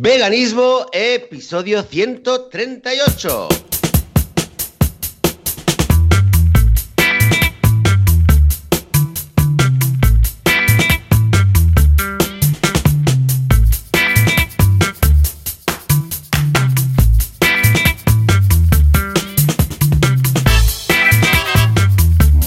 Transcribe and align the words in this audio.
Veganismo, 0.00 0.86
episodio 0.92 1.82
138. 1.82 3.48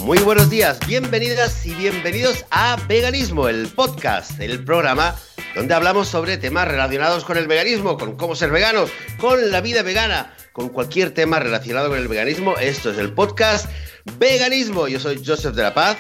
Muy 0.06 0.20
buenos 0.20 0.50
días, 0.50 0.80
bienvenidas 0.88 1.66
y 1.66 1.74
bienvenidos 1.74 2.46
a 2.50 2.78
Veganismo, 2.88 3.50
el 3.50 3.68
podcast, 3.68 4.40
el 4.40 4.64
programa 4.64 5.16
donde 5.56 5.74
hablamos 5.74 6.08
sobre 6.08 6.38
temas 6.38 6.68
relacionados 6.68 7.24
con 7.24 7.38
el 7.38 7.48
veganismo, 7.48 7.98
con 7.98 8.16
cómo 8.16 8.36
ser 8.36 8.52
veganos, 8.52 8.92
con 9.18 9.52
la 9.52 9.62
vida 9.62 9.82
vegana, 9.84 10.34
con 10.54 10.70
cualquier 10.70 11.14
tema 11.14 11.40
relacionado 11.40 11.90
con 11.90 11.98
el 11.98 12.08
veganismo. 12.08 12.58
Esto 12.58 12.92
es 12.92 12.98
el 12.98 13.14
podcast 13.14 13.70
Veganismo. 14.18 14.88
Yo 14.88 15.00
soy 15.00 15.22
Joseph 15.26 15.54
de 15.56 15.64
la 15.64 15.74
Paz, 15.74 15.98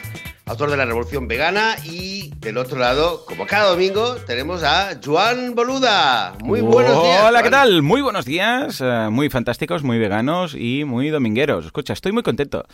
autor 0.52 0.70
de 0.70 0.76
La 0.76 0.84
Revolución 0.86 1.30
Vegana 1.30 1.78
y 1.86 2.30
del 2.40 2.58
otro 2.58 2.78
lado, 2.78 3.24
como 3.26 3.48
cada 3.48 3.70
domingo, 3.70 4.16
tenemos 4.28 4.64
a 4.64 5.00
Juan 5.04 5.56
Boluda. 5.56 6.34
Muy 6.44 6.60
buenos 6.60 7.02
días. 7.04 7.24
Hola, 7.24 7.42
¿qué 7.42 7.50
tal? 7.50 7.82
Muy 7.82 8.02
buenos 8.02 8.26
días, 8.26 8.82
eh, 8.82 9.08
muy 9.10 9.30
fantásticos, 9.30 9.82
muy 9.82 9.98
veganos 9.98 10.54
y 10.54 10.84
muy 10.84 11.10
domingueros. 11.10 11.66
Escucha, 11.66 11.94
estoy 11.94 12.12
muy 12.12 12.22
contento. 12.24 12.66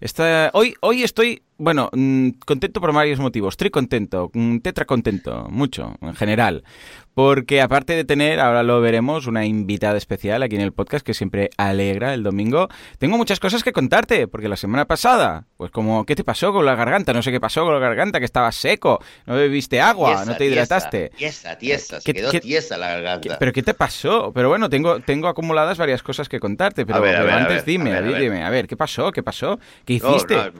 Esta- 0.00 0.50
hoy, 0.54 0.74
hoy 0.80 1.04
estoy, 1.04 1.42
bueno, 1.56 1.88
mm, 1.92 2.30
contento 2.44 2.80
por 2.80 2.92
varios 2.92 3.20
motivos. 3.20 3.52
Estoy 3.52 3.70
contento, 3.70 4.32
mm, 4.34 4.58
tetra 4.58 4.84
contento, 4.84 5.46
mucho, 5.50 5.94
en 6.02 6.14
general. 6.16 6.64
Porque 7.14 7.60
aparte 7.60 7.94
de 7.94 8.04
tener, 8.04 8.38
ahora 8.40 8.62
lo 8.62 8.80
veremos, 8.80 9.26
una 9.26 9.44
invitada 9.44 9.98
especial 9.98 10.42
aquí 10.44 10.54
en 10.54 10.62
el 10.62 10.72
podcast 10.72 11.04
que 11.04 11.12
siempre 11.12 11.50
alegra 11.58 12.14
el 12.14 12.22
domingo, 12.22 12.68
tengo 12.98 13.16
muchas 13.18 13.40
cosas 13.40 13.64
que 13.64 13.72
contarte, 13.72 14.28
porque 14.28 14.48
la 14.48 14.56
semana 14.56 14.84
pasada, 14.86 15.44
pues 15.56 15.70
como, 15.72 16.06
¿qué 16.06 16.14
te 16.14 16.22
pasó 16.24 16.52
con 16.52 16.64
la 16.64 16.76
garganta? 16.76 17.12
No 17.12 17.20
sé 17.22 17.32
qué 17.32 17.40
pasó 17.40 17.64
con 17.64 17.74
la 17.74 17.80
garganta, 17.80 18.20
que 18.20 18.24
estaba 18.24 18.52
seco, 18.52 19.02
no 19.26 19.34
bebiste 19.34 19.80
agua, 19.80 20.10
Tiesa, 20.16 20.24
no 20.30 20.36
te 20.36 20.46
hidrataste. 20.46 21.10
Tiesa, 21.16 21.58
tiesa, 21.58 22.00
se 22.00 22.04
¿Qué- 22.12 22.14
quedó 22.20 22.30
tiesa 22.30 22.78
la 22.78 22.86
¿Qué- 22.86 22.92
garganta. 23.02 23.38
¿Pero 23.38 23.52
qué 23.52 23.62
te 23.64 23.74
pasó? 23.74 24.32
Pero 24.32 24.48
bueno, 24.48 24.70
tengo, 24.70 25.00
tengo 25.00 25.26
acumuladas 25.28 25.78
varias 25.78 26.02
cosas 26.04 26.28
que 26.28 26.38
contarte, 26.38 26.86
pero, 26.86 26.98
A 26.98 27.00
ver, 27.00 27.16
a 27.16 27.18
pero 27.18 27.26
ver, 27.26 27.34
a 27.34 27.38
antes 27.38 27.56
ver, 27.56 27.64
dime, 27.64 27.90
a 27.90 28.00
ver, 28.00 28.04
a 28.04 28.12
ver. 28.12 28.20
dime, 28.22 28.44
a 28.44 28.50
ver, 28.50 28.66
¿qué 28.68 28.76
pasó? 28.76 29.10
¿Qué 29.10 29.22
pasó? 29.24 29.58
¿Qué 29.84 29.94
hiciste? 29.94 30.36
no, 30.36 30.52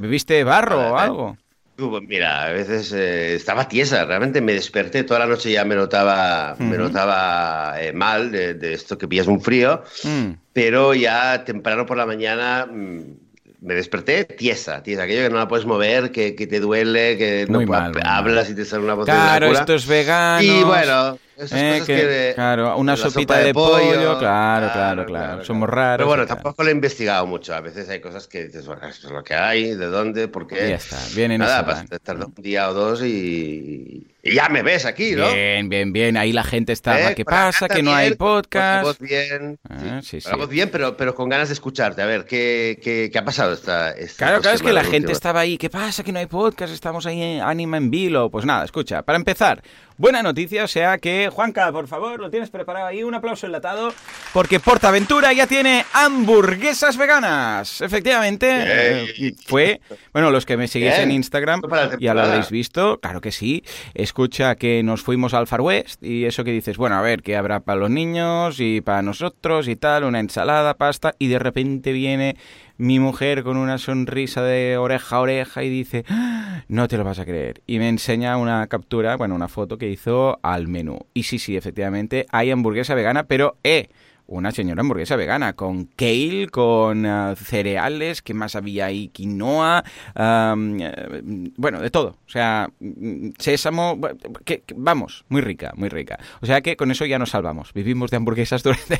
¿Bebiste 0.00 0.42
barro 0.44 0.92
o 0.92 0.96
algo? 0.98 1.36
Pues 1.76 2.02
Mira, 2.08 2.44
a 2.46 2.52
veces 2.52 2.90
eh, 2.92 3.34
estaba 3.34 3.68
tiesa, 3.68 4.06
realmente 4.06 4.40
me 4.40 4.54
desperté 4.54 5.04
toda 5.04 5.20
la 5.20 5.26
noche 5.26 5.52
ya 5.52 5.64
me 5.64 5.74
notaba, 5.74 6.56
me 6.58 6.78
notaba 6.78 7.74
eh, 7.78 7.92
mal 7.92 8.32
de, 8.32 8.54
de 8.54 8.72
esto 8.72 8.96
que 8.96 9.06
pillas 9.06 9.26
un 9.26 9.42
frío, 9.42 9.82
Mm, 10.04 10.30
pero 10.54 10.94
ya 10.94 11.44
temprano 11.44 11.84
por 11.84 11.98
la 11.98 12.06
mañana 12.06 12.64
mm, 12.64 13.25
me 13.60 13.74
desperté 13.74 14.24
tiesa, 14.24 14.82
tiesa, 14.82 15.04
aquello 15.04 15.22
que 15.24 15.30
no 15.30 15.38
la 15.38 15.48
puedes 15.48 15.66
mover, 15.66 16.10
que, 16.10 16.34
que 16.34 16.46
te 16.46 16.60
duele, 16.60 17.16
que 17.16 17.46
no 17.48 17.58
Muy 17.58 17.66
mal, 17.66 17.92
hablas 18.04 18.50
y 18.50 18.54
te 18.54 18.64
sale 18.64 18.84
una 18.84 18.94
voz 18.94 19.06
Claro, 19.06 19.46
de 19.48 19.52
la 19.54 19.60
esto 19.60 19.74
es 19.74 19.86
vegano. 19.86 20.42
Y 20.42 20.62
bueno, 20.62 21.18
esas 21.36 21.52
Eh, 21.60 21.70
cosas 21.72 21.86
que- 21.86 21.94
que... 21.96 22.32
claro, 22.34 22.76
una 22.78 22.96
sopita 22.96 23.34
sopa 23.34 23.38
de 23.46 23.54
pollo, 23.54 24.18
claro, 24.18 24.70
claro, 24.72 25.06
claro. 25.06 25.44
Somos 25.44 25.68
raros 25.68 25.96
Pero 25.98 26.06
bueno, 26.08 26.26
tampoco 26.26 26.62
lo 26.62 26.68
he 26.68 26.72
investigado 26.72 27.26
mucho. 27.26 27.54
A 27.54 27.60
veces 27.60 27.88
hay 27.88 28.00
cosas 28.00 28.26
que 28.26 28.44
dices, 28.44 28.66
bueno, 28.66 28.86
esto 28.86 29.06
es 29.08 29.12
lo 29.12 29.22
que 29.24 29.34
hay, 29.34 29.74
de 29.74 29.86
dónde, 29.86 30.28
por 30.28 30.46
qué. 30.46 30.66
Y 30.66 30.68
ya 30.70 30.76
está, 30.76 30.98
vienen 31.14 31.40
Nada, 31.40 31.62
van. 31.62 31.88
tardó 32.02 32.26
un 32.26 32.42
día 32.42 32.68
o 32.70 32.74
dos 32.74 33.02
y, 33.02 34.06
y 34.22 34.34
ya 34.34 34.48
me 34.48 34.62
ves 34.62 34.84
aquí, 34.86 35.12
¿no? 35.14 35.30
Bien, 35.32 35.68
bien, 35.68 35.92
bien. 35.92 36.16
Ahí 36.16 36.32
la 36.32 36.44
gente 36.44 36.72
estaba. 36.72 37.12
¿Eh? 37.12 37.14
¿Qué 37.14 37.24
pasa? 37.24 37.68
Que 37.68 37.82
no 37.82 37.90
bien, 37.90 37.96
hay 38.00 38.16
con 38.16 38.26
la 38.28 38.34
podcast. 38.34 38.82
voz 38.84 38.98
bien. 38.98 39.58
Ah, 39.68 40.00
sí. 40.02 40.20
sí, 40.20 40.28
la 40.28 40.36
voz 40.36 40.48
bien, 40.48 40.68
pero, 40.70 40.96
pero 40.96 41.14
con 41.14 41.28
ganas 41.28 41.48
de 41.48 41.54
escucharte. 41.54 42.02
A 42.02 42.06
ver, 42.06 42.24
¿qué, 42.24 42.78
qué, 42.82 43.10
qué 43.12 43.18
ha 43.18 43.24
pasado 43.24 43.45
esta, 43.52 43.90
esta 43.92 44.26
Claro, 44.26 44.40
claro, 44.42 44.56
es 44.56 44.62
que 44.62 44.72
la 44.72 44.84
gente 44.84 45.12
estaba 45.12 45.40
ahí. 45.40 45.58
¿Qué 45.58 45.70
pasa? 45.70 46.02
Que 46.02 46.12
no 46.12 46.18
hay 46.18 46.26
podcast, 46.26 46.72
estamos 46.72 47.06
ahí 47.06 47.22
en 47.22 47.40
Anima 47.40 47.76
en 47.76 47.90
Vilo. 47.90 48.30
Pues 48.30 48.44
nada, 48.44 48.64
escucha, 48.64 49.02
para 49.02 49.16
empezar, 49.16 49.62
buena 49.98 50.22
noticia, 50.22 50.64
o 50.64 50.68
sea 50.68 50.98
que, 50.98 51.30
Juanca, 51.32 51.70
por 51.72 51.88
favor, 51.88 52.20
lo 52.20 52.30
tienes 52.30 52.50
preparado 52.50 52.86
ahí, 52.86 53.02
un 53.02 53.14
aplauso 53.14 53.46
enlatado, 53.46 53.92
porque 54.32 54.60
Portaventura 54.60 55.32
ya 55.32 55.46
tiene 55.46 55.84
hamburguesas 55.92 56.96
veganas. 56.96 57.80
Efectivamente, 57.80 58.46
eh, 58.50 59.34
fue, 59.46 59.80
bueno, 60.12 60.30
los 60.30 60.44
que 60.44 60.56
me 60.56 60.68
seguís 60.68 60.90
Bien. 60.90 61.02
en 61.02 61.12
Instagram 61.12 61.62
ya 61.98 62.14
lo 62.14 62.22
habréis 62.22 62.50
visto, 62.50 62.98
claro 63.00 63.20
que 63.20 63.32
sí. 63.32 63.64
Escucha 63.94 64.56
que 64.56 64.82
nos 64.82 65.02
fuimos 65.02 65.34
al 65.34 65.46
Far 65.46 65.60
West 65.60 66.02
y 66.02 66.24
eso 66.24 66.44
que 66.44 66.52
dices, 66.52 66.76
bueno, 66.76 66.96
a 66.96 67.02
ver, 67.02 67.22
¿qué 67.22 67.36
habrá 67.36 67.60
para 67.60 67.80
los 67.80 67.90
niños 67.90 68.60
y 68.60 68.80
para 68.80 69.02
nosotros 69.02 69.68
y 69.68 69.76
tal? 69.76 70.04
Una 70.04 70.20
ensalada, 70.20 70.74
pasta, 70.74 71.14
y 71.18 71.28
de 71.28 71.38
repente 71.38 71.92
viene 71.92 72.36
mi 72.78 72.98
mujer 72.98 73.42
con 73.42 73.56
una 73.56 73.78
sonrisa 73.78 74.42
de 74.42 74.76
oreja 74.76 75.16
a 75.16 75.20
oreja 75.20 75.62
y 75.64 75.70
dice, 75.70 76.04
"Ah, 76.08 76.62
no 76.68 76.88
te 76.88 76.96
lo 76.98 77.04
vas 77.04 77.18
a 77.18 77.24
creer. 77.24 77.62
Y 77.66 77.78
me 77.78 77.88
enseña 77.88 78.36
una 78.36 78.66
captura, 78.66 79.16
bueno, 79.16 79.34
una 79.34 79.48
foto 79.48 79.78
que 79.78 79.88
hizo 79.88 80.38
al 80.42 80.68
menú. 80.68 80.98
Y 81.14 81.24
sí, 81.24 81.38
sí, 81.38 81.56
efectivamente, 81.56 82.26
hay 82.30 82.50
hamburguesa 82.50 82.94
vegana, 82.94 83.24
pero, 83.24 83.56
eh, 83.64 83.88
una 84.28 84.50
señora 84.50 84.80
hamburguesa 84.80 85.16
vegana 85.16 85.52
con 85.54 85.84
kale, 85.84 86.48
con 86.50 87.06
ah, 87.06 87.34
cereales, 87.36 88.22
¿qué 88.22 88.34
más 88.34 88.56
había 88.56 88.86
ahí? 88.86 89.08
Quinoa, 89.08 89.84
eh, 90.16 91.50
bueno, 91.56 91.80
de 91.80 91.90
todo. 91.90 92.16
O 92.26 92.30
sea, 92.30 92.68
mm, 92.80 93.30
sésamo, 93.38 94.00
que- 94.44 94.60
que- 94.60 94.74
vamos, 94.76 95.24
muy 95.28 95.40
rica, 95.40 95.72
muy 95.76 95.88
rica. 95.88 96.18
O 96.40 96.46
sea 96.46 96.60
que 96.60 96.76
con 96.76 96.90
eso 96.90 97.04
ya 97.06 97.18
nos 97.18 97.30
salvamos. 97.30 97.72
Vivimos 97.72 98.10
de 98.10 98.16
hamburguesas 98.16 98.62
durante 98.64 98.98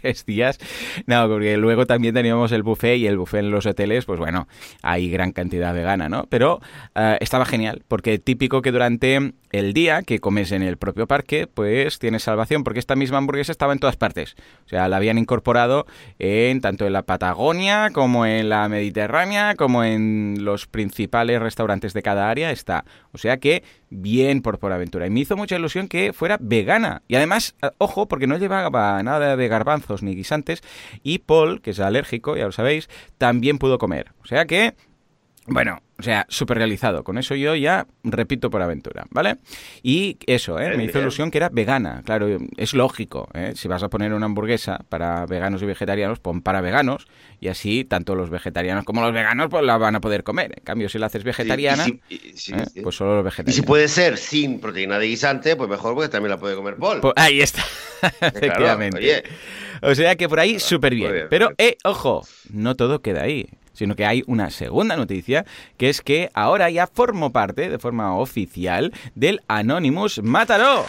tres 0.00 0.24
días. 0.26 0.58
No, 1.06 1.28
porque 1.28 1.56
luego 1.56 1.86
también 1.86 2.14
teníamos 2.14 2.52
el 2.52 2.62
buffet 2.62 2.98
y 2.98 3.06
el 3.06 3.18
buffet 3.18 3.40
en 3.40 3.50
los 3.50 3.66
hoteles, 3.66 4.04
pues 4.04 4.18
bueno, 4.18 4.48
hay 4.82 5.10
gran 5.10 5.32
cantidad 5.32 5.74
vegana, 5.74 6.08
¿no? 6.08 6.26
Pero 6.28 6.60
ah, 6.94 7.16
estaba 7.20 7.44
genial, 7.44 7.82
porque 7.88 8.18
típico 8.18 8.62
que 8.62 8.72
durante 8.72 9.32
el 9.50 9.72
día 9.72 10.02
que 10.02 10.20
comes 10.20 10.52
en 10.52 10.62
el 10.62 10.76
propio 10.76 11.06
parque, 11.06 11.46
pues 11.46 11.98
tienes 11.98 12.22
salvación, 12.22 12.64
porque 12.64 12.80
esta 12.80 12.96
misma 12.96 13.18
hamburguesa 13.18 13.52
estaba 13.52 13.72
en 13.72 13.78
todas 13.78 13.96
partes. 13.96 14.36
O 14.66 14.68
sea, 14.68 14.88
la 14.88 14.96
habían 14.96 15.18
incorporado 15.18 15.86
en 16.18 16.60
tanto 16.60 16.86
en 16.86 16.92
la 16.92 17.02
Patagonia 17.02 17.90
como 17.92 18.26
en 18.26 18.48
la 18.48 18.68
Mediterránea, 18.68 19.54
como 19.54 19.84
en 19.84 20.38
los 20.40 20.66
principales 20.66 21.40
restaurantes 21.40 21.92
de 21.92 22.02
cada 22.02 22.30
área 22.30 22.50
está. 22.50 22.84
O 23.12 23.18
sea 23.18 23.38
que 23.38 23.62
bien 23.90 24.42
por 24.42 24.58
aventura. 24.72 25.06
Y 25.06 25.10
me 25.10 25.20
hizo 25.20 25.36
mucha 25.36 25.56
ilusión 25.56 25.88
que 25.88 26.12
fuera 26.12 26.36
vegana. 26.40 27.02
Y 27.08 27.14
además, 27.14 27.54
ojo, 27.78 28.06
porque 28.06 28.26
no 28.26 28.36
llevaba 28.36 29.02
nada 29.02 29.36
de 29.36 29.48
garbanzos 29.48 30.02
ni 30.02 30.14
guisantes. 30.14 30.62
Y 31.02 31.20
Paul, 31.20 31.62
que 31.62 31.70
es 31.70 31.80
alérgico, 31.80 32.36
ya 32.36 32.44
lo 32.44 32.52
sabéis, 32.52 32.88
también 33.16 33.58
pudo 33.58 33.78
comer. 33.78 34.12
O 34.22 34.26
sea 34.26 34.44
que 34.44 34.74
bueno, 35.50 35.80
o 35.98 36.02
sea, 36.02 36.26
súper 36.28 36.58
realizado. 36.58 37.02
Con 37.02 37.18
eso 37.18 37.34
yo 37.34 37.54
ya 37.56 37.86
repito 38.04 38.50
por 38.50 38.62
aventura, 38.62 39.04
¿vale? 39.10 39.38
Y 39.82 40.16
eso, 40.26 40.60
¿eh? 40.60 40.76
Me 40.76 40.84
hizo 40.84 41.00
ilusión 41.00 41.30
que 41.30 41.38
era 41.38 41.48
vegana. 41.48 42.02
Claro, 42.04 42.28
es 42.56 42.72
lógico, 42.74 43.28
¿eh? 43.34 43.52
Si 43.56 43.66
vas 43.66 43.82
a 43.82 43.88
poner 43.88 44.12
una 44.12 44.26
hamburguesa 44.26 44.78
para 44.88 45.26
veganos 45.26 45.60
y 45.62 45.66
vegetarianos, 45.66 46.20
pon 46.20 46.40
para 46.42 46.60
veganos. 46.60 47.06
Y 47.40 47.48
así, 47.48 47.84
tanto 47.84 48.14
los 48.14 48.30
vegetarianos 48.30 48.84
como 48.84 49.00
los 49.00 49.12
veganos, 49.12 49.48
pues 49.50 49.64
la 49.64 49.76
van 49.76 49.96
a 49.96 50.00
poder 50.00 50.22
comer. 50.22 50.52
En 50.58 50.64
cambio, 50.64 50.88
si 50.88 50.98
la 50.98 51.06
haces 51.06 51.24
vegetariana, 51.24 51.84
Sí, 51.84 52.00
y 52.08 52.16
si- 52.18 52.28
y- 52.28 52.36
sí, 52.36 52.52
¿eh? 52.54 52.80
pues 52.82 52.94
solo 52.96 53.14
los 53.16 53.22
Y 53.22 53.24
vegetarianos. 53.24 53.56
si 53.56 53.62
puede 53.62 53.88
ser 53.88 54.18
sin 54.18 54.60
proteína 54.60 54.98
de 54.98 55.06
guisante, 55.06 55.56
pues 55.56 55.68
mejor 55.68 55.94
porque 55.94 56.08
también 56.08 56.30
la 56.30 56.38
puede 56.38 56.54
comer 56.54 56.76
Paul. 56.76 57.00
Pues 57.00 57.14
ahí 57.16 57.40
está, 57.40 57.64
efectivamente. 58.20 58.98
oye. 58.98 59.22
O 59.82 59.94
sea 59.94 60.16
que 60.16 60.28
por 60.28 60.40
ahí 60.40 60.58
súper 60.58 60.94
bien. 60.94 61.26
Pero, 61.30 61.50
eh, 61.58 61.76
ojo, 61.84 62.26
no 62.50 62.74
todo 62.74 63.00
queda 63.02 63.22
ahí. 63.22 63.48
Sino 63.78 63.94
que 63.94 64.04
hay 64.04 64.24
una 64.26 64.50
segunda 64.50 64.96
noticia, 64.96 65.46
que 65.76 65.88
es 65.88 66.02
que 66.02 66.30
ahora 66.34 66.68
ya 66.68 66.88
formo 66.88 67.30
parte, 67.30 67.70
de 67.70 67.78
forma 67.78 68.16
oficial, 68.16 68.92
del 69.14 69.40
Anonymous 69.46 70.20
Mataró. 70.20 70.86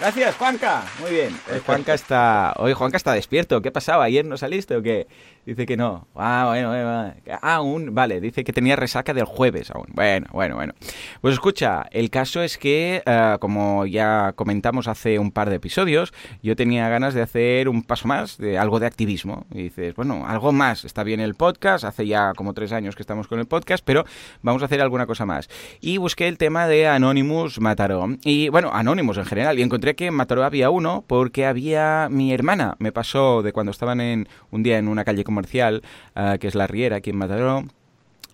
Gracias, 0.00 0.34
Juanca. 0.34 0.84
Muy 1.00 1.12
bien. 1.12 1.28
Eh, 1.50 1.60
Juanca 1.64 1.94
está. 1.94 2.52
Hoy 2.56 2.72
Juanca 2.72 2.96
está 2.96 3.12
despierto. 3.12 3.62
¿Qué 3.62 3.70
pasaba? 3.70 4.04
¿Ayer 4.04 4.24
no 4.24 4.36
saliste 4.36 4.74
o 4.76 4.82
qué? 4.82 5.06
Dice 5.46 5.66
que 5.66 5.76
no. 5.76 6.08
Ah, 6.16 6.46
bueno, 6.48 6.68
bueno. 6.70 6.84
bueno. 6.84 7.38
Ah, 7.40 7.56
aún. 7.56 7.94
Vale, 7.94 8.20
dice 8.20 8.42
que 8.42 8.52
tenía 8.52 8.74
resaca 8.74 9.14
del 9.14 9.24
jueves 9.24 9.70
aún. 9.70 9.86
Bueno, 9.92 10.26
bueno, 10.32 10.56
bueno. 10.56 10.72
Pues 11.20 11.34
escucha, 11.34 11.86
el 11.92 12.10
caso 12.10 12.42
es 12.42 12.58
que, 12.58 13.02
eh, 13.06 13.36
como 13.38 13.86
ya 13.86 14.32
comentamos 14.34 14.88
hace 14.88 15.18
un 15.20 15.30
par 15.30 15.48
de 15.48 15.56
episodios, 15.56 16.12
yo 16.42 16.56
tenía 16.56 16.88
ganas 16.88 17.14
de 17.14 17.22
hacer 17.22 17.68
un 17.68 17.82
paso 17.84 18.08
más, 18.08 18.36
de 18.36 18.58
algo 18.58 18.80
de 18.80 18.86
activismo. 18.86 19.46
Y 19.52 19.64
dices, 19.64 19.94
bueno, 19.94 20.26
algo 20.26 20.50
más. 20.50 20.84
Está 20.84 21.04
bien 21.04 21.20
el 21.20 21.34
podcast, 21.36 21.84
hace 21.84 22.06
ya 22.06 22.32
como 22.34 22.52
tres 22.52 22.72
años 22.72 22.96
que 22.96 23.02
estamos 23.02 23.28
con 23.28 23.38
el 23.38 23.46
podcast, 23.46 23.84
pero 23.84 24.04
vamos 24.42 24.62
a 24.62 24.64
hacer 24.64 24.80
alguna 24.80 25.06
cosa 25.06 25.24
más. 25.24 25.48
Y 25.80 25.98
busqué 25.98 26.26
el 26.26 26.36
tema 26.36 26.66
de 26.66 26.88
Anonymous 26.88 27.60
Mataró. 27.60 28.08
Y 28.24 28.48
bueno, 28.48 28.70
Anonymous 28.72 29.18
en 29.18 29.26
general. 29.26 29.58
Y 29.58 29.62
encontré 29.62 29.83
que 29.92 30.06
en 30.06 30.14
Mataró 30.14 30.44
había 30.44 30.70
uno 30.70 31.04
porque 31.06 31.44
había 31.44 32.08
mi 32.10 32.32
hermana. 32.32 32.76
Me 32.78 32.92
pasó 32.92 33.42
de 33.42 33.52
cuando 33.52 33.70
estaban 33.70 34.00
en 34.00 34.26
un 34.50 34.62
día 34.62 34.78
en 34.78 34.88
una 34.88 35.04
calle 35.04 35.24
comercial, 35.24 35.82
ah, 36.14 36.38
que 36.40 36.48
es 36.48 36.54
La 36.54 36.66
Riera, 36.66 36.96
aquí 36.96 37.10
en 37.10 37.16
Mataró. 37.16 37.64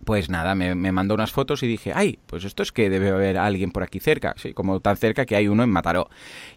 Pues 0.05 0.31
nada, 0.31 0.55
me, 0.55 0.75
mandó 0.93 1.15
unas 1.15 1.31
fotos 1.31 1.63
y 1.63 1.67
dije, 1.67 1.93
ay, 1.95 2.19
pues 2.27 2.45
esto 2.45 2.63
es 2.63 2.73
que 2.73 2.89
debe 2.89 3.11
haber 3.11 3.37
alguien 3.37 3.71
por 3.71 3.83
aquí 3.83 4.01
cerca, 4.01 4.35
sí, 4.37 4.55
como 4.55 4.81
tan 4.81 4.97
cerca 4.97 5.27
que 5.27 5.37
hay 5.37 5.49
uno 5.49 5.63
en 5.63 5.71
Mataró. 5.71 6.09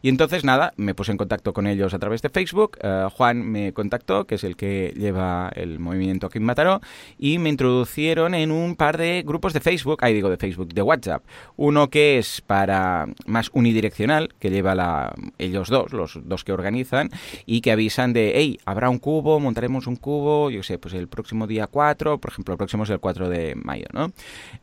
Y 0.01 0.10
entonces 0.10 0.44
nada, 0.44 0.74
me 0.78 0.95
puse 0.95 1.12
en 1.12 1.18
contacto 1.18 1.54
con 1.54 1.68
ellos 1.68 1.94
a 1.94 2.00
través 2.00 2.22
de 2.22 2.30
Facebook, 2.30 2.78
eh, 2.81 3.07
Juan 3.12 3.42
me 3.44 3.74
contactó, 3.74 4.25
que 4.25 4.36
es 4.36 4.44
el 4.44 4.56
que 4.56 4.94
lleva 4.95 5.51
el 5.56 5.80
movimiento 5.80 6.28
aquí 6.28 6.38
en 6.38 6.45
Mataró, 6.45 6.80
y 7.18 7.38
me 7.38 7.50
introducieron 7.50 8.34
en 8.34 8.51
un 8.51 8.75
par 8.75 8.98
de 8.98 9.24
grupos 9.25 9.54
de 9.54 9.60
Facebook, 9.60 10.00
ahí 10.01 10.13
digo 10.13 10.30
de 10.30 10.38
Facebook, 10.38 10.74
de 10.74 10.81
WhatsApp. 10.81 11.24
Uno 11.57 11.89
que 11.89 12.18
es 12.18 12.42
para 12.42 13.07
más 13.25 13.50
unidireccional, 13.54 14.34
que 14.39 14.50
lleva 14.50 14.74
la, 14.74 15.13
ellos 15.38 15.69
dos, 15.69 15.92
los 15.92 16.19
dos 16.24 16.44
que 16.44 16.54
organizan, 16.54 17.10
y 17.46 17.62
que 17.62 17.72
avisan 17.72 18.13
de, 18.13 18.34
hey, 18.36 18.60
habrá 18.66 18.89
un 18.89 19.00
cubo, 19.00 19.39
montaremos 19.39 19.88
un 19.88 19.98
cubo, 19.98 20.50
yo 20.50 20.63
sé, 20.63 20.78
pues 20.78 20.94
el 20.94 21.07
próximo 21.07 21.46
día 21.46 21.68
4, 21.68 22.19
por 22.19 22.31
ejemplo, 22.31 22.54
el 22.54 22.57
próximo 22.57 22.84
es 22.84 22.89
el 22.89 23.00
4 23.00 23.30
de 23.30 23.33
de 23.34 23.56
mayo, 23.56 23.88
¿no? 23.94 24.12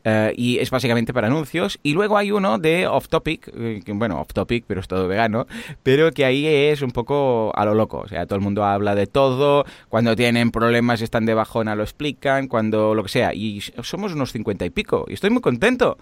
Eh, 0.03 0.33
y 0.35 0.57
es 0.57 0.71
básicamente 0.71 1.13
para 1.13 1.27
anuncios. 1.27 1.79
Y 1.83 1.93
luego 1.93 2.17
hay 2.17 2.31
uno 2.31 2.57
de 2.57 2.87
Off 2.87 3.07
Topic, 3.07 3.51
eh, 3.55 3.81
bueno, 3.87 4.19
Off 4.19 4.33
Topic, 4.33 4.63
pero 4.67 4.81
es 4.81 4.87
todo 4.87 5.07
vegano, 5.07 5.45
pero 5.83 6.11
que 6.11 6.25
ahí 6.25 6.47
es 6.47 6.81
un 6.81 6.91
poco 6.91 7.51
a 7.55 7.65
lo 7.65 7.75
loco. 7.75 7.99
O 7.99 8.07
sea, 8.07 8.25
todo 8.25 8.37
el 8.37 8.41
mundo 8.41 8.63
habla 8.63 8.95
de 8.95 9.07
todo, 9.07 9.65
cuando 9.89 10.15
tienen 10.15 10.51
problemas 10.51 11.01
están 11.01 11.25
de 11.25 11.33
bajona 11.33 11.75
lo 11.75 11.83
explican, 11.83 12.47
cuando 12.47 12.95
lo 12.95 13.03
que 13.03 13.09
sea. 13.09 13.33
Y 13.33 13.61
somos 13.61 14.13
unos 14.13 14.31
cincuenta 14.31 14.65
y 14.65 14.69
pico, 14.69 15.05
y 15.07 15.13
estoy 15.13 15.29
muy 15.29 15.41
contento. 15.41 15.97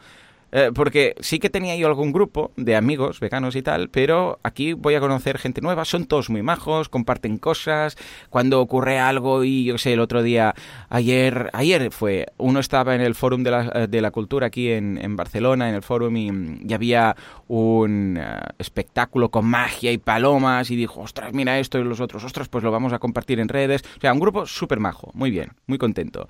Eh, 0.51 0.71
porque 0.73 1.15
sí 1.19 1.39
que 1.39 1.49
tenía 1.49 1.75
yo 1.75 1.87
algún 1.87 2.11
grupo 2.11 2.51
de 2.55 2.75
amigos 2.75 3.19
veganos 3.19 3.55
y 3.55 3.61
tal, 3.61 3.89
pero 3.89 4.39
aquí 4.43 4.73
voy 4.73 4.95
a 4.95 4.99
conocer 4.99 5.37
gente 5.37 5.61
nueva, 5.61 5.85
son 5.85 6.05
todos 6.05 6.29
muy 6.29 6.41
majos, 6.41 6.89
comparten 6.89 7.37
cosas, 7.37 7.97
cuando 8.29 8.59
ocurre 8.59 8.99
algo 8.99 9.43
y 9.43 9.65
yo 9.65 9.77
sé, 9.77 9.93
el 9.93 9.99
otro 9.99 10.23
día, 10.23 10.55
ayer, 10.89 11.49
ayer 11.53 11.91
fue, 11.91 12.25
uno 12.37 12.59
estaba 12.59 12.95
en 12.95 13.01
el 13.01 13.13
Fórum 13.13 13.43
de 13.43 13.51
la, 13.51 13.71
eh, 13.75 13.87
de 13.87 14.01
la 14.01 14.11
Cultura 14.11 14.47
aquí 14.47 14.71
en, 14.71 14.97
en, 14.97 15.15
Barcelona, 15.15 15.69
en 15.69 15.75
el 15.75 15.83
Fórum, 15.83 16.17
y, 16.17 16.73
había 16.73 17.15
un 17.47 18.17
eh, 18.17 18.39
espectáculo 18.57 19.29
con 19.29 19.45
magia 19.45 19.91
y 19.91 19.97
palomas 19.97 20.71
y 20.71 20.75
dijo, 20.75 21.01
ostras, 21.01 21.33
mira 21.33 21.59
esto 21.59 21.77
y 21.77 21.83
los 21.83 21.99
otros, 21.99 22.23
ostras, 22.23 22.47
pues 22.47 22.63
lo 22.63 22.71
vamos 22.71 22.93
a 22.93 22.99
compartir 22.99 23.39
en 23.39 23.49
redes. 23.49 23.83
O 23.97 23.99
sea, 23.99 24.13
un 24.13 24.19
grupo 24.19 24.45
súper 24.45 24.79
majo, 24.79 25.11
muy 25.13 25.29
bien, 25.29 25.51
muy 25.67 25.77
contento. 25.77 26.29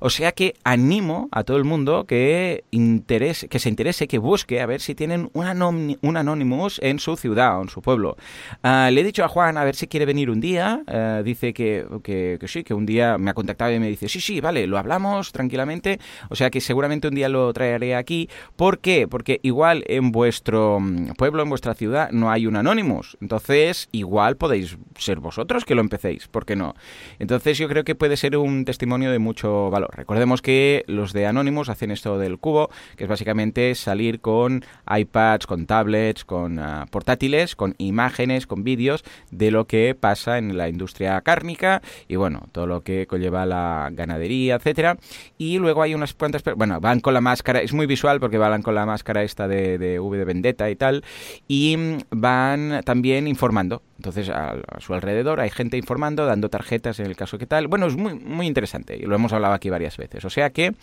O 0.00 0.10
sea 0.10 0.32
que 0.32 0.54
animo 0.64 1.28
a 1.30 1.44
todo 1.44 1.56
el 1.58 1.64
mundo 1.64 2.04
que 2.06 2.64
interese, 2.70 3.48
que 3.54 3.60
se 3.60 3.68
interese, 3.68 4.08
que 4.08 4.18
busque 4.18 4.60
a 4.60 4.66
ver 4.66 4.80
si 4.80 4.96
tienen 4.96 5.30
un, 5.32 5.98
un 6.02 6.16
Anonymous 6.16 6.80
en 6.82 6.98
su 6.98 7.14
ciudad 7.16 7.60
o 7.60 7.62
en 7.62 7.68
su 7.68 7.82
pueblo. 7.82 8.16
Ah, 8.64 8.90
le 8.90 9.00
he 9.00 9.04
dicho 9.04 9.22
a 9.22 9.28
Juan 9.28 9.56
a 9.56 9.62
ver 9.62 9.76
si 9.76 9.86
quiere 9.86 10.06
venir 10.06 10.28
un 10.28 10.40
día. 10.40 10.82
Ah, 10.88 11.22
dice 11.24 11.54
que, 11.54 11.86
que, 12.02 12.36
sí, 12.48 12.64
que 12.64 12.74
un 12.74 12.84
día 12.84 13.16
me 13.16 13.30
ha 13.30 13.34
contactado 13.34 13.72
y 13.72 13.78
me 13.78 13.86
dice, 13.86 14.08
sí, 14.08 14.20
sí, 14.20 14.40
vale, 14.40 14.66
lo 14.66 14.76
hablamos 14.76 15.30
tranquilamente. 15.30 16.00
O 16.30 16.34
sea 16.34 16.50
que 16.50 16.60
seguramente 16.60 17.06
un 17.06 17.14
día 17.14 17.28
lo 17.28 17.52
traeré 17.52 17.94
aquí. 17.94 18.28
¿Por 18.56 18.80
qué? 18.80 19.06
Porque 19.06 19.38
igual 19.44 19.84
en 19.86 20.10
vuestro 20.10 20.80
mm, 20.80 21.12
pueblo, 21.16 21.44
en 21.44 21.48
vuestra 21.48 21.74
ciudad, 21.74 22.10
no 22.10 22.32
hay 22.32 22.48
un 22.48 22.56
Anonymous. 22.56 23.16
Entonces, 23.20 23.88
igual 23.92 24.36
podéis 24.36 24.78
ser 24.98 25.20
vosotros 25.20 25.64
que 25.64 25.76
lo 25.76 25.80
empecéis. 25.80 26.26
¿Por 26.26 26.44
qué 26.44 26.56
no? 26.56 26.74
Entonces, 27.20 27.56
yo 27.56 27.68
creo 27.68 27.84
que 27.84 27.94
puede 27.94 28.16
ser 28.16 28.36
un 28.36 28.64
testimonio 28.64 29.12
de 29.12 29.20
mucho 29.20 29.70
valor. 29.70 29.90
Recordemos 29.96 30.42
que 30.42 30.82
los 30.88 31.12
de 31.12 31.26
Anonymous 31.26 31.68
hacen 31.68 31.92
esto 31.92 32.18
del 32.18 32.38
cubo, 32.38 32.68
que 32.96 33.04
es 33.04 33.08
básicamente 33.08 33.43
salir 33.74 34.20
con 34.20 34.64
iPads, 34.88 35.46
con 35.46 35.66
tablets, 35.66 36.24
con 36.24 36.58
ah, 36.58 36.86
portátiles, 36.90 37.56
con 37.56 37.74
imágenes, 37.78 38.46
con 38.46 38.64
vídeos 38.64 39.04
de 39.30 39.50
lo 39.50 39.66
que 39.66 39.94
pasa 39.98 40.38
en 40.38 40.56
la 40.56 40.68
industria 40.68 41.20
cárnica 41.20 41.82
y 42.08 42.16
bueno, 42.16 42.48
todo 42.52 42.66
lo 42.66 42.82
que 42.82 43.06
conlleva 43.06 43.46
la 43.46 43.90
ganadería, 43.92 44.56
etcétera. 44.56 44.96
Y 45.38 45.58
luego 45.58 45.82
hay 45.82 45.94
unas 45.94 46.14
cuantas, 46.14 46.42
bueno, 46.56 46.80
van 46.80 47.00
con 47.00 47.14
la 47.14 47.20
máscara, 47.20 47.60
es 47.60 47.72
muy 47.72 47.86
visual 47.86 48.20
porque 48.20 48.38
van 48.38 48.62
con 48.62 48.74
la 48.74 48.86
máscara 48.86 49.22
esta 49.22 49.48
de, 49.48 49.98
V 49.98 50.18
de 50.18 50.24
Vendetta 50.24 50.70
y 50.70 50.76
tal, 50.76 51.04
y 51.48 51.76
van 52.10 52.80
también 52.84 53.28
informando. 53.28 53.82
Entonces, 53.96 54.28
a, 54.28 54.56
su 54.78 54.94
alrededor 54.94 55.40
hay 55.40 55.50
gente 55.50 55.76
informando, 55.76 56.26
dando 56.26 56.48
tarjetas 56.48 57.00
en 57.00 57.06
el 57.06 57.16
caso 57.16 57.38
que 57.38 57.46
tal. 57.46 57.68
Bueno, 57.68 57.86
es 57.86 57.96
muy, 57.96 58.14
muy 58.14 58.46
interesante 58.46 58.96
y 58.96 59.02
lo 59.02 59.14
hemos 59.14 59.32
hablado 59.32 59.54
aquí 59.54 59.70
varias 59.70 59.96
veces. 59.96 60.24
O 60.24 60.30
sea 60.30 60.50
que 60.50 60.74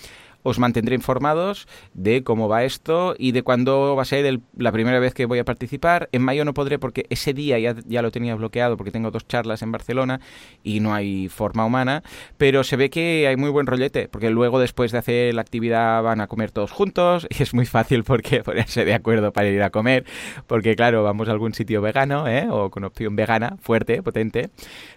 os 0.43 0.59
mantendré 0.59 0.95
informados 0.95 1.67
de 1.93 2.23
cómo 2.23 2.47
va 2.47 2.63
esto 2.63 3.15
y 3.17 3.31
de 3.31 3.43
cuándo 3.43 3.95
va 3.95 4.03
a 4.03 4.05
ser 4.05 4.39
la 4.57 4.71
primera 4.71 4.99
vez 4.99 5.13
que 5.13 5.25
voy 5.25 5.39
a 5.39 5.45
participar. 5.45 6.09
En 6.11 6.21
mayo 6.21 6.45
no 6.45 6.53
podré 6.53 6.79
porque 6.79 7.05
ese 7.09 7.33
día 7.33 7.59
ya, 7.59 7.75
ya, 7.85 8.01
lo 8.01 8.11
tenía 8.11 8.35
bloqueado 8.35 8.77
porque 8.77 8.91
tengo 8.91 9.11
dos 9.11 9.27
charlas 9.27 9.61
en 9.61 9.71
Barcelona 9.71 10.19
y 10.63 10.79
no 10.79 10.93
hay 10.93 11.29
forma 11.29 11.65
humana, 11.65 12.03
pero 12.37 12.63
se 12.63 12.75
ve 12.75 12.89
que 12.89 13.27
hay 13.27 13.35
muy 13.37 13.49
buen 13.49 13.67
rollete 13.67 14.07
porque 14.07 14.29
luego 14.29 14.59
después 14.59 14.91
de 14.91 14.97
hacer 14.97 15.33
la 15.33 15.41
actividad 15.41 16.03
van 16.03 16.21
a 16.21 16.27
comer 16.27 16.51
todos 16.51 16.71
juntos 16.71 17.27
y 17.29 17.43
es 17.43 17.53
muy 17.53 17.65
fácil 17.65 18.03
porque 18.03 18.43
ponerse 18.43 18.85
de 18.85 18.93
acuerdo 18.93 19.31
para 19.31 19.49
ir 19.49 19.61
a 19.63 19.69
comer 19.69 20.05
porque 20.47 20.75
claro, 20.75 21.03
vamos 21.03 21.29
a 21.29 21.31
algún 21.31 21.53
sitio 21.53 21.81
vegano 21.81 22.27
¿eh? 22.27 22.47
o 22.49 22.69
con 22.69 22.83
opción 22.83 23.15
vegana 23.15 23.57
fuerte, 23.61 24.01
potente, 24.01 24.49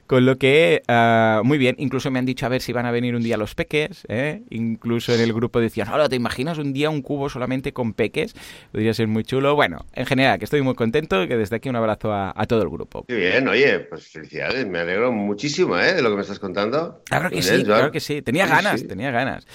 con 0.07 0.27
lo 0.27 0.37
que 0.37 0.83
ah, 0.89 1.41
muy 1.45 1.59
bien, 1.59 1.77
incluso 1.79 2.11
me 2.11 2.19
han 2.19 2.27
dicho 2.27 2.47
a 2.47 2.49
ver 2.49 2.61
si 2.61 2.73
van 2.73 2.87
a 2.87 2.91
venir 2.91 3.15
un 3.15 3.23
día 3.23 3.37
los 3.37 3.55
peques, 3.55 4.05
¿eh? 4.09 4.43
incluso 4.51 5.15
en 5.15 5.21
el 5.21 5.33
grupo 5.33 5.61
decían, 5.61 5.89
ahora 5.89 6.09
¿te 6.09 6.17
imaginas 6.17 6.59
un 6.59 6.73
día 6.73 6.91
un 6.91 7.03
cubo 7.03 7.29
solamente 7.29 7.73
con 7.73 7.95
peques? 7.95 8.35
Podría 8.73 8.93
ser 8.95 9.09
muy 9.09 9.25
chulo. 9.25 9.55
Bueno, 9.55 9.87
en 9.95 10.07
general, 10.07 10.39
que 10.39 10.45
estoy 10.45 10.63
muy 10.63 10.75
contento 10.75 11.23
y 11.23 11.29
que 11.29 11.37
desde 11.37 11.57
aquí 11.57 11.69
un 11.69 11.77
abrazo 11.77 12.13
a, 12.13 12.33
todo 12.47 12.63
el 12.63 12.69
grupo. 12.69 13.05
Qué 13.09 13.15
bien, 13.15 13.49
oye, 13.49 13.81
pues 13.81 14.09
felicidades, 14.09 14.67
me 14.67 14.81
alegro 14.81 15.13
muchísimo 15.13 15.79
¿eh? 15.79 15.95
de 15.95 16.03
lo 16.03 16.11
que 16.11 16.17
me 16.17 16.23
estás 16.23 16.39
contando. 16.39 17.03
Claro 17.05 17.31
que 17.31 17.43
sí, 17.43 17.65
claro 17.65 17.91
que 17.91 18.01
sí. 18.01 18.21
Tenía 18.21 18.47
ganas, 18.47 18.87
tenía 18.87 19.11
ganas. 19.11 19.47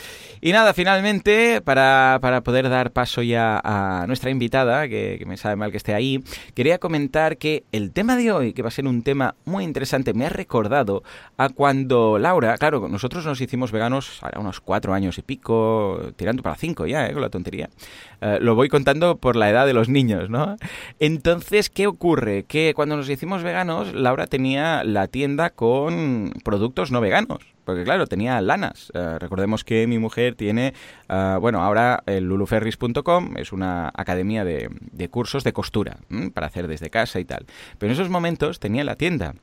Y 0.41 0.51
nada, 0.51 0.73
finalmente, 0.73 1.61
para, 1.61 2.19
poder 2.43 2.69
dar 2.69 2.91
paso 2.91 3.21
ya 3.21 3.61
a 3.63 4.05
nuestra 4.07 4.31
invitada, 4.31 4.87
que, 4.87 5.17
que, 5.19 5.25
me 5.25 5.37
sabe 5.37 5.55
mal 5.55 5.71
que 5.71 5.77
esté 5.77 5.93
ahí, 5.93 6.23
quería 6.55 6.79
comentar 6.79 7.37
que 7.37 7.63
el 7.71 7.91
tema 7.91 8.15
de 8.15 8.31
hoy, 8.31 8.53
que 8.53 8.61
va 8.61 8.69
a 8.69 8.71
ser 8.71 8.87
un 8.87 9.03
tema 9.03 9.35
muy 9.45 9.63
interesante, 9.63 10.13
me 10.13 10.25
ha 10.25 10.29
recordado 10.39 11.03
a 11.37 11.49
cuando 11.49 12.17
Laura, 12.17 12.57
claro, 12.57 12.87
nosotros 12.87 13.25
nos 13.25 13.41
hicimos 13.41 13.73
veganos 13.73 14.21
a 14.23 14.39
unos 14.39 14.61
cuatro 14.61 14.93
años 14.93 15.17
y 15.17 15.21
pico, 15.21 15.99
tirando 16.15 16.41
para 16.41 16.55
cinco 16.55 16.87
ya, 16.87 17.07
¿eh? 17.07 17.11
con 17.11 17.21
la 17.21 17.29
tontería. 17.29 17.69
Eh, 18.21 18.37
lo 18.39 18.55
voy 18.55 18.69
contando 18.69 19.17
por 19.17 19.35
la 19.35 19.49
edad 19.49 19.65
de 19.65 19.73
los 19.73 19.89
niños, 19.89 20.29
¿no? 20.29 20.55
Entonces, 20.99 21.69
¿qué 21.69 21.87
ocurre? 21.87 22.45
Que 22.45 22.73
cuando 22.73 22.95
nos 22.95 23.09
hicimos 23.09 23.43
veganos, 23.43 23.93
Laura 23.93 24.27
tenía 24.27 24.85
la 24.85 25.07
tienda 25.07 25.49
con 25.49 26.31
productos 26.45 26.89
no 26.89 27.01
veganos. 27.01 27.39
Porque 27.65 27.83
claro, 27.83 28.07
tenía 28.07 28.41
lanas. 28.41 28.91
Eh, 28.95 29.19
recordemos 29.19 29.63
que 29.63 29.85
mi 29.85 29.99
mujer 29.99 30.33
tiene, 30.33 30.73
bueno, 31.39 31.61
ahora 31.61 32.01
el 32.07 32.23
luluferris.com 32.23 33.37
es 33.37 33.51
una 33.51 33.91
academia 33.93 34.43
de, 34.43 34.69
cursos 35.11 35.43
de 35.43 35.53
costura 35.53 35.97
para 36.33 36.47
hacer 36.47 36.67
desde 36.67 36.89
casa 36.89 37.19
y 37.19 37.25
tal. 37.25 37.45
Pero 37.77 37.91
en 37.91 37.99
esos 37.99 38.09
momentos 38.09 38.59
tenía 38.59 38.83
la 38.83 38.95
tienda. 38.95 39.35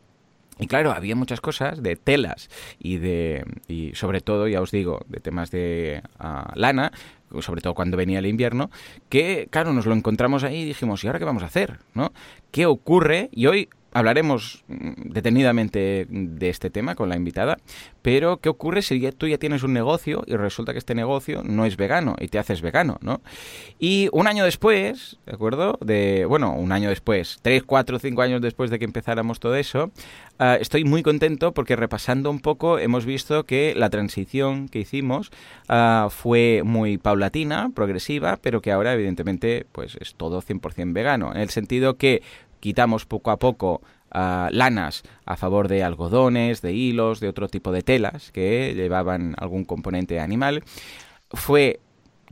Y 0.58 0.66
claro, 0.66 0.92
había 0.92 1.14
muchas 1.14 1.40
cosas 1.40 1.82
de 1.82 1.96
telas 1.96 2.48
y 2.78 2.96
de 2.96 3.44
y 3.68 3.94
sobre 3.94 4.20
todo, 4.20 4.48
ya 4.48 4.62
os 4.62 4.70
digo, 4.70 5.00
de 5.08 5.20
temas 5.20 5.50
de 5.50 6.02
ah, 6.18 6.52
lana, 6.54 6.92
sobre 7.40 7.60
todo 7.60 7.74
cuando 7.74 7.96
venía 7.96 8.20
el 8.20 8.26
invierno, 8.26 8.70
que 9.08 9.48
claro, 9.50 9.72
nos 9.72 9.86
lo 9.86 9.94
encontramos 9.94 10.44
ahí 10.44 10.62
y 10.62 10.64
dijimos, 10.64 11.04
¿y 11.04 11.08
ahora 11.08 11.18
qué 11.18 11.24
vamos 11.24 11.42
a 11.42 11.46
hacer? 11.46 11.78
¿No? 11.94 12.12
¿Qué 12.50 12.64
ocurre? 12.66 13.28
Y 13.32 13.46
hoy 13.46 13.68
hablaremos 13.96 14.62
mm, 14.68 15.10
detenidamente 15.12 16.06
de 16.10 16.48
este 16.50 16.68
tema 16.68 16.94
con 16.94 17.08
la 17.08 17.16
invitada, 17.16 17.56
pero 18.02 18.36
¿qué 18.38 18.50
ocurre 18.50 18.82
si 18.82 19.00
tú 19.12 19.26
ya 19.26 19.38
tienes 19.38 19.62
un 19.62 19.72
negocio 19.72 20.22
y 20.26 20.36
resulta 20.36 20.72
que 20.72 20.78
este 20.78 20.94
negocio 20.94 21.42
no 21.42 21.64
es 21.64 21.78
vegano 21.78 22.14
y 22.20 22.28
te 22.28 22.38
haces 22.38 22.60
vegano, 22.60 22.98
¿no? 23.00 23.22
Y 23.78 24.10
un 24.12 24.26
año 24.26 24.44
después, 24.44 25.18
¿de 25.24 25.32
acuerdo? 25.32 25.78
De, 25.80 26.26
bueno, 26.26 26.52
un 26.52 26.72
año 26.72 26.90
después, 26.90 27.38
tres, 27.40 27.62
cuatro, 27.62 27.98
cinco 27.98 28.20
años 28.20 28.42
después 28.42 28.70
de 28.70 28.78
que 28.78 28.84
empezáramos 28.84 29.40
todo 29.40 29.56
eso, 29.56 29.90
ah, 30.38 30.58
estoy 30.60 30.84
muy 30.84 31.02
contento 31.02 31.52
porque 31.52 31.74
repasando 31.74 32.30
un 32.30 32.40
poco 32.40 32.78
hemos 32.78 33.06
visto 33.06 33.44
que 33.44 33.74
la 33.74 33.88
transición 33.88 34.68
que 34.68 34.80
hicimos 34.80 35.30
ah, 35.68 36.08
fue 36.10 36.62
muy 36.64 36.98
paulatina, 36.98 37.70
progresiva, 37.74 38.38
pero 38.42 38.60
que 38.60 38.72
ahora 38.72 38.92
evidentemente 38.92 39.66
pues 39.72 39.96
es 40.00 40.14
todo 40.16 40.42
100% 40.42 40.92
vegano, 40.92 41.32
en 41.34 41.40
el 41.40 41.48
sentido 41.48 41.96
que 41.96 42.22
quitamos 42.60 43.06
poco 43.06 43.30
a 43.30 43.38
poco 43.38 43.82
ah, 44.10 44.48
lanas 44.52 45.02
a 45.24 45.36
favor 45.36 45.68
de 45.68 45.82
algodones, 45.82 46.62
de 46.62 46.72
hilos, 46.72 47.20
de 47.20 47.28
otro 47.28 47.48
tipo 47.48 47.72
de 47.72 47.82
telas 47.82 48.32
que 48.32 48.74
llevaban 48.74 49.34
algún 49.38 49.64
componente 49.64 50.20
animal. 50.20 50.62
Fue 51.30 51.80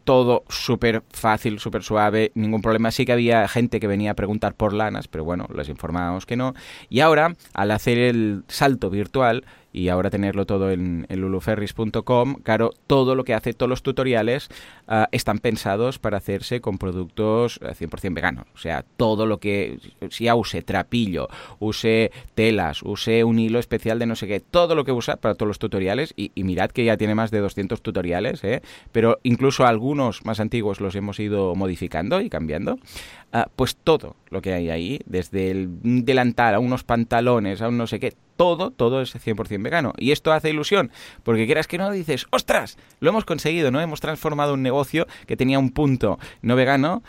todo 0.04 0.44
súper 0.48 1.02
fácil, 1.10 1.58
súper 1.58 1.82
suave, 1.82 2.30
ningún 2.34 2.62
problema. 2.62 2.90
Sí 2.90 3.04
que 3.04 3.12
había 3.12 3.48
gente 3.48 3.80
que 3.80 3.86
venía 3.86 4.12
a 4.12 4.14
preguntar 4.14 4.54
por 4.54 4.72
lanas, 4.72 5.08
pero 5.08 5.24
bueno, 5.24 5.48
les 5.54 5.68
informábamos 5.68 6.26
que 6.26 6.36
no. 6.36 6.54
Y 6.88 7.00
ahora, 7.00 7.36
al 7.54 7.70
hacer 7.70 7.98
el 7.98 8.44
salto 8.48 8.90
virtual, 8.90 9.44
y 9.74 9.88
ahora 9.88 10.08
tenerlo 10.08 10.46
todo 10.46 10.70
en, 10.70 11.04
luluferris.com, 11.10 12.36
claro, 12.36 12.70
todo 12.86 13.16
lo 13.16 13.24
que 13.24 13.34
hace, 13.34 13.52
todos 13.52 13.68
los 13.68 13.82
tutoriales 13.82 14.48
ah, 14.86 15.08
están 15.10 15.40
pensados 15.40 15.98
para 15.98 16.16
hacerse 16.16 16.60
con 16.60 16.78
productos 16.78 17.60
100% 17.60 18.04
eh, 18.04 18.08
veganos. 18.10 18.46
O 18.54 18.58
sea, 18.58 18.84
todo 18.96 19.26
lo 19.26 19.38
que, 19.38 19.80
si 20.10 20.24
ya 20.24 20.36
use 20.36 20.62
trapillo, 20.62 21.28
use 21.58 22.12
telas, 22.36 22.84
use 22.84 23.24
un 23.24 23.40
hilo 23.40 23.58
especial 23.58 23.98
de 23.98 24.06
no 24.06 24.14
sé 24.14 24.28
qué, 24.28 24.38
todo 24.38 24.76
lo 24.76 24.84
que 24.84 24.92
usa 24.92 25.16
para 25.16 25.34
todos 25.34 25.48
los 25.48 25.58
tutoriales, 25.58 26.14
y, 26.16 26.30
mirad 26.44 26.70
que 26.70 26.84
ya 26.84 26.96
tiene 26.96 27.16
más 27.16 27.32
de 27.32 27.40
200 27.40 27.82
tutoriales, 27.82 28.44
¿eh? 28.44 28.62
pero 28.92 29.18
incluso 29.24 29.66
algunos 29.66 30.24
más 30.24 30.38
antiguos 30.38 30.80
los 30.80 30.94
hemos 30.94 31.18
ido 31.18 31.56
modificando 31.56 32.20
y 32.20 32.30
cambiando. 32.30 32.78
Ah, 33.32 33.48
pues 33.56 33.74
todo 33.74 34.14
lo 34.30 34.40
que 34.40 34.52
hay 34.52 34.70
ahí, 34.70 35.00
desde 35.06 35.50
el 35.50 35.68
delantal 35.82 36.54
a 36.54 36.60
unos 36.60 36.84
pantalones, 36.84 37.60
a 37.62 37.68
un 37.68 37.76
no 37.76 37.88
sé 37.88 37.98
qué, 37.98 38.12
todo, 38.36 38.70
todo 38.70 39.00
es 39.00 39.14
100% 39.14 39.62
vegano. 39.62 39.92
Y 39.98 40.12
esto 40.12 40.32
hace 40.32 40.50
ilusión, 40.50 40.90
porque 41.22 41.46
quieras 41.46 41.66
que 41.66 41.78
no, 41.78 41.90
dices, 41.90 42.26
ostras, 42.30 42.76
lo 43.00 43.10
hemos 43.10 43.24
conseguido, 43.24 43.70
¿no? 43.70 43.80
Hemos 43.80 44.00
transformado 44.00 44.54
un 44.54 44.62
negocio 44.62 45.06
que 45.26 45.36
tenía 45.36 45.58
un 45.58 45.70
punto 45.70 46.18
no 46.42 46.56
vegano, 46.56 47.02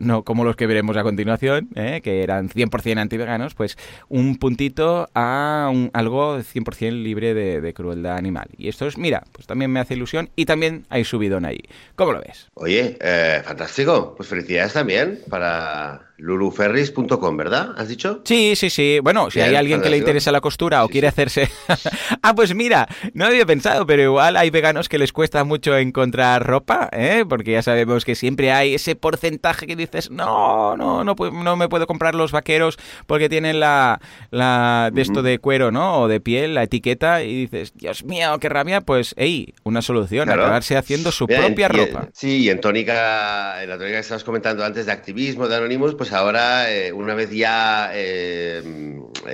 no 0.00 0.22
como 0.24 0.44
los 0.44 0.56
que 0.56 0.66
veremos 0.66 0.96
a 0.96 1.02
continuación, 1.02 1.68
¿eh? 1.74 2.00
que 2.02 2.22
eran 2.22 2.48
100% 2.48 2.98
anti-veganos, 2.98 3.54
pues 3.54 3.76
un 4.08 4.36
puntito 4.36 5.08
a 5.14 5.68
un, 5.72 5.90
algo 5.92 6.38
100% 6.38 6.90
libre 7.02 7.34
de, 7.34 7.74
crueldad 7.74 8.16
animal. 8.16 8.48
Y 8.56 8.68
esto 8.68 8.86
es, 8.86 8.96
mira, 8.96 9.24
pues 9.32 9.46
también 9.46 9.70
me 9.70 9.80
hace 9.80 9.94
ilusión 9.94 10.30
y 10.36 10.46
también 10.46 10.86
hay 10.88 11.04
subidón 11.04 11.44
ahí. 11.44 11.60
¿Cómo 11.94 12.12
lo 12.12 12.20
ves? 12.20 12.48
Oye, 12.54 12.96
eh, 13.00 13.42
fantástico. 13.44 14.14
Pues 14.16 14.28
felicidades 14.28 14.72
también 14.72 15.20
para 15.28 16.06
luluferris.com, 16.18 17.36
¿verdad? 17.36 17.74
¿Has 17.76 17.88
dicho? 17.88 18.22
Sí, 18.24 18.56
sí, 18.56 18.70
sí. 18.70 18.98
Bueno, 19.02 19.30
si 19.30 19.40
hay 19.40 19.54
alguien 19.54 19.82
que 19.82 19.90
le 19.90 19.98
interesa 19.98 20.32
la 20.32 20.40
costura 20.40 20.84
o 20.84 20.88
quiere 20.88 21.08
hacerse... 21.08 21.48
ah, 22.22 22.34
pues 22.34 22.54
mira, 22.54 22.88
no 23.12 23.26
había 23.26 23.44
pensado, 23.44 23.86
pero 23.86 24.02
igual 24.02 24.36
hay 24.36 24.50
veganos 24.50 24.88
que 24.88 24.98
les 24.98 25.12
cuesta 25.12 25.44
mucho 25.44 25.76
encontrar 25.76 26.46
ropa, 26.46 26.88
¿eh? 26.92 27.24
Porque 27.28 27.52
ya 27.52 27.62
sabemos 27.62 28.04
que 28.04 28.14
siempre 28.14 28.52
hay 28.52 28.74
ese 28.74 28.96
porcentaje 28.96 29.66
que 29.66 29.76
dices, 29.76 30.10
no, 30.10 30.76
no, 30.76 31.04
no, 31.04 31.14
no 31.14 31.56
me 31.56 31.68
puedo 31.68 31.86
comprar 31.86 32.14
los 32.14 32.32
vaqueros 32.32 32.78
porque 33.06 33.28
tienen 33.28 33.60
la, 33.60 34.00
la 34.30 34.90
de 34.92 35.02
esto 35.02 35.22
de 35.22 35.38
cuero, 35.38 35.70
¿no? 35.70 36.00
O 36.00 36.08
de 36.08 36.20
piel, 36.20 36.54
la 36.54 36.62
etiqueta, 36.62 37.22
y 37.22 37.42
dices, 37.42 37.72
Dios 37.74 38.04
mío, 38.04 38.38
qué 38.40 38.48
rabia, 38.48 38.80
pues, 38.80 39.14
hey, 39.18 39.54
una 39.64 39.82
solución, 39.82 40.30
acabarse 40.30 40.76
haciendo 40.76 41.12
su 41.12 41.26
propia 41.26 41.68
ropa. 41.68 42.08
sí, 42.12 42.38
y 42.38 42.50
en 42.50 42.60
tónica, 42.60 43.62
en 43.62 43.68
la 43.68 43.76
tónica 43.76 43.96
que 43.96 44.00
estabas 44.00 44.24
comentando 44.24 44.64
antes 44.64 44.86
de 44.86 44.92
activismo, 44.92 45.48
de 45.48 45.56
Anonymous, 45.56 45.94
pues 45.94 46.05
ahora, 46.12 46.70
eh, 46.72 46.92
una 46.92 47.14
vez 47.14 47.30
ya 47.30 47.90
eh, 47.92 48.62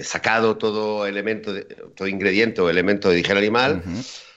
sacado 0.03 0.57
todo 0.57 1.07
elemento, 1.07 1.53
todo 1.95 2.09
ingrediente 2.09 2.61
o 2.61 2.71
elemento 2.71 3.11
de 3.11 3.21
higiene 3.21 3.41
animal, 3.41 3.83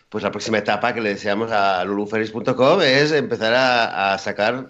pues 0.09 0.23
la 0.23 0.31
próxima 0.31 0.59
etapa 0.59 0.93
que 0.93 1.01
le 1.01 1.09
deseamos 1.09 1.51
a 1.51 1.83
luluferis.com 1.83 2.81
es 2.81 3.11
empezar 3.11 3.53
a, 3.53 4.17
sacar, 4.17 4.67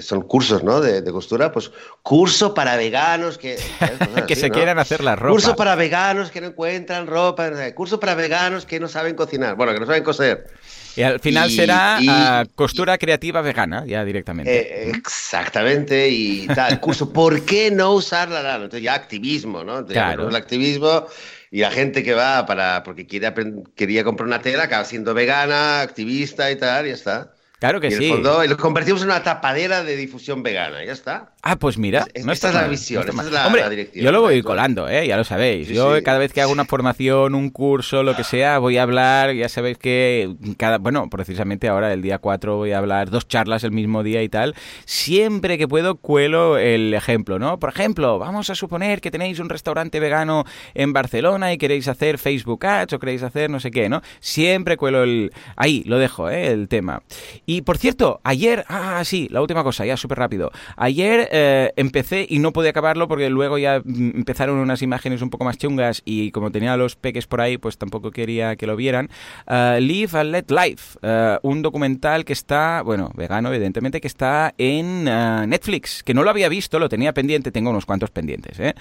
son 0.00 0.22
cursos 0.22 0.62
¿no? 0.62 0.80
de, 0.80 1.02
costura, 1.10 1.50
pues 1.52 1.70
curso 2.02 2.52
para 2.52 2.76
veganos 2.76 3.38
que, 3.38 3.56
que 4.28 4.36
se 4.36 4.50
quieran 4.50 4.78
hacer 4.78 5.02
la 5.02 5.16
ropa. 5.16 5.32
Curso 5.32 5.56
para 5.56 5.74
veganos 5.74 6.30
que 6.30 6.40
no 6.40 6.48
encuentran 6.48 7.06
ropa, 7.06 7.50
curso 7.74 7.98
para 7.98 8.14
veganos 8.14 8.66
que 8.66 8.78
no 8.78 8.88
saben 8.88 9.14
cocinar, 9.14 9.54
bueno, 9.54 9.72
que 9.72 9.80
no 9.80 9.86
saben 9.86 10.04
coser. 10.04 10.48
Y 10.96 11.02
al 11.02 11.20
final 11.20 11.50
será 11.50 11.98
ah, 12.08 12.44
costura 12.54 12.98
creativa 12.98 13.40
vegana, 13.40 13.84
ya 13.86 14.04
directamente. 14.04 14.88
Eh, 14.88 14.90
exactamente, 14.90 16.08
y 16.08 16.46
tal. 16.48 16.80
Curso, 16.80 17.12
¿por 17.12 17.44
qué 17.44 17.70
no 17.70 17.92
usar 17.92 18.28
la 18.28 18.42
lana? 18.42 18.64
Entonces 18.64 18.82
ya 18.82 18.94
activismo, 18.94 19.64
¿no? 19.64 19.86
claro. 19.86 20.28
El 20.28 20.36
activismo 20.36 21.06
y 21.50 21.60
la 21.60 21.70
gente 21.70 22.02
que 22.02 22.14
va 22.14 22.44
para 22.46 22.82
porque 22.82 23.06
quiere, 23.06 23.32
quería 23.74 24.04
comprar 24.04 24.26
una 24.26 24.42
tela 24.42 24.64
acaba 24.64 24.84
siendo 24.84 25.14
vegana, 25.14 25.80
activista 25.80 26.50
y 26.50 26.56
tal, 26.56 26.86
y 26.86 26.90
ya 26.90 26.94
está. 26.94 27.32
Claro 27.58 27.80
que 27.80 27.88
y 27.88 27.92
sí. 27.92 28.04
y 28.04 28.48
lo 28.48 28.56
convertimos 28.56 29.02
en 29.02 29.08
una 29.08 29.24
tapadera 29.24 29.82
de 29.82 29.96
difusión 29.96 30.44
vegana, 30.44 30.84
ya 30.84 30.92
está. 30.92 31.32
Ah, 31.42 31.56
pues 31.56 31.76
mira, 31.76 32.06
no 32.24 32.30
esta 32.30 32.50
es 32.50 32.54
la 32.54 32.68
visión, 32.68 33.08
esta 33.08 33.22
es 33.22 33.32
la, 33.32 33.68
dirección. 33.68 34.04
Yo 34.04 34.12
lo 34.12 34.20
voy 34.20 34.42
colando, 34.42 34.88
¿eh? 34.88 35.08
ya 35.08 35.16
lo 35.16 35.24
sabéis. 35.24 35.66
yo 35.68 36.00
cada 36.04 36.18
vez 36.18 36.32
que 36.32 36.40
hago 36.40 36.52
una 36.52 36.66
formación, 36.66 37.34
un 37.34 37.50
curso, 37.50 38.04
lo 38.04 38.14
que 38.14 38.22
sea, 38.22 38.58
voy 38.58 38.76
a 38.76 38.84
hablar, 38.84 39.34
ya 39.34 39.48
sabéis 39.48 39.76
que 39.76 40.36
cada, 40.56 40.78
bueno, 40.78 41.10
precisamente 41.10 41.66
ahora 41.66 41.92
el 41.92 42.00
día 42.00 42.18
4 42.18 42.56
voy 42.56 42.70
a 42.70 42.78
hablar 42.78 43.10
dos 43.10 43.26
charlas 43.26 43.64
el 43.64 43.72
mismo 43.72 44.04
día 44.04 44.22
y 44.22 44.28
tal. 44.28 44.54
Siempre 44.84 45.58
que 45.58 45.66
puedo 45.66 45.96
cuelo 45.96 46.58
el 46.58 46.94
ejemplo, 46.94 47.40
¿no? 47.40 47.58
Por 47.58 47.70
ejemplo, 47.70 48.20
vamos 48.20 48.50
a 48.50 48.54
suponer 48.54 49.00
que 49.00 49.10
tenéis 49.10 49.40
un 49.40 49.48
restaurante 49.48 49.98
vegano 49.98 50.44
en 50.74 50.92
Barcelona 50.92 51.52
y 51.52 51.58
queréis 51.58 51.88
hacer 51.88 52.18
Facebook 52.18 52.64
Ads 52.64 52.92
o 52.92 52.98
queréis 53.00 53.24
hacer 53.24 53.50
no 53.50 53.58
sé 53.58 53.72
qué, 53.72 53.88
¿no? 53.88 54.00
Siempre 54.20 54.76
cuelo 54.76 55.02
el... 55.02 55.32
Ahí, 55.56 55.82
lo 55.86 55.98
dejo, 55.98 56.30
¿eh? 56.30 56.46
El 56.46 56.68
tema. 56.68 57.02
Y 57.50 57.62
por 57.62 57.78
cierto, 57.78 58.20
ayer, 58.24 58.66
ah, 58.68 59.02
sí, 59.06 59.26
la 59.30 59.40
última 59.40 59.64
cosa, 59.64 59.86
ya 59.86 59.96
súper 59.96 60.18
rápido. 60.18 60.50
Ayer 60.76 61.30
eh, 61.32 61.72
empecé 61.76 62.26
y 62.28 62.40
no 62.40 62.52
pude 62.52 62.68
acabarlo 62.68 63.08
porque 63.08 63.30
luego 63.30 63.56
ya 63.56 63.80
mm, 63.82 64.16
empezaron 64.16 64.58
unas 64.58 64.82
imágenes 64.82 65.22
un 65.22 65.30
poco 65.30 65.46
más 65.46 65.56
chungas 65.56 66.02
y 66.04 66.30
como 66.32 66.50
tenía 66.50 66.76
los 66.76 66.94
peques 66.94 67.26
por 67.26 67.40
ahí, 67.40 67.56
pues 67.56 67.78
tampoco 67.78 68.10
quería 68.10 68.56
que 68.56 68.66
lo 68.66 68.76
vieran. 68.76 69.08
Uh, 69.46 69.80
Live 69.80 70.10
and 70.12 70.30
Let 70.30 70.44
Life, 70.50 70.98
eh, 71.00 71.38
un 71.40 71.62
documental 71.62 72.26
que 72.26 72.34
está, 72.34 72.82
bueno, 72.82 73.12
vegano 73.14 73.48
evidentemente, 73.48 74.02
que 74.02 74.08
está 74.08 74.52
en 74.58 75.04
Netflix, 75.04 76.02
que 76.02 76.12
no 76.12 76.24
lo 76.24 76.28
había 76.28 76.50
visto, 76.50 76.78
lo 76.78 76.90
tenía 76.90 77.14
pendiente, 77.14 77.50
tengo 77.50 77.70
unos 77.70 77.86
cuantos 77.86 78.10
pendientes, 78.10 78.60
¿eh? 78.60 78.74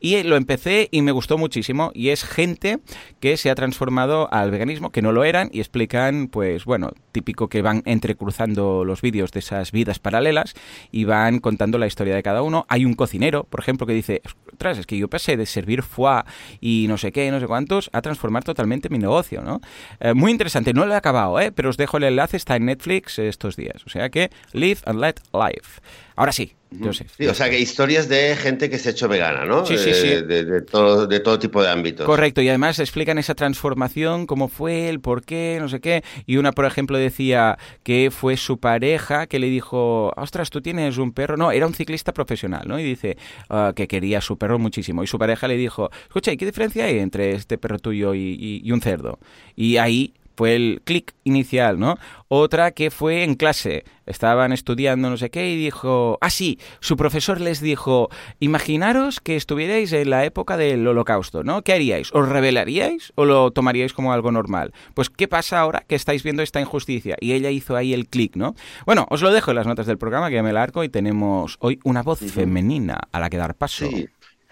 Y 0.00 0.24
lo 0.24 0.34
empecé 0.34 0.88
y 0.90 1.02
me 1.02 1.12
gustó 1.12 1.38
muchísimo 1.38 1.92
y 1.94 2.08
es 2.08 2.24
gente 2.24 2.80
que 3.20 3.36
se 3.36 3.48
ha 3.48 3.54
transformado 3.54 4.28
al 4.32 4.50
veganismo, 4.50 4.90
que 4.90 5.02
no 5.02 5.12
lo 5.12 5.22
eran 5.22 5.50
y 5.52 5.60
explican, 5.60 6.26
pues 6.26 6.64
bueno, 6.64 6.90
típico 7.12 7.48
que 7.48 7.62
van 7.62 7.82
entre 7.84 8.07
cruzando 8.16 8.84
los 8.84 9.02
vídeos 9.02 9.32
de 9.32 9.40
esas 9.40 9.72
vidas 9.72 9.98
paralelas 9.98 10.54
y 10.90 11.04
van 11.04 11.40
contando 11.40 11.78
la 11.78 11.86
historia 11.86 12.14
de 12.14 12.22
cada 12.22 12.42
uno. 12.42 12.66
Hay 12.68 12.84
un 12.84 12.94
cocinero, 12.94 13.44
por 13.44 13.60
ejemplo, 13.60 13.86
que 13.86 13.92
dice, 13.92 14.22
ostras, 14.52 14.78
es 14.78 14.86
que 14.86 14.98
yo 14.98 15.08
pasé 15.08 15.36
de 15.36 15.46
servir 15.46 15.82
foie 15.82 16.22
y 16.60 16.86
no 16.88 16.98
sé 16.98 17.12
qué, 17.12 17.30
no 17.30 17.40
sé 17.40 17.46
cuántos, 17.46 17.90
a 17.92 18.02
transformar 18.02 18.44
totalmente 18.44 18.88
mi 18.88 18.98
negocio, 18.98 19.42
¿no? 19.42 19.60
Eh, 20.00 20.14
muy 20.14 20.32
interesante, 20.32 20.72
no 20.72 20.86
lo 20.86 20.94
he 20.94 20.96
acabado, 20.96 21.38
¿eh? 21.40 21.52
pero 21.52 21.70
os 21.70 21.76
dejo 21.76 21.96
el 21.98 22.04
enlace, 22.04 22.36
está 22.36 22.56
en 22.56 22.66
Netflix 22.66 23.18
estos 23.18 23.56
días. 23.56 23.84
O 23.86 23.90
sea 23.90 24.10
que, 24.10 24.30
live 24.52 24.78
and 24.84 25.00
let 25.00 25.14
life. 25.32 25.80
Ahora 26.18 26.32
sí, 26.32 26.52
o 26.80 27.34
sea, 27.34 27.48
que 27.48 27.60
historias 27.60 28.08
de 28.08 28.34
gente 28.34 28.68
que 28.68 28.76
se 28.76 28.88
ha 28.88 28.92
hecho 28.92 29.08
vegana, 29.08 29.44
¿no? 29.44 29.64
Sí, 29.64 29.78
sí, 29.78 29.94
sí. 29.94 30.08
De, 30.08 30.62
todo, 30.62 31.06
de 31.06 31.20
todo 31.20 31.38
tipo 31.38 31.62
de 31.62 31.70
ámbitos. 31.70 32.04
Correcto, 32.04 32.42
y 32.42 32.48
además 32.48 32.80
explican 32.80 33.18
esa 33.18 33.36
transformación, 33.36 34.26
cómo 34.26 34.48
fue, 34.48 34.88
el 34.88 34.98
por 34.98 35.24
qué, 35.24 35.58
no 35.60 35.68
sé 35.68 35.80
qué. 35.80 36.02
Y 36.26 36.36
una, 36.36 36.50
por 36.50 36.66
ejemplo, 36.66 36.98
decía 36.98 37.56
que 37.84 38.10
fue 38.10 38.36
su 38.36 38.58
pareja 38.58 39.28
que 39.28 39.38
le 39.38 39.46
dijo, 39.46 40.12
ostras, 40.16 40.50
tú 40.50 40.60
tienes 40.60 40.98
un 40.98 41.12
perro. 41.12 41.36
No, 41.36 41.52
era 41.52 41.68
un 41.68 41.74
ciclista 41.74 42.12
profesional, 42.12 42.64
¿no? 42.66 42.80
Y 42.80 42.82
dice 42.82 43.16
ah, 43.48 43.72
que 43.76 43.86
quería 43.86 44.18
a 44.18 44.22
su 44.22 44.36
perro 44.36 44.58
muchísimo. 44.58 45.04
Y 45.04 45.06
su 45.06 45.20
pareja 45.20 45.46
le 45.46 45.56
dijo, 45.56 45.88
escucha, 46.08 46.32
¿y 46.32 46.36
qué 46.36 46.46
diferencia 46.46 46.84
hay 46.84 46.98
entre 46.98 47.32
este 47.32 47.58
perro 47.58 47.78
tuyo 47.78 48.14
y 48.14 48.70
un 48.72 48.80
cerdo? 48.80 49.20
Y 49.56 49.76
ahí 49.76 50.12
fue 50.38 50.54
el 50.54 50.82
clic 50.84 51.14
inicial, 51.24 51.80
¿no? 51.80 51.98
Otra 52.28 52.70
que 52.70 52.92
fue 52.92 53.24
en 53.24 53.34
clase, 53.34 53.82
estaban 54.06 54.52
estudiando 54.52 55.10
no 55.10 55.16
sé 55.16 55.30
qué 55.30 55.50
y 55.50 55.56
dijo, 55.56 56.16
ah 56.20 56.30
sí, 56.30 56.60
su 56.78 56.96
profesor 56.96 57.40
les 57.40 57.60
dijo, 57.60 58.08
imaginaros 58.38 59.18
que 59.18 59.34
estuvierais 59.34 59.92
en 59.92 60.10
la 60.10 60.24
época 60.24 60.56
del 60.56 60.86
holocausto, 60.86 61.42
¿no? 61.42 61.62
¿Qué 61.62 61.72
haríais? 61.72 62.14
¿Os 62.14 62.28
rebelaríais 62.28 63.12
o 63.16 63.24
lo 63.24 63.50
tomaríais 63.50 63.92
como 63.92 64.12
algo 64.12 64.30
normal? 64.30 64.72
Pues 64.94 65.10
¿qué 65.10 65.26
pasa 65.26 65.58
ahora 65.58 65.82
que 65.88 65.96
estáis 65.96 66.22
viendo 66.22 66.44
esta 66.44 66.60
injusticia? 66.60 67.16
Y 67.20 67.32
ella 67.32 67.50
hizo 67.50 67.74
ahí 67.74 67.92
el 67.92 68.06
clic, 68.06 68.36
¿no? 68.36 68.54
Bueno, 68.86 69.08
os 69.10 69.22
lo 69.22 69.32
dejo 69.32 69.50
en 69.50 69.56
las 69.56 69.66
notas 69.66 69.86
del 69.86 69.98
programa 69.98 70.28
que 70.28 70.36
ya 70.36 70.44
me 70.44 70.52
largo 70.52 70.84
y 70.84 70.88
tenemos 70.88 71.56
hoy 71.58 71.80
una 71.82 72.04
voz 72.04 72.20
femenina 72.20 73.00
a 73.10 73.18
la 73.18 73.28
que 73.28 73.38
dar 73.38 73.56
paso. 73.56 73.88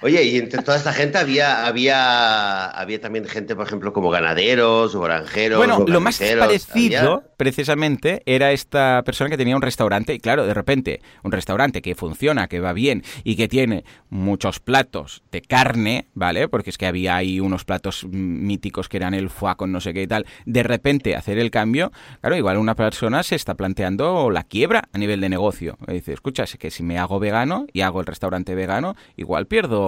Oye, 0.03 0.25
y 0.25 0.37
entre 0.37 0.63
toda 0.63 0.77
esta 0.77 0.93
gente 0.93 1.17
había, 1.17 1.67
había, 1.67 2.67
había 2.67 3.01
también 3.01 3.25
gente, 3.25 3.57
por 3.57 3.67
ejemplo, 3.67 3.95
como 3.95 4.11
ganaderos 4.11 4.95
o 4.95 5.01
granjeros. 5.01 5.57
Bueno, 5.57 5.87
lo 5.87 6.03
más 6.03 6.19
parecido, 6.19 7.25
precisamente, 7.39 8.23
era 8.27 8.53
esta 8.53 9.03
persona 9.07 9.31
que 9.31 9.39
tenía 9.39 9.57
un 9.57 9.63
restaurante. 9.63 10.13
Y 10.13 10.21
claro, 10.21 10.47
de 10.47 10.53
repente, 10.53 11.01
un 11.23 11.33
restaurante 11.33 11.81
que 11.81 11.95
funciona, 11.95 12.47
que 12.47 12.61
va 12.61 12.75
bien 12.75 13.05
y 13.25 13.37
que 13.37 13.49
tiene 13.49 13.85
muchos 14.11 14.61
platos 14.61 15.23
de 15.33 15.41
carne, 15.41 16.09
¿vale? 16.13 16.47
Porque 16.49 16.69
es 16.69 16.77
que 16.77 16.85
había 16.85 17.17
ahí 17.17 17.41
unos 17.41 17.65
platos 17.65 18.05
míticos 18.05 18.91
que 18.91 18.99
eran 18.99 19.15
el 19.15 19.31
foie 19.31 19.57
con 19.57 19.73
no 19.73 19.81
sé 19.81 19.95
qué 19.95 20.03
y 20.03 20.07
tal. 20.07 20.27
De 20.45 20.63
repente, 20.63 21.17
hacer 21.17 21.39
el 21.39 21.51
cambio, 21.51 21.91
claro, 22.21 22.37
igual 22.37 22.59
una 22.59 22.75
persona 22.75 23.23
se 23.23 23.35
está 23.35 23.55
planteando 23.55 24.31
la 24.31 24.43
quiebra 24.43 24.91
a 24.93 24.99
nivel 24.99 25.23
de 25.23 25.31
negocio. 25.31 25.79
dice, 25.89 26.13
escucha, 26.13 26.43
es 26.43 26.59
que 26.59 26.71
si 26.71 26.83
me 26.83 26.99
hago 26.99 27.19
vegano 27.19 27.67
y 27.73 27.81
hago 27.81 28.01
el 28.01 28.07
restaurante 28.07 28.55
vegano, 28.55 28.95
igual 29.17 29.47
pierdo 29.47 29.86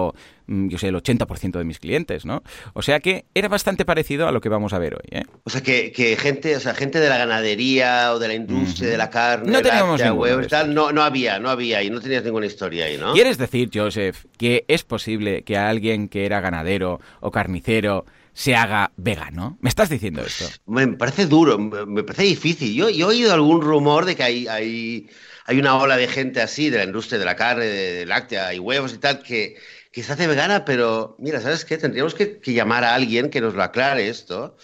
Mm, 0.49 0.69
yo 0.69 0.79
sé, 0.79 0.87
el 0.87 0.95
80% 0.95 1.59
de 1.59 1.63
mis 1.63 1.77
clientes, 1.77 2.25
¿no? 2.25 2.41
O 2.73 2.81
sea 2.81 2.99
que 2.99 3.25
era 3.35 3.47
bastante 3.47 3.85
parecido 3.85 4.27
a 4.27 4.31
lo 4.31 4.41
que 4.41 4.49
vamos 4.49 4.73
a 4.73 4.79
ver 4.79 4.95
hoy, 4.95 5.07
¿eh? 5.11 5.23
O 5.43 5.49
sea 5.51 5.61
que, 5.61 6.17
gente, 6.19 6.55
o 6.55 6.59
sea, 6.59 6.73
gente 6.73 6.99
de 6.99 7.07
la 7.07 7.19
ganadería 7.19 8.13
o 8.13 8.19
de 8.19 8.29
la 8.29 8.33
industria 8.33 8.89
de 8.89 8.97
la 8.97 9.11
carne, 9.11 9.51
no 9.51 9.61
teníamos 9.61 10.01
tal, 10.49 10.73
no, 10.73 10.91
no 10.91 11.03
había, 11.03 11.37
no 11.37 11.51
había 11.51 11.83
y 11.83 11.91
no 11.91 12.01
tenías 12.01 12.23
ninguna 12.23 12.47
historia 12.47 12.85
ahí, 12.85 12.97
¿no? 12.97 13.13
¿Quieres 13.13 13.37
decir, 13.37 13.69
Joseph, 13.71 14.25
que 14.39 14.65
es 14.67 14.83
posible 14.83 15.43
que 15.43 15.55
alguien 15.55 16.09
que 16.09 16.25
era 16.25 16.41
ganadero 16.41 16.99
o 17.19 17.29
carnicero 17.29 18.05
se 18.33 18.55
haga 18.55 18.91
vegano? 18.97 19.59
¿Me 19.61 19.69
estás 19.69 19.89
diciendo 19.89 20.23
esto? 20.23 20.45
Me 20.65 20.87
parece 20.87 21.27
duro, 21.27 21.59
me 21.59 22.01
parece 22.01 22.23
difícil. 22.23 22.73
Yo, 22.73 22.89
yo 22.89 23.11
he 23.11 23.15
oído 23.15 23.33
algún 23.35 23.61
rumor 23.61 24.05
de 24.05 24.15
que 24.15 24.23
hay, 24.23 24.47
hay, 24.47 25.07
hay 25.45 25.59
una 25.59 25.77
ola 25.77 25.95
de 25.95 26.07
gente 26.07 26.41
así, 26.41 26.71
de 26.71 26.79
la 26.79 26.85
industria 26.85 27.19
de 27.19 27.25
la 27.25 27.35
carne, 27.35 27.65
de, 27.65 28.05
láctea 28.07 28.51
y 28.55 28.57
huevos 28.57 28.93
y 28.95 28.97
tal, 28.97 29.21
que, 29.21 29.57
que 29.91 30.03
se 30.03 30.13
hace 30.13 30.27
vegana, 30.27 30.65
pero 30.65 31.15
mira, 31.17 31.41
¿sabes 31.41 31.65
qué? 31.65 31.77
Tendríamos 31.77 32.13
que, 32.13 32.39
que 32.39 32.53
llamar 32.53 32.83
a 32.83 32.93
alguien 32.93 33.29
que 33.29 33.41
nos 33.41 33.55
lo 33.55 33.63
aclare 33.63 34.07
esto. 34.07 34.55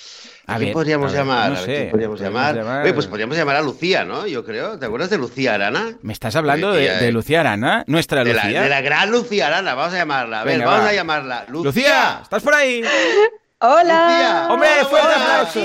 ¿A, 0.46 0.58
quién 0.58 0.74
podríamos 0.74 1.12
llamar? 1.12 1.51
No 1.51 1.58
sé, 1.58 1.88
podríamos 1.89 2.22
llamar? 2.22 2.84
Oye, 2.84 2.94
pues 2.94 3.08
podríamos 3.08 3.36
llamar 3.36 3.55
a 3.55 3.62
Lucía, 3.62 4.05
¿no? 4.05 4.27
Yo 4.27 4.46
creo. 4.46 4.77
¿Te 4.77 4.86
acuerdas 4.86 5.10
de 5.10 5.17
Lucía 5.17 5.55
Arana? 5.55 5.98
¿Me 6.03 6.13
estás 6.13 6.36
hablando 6.36 6.74
de, 6.74 7.12
Lucía 7.12 7.39
Arana? 7.39 7.84
¿Nuestra 7.88 8.24
Lucía? 8.24 8.62
de 8.62 8.70
la 8.70 8.82
gran 8.82 9.10
Lucía 9.10 9.48
Arana. 9.48 9.74
Vamos 9.74 9.96
a 9.96 9.98
llamarla. 9.98 10.41
A 10.41 10.44
ver, 10.44 10.63
vamos 10.63 10.88
a 10.88 10.94
llamarla. 10.94 11.46
Lucía. 11.48 11.65
Lucía, 11.65 12.20
¿estás 12.22 12.44
por 12.44 12.53
ahí? 12.53 12.84
Hola. 13.60 14.48
Hombre, 14.51 14.70
fuerte 14.88 15.13
aplauso. 15.15 15.60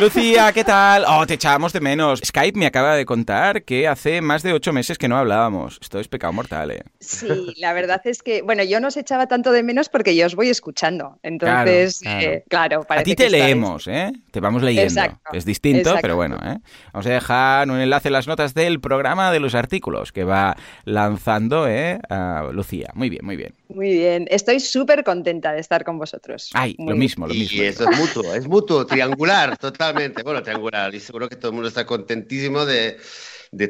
Lucía, 0.00 0.52
¿qué 0.52 0.64
tal? 0.64 1.04
Oh, 1.06 1.26
te 1.26 1.34
echábamos 1.34 1.72
de 1.72 1.80
menos. 1.80 2.20
Skype 2.24 2.58
me 2.58 2.66
acaba 2.66 2.96
de 2.96 3.04
contar 3.04 3.62
que 3.64 3.86
hace 3.86 4.20
más 4.20 4.42
de 4.42 4.52
ocho 4.52 4.72
meses 4.72 4.98
que 4.98 5.08
no 5.08 5.16
hablábamos. 5.16 5.78
Esto 5.80 6.00
es 6.00 6.08
pecado 6.08 6.32
mortal, 6.32 6.72
¿eh? 6.72 6.82
Sí, 7.00 7.54
la 7.58 7.72
verdad 7.72 8.00
es 8.04 8.22
que, 8.22 8.42
bueno, 8.42 8.64
yo 8.64 8.80
no 8.80 8.88
os 8.88 8.96
echaba 8.96 9.28
tanto 9.28 9.52
de 9.52 9.62
menos 9.62 9.88
porque 9.88 10.16
yo 10.16 10.26
os 10.26 10.34
voy 10.34 10.48
escuchando. 10.48 11.18
Entonces, 11.22 12.00
claro, 12.48 12.82
eh, 12.82 12.86
A 12.88 13.02
ti 13.02 13.14
te 13.14 13.30
leemos, 13.30 13.86
¿eh? 13.86 14.12
Te 14.30 14.40
vamos 14.40 14.62
leyendo. 14.62 15.02
Es 15.32 15.44
distinto, 15.44 15.94
pero 16.02 16.16
bueno, 16.16 16.38
¿eh? 16.44 16.58
Vamos 16.92 17.06
a 17.06 17.10
dejar 17.10 17.70
un 17.70 17.78
enlace 17.78 18.08
en 18.08 18.14
las 18.14 18.26
notas 18.26 18.54
del 18.54 18.80
programa 18.80 19.30
de 19.30 19.40
los 19.40 19.54
artículos 19.54 20.12
que 20.12 20.24
va 20.24 20.56
lanzando, 20.84 21.68
¿eh? 21.68 22.00
A 22.08 22.50
Lucía. 22.52 22.90
Muy 22.94 23.10
bien, 23.10 23.24
muy 23.24 23.36
bien. 23.36 23.54
Muy 23.68 23.90
bien. 23.92 24.26
Estoy 24.30 24.60
súper 24.60 25.04
contenta 25.04 25.52
de 25.52 25.60
estar 25.60 25.84
con 25.84 25.98
vosotros. 25.98 26.50
Ay, 26.52 26.76
lo 26.78 26.94
mismo, 26.94 27.26
lo 27.26 27.34
mismo. 27.34 27.62
Y 27.62 27.66
eso 27.66 27.88
es 27.88 27.98
mutuo, 27.98 28.34
es 28.34 28.46
mutuo, 28.46 28.86
triangular, 28.86 29.56
total. 29.56 29.74
Totalmente, 29.84 30.22
bueno, 30.22 30.42
triangular. 30.42 30.94
Y 30.94 31.00
seguro 31.00 31.28
que 31.28 31.36
todo 31.36 31.50
el 31.50 31.54
mundo 31.54 31.68
está 31.68 31.84
contentísimo 31.84 32.64
de, 32.64 32.96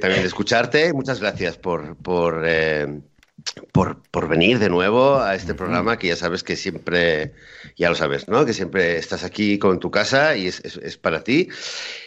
también 0.00 0.22
de 0.22 0.26
escucharte. 0.26 0.92
Muchas 0.92 1.20
gracias 1.20 1.56
por, 1.56 1.96
por, 1.96 2.44
eh, 2.46 3.00
por, 3.72 4.00
por, 4.10 4.28
venir 4.28 4.58
de 4.58 4.68
nuevo 4.68 5.18
a 5.18 5.34
este 5.34 5.54
programa 5.54 5.98
que 5.98 6.08
ya 6.08 6.16
sabes 6.16 6.42
que 6.42 6.56
siempre, 6.56 7.32
ya 7.76 7.88
lo 7.88 7.94
sabes, 7.94 8.28
¿no? 8.28 8.44
Que 8.46 8.52
siempre 8.52 8.96
estás 8.96 9.24
aquí 9.24 9.58
con 9.58 9.80
tu 9.80 9.90
casa 9.90 10.36
y 10.36 10.46
es, 10.46 10.60
es, 10.60 10.96
para 10.96 11.24
ti. 11.24 11.48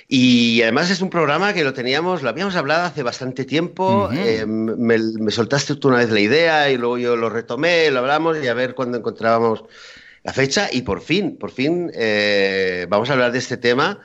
Y 0.08 0.62
además 0.62 0.90
es 0.90 1.02
un 1.02 1.10
programa 1.10 1.54
que 1.54 1.64
lo 1.64 1.74
teníamos, 1.74 2.24
lo 2.24 2.30
habíamos 2.30 2.56
hablado 2.56 2.86
hace 2.86 3.04
bastante 3.04 3.46
tiempo. 3.46 4.10
Eh, 4.12 4.46
me, 4.46 4.98
me, 4.98 5.32
soltaste 5.32 5.76
tú 5.76 5.90
una 5.90 5.98
vez 5.98 6.10
la 6.10 6.22
idea 6.22 6.72
y 6.72 6.78
luego 6.78 6.98
yo 6.98 7.16
lo 7.16 7.30
retomé, 7.30 7.92
lo 7.92 8.00
hablamos 8.00 8.38
y 8.42 8.48
a 8.48 8.54
ver 8.54 8.74
cuándo 8.74 8.98
encontrábamos 8.98 9.64
la 10.24 10.34
fecha 10.34 10.70
y 10.72 10.82
por 10.82 11.02
fin, 11.02 11.38
por 11.38 11.52
fin 11.52 11.90
eh, 11.94 12.86
vamos 12.90 13.10
a 13.10 13.14
hablar 13.14 13.32
de 13.32 13.40
este 13.40 13.56
tema 13.56 14.02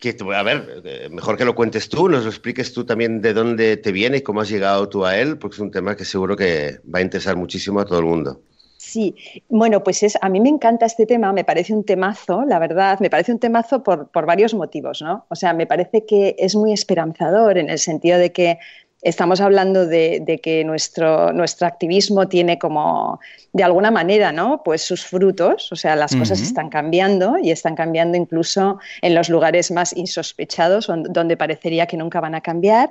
que, 0.00 0.16
a 0.34 0.42
ver, 0.42 0.82
eh, 0.84 1.08
mejor 1.10 1.36
que 1.36 1.44
lo 1.44 1.54
cuentes 1.54 1.88
tú, 1.88 2.08
nos 2.08 2.24
lo 2.24 2.30
expliques 2.30 2.72
tú 2.72 2.84
también 2.84 3.20
de 3.20 3.34
dónde 3.34 3.76
te 3.76 3.92
viene 3.92 4.16
y 4.16 4.22
cómo 4.22 4.40
has 4.40 4.48
llegado 4.48 4.88
tú 4.88 5.04
a 5.04 5.18
él, 5.18 5.38
porque 5.38 5.56
es 5.56 5.60
un 5.60 5.70
tema 5.70 5.94
que 5.94 6.04
seguro 6.04 6.36
que 6.36 6.80
va 6.92 7.00
a 7.00 7.02
interesar 7.02 7.36
muchísimo 7.36 7.80
a 7.80 7.84
todo 7.84 7.98
el 7.98 8.06
mundo. 8.06 8.40
Sí, 8.78 9.14
bueno, 9.50 9.84
pues 9.84 10.02
es, 10.02 10.18
a 10.22 10.30
mí 10.30 10.40
me 10.40 10.48
encanta 10.48 10.86
este 10.86 11.04
tema, 11.04 11.34
me 11.34 11.44
parece 11.44 11.74
un 11.74 11.84
temazo, 11.84 12.44
la 12.46 12.58
verdad, 12.58 12.98
me 12.98 13.10
parece 13.10 13.30
un 13.30 13.38
temazo 13.38 13.82
por, 13.82 14.10
por 14.10 14.24
varios 14.24 14.54
motivos, 14.54 15.02
¿no? 15.02 15.26
O 15.28 15.36
sea, 15.36 15.52
me 15.52 15.66
parece 15.66 16.06
que 16.06 16.34
es 16.38 16.56
muy 16.56 16.72
esperanzador 16.72 17.58
en 17.58 17.68
el 17.68 17.78
sentido 17.78 18.18
de 18.18 18.32
que 18.32 18.58
estamos 19.02 19.40
hablando 19.40 19.86
de, 19.86 20.40
que 20.42 20.64
nuestro, 20.64 21.32
nuestro 21.32 21.66
activismo 21.66 22.28
tiene 22.28 22.58
como, 22.58 23.20
de 23.52 23.64
alguna 23.64 23.90
manera, 23.90 24.32
¿no? 24.32 24.62
Pues 24.62 24.82
sus 24.82 25.04
frutos, 25.04 25.72
o 25.72 25.76
sea, 25.76 25.96
las 25.96 26.14
cosas 26.14 26.40
están 26.40 26.68
cambiando 26.68 27.38
y 27.38 27.50
están 27.50 27.74
cambiando 27.74 28.16
incluso 28.16 28.78
en 29.00 29.14
los 29.14 29.28
lugares 29.28 29.70
más 29.70 29.96
insospechados, 29.96 30.90
donde 31.08 31.36
parecería 31.36 31.86
que 31.86 31.96
nunca 31.96 32.20
van 32.20 32.34
a 32.34 32.40
cambiar. 32.40 32.90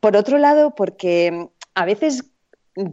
Por 0.00 0.16
otro 0.16 0.38
lado, 0.38 0.74
porque 0.74 1.48
a 1.74 1.84
veces 1.84 2.24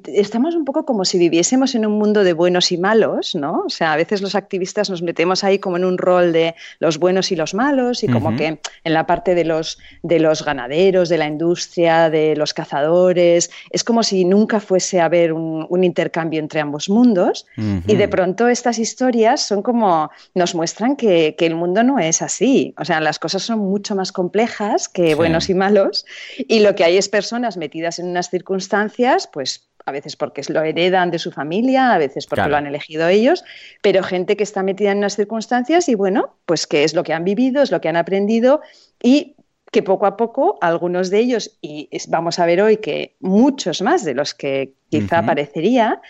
estamos 0.07 0.55
un 0.55 0.65
poco 0.65 0.85
como 0.85 1.05
si 1.05 1.17
viviésemos 1.17 1.75
en 1.75 1.85
un 1.85 1.93
mundo 1.93 2.23
de 2.23 2.33
buenos 2.33 2.71
y 2.71 2.77
malos, 2.77 3.35
¿no? 3.35 3.63
O 3.65 3.69
sea, 3.69 3.93
a 3.93 3.95
veces 3.95 4.21
los 4.21 4.35
activistas 4.35 4.89
nos 4.89 5.01
metemos 5.01 5.43
ahí 5.43 5.59
como 5.59 5.77
en 5.77 5.85
un 5.85 5.97
rol 5.97 6.33
de 6.33 6.55
los 6.79 6.97
buenos 6.97 7.31
y 7.31 7.35
los 7.35 7.53
malos 7.53 8.03
y 8.03 8.07
como 8.07 8.35
que 8.35 8.59
en 8.83 8.93
la 8.93 9.05
parte 9.05 9.35
de 9.35 9.45
los, 9.45 9.77
de 10.01 10.19
los 10.19 10.43
ganaderos, 10.43 11.09
de 11.09 11.17
la 11.17 11.27
industria, 11.27 12.09
de 12.09 12.35
los 12.35 12.53
cazadores, 12.53 13.51
es 13.69 13.83
como 13.83 14.03
si 14.03 14.25
nunca 14.25 14.59
fuese 14.59 15.01
a 15.01 15.05
haber 15.05 15.33
un, 15.33 15.83
intercambio 15.83 16.39
entre 16.39 16.61
ambos 16.61 16.89
mundos. 16.89 17.45
Y 17.57 17.95
de 17.95 18.07
pronto 18.07 18.47
estas 18.47 18.79
historias 18.79 19.41
son 19.41 19.61
como, 19.61 20.09
nos 20.33 20.55
muestran 20.55 20.95
que, 20.95 21.35
el 21.45 21.53
mundo 21.53 21.83
no 21.83 21.99
es 21.99 22.23
así, 22.23 22.73
o 22.79 22.85
sea, 22.85 22.99
las 22.99 23.19
cosas 23.19 23.43
son 23.43 23.59
mucho 23.59 23.93
más 23.93 24.11
complejas 24.11 24.89
que 24.89 25.13
buenos 25.13 25.47
y 25.51 25.53
malos. 25.53 26.07
Y 26.37 26.61
lo 26.61 26.73
que 26.73 26.83
hay 26.83 26.97
es 26.97 27.07
personas 27.07 27.55
metidas 27.55 27.99
en 27.99 28.07
unas 28.07 28.31
circunstancias, 28.31 29.29
pues 29.31 29.67
a 29.85 29.91
veces 29.91 30.15
porque 30.15 30.41
lo 30.49 30.61
heredan 30.63 31.11
de 31.11 31.19
su 31.19 31.31
familia, 31.31 31.93
a 31.93 31.97
veces 31.97 32.25
porque 32.25 32.49
lo 32.49 32.57
han 32.57 32.67
elegido 32.67 33.07
ellos, 33.07 33.43
pero 33.81 34.03
gente 34.03 34.35
que 34.35 34.43
está 34.43 34.63
metida 34.63 34.91
en 34.91 34.97
unas 34.97 35.15
circunstancias 35.15 35.87
y 35.89 35.95
bueno, 35.95 36.35
pues 36.45 36.67
que 36.67 36.83
es 36.83 36.93
lo 36.93 37.03
que 37.03 37.13
han 37.13 37.23
vivido, 37.23 37.61
es 37.61 37.71
lo 37.71 37.81
que 37.81 37.89
han 37.89 37.95
aprendido 37.95 38.61
y 39.01 39.35
que 39.71 39.83
poco 39.83 40.05
a 40.05 40.15
poco 40.15 40.57
algunos 40.61 41.09
de 41.09 41.19
ellos, 41.19 41.57
y 41.61 41.89
vamos 42.07 42.39
a 42.39 42.45
ver 42.45 42.61
hoy 42.61 42.77
que 42.77 43.15
muchos 43.19 43.81
más 43.81 44.05
de 44.05 44.13
los 44.13 44.33
que 44.33 44.73
quizá 44.89 45.25
parecería, 45.25 46.01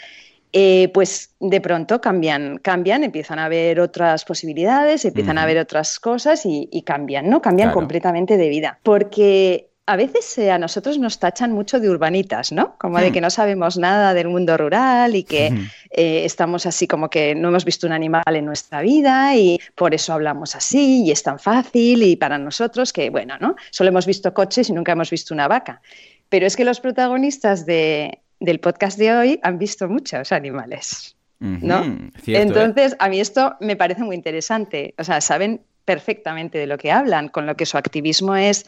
eh, 0.53 0.89
pues 0.93 1.35
de 1.39 1.59
pronto 1.59 1.99
cambian, 1.99 2.59
cambian, 2.59 3.03
empiezan 3.03 3.39
a 3.39 3.49
ver 3.49 3.79
otras 3.79 4.23
posibilidades, 4.23 5.03
empiezan 5.03 5.38
a 5.38 5.45
ver 5.45 5.57
otras 5.57 5.99
cosas 5.99 6.43
y, 6.45 6.81
cambian, 6.85 7.29
¿no? 7.29 7.41
Cambian 7.41 7.71
completamente 7.71 8.38
de 8.38 8.49
vida. 8.49 8.79
Porque 8.83 9.71
a 9.88 9.95
veces 9.95 10.38
eh, 10.39 10.52
a 10.52 10.58
nosotros 10.58 10.98
nos 10.98 11.19
tachan 11.19 11.52
mucho 11.52 11.80
de 11.80 11.89
urbanitas, 11.89 12.52
¿no? 12.52 12.76
Como 12.78 13.00
de 13.00 13.10
hmm. 13.10 13.13
que 13.13 13.21
no 13.21 13.30
sabemos 13.30 13.78
nada 13.78 14.13
del 14.13 14.30
mundo 14.30 14.58
rural 14.58 15.15
y 15.15 15.24
que 15.24 15.48
eh, 15.91 16.26
estamos 16.26 16.65
así 16.65 16.88
como 16.88 17.10
que 17.10 17.36
no 17.36 17.50
hemos 17.50 17.65
visto 17.65 17.86
un 17.86 17.93
animal 17.93 18.24
en 18.28 18.45
nuestra 18.45 18.82
vida 18.82 19.36
y 19.36 19.60
por 19.76 19.93
eso 19.93 20.13
hablamos 20.13 20.56
así 20.56 21.04
y 21.04 21.12
es 21.12 21.21
tan 21.21 21.38
fácil 21.38 22.02
y 22.02 22.15
para 22.15 22.38
nosotros 22.39 22.91
que, 22.91 23.12
bueno, 23.12 23.36
¿no? 23.39 23.56
Solo 23.69 23.89
hemos 23.89 24.08
visto 24.08 24.34
coches 24.34 24.69
y 24.69 24.74
nunca 24.74 24.93
hemos 24.93 25.12
visto 25.12 25.34
una 25.34 25.48
vaca. 25.48 25.82
Pero 26.30 26.48
es 26.48 26.56
que 26.56 26.65
los 26.65 26.80
protagonistas 26.80 27.67
de, 27.67 28.19
del 28.39 28.60
podcast 28.60 28.98
de 28.98 29.13
hoy 29.15 29.39
han 29.43 29.60
visto 29.60 29.88
muchos 29.88 30.32
animales, 30.32 31.15
¿no? 31.39 31.84
¿eh? 31.84 32.12
Entonces, 32.26 32.95
a 32.98 33.08
mí 33.08 33.19
esto 33.19 33.56
me 33.60 33.76
parece 33.76 34.04
muy 34.04 34.15
interesante. 34.15 34.95
O 34.98 35.04
sea, 35.04 35.21
saben 35.21 35.62
perfectamente 35.86 36.58
de 36.58 36.65
lo 36.65 36.80
que 36.80 36.91
hablan, 36.91 37.30
con 37.30 37.45
lo 37.45 37.56
que 37.56 37.67
su 37.67 37.78
activismo 37.78 38.36
es 38.36 38.65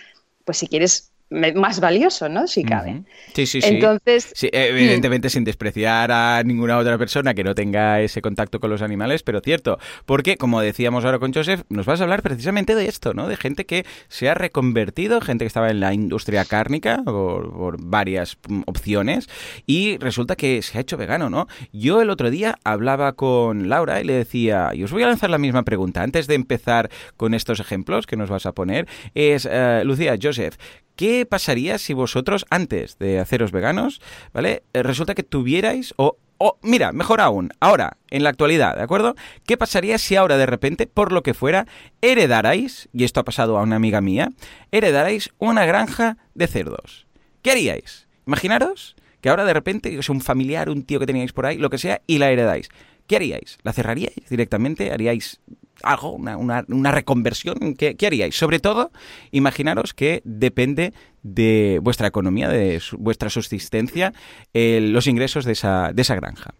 pues 0.48 0.60
si 0.60 0.68
quieres 0.70 1.12
más 1.30 1.80
valioso, 1.80 2.30
¿no? 2.30 2.48
Si 2.48 2.64
cabe. 2.64 3.04
Sí, 3.34 3.46
sí, 3.46 3.62
sí. 3.62 3.68
Entonces, 3.68 4.32
sí, 4.34 4.50
evidentemente 4.52 5.30
sin 5.30 5.44
despreciar 5.44 6.12
a 6.12 6.42
ninguna 6.44 6.78
otra 6.78 6.98
persona 6.98 7.34
que 7.34 7.44
no 7.44 7.54
tenga 7.54 8.02
ese 8.02 8.22
contacto 8.22 8.60
con 8.60 8.70
los 8.70 8.82
animales, 8.82 9.24
pero 9.24 9.42
cierto, 9.42 9.78
porque 10.06 10.38
como 10.38 10.62
decíamos 10.62 11.04
ahora 11.04 11.20
con 11.20 11.34
Joseph, 11.34 11.64
nos 11.70 11.86
vas 11.86 12.00
a 12.00 12.04
hablar 12.04 12.22
precisamente 12.22 12.76
de 12.76 12.88
esto, 12.88 13.14
¿no? 13.14 13.28
De 13.28 13.36
gente 13.36 13.66
que 13.66 13.86
se 14.08 14.30
ha 14.30 14.36
reconvertido, 14.36 15.20
gente 15.20 15.44
que 15.44 15.48
estaba 15.48 15.70
en 15.70 15.82
la 15.82 15.94
industria 15.94 16.46
cárnica 16.46 17.02
por, 17.04 17.78
varias 17.80 18.38
opciones 18.66 19.30
y 19.66 19.98
resulta 19.98 20.36
que 20.36 20.62
se 20.62 20.78
ha 20.78 20.82
hecho 20.82 20.98
vegano, 20.98 21.30
¿no? 21.30 21.48
Yo 21.74 22.02
el 22.02 22.10
otro 22.10 22.30
día 22.30 22.58
hablaba 22.64 23.14
con 23.14 23.70
Laura 23.70 24.02
y 24.02 24.06
le 24.06 24.14
decía, 24.14 24.72
y 24.74 24.84
os 24.84 24.92
voy 24.92 25.04
a 25.04 25.08
lanzar 25.08 25.30
la 25.30 25.38
misma 25.38 25.64
pregunta 25.64 26.04
antes 26.04 26.28
de 26.28 26.36
empezar 26.36 26.90
con 27.18 27.34
estos 27.34 27.60
ejemplos 27.60 28.08
que 28.08 28.16
nos 28.16 28.30
vas 28.30 28.46
a 28.46 28.54
poner, 28.54 28.88
es, 29.14 29.48
eh, 29.50 29.82
Lucía, 29.84 30.18
Joseph, 30.22 30.56
¿Qué 30.98 31.28
pasaría 31.28 31.78
si 31.78 31.94
vosotros, 31.94 32.48
antes 32.50 32.98
de 32.98 33.20
haceros 33.20 33.52
veganos, 33.52 34.02
¿vale? 34.34 34.64
Eh, 34.74 34.82
resulta 34.82 35.14
que 35.14 35.22
tuvierais, 35.22 35.94
o, 35.96 36.18
o, 36.40 36.58
mira, 36.64 36.92
mejor 36.92 37.22
aún, 37.22 37.52
ahora, 37.60 37.98
en 38.10 38.24
la 38.24 38.30
actualidad, 38.30 38.76
¿de 38.76 38.82
acuerdo? 38.82 39.16
¿Qué 39.46 39.58
pasaría 39.58 40.00
si 40.00 40.16
ahora 40.16 40.38
de 40.38 40.48
repente, 40.48 40.88
por 40.88 41.12
lo 41.12 41.22
que 41.22 41.36
fuera, 41.36 41.68
heredarais, 42.02 42.90
y 42.94 43.04
esto 43.04 43.20
ha 43.20 43.26
pasado 43.26 43.60
a 43.60 43.62
una 43.62 43.76
amiga 43.76 44.02
mía, 44.02 44.30
heredarais 44.72 45.30
una 45.38 45.68
granja 45.68 46.18
de 46.34 46.48
cerdos? 46.48 47.06
¿Qué 47.44 47.52
haríais? 47.52 48.08
Imaginaros 48.26 48.96
que 49.22 49.30
ahora 49.30 49.46
de 49.46 49.54
repente 49.54 49.96
es 50.00 50.10
un 50.10 50.22
familiar, 50.22 50.68
un 50.68 50.82
tío 50.82 51.00
que 51.00 51.06
teníais 51.06 51.32
por 51.32 51.46
ahí, 51.46 51.60
lo 51.60 51.70
que 51.70 51.78
sea, 51.78 52.02
y 52.08 52.18
la 52.18 52.32
heredáis. 52.32 52.70
¿Qué 53.06 53.18
haríais? 53.18 53.60
¿La 53.62 53.72
cerraríais 53.72 54.28
directamente? 54.30 54.92
¿Haríais 54.92 55.42
algo, 55.84 56.12
una, 56.14 56.92
reconversión, 56.92 57.76
¿qué, 57.76 57.96
haríais? 58.06 58.36
Sobre 58.36 58.60
todo, 58.60 58.92
imaginaros 59.32 59.94
que 59.94 60.22
depende 60.24 60.94
de 61.24 61.80
vuestra 61.82 62.08
economía, 62.08 62.50
de 62.50 62.82
vuestra 62.98 63.30
subsistencia, 63.30 64.14
los 64.54 65.08
ingresos 65.08 65.46
de 65.46 65.54
esa, 65.54 65.92
de 65.94 66.02
esa 66.02 66.16
granja. 66.16 66.54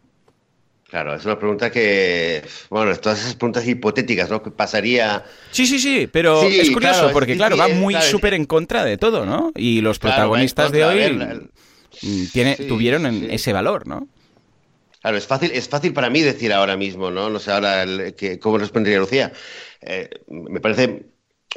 Claro, 0.90 1.16
es 1.16 1.26
una 1.26 1.38
pregunta 1.38 1.70
que, 1.70 2.44
bueno, 2.70 2.96
todas 2.96 3.20
esas 3.20 3.36
preguntas 3.36 3.68
hipotéticas, 3.68 4.30
¿no? 4.30 4.42
¿Qué 4.42 4.52
pasaría? 4.52 5.26
Sí, 5.52 5.66
sí, 5.66 5.80
sí, 5.80 6.08
pero 6.10 6.42
es 6.44 6.72
curioso 6.72 7.10
porque, 7.12 7.36
claro, 7.36 7.58
va 7.58 7.68
muy 7.68 7.96
súper 7.96 8.34
en 8.34 8.46
contra 8.46 8.86
de 8.86 8.98
todo, 8.98 9.26
¿no? 9.26 9.52
Y 9.56 9.82
los 9.82 10.00
protagonistas 10.00 10.72
de 10.72 10.86
hoy 10.86 11.50
tiene, 12.32 12.56
tuvieron 12.56 13.06
ese 13.06 13.52
valor, 13.52 13.86
¿no? 13.86 14.08
Claro, 15.02 15.18
es 15.18 15.28
fácil, 15.28 15.52
es 15.54 15.70
fácil 15.70 15.94
para 15.94 16.10
mí 16.10 16.22
decir 16.22 16.52
ahora 16.54 16.76
mismo, 16.76 17.12
¿no? 17.12 17.30
No 17.30 17.40
sé 17.40 17.52
ahora 17.52 17.86
que, 18.14 18.40
cómo 18.40 18.58
respondería 18.58 19.00
Lucía. 19.00 19.32
Eh, 19.82 20.10
me 20.28 20.60
parece 20.60 21.06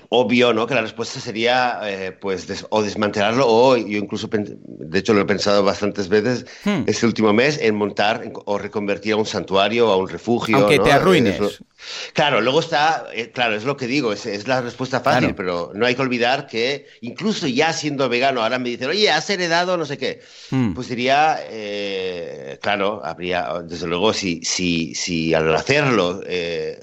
obvio, 0.08 0.52
¿no? 0.52 0.66
Que 0.66 0.74
la 0.74 0.82
respuesta 0.82 1.20
sería, 1.20 1.80
eh, 1.84 2.12
pues, 2.12 2.66
o 2.70 2.82
desmantelarlo 2.82 3.44
o 3.46 3.76
yo 3.76 3.98
incluso, 3.98 4.28
de 4.30 4.98
hecho 4.98 5.14
lo 5.14 5.22
he 5.22 5.24
pensado 5.24 5.62
bastantes 5.64 6.08
veces 6.08 6.46
hmm. 6.64 6.84
este 6.86 7.06
último 7.06 7.32
mes, 7.32 7.58
en 7.60 7.74
montar 7.74 8.30
o 8.44 8.58
reconvertir 8.58 9.14
a 9.14 9.16
un 9.16 9.26
santuario 9.26 9.88
o 9.88 9.92
a 9.92 9.96
un 9.96 10.08
refugio. 10.08 10.56
Aunque 10.58 10.78
te 10.78 10.92
arruines. 10.92 11.60
Claro, 12.12 12.40
luego 12.40 12.60
está, 12.60 13.06
eh, 13.12 13.30
claro, 13.30 13.54
es 13.56 13.64
lo 13.64 13.76
que 13.76 13.86
digo, 13.86 14.12
es, 14.12 14.46
la 14.46 14.60
respuesta 14.60 15.00
fácil, 15.00 15.34
pero 15.34 15.72
no 15.74 15.86
hay 15.86 15.94
que 15.94 16.02
olvidar 16.02 16.46
que 16.46 16.86
incluso 17.00 17.46
ya 17.46 17.72
siendo 17.72 18.08
vegano, 18.08 18.42
ahora 18.42 18.58
me 18.58 18.68
dicen, 18.68 18.88
oye, 18.88 19.10
has 19.10 19.28
heredado 19.30 19.76
no 19.76 19.84
sé 19.84 19.98
qué. 19.98 20.20
Hmm. 20.50 20.72
Pues 20.74 20.88
diría, 20.88 21.38
eh, 21.48 22.58
claro, 22.60 23.00
habría, 23.04 23.62
desde 23.64 23.86
luego, 23.86 24.12
si, 24.12 24.40
si, 24.42 24.94
si 24.94 25.34
al 25.34 25.54
hacerlo, 25.54 26.22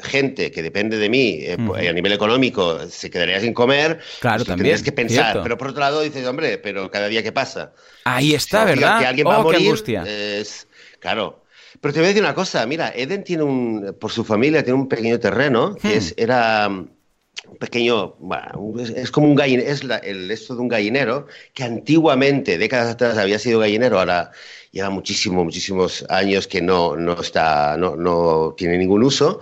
gente 0.04 0.52
que 0.52 0.62
depende 0.62 0.98
de 0.98 1.10
mí 1.10 1.42
hmm. 1.58 1.72
a 1.74 1.94
nivel 1.94 2.14
económico 2.14 2.88
se 2.90 3.10
quedaría 3.10 3.40
sin 3.40 3.54
comer, 3.54 4.00
claro, 4.20 4.38
pues 4.38 4.48
también. 4.48 4.66
Tienes 4.68 4.84
que 4.84 4.92
pensar. 4.92 5.42
Pero 5.44 5.58
por 5.58 5.70
otro 5.70 5.80
lado 5.82 6.02
dices, 6.02 6.26
hombre, 6.26 6.58
pero 6.58 6.90
cada 6.92 7.08
día 7.08 7.24
que 7.24 7.32
pasa. 7.32 7.74
Ahí 8.04 8.34
está, 8.34 8.66
¿verdad? 8.66 9.00
Que 9.00 9.06
alguien 9.06 9.28
va 9.28 9.36
a 9.36 9.40
oh, 9.40 9.44
morir. 9.44 9.76
Es, 10.06 10.68
claro. 11.00 11.44
Pero 11.82 11.94
te 11.94 12.00
voy 12.00 12.06
a 12.06 12.10
decir 12.10 12.24
una 12.24 12.34
cosa, 12.34 12.66
mira, 12.66 12.92
Eden 12.96 13.24
tiene 13.24 13.44
un, 13.44 13.96
por 14.00 14.12
su 14.12 14.24
familia, 14.24 14.64
tiene 14.64 14.80
un 14.80 14.88
pequeño 14.88 15.20
terreno 15.20 15.76
que 15.76 15.90
hmm. 15.90 15.98
es, 15.98 16.14
era 16.18 16.68
un 16.70 17.58
pequeño, 17.60 18.16
bueno, 18.20 18.74
es, 18.80 19.12
como 19.12 19.28
un 19.28 19.36
gallinero, 19.36 19.70
es 19.70 19.82
el, 20.04 20.32
esto 20.32 20.56
de 20.56 20.62
un 20.62 20.68
gallinero 20.68 21.28
que 21.54 21.64
antiguamente, 21.64 22.58
décadas 22.58 22.94
atrás, 22.94 23.18
había 23.18 23.40
sido 23.40 23.60
gallinero, 23.60 24.00
ahora 24.00 24.32
lleva 24.72 24.90
muchísimos, 24.90 25.44
muchísimos 25.46 26.06
años 26.10 26.48
que 26.48 26.62
no, 26.62 26.96
no 26.96 27.20
está, 27.20 27.78
no, 27.78 27.96
no 27.96 28.54
tiene 28.58 28.78
ningún 28.78 29.04
uso, 29.04 29.40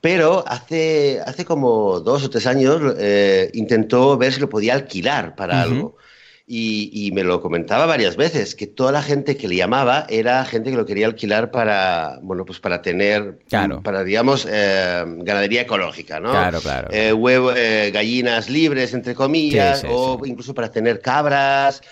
pero 0.00 0.44
hace, 0.46 1.20
hace 1.26 1.44
como 1.44 2.00
dos 2.00 2.24
o 2.24 2.30
tres 2.30 2.46
años 2.46 2.94
eh, 2.98 3.50
intentó 3.54 4.16
ver 4.16 4.32
si 4.32 4.40
lo 4.40 4.48
podía 4.48 4.74
alquilar 4.74 5.34
para 5.34 5.62
algo. 5.62 5.96
Y, 6.52 7.12
me 7.14 7.22
lo 7.22 7.40
comentaba 7.40 7.86
varias 7.86 8.16
veces, 8.16 8.56
que 8.56 8.66
toda 8.66 8.90
la 8.90 9.02
gente 9.02 9.36
que 9.36 9.46
le 9.46 9.54
llamaba 9.54 10.04
era 10.08 10.44
gente 10.44 10.70
que 10.70 10.76
lo 10.76 10.84
quería 10.84 11.06
alquilar 11.06 11.52
para, 11.52 12.18
bueno, 12.22 12.44
pues 12.44 12.58
para 12.58 12.82
tener, 12.82 13.38
para, 13.84 14.02
digamos, 14.02 14.48
eh, 14.50 15.04
ganadería 15.18 15.62
ecológica, 15.62 16.18
¿no? 16.18 16.32
Claro, 16.32 16.60
claro. 16.60 16.88
Eh, 16.90 17.12
huevo, 17.12 17.52
gallinas 17.92 18.50
libres, 18.50 18.94
entre 18.94 19.14
comillas, 19.14 19.84
o 19.88 20.20
incluso 20.24 20.52
para 20.52 20.72
tener 20.72 21.00
cabras 21.00 21.82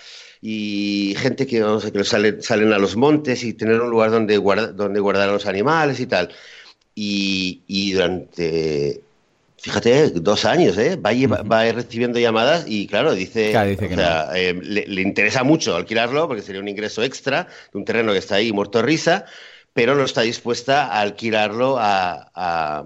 y 0.41 1.15
gente 1.19 1.47
que, 1.47 1.61
no 1.61 1.81
sé, 1.81 1.93
que 1.93 2.05
salen, 2.05 2.43
salen 2.43 2.73
a 2.73 2.79
los 2.79 2.97
montes 2.97 3.43
y 3.45 3.55
tener 3.55 3.81
un 3.81 3.91
lugar 3.91 4.11
donde, 4.11 4.37
donde 4.39 5.01
guardar 5.01 5.29
a 5.29 5.33
los 5.33 5.47
animales 5.47 6.01
y 6.01 6.07
tal. 6.07 6.31
Y, 6.95 7.93
durante, 7.93 9.03
fíjate, 9.59 10.11
dos 10.11 10.45
años, 10.45 10.79
¿eh? 10.79 10.97
Va, 10.97 11.11
va, 11.43 11.71
recibiendo 11.73 12.19
llamadas 12.19 12.65
y, 12.67 12.87
claro, 12.87 13.15
dice, 13.15 13.53
eh, 13.55 14.55
le, 14.63 15.03
interesa 15.03 15.43
mucho 15.43 15.77
alquilarlo 15.77 16.27
porque 16.29 16.43
sería 16.43 16.61
un 16.61 16.69
ingreso 16.69 17.03
extra 17.03 17.49
de 17.73 17.79
un 17.79 17.85
terreno 17.85 18.13
que 18.13 18.19
está 18.19 18.37
ahí 18.37 18.53
muerto 18.53 18.79
de 18.79 18.85
risa, 18.85 19.25
pero 19.73 19.95
no 19.95 20.05
está 20.05 20.23
dispuesta 20.23 20.87
a 20.87 21.01
alquilarlo 21.01 21.77
a, 21.79 22.85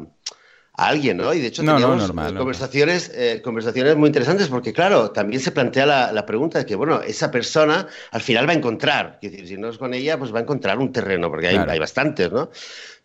alguien, 0.75 1.19
¿no? 1.19 1.33
Y 1.35 1.41
de 1.41 1.49
hecho 1.49 1.63
tenemos 1.63 2.11
conversaciones, 2.11 3.13
eh, 3.15 3.41
conversaciones 3.45 3.95
muy 3.95 4.09
interesantes 4.09 4.49
porque, 4.49 4.73
claro, 4.73 5.11
también 5.11 5.41
se 5.41 5.53
plantea 5.53 5.87
la, 5.87 6.27
pregunta 6.27 6.59
de 6.59 6.67
que, 6.67 6.75
bueno, 6.75 7.03
esa 7.03 7.31
persona 7.31 7.87
al 8.11 8.23
final 8.23 8.49
va 8.49 8.53
a 8.53 8.57
encontrar, 8.57 9.19
es 9.21 9.31
decir, 9.31 9.47
si 9.47 9.57
no 9.59 9.69
es 9.69 9.79
con 9.79 9.93
ella, 9.93 10.19
pues 10.19 10.35
va 10.35 10.39
a 10.39 10.43
encontrar 10.43 10.79
un 10.79 10.91
terreno, 10.91 11.31
porque 11.31 11.49
hay, 11.49 11.57
hay 11.57 11.79
bastantes, 11.79 12.33
¿no? 12.33 12.51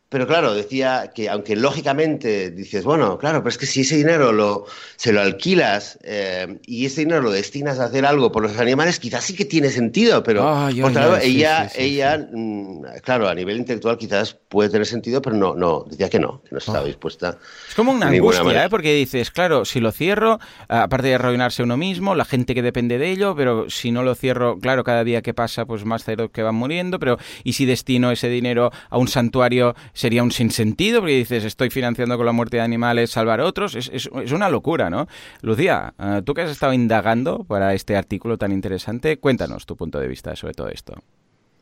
Pero 0.09 0.25
claro, 0.25 0.53
decía 0.53 1.11
que 1.13 1.29
aunque 1.29 1.57
lógicamente 1.57 2.49
dices, 2.49 2.85
bueno, 2.85 3.17
claro, 3.17 3.39
pero 3.39 3.49
es 3.49 3.57
que 3.57 3.65
si 3.65 3.81
ese 3.81 3.97
dinero 3.97 4.31
lo, 4.31 4.65
se 4.95 5.11
lo 5.11 5.19
alquilas 5.19 5.99
eh, 6.03 6.59
y 6.65 6.85
ese 6.85 7.01
dinero 7.01 7.21
lo 7.21 7.31
destinas 7.31 7.79
a 7.79 7.85
hacer 7.85 8.05
algo 8.05 8.31
por 8.31 8.41
los 8.41 8.57
animales, 8.57 8.99
quizás 8.99 9.25
sí 9.25 9.35
que 9.35 9.43
tiene 9.43 9.69
sentido, 9.69 10.23
pero 10.23 10.43
por 10.43 10.89
otro 10.89 11.01
lado, 11.01 11.17
ella, 11.17 11.69
ella 11.75 12.25
mm, 12.31 12.83
claro, 13.03 13.27
a 13.27 13.35
nivel 13.35 13.57
intelectual 13.57 13.97
quizás 13.97 14.33
puede 14.33 14.69
tener 14.69 14.87
sentido, 14.87 15.21
pero 15.21 15.35
no, 15.35 15.55
no, 15.55 15.83
decía 15.89 16.09
que 16.09 16.19
no, 16.19 16.41
que 16.43 16.51
no 16.51 16.59
estaba 16.59 16.79
ah. 16.79 16.85
dispuesta. 16.85 17.37
Es 17.67 17.75
como 17.75 17.91
una 17.91 18.07
angustia, 18.07 18.63
¿eh? 18.63 18.69
porque 18.69 18.93
dices, 18.93 19.29
claro, 19.29 19.65
si 19.65 19.81
lo 19.81 19.91
cierro, 19.91 20.39
aparte 20.69 21.07
de 21.07 21.15
arruinarse 21.15 21.63
uno 21.63 21.75
mismo, 21.75 22.15
la 22.15 22.23
gente 22.23 22.55
que 22.55 22.61
depende 22.61 22.97
de 22.97 23.11
ello, 23.11 23.35
pero 23.35 23.69
si 23.69 23.91
no 23.91 24.03
lo 24.03 24.15
cierro, 24.15 24.57
claro, 24.57 24.85
cada 24.85 25.03
día 25.03 25.21
que 25.21 25.33
pasa, 25.33 25.65
pues 25.65 25.83
más 25.83 26.05
cerdos 26.05 26.29
que 26.31 26.43
van 26.43 26.55
muriendo, 26.55 26.97
pero 26.97 27.17
¿y 27.43 27.53
si 27.53 27.65
destino 27.65 28.09
ese 28.09 28.29
dinero 28.29 28.71
a 28.89 28.97
un 28.97 29.09
santuario? 29.09 29.75
Sería 29.97 30.21
un 30.21 30.31
sinsentido, 30.31 30.99
porque 30.99 31.15
dices, 31.15 31.43
estoy 31.43 31.71
financiando 31.71 32.17
con 32.17 32.25
la 32.25 32.31
muerte 32.31 32.57
de 32.57 32.63
animales 32.63 33.09
salvar 33.09 33.41
a 33.41 33.45
otros. 33.45 33.73
Es, 33.73 33.89
es, 33.91 34.31
una 34.31 34.47
locura, 34.47 34.91
¿no? 34.91 35.07
Lucía, 35.41 35.95
eh, 35.99 36.21
tú 36.23 36.35
que 36.35 36.41
has 36.41 36.51
estado 36.51 36.71
indagando 36.71 37.43
para 37.43 37.73
este 37.73 37.95
artículo 37.95 38.37
tan 38.37 38.51
interesante, 38.51 39.17
cuéntanos 39.17 39.65
tu 39.65 39.75
punto 39.75 39.99
de 39.99 40.07
vista 40.07 40.35
sobre 40.35 40.53
todo 40.53 40.69
esto. 40.69 40.93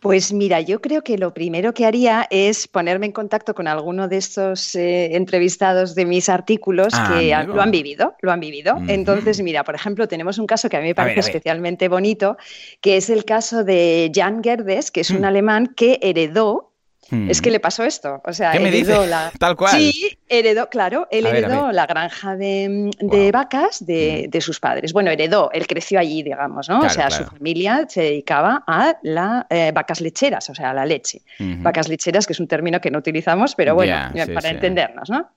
Pues 0.02 0.34
mira, 0.34 0.60
yo 0.60 0.82
creo 0.82 1.02
que 1.02 1.18
lo 1.18 1.34
primero 1.34 1.74
que 1.74 1.86
haría 1.86 2.28
es 2.30 2.68
ponerme 2.68 3.06
en 3.06 3.14
contacto 3.14 3.56
con 3.56 3.68
alguno 3.68 4.10
de 4.10 4.18
estos 4.18 4.76
eh, 4.76 5.16
entrevistados 5.16 5.96
de 5.96 6.06
mis 6.06 6.28
artículos 6.28 6.90
ah, 6.92 7.16
que 7.18 7.48
lo 7.48 7.62
han 7.62 7.72
vivido, 7.72 8.16
lo 8.22 8.32
han 8.32 8.42
vivido. 8.42 8.78
Entonces, 8.88 9.42
mira, 9.42 9.64
por 9.64 9.76
ejemplo, 9.76 10.08
tenemos 10.08 10.38
un 10.38 10.46
caso 10.46 10.70
que 10.70 10.78
a 10.78 10.82
mí 10.82 10.88
me 10.88 10.96
parece 10.96 11.22
especialmente 11.22 11.88
bonito, 11.88 12.38
que 12.82 12.98
es 12.98 13.10
el 13.10 13.24
caso 13.24 13.64
de 13.64 14.12
Jan 14.14 14.44
Gerdes, 14.44 14.92
que 14.92 15.02
es 15.02 15.10
un 15.10 15.22
hmm. 15.22 15.26
alemán 15.26 15.74
que 15.76 15.98
heredó 16.04 16.75
es 17.12 17.42
que 17.42 17.52
le 17.52 17.60
pasó 17.60 17.84
esto. 17.84 18.22
O 18.26 18.34
sea, 18.34 18.54
heredó 18.54 19.06
la. 19.06 19.32
Tal 19.40 19.56
cual. 19.56 19.80
Sí, 19.80 20.18
heredó, 20.28 20.70
claro, 20.70 21.08
él 21.12 21.26
heredó 21.26 21.72
la 21.72 21.86
granja 21.86 22.36
de, 22.36 23.30
vacas 23.32 23.86
de, 23.86 24.40
sus 24.42 24.60
padres. 24.60 24.94
Bueno, 24.94 25.12
heredó, 25.12 25.50
él 25.54 25.68
creció 25.68 26.00
allí, 26.00 26.24
digamos, 26.24 26.70
¿no? 26.70 26.80
o 26.80 26.90
sea, 26.90 27.10
su 27.10 27.24
familia 27.26 27.86
se 27.88 28.02
dedicaba 28.02 28.64
a 28.68 28.98
las 29.04 29.46
eh, 29.50 29.72
vacas 29.74 30.02
lecheras, 30.02 30.50
o 30.50 30.56
sea, 30.56 30.72
a 30.72 30.74
la 30.74 30.86
leche. 30.86 31.22
Vacas 31.40 31.88
lecheras, 31.88 32.28
que 32.28 32.34
es 32.34 32.40
un 32.40 32.48
término 32.48 32.82
que 32.82 32.92
no 32.92 33.00
utilizamos, 33.00 33.56
pero 33.56 33.76
bueno, 33.76 33.96
para 34.34 34.50
entendernos, 34.50 35.10
¿no? 35.10 35.30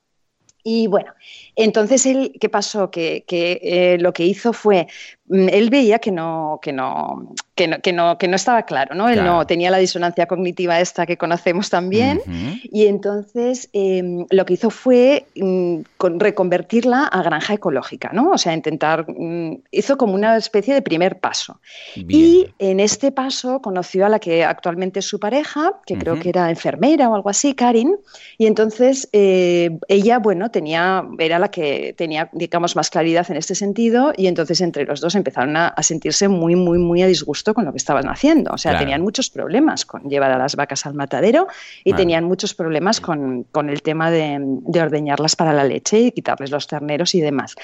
Y 0.64 0.87
bueno, 0.87 1.14
entonces 1.57 2.04
él, 2.04 2.33
¿qué 2.38 2.48
pasó? 2.48 2.90
Que, 2.90 3.24
eh, 3.28 3.96
lo 4.00 4.12
que 4.12 4.24
hizo 4.24 4.52
fue, 4.52 4.87
él 5.30 5.70
veía 5.70 5.98
que 5.98 6.10
no, 6.10 6.58
que 6.62 6.72
no, 6.72 7.34
que 7.54 7.68
no, 7.68 7.80
que 7.80 7.92
no, 7.92 8.18
que 8.18 8.28
no 8.28 8.36
estaba 8.36 8.62
claro, 8.62 8.94
¿no? 8.94 9.08
Él 9.08 9.24
no 9.24 9.46
tenía 9.46 9.70
la 9.70 9.78
disonancia 9.78 10.26
cognitiva 10.26 10.80
esta 10.80 11.06
que 11.06 11.16
conocemos 11.16 11.70
también, 11.70 12.20
y 12.64 12.86
entonces 12.86 13.68
em, 13.72 14.26
lo 14.30 14.44
que 14.44 14.54
hizo 14.54 14.70
fue 14.70 15.26
mm, 15.36 15.80
reconvertirla 16.18 17.04
a 17.04 17.22
granja 17.22 17.54
ecológica, 17.54 18.10
¿no? 18.12 18.30
O 18.30 18.38
sea, 18.38 18.54
intentar, 18.54 19.06
mm, 19.08 19.62
hizo 19.70 19.96
como 19.96 20.14
una 20.14 20.36
especie 20.36 20.74
de 20.74 20.82
primer 20.82 21.20
paso. 21.20 21.60
Y 21.96 22.46
en 22.58 22.80
este 22.80 23.12
paso 23.12 23.60
conoció 23.60 24.06
a 24.06 24.08
la 24.08 24.18
que 24.18 24.44
actualmente 24.44 25.00
es 25.00 25.06
su 25.06 25.18
pareja, 25.18 25.74
que 25.86 25.98
creo 25.98 26.18
que 26.18 26.28
era 26.28 26.50
enfermera 26.50 27.08
o 27.08 27.14
algo 27.14 27.30
así, 27.30 27.54
Karin, 27.54 27.96
y 28.38 28.46
entonces 28.46 29.08
eh, 29.12 29.78
ella, 29.88 30.18
bueno, 30.18 30.50
tenía, 30.50 31.04
era 31.18 31.38
la 31.38 31.50
que 31.50 31.94
tenía, 31.96 32.30
digamos, 32.32 32.76
más 32.76 32.90
claridad 32.90 33.26
en 33.30 33.36
este 33.36 33.54
sentido. 33.54 34.12
Y 34.16 34.26
entonces 34.26 34.60
entre 34.60 34.84
los 34.84 35.00
dos 35.00 35.14
empezaron 35.18 35.57
a, 35.57 35.74
sentirse 35.83 36.28
muy, 36.28 36.57
muy, 36.57 36.78
muy 36.78 37.02
a 37.02 37.07
disgusto 37.07 37.54
con 37.54 37.64
lo 37.64 37.72
que 37.72 37.78
estaban 37.78 38.09
haciendo. 38.09 38.52
O 38.52 38.59
sea, 38.59 38.78
tenían 38.78 39.02
muchos 39.02 39.31
problemas 39.31 39.85
con 39.85 40.09
llevar 40.09 40.31
a 40.33 40.38
las 40.38 40.57
vacas 40.57 40.87
al 40.87 40.94
matadero 40.94 41.46
y 41.85 41.92
tenían 41.92 42.24
muchos 42.24 42.54
problemas 42.54 43.00
con, 43.00 43.46
el 43.68 43.83
tema 43.83 44.11
de, 44.11 44.38
ordeñarlas 44.81 45.37
para 45.37 45.52
la 45.52 45.64
leche 45.64 46.00
y 46.00 46.12
quitarles 46.12 46.50
los 46.50 46.66
terneros 46.66 47.14
y 47.14 47.20
demás. 47.20 47.54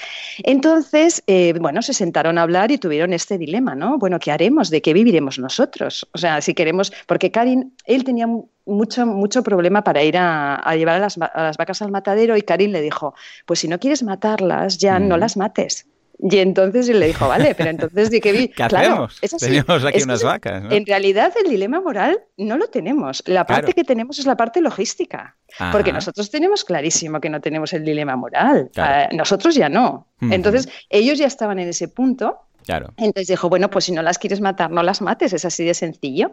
Entonces, 0.43 1.23
eh, 1.27 1.53
bueno, 1.59 1.81
se 1.81 1.93
sentaron 1.93 2.37
a 2.37 2.43
hablar 2.43 2.71
y 2.71 2.77
tuvieron 2.77 3.13
este 3.13 3.37
dilema, 3.37 3.75
¿no? 3.75 3.97
Bueno, 3.97 4.19
¿qué 4.19 4.31
haremos? 4.31 4.69
¿De 4.69 4.81
qué 4.81 4.93
viviremos 4.93 5.39
nosotros? 5.39 6.07
O 6.13 6.17
sea, 6.17 6.41
si 6.41 6.53
queremos, 6.53 6.91
porque 7.07 7.31
Karin, 7.31 7.73
él 7.85 8.03
tenía 8.03 8.27
mucho, 8.65 9.05
mucho 9.05 9.43
problema 9.43 9.83
para 9.83 10.03
ir 10.03 10.17
a, 10.17 10.75
llevar 10.75 10.95
a 10.95 10.99
las, 10.99 11.57
vacas 11.57 11.81
al 11.81 11.91
matadero 11.91 12.35
y 12.35 12.41
Karin 12.41 12.71
le 12.71 12.81
dijo, 12.81 13.13
pues 13.45 13.59
si 13.59 13.67
no 13.67 13.79
quieres 13.79 14.03
matarlas, 14.03 14.77
ya 14.77 14.99
no 14.99 15.17
mm. 15.17 15.19
las 15.19 15.37
mates. 15.37 15.87
Y 16.17 16.37
entonces 16.37 16.89
él 16.89 16.99
le 16.99 17.07
dijo, 17.07 17.27
vale, 17.27 17.55
pero 17.55 17.69
entonces 17.69 18.09
de 18.09 18.21
qué 18.21 18.31
vi. 18.31 18.47
¿Qué 18.47 18.63
hacemos? 18.63 19.19
tenemos 19.39 19.85
aquí 19.85 20.03
unas 20.03 20.23
vacas. 20.23 20.63
En 20.71 20.85
realidad 20.85 21.33
el 21.43 21.49
dilema 21.49 21.81
moral 21.81 22.19
no 22.37 22.57
lo 22.57 22.67
tenemos. 22.67 23.23
La 23.25 23.45
parte 23.45 23.73
que 23.73 23.83
tenemos 23.83 24.19
es 24.19 24.25
la 24.25 24.37
parte 24.37 24.61
logística. 24.61 25.35
Porque 25.71 25.93
nosotros 25.93 26.29
tenemos 26.29 26.65
clarísimo 26.65 27.21
que 27.21 27.29
no 27.29 27.39
tenemos 27.39 27.73
el 27.73 27.85
dilema 27.85 28.15
moral. 28.15 28.69
Ah, 28.77 29.09
nosotros 29.11 29.55
ya 29.55 29.69
no. 29.69 30.07
Entonces 30.21 30.69
ellos 30.89 31.17
ya 31.17 31.27
estaban 31.27 31.59
en 31.59 31.69
ese 31.69 31.87
punto 31.87 32.45
entonces 32.67 33.27
dijo, 33.27 33.49
bueno, 33.49 33.69
pues 33.69 33.85
si 33.85 33.91
no 33.91 34.01
las 34.01 34.17
quieres 34.17 34.41
matar, 34.41 34.71
no 34.71 34.83
las 34.83 35.01
mates, 35.01 35.33
es 35.33 35.45
así 35.45 35.63
de 35.63 35.73
sencillo. 35.73 36.31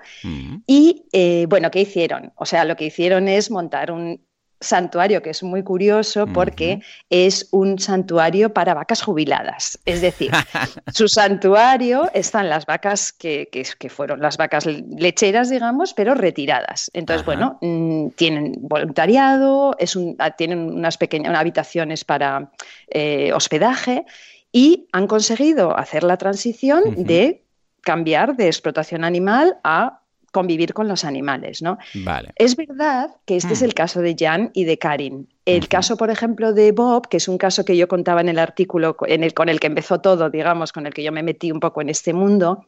Y 0.67 1.05
eh, 1.13 1.47
bueno, 1.49 1.71
¿qué 1.71 1.81
hicieron? 1.81 2.33
O 2.37 2.47
sea, 2.47 2.65
lo 2.65 2.77
que 2.77 2.87
hicieron 2.87 3.29
es 3.29 3.51
montar 3.51 3.91
un, 3.93 4.21
santuario 4.63 5.23
que 5.23 5.31
es 5.31 5.43
muy 5.43 5.63
curioso 5.63 6.27
porque 6.27 6.81
es 7.11 7.49
un 7.51 7.79
santuario 7.79 8.53
para 8.53 8.75
vacas 8.75 9.03
jubiladas. 9.03 9.79
Es 9.85 10.01
decir, 10.01 10.31
su 10.93 11.09
santuario 11.09 12.11
están 12.15 12.49
las 12.49 12.67
vacas 12.67 13.13
que, 13.13 13.49
fueron 13.91 14.21
las 14.21 14.37
vacas 14.37 14.67
lecheras, 14.67 15.51
digamos, 15.51 15.93
pero 15.95 16.15
retiradas. 16.15 16.91
Entonces, 16.95 17.27
bueno, 17.27 17.59
mm, 17.61 18.11
tienen 18.11 18.55
voluntariado, 18.61 19.77
es 19.79 19.97
un, 19.97 20.17
ah, 20.19 20.31
tienen 20.31 20.71
unas 20.71 20.97
pequeñas 20.97 21.37
habitaciones 21.37 22.05
para 22.05 22.51
eh, 22.89 23.33
hospedaje 23.33 24.07
y 24.53 24.89
han 24.93 25.07
conseguido 25.07 25.77
hacer 25.77 26.05
la 26.05 26.17
transición 26.17 26.83
de 26.97 27.43
cambiar 27.83 28.37
de 28.37 28.47
explotación 28.47 29.05
animal 29.05 29.59
a 29.65 30.02
convivir 30.33 30.75
con 30.75 30.89
los 30.89 31.05
animales, 31.05 31.63
¿no? 31.63 31.79
Vale. 31.95 32.33
Es 32.37 32.57
verdad 32.57 33.11
que 33.27 33.37
este 33.37 33.53
es 33.53 33.63
mm. 33.63 33.67
el 33.67 33.75
caso 33.75 34.01
de 34.01 34.17
Jan 34.19 34.51
y 34.55 34.65
de 34.65 34.79
Karin. 34.79 35.29
El 35.45 35.69
caso, 35.69 35.97
por 35.97 36.09
ejemplo, 36.11 36.53
de 36.53 36.71
Bob, 36.73 37.09
que 37.09 37.17
es 37.17 37.27
un 37.29 37.37
caso 37.37 37.65
que 37.65 37.77
yo 37.77 37.89
contaba 37.89 38.21
en 38.21 38.29
el 38.29 38.39
artículo 38.39 38.97
en 39.07 39.25
el, 39.25 39.35
con 39.35 39.49
el 39.49 39.59
que 39.59 39.67
empezó 39.67 40.01
todo, 40.01 40.31
digamos, 40.31 40.73
con 40.73 40.87
el 40.87 40.95
que 40.95 41.03
yo 41.03 41.11
me 41.13 41.23
metí 41.23 41.51
un 41.51 41.61
poco 41.61 41.81
en 41.81 41.89
este 41.89 42.13
mundo, 42.13 42.67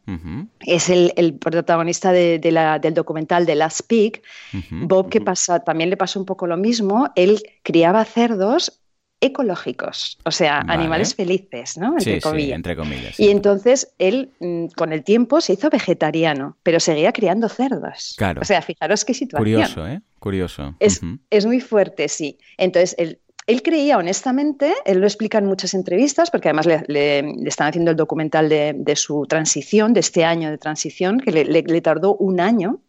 es 0.60 0.90
el, 0.90 1.38
protagonista 1.40 2.12
de, 2.12 2.40
la, 2.50 2.78
del 2.78 2.94
documental 2.94 3.46
de 3.46 3.54
Last 3.54 3.82
Pig. 3.86 4.22
Bob, 4.70 5.08
que 5.08 5.20
pasa, 5.20 5.60
también 5.60 5.88
le 5.88 5.96
pasó 5.96 6.18
un 6.18 6.26
poco 6.26 6.46
lo 6.46 6.56
mismo, 6.56 7.10
él 7.14 7.40
criaba 7.62 8.04
cerdos 8.04 8.80
ecológicos, 9.24 10.18
o 10.24 10.30
sea, 10.30 10.58
animales 10.68 11.14
felices, 11.14 11.78
¿no? 11.78 11.94
Entre, 11.96 12.20
comillas. 12.20 12.56
entre 12.56 12.76
comillas. 12.76 13.18
Y 13.18 13.30
entonces 13.30 13.94
él, 13.98 14.30
mm, 14.40 14.66
con 14.76 14.92
el 14.92 15.02
tiempo, 15.02 15.40
se 15.40 15.54
hizo 15.54 15.70
vegetariano, 15.70 16.58
pero 16.62 16.78
seguía 16.78 17.12
criando 17.12 17.48
cerdos. 17.48 18.14
Claro. 18.18 18.42
O 18.42 18.44
sea, 18.44 18.60
fijaros 18.60 19.04
qué 19.04 19.14
situación. 19.14 19.42
Curioso, 19.42 19.86
¿eh? 19.86 20.02
Curioso. 20.18 20.76
Es, 20.78 21.00
es 21.30 21.46
muy 21.46 21.60
fuerte, 21.60 22.08
sí. 22.08 22.38
Entonces, 22.58 22.94
él, 22.98 23.18
él 23.46 23.62
creía 23.62 23.98
honestamente, 23.98 24.74
él 24.84 25.00
lo 25.00 25.06
explica 25.06 25.38
en 25.38 25.46
muchas 25.46 25.74
entrevistas, 25.74 26.30
porque 26.30 26.48
además 26.48 26.66
le, 26.66 27.18
están 27.46 27.68
haciendo 27.68 27.90
el 27.90 27.96
documental 27.96 28.48
de, 28.48 28.96
su 28.96 29.26
transición, 29.26 29.92
de 29.92 30.00
este 30.00 30.24
año 30.24 30.50
de 30.50 30.58
transición, 30.58 31.20
que 31.20 31.30
le, 31.30 31.80
tardó 31.80 32.16
un 32.16 32.40
año 32.40 32.80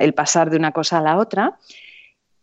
el 0.00 0.14
pasar 0.14 0.50
de 0.50 0.56
una 0.56 0.72
cosa 0.72 0.98
a 0.98 1.02
la 1.02 1.18
otra 1.18 1.58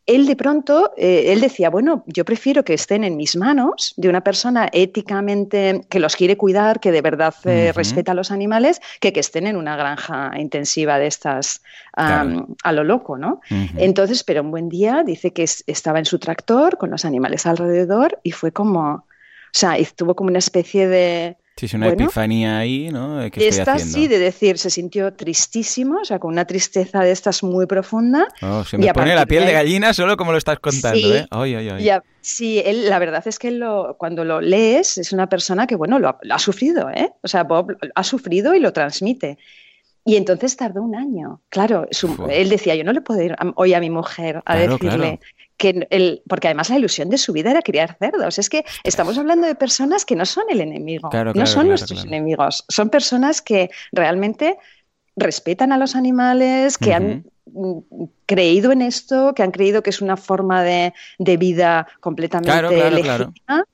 él 0.06 0.28
de 0.28 0.36
pronto, 0.36 0.94
eh, 0.98 1.34
él 1.34 1.42
decía, 1.42 1.70
bueno, 1.70 2.04
yo 2.06 2.26
prefiero 2.26 2.64
que 2.64 2.74
estén 2.74 3.04
en 3.04 3.18
mis 3.18 3.36
manos 3.36 3.94
de 3.98 4.08
una 4.08 4.22
persona 4.22 4.70
éticamente 4.72 5.82
que 5.90 6.00
los 6.00 6.16
quiere 6.16 6.38
cuidar, 6.38 6.80
que 6.80 6.92
de 6.92 7.02
verdad 7.02 7.34
eh, 7.46 7.72
respeta 7.74 8.12
a 8.12 8.16
los 8.16 8.32
animales, 8.32 8.82
que 9.00 9.12
que 9.12 9.20
estén 9.20 9.48
en 9.48 9.56
una 9.56 9.76
granja 9.76 10.34
intensiva 10.38 11.00
de 11.00 11.08
estas 11.08 11.62
a 11.94 12.72
lo 12.74 12.84
loco, 12.84 13.18
¿no? 13.18 13.40
Entonces, 13.78 14.24
pero 14.24 14.42
un 14.42 14.52
buen 14.52 14.68
día 14.68 15.04
dice 15.06 15.32
que 15.32 15.44
estaba 15.44 16.00
en 16.00 16.06
su 16.06 16.20
tractor 16.20 16.78
con 16.78 16.92
los 16.92 17.06
animales 17.06 17.46
alrededor 17.46 18.20
y 18.22 18.32
fue 18.32 18.52
como, 18.52 18.90
o 18.92 19.06
sea, 19.52 19.78
tuvo 19.96 20.16
como 20.16 20.30
una 20.30 20.40
especie 20.40 20.88
de 20.88 21.38
Sí, 21.58 21.68
es 21.68 21.74
una 21.74 21.88
epifanía 21.88 22.58
ahí, 22.58 22.90
¿no? 22.92 23.20
¿Qué 23.32 23.48
esta 23.48 23.80
sí, 23.80 24.10
de 24.10 24.20
decir, 24.20 24.58
se 24.58 24.70
sintió 24.70 25.14
tristísimo, 25.14 26.02
o 26.02 26.06
sea, 26.06 26.20
con 26.20 26.34
una 26.34 26.44
tristeza 26.44 27.00
de 27.00 27.12
estas 27.12 27.44
muy 27.44 27.66
profunda. 27.66 28.28
Oh, 28.42 28.66
se 28.66 28.78
me 28.78 28.94
pone 28.94 29.16
la 29.16 29.26
piel 29.26 29.46
de 29.46 29.54
gallina 29.54 29.94
solo 29.94 30.18
como 30.18 30.34
lo 30.34 30.38
estás 30.38 30.60
contando, 30.60 31.16
¿eh? 31.16 31.26
Ay, 31.32 31.56
ay, 31.56 31.70
ay. 31.70 32.00
sí, 32.20 32.62
él, 32.66 32.90
la 32.90 33.00
verdad 33.00 33.26
es 33.26 33.40
que 33.40 33.52
lo, 33.52 33.96
cuando 33.98 34.26
lo 34.26 34.42
lees 34.42 34.98
es 34.98 35.14
una 35.14 35.30
persona 35.30 35.66
que, 35.66 35.78
bueno, 35.78 35.98
lo, 35.98 36.18
ha 36.30 36.40
sufrido, 36.40 36.90
¿eh? 36.90 37.14
O 37.22 37.30
sea, 37.30 37.44
Bob 37.44 37.78
ha 37.96 38.04
sufrido 38.04 38.54
y 38.54 38.60
lo 38.60 38.74
transmite. 38.74 39.38
Y 40.04 40.18
entonces 40.18 40.58
tardó 40.58 40.82
un 40.84 40.96
año. 40.96 41.42
Claro, 41.48 41.88
él 42.30 42.50
decía, 42.50 42.76
yo 42.76 42.84
no 42.84 42.92
le 42.92 43.00
puedo 43.00 43.22
ir 43.22 43.34
hoy 43.56 43.74
a 43.74 43.80
mi 43.80 43.90
mujer 43.90 44.44
a 44.46 44.58
decirle 44.58 45.22
que 45.58 45.88
el, 45.90 46.22
porque 46.28 46.48
además 46.48 46.70
la 46.70 46.78
ilusión 46.78 47.10
de 47.10 47.18
su 47.18 47.34
vida 47.34 47.52
era 47.52 47.62
criar 47.62 47.98
cerdos. 48.00 48.40
Es 48.40 48.50
que 48.50 48.66
estamos 48.84 49.18
hablando 49.18 49.48
de 49.48 49.56
personas 49.56 50.06
que 50.06 50.16
no 50.16 50.26
son 50.26 50.46
el 50.50 50.62
enemigo, 50.62 51.10
no 51.34 51.46
son 51.46 51.68
nuestros 51.70 52.06
enemigos, 52.06 52.66
son 52.70 52.90
personas 52.90 53.42
que 53.42 53.70
realmente 53.92 54.58
respetan 55.16 55.72
a 55.72 55.78
los 55.78 55.96
animales, 55.96 56.78
que 56.78 56.94
han 56.94 57.26
mm, 57.46 57.78
creído 58.26 58.72
en 58.72 58.82
esto, 58.82 59.34
que 59.34 59.44
han 59.44 59.52
creído 59.52 59.82
que 59.82 59.90
es 59.90 60.02
una 60.02 60.18
forma 60.18 60.64
de, 60.64 60.94
vida 61.20 61.88
completamente 62.02 62.92
legítima 62.92 63.66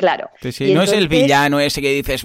Claro. 0.00 0.30
no 0.72 0.82
es 0.82 0.92
el 0.92 1.08
villano 1.08 1.60
ese 1.60 1.82
que 1.82 1.92
dices, 1.92 2.24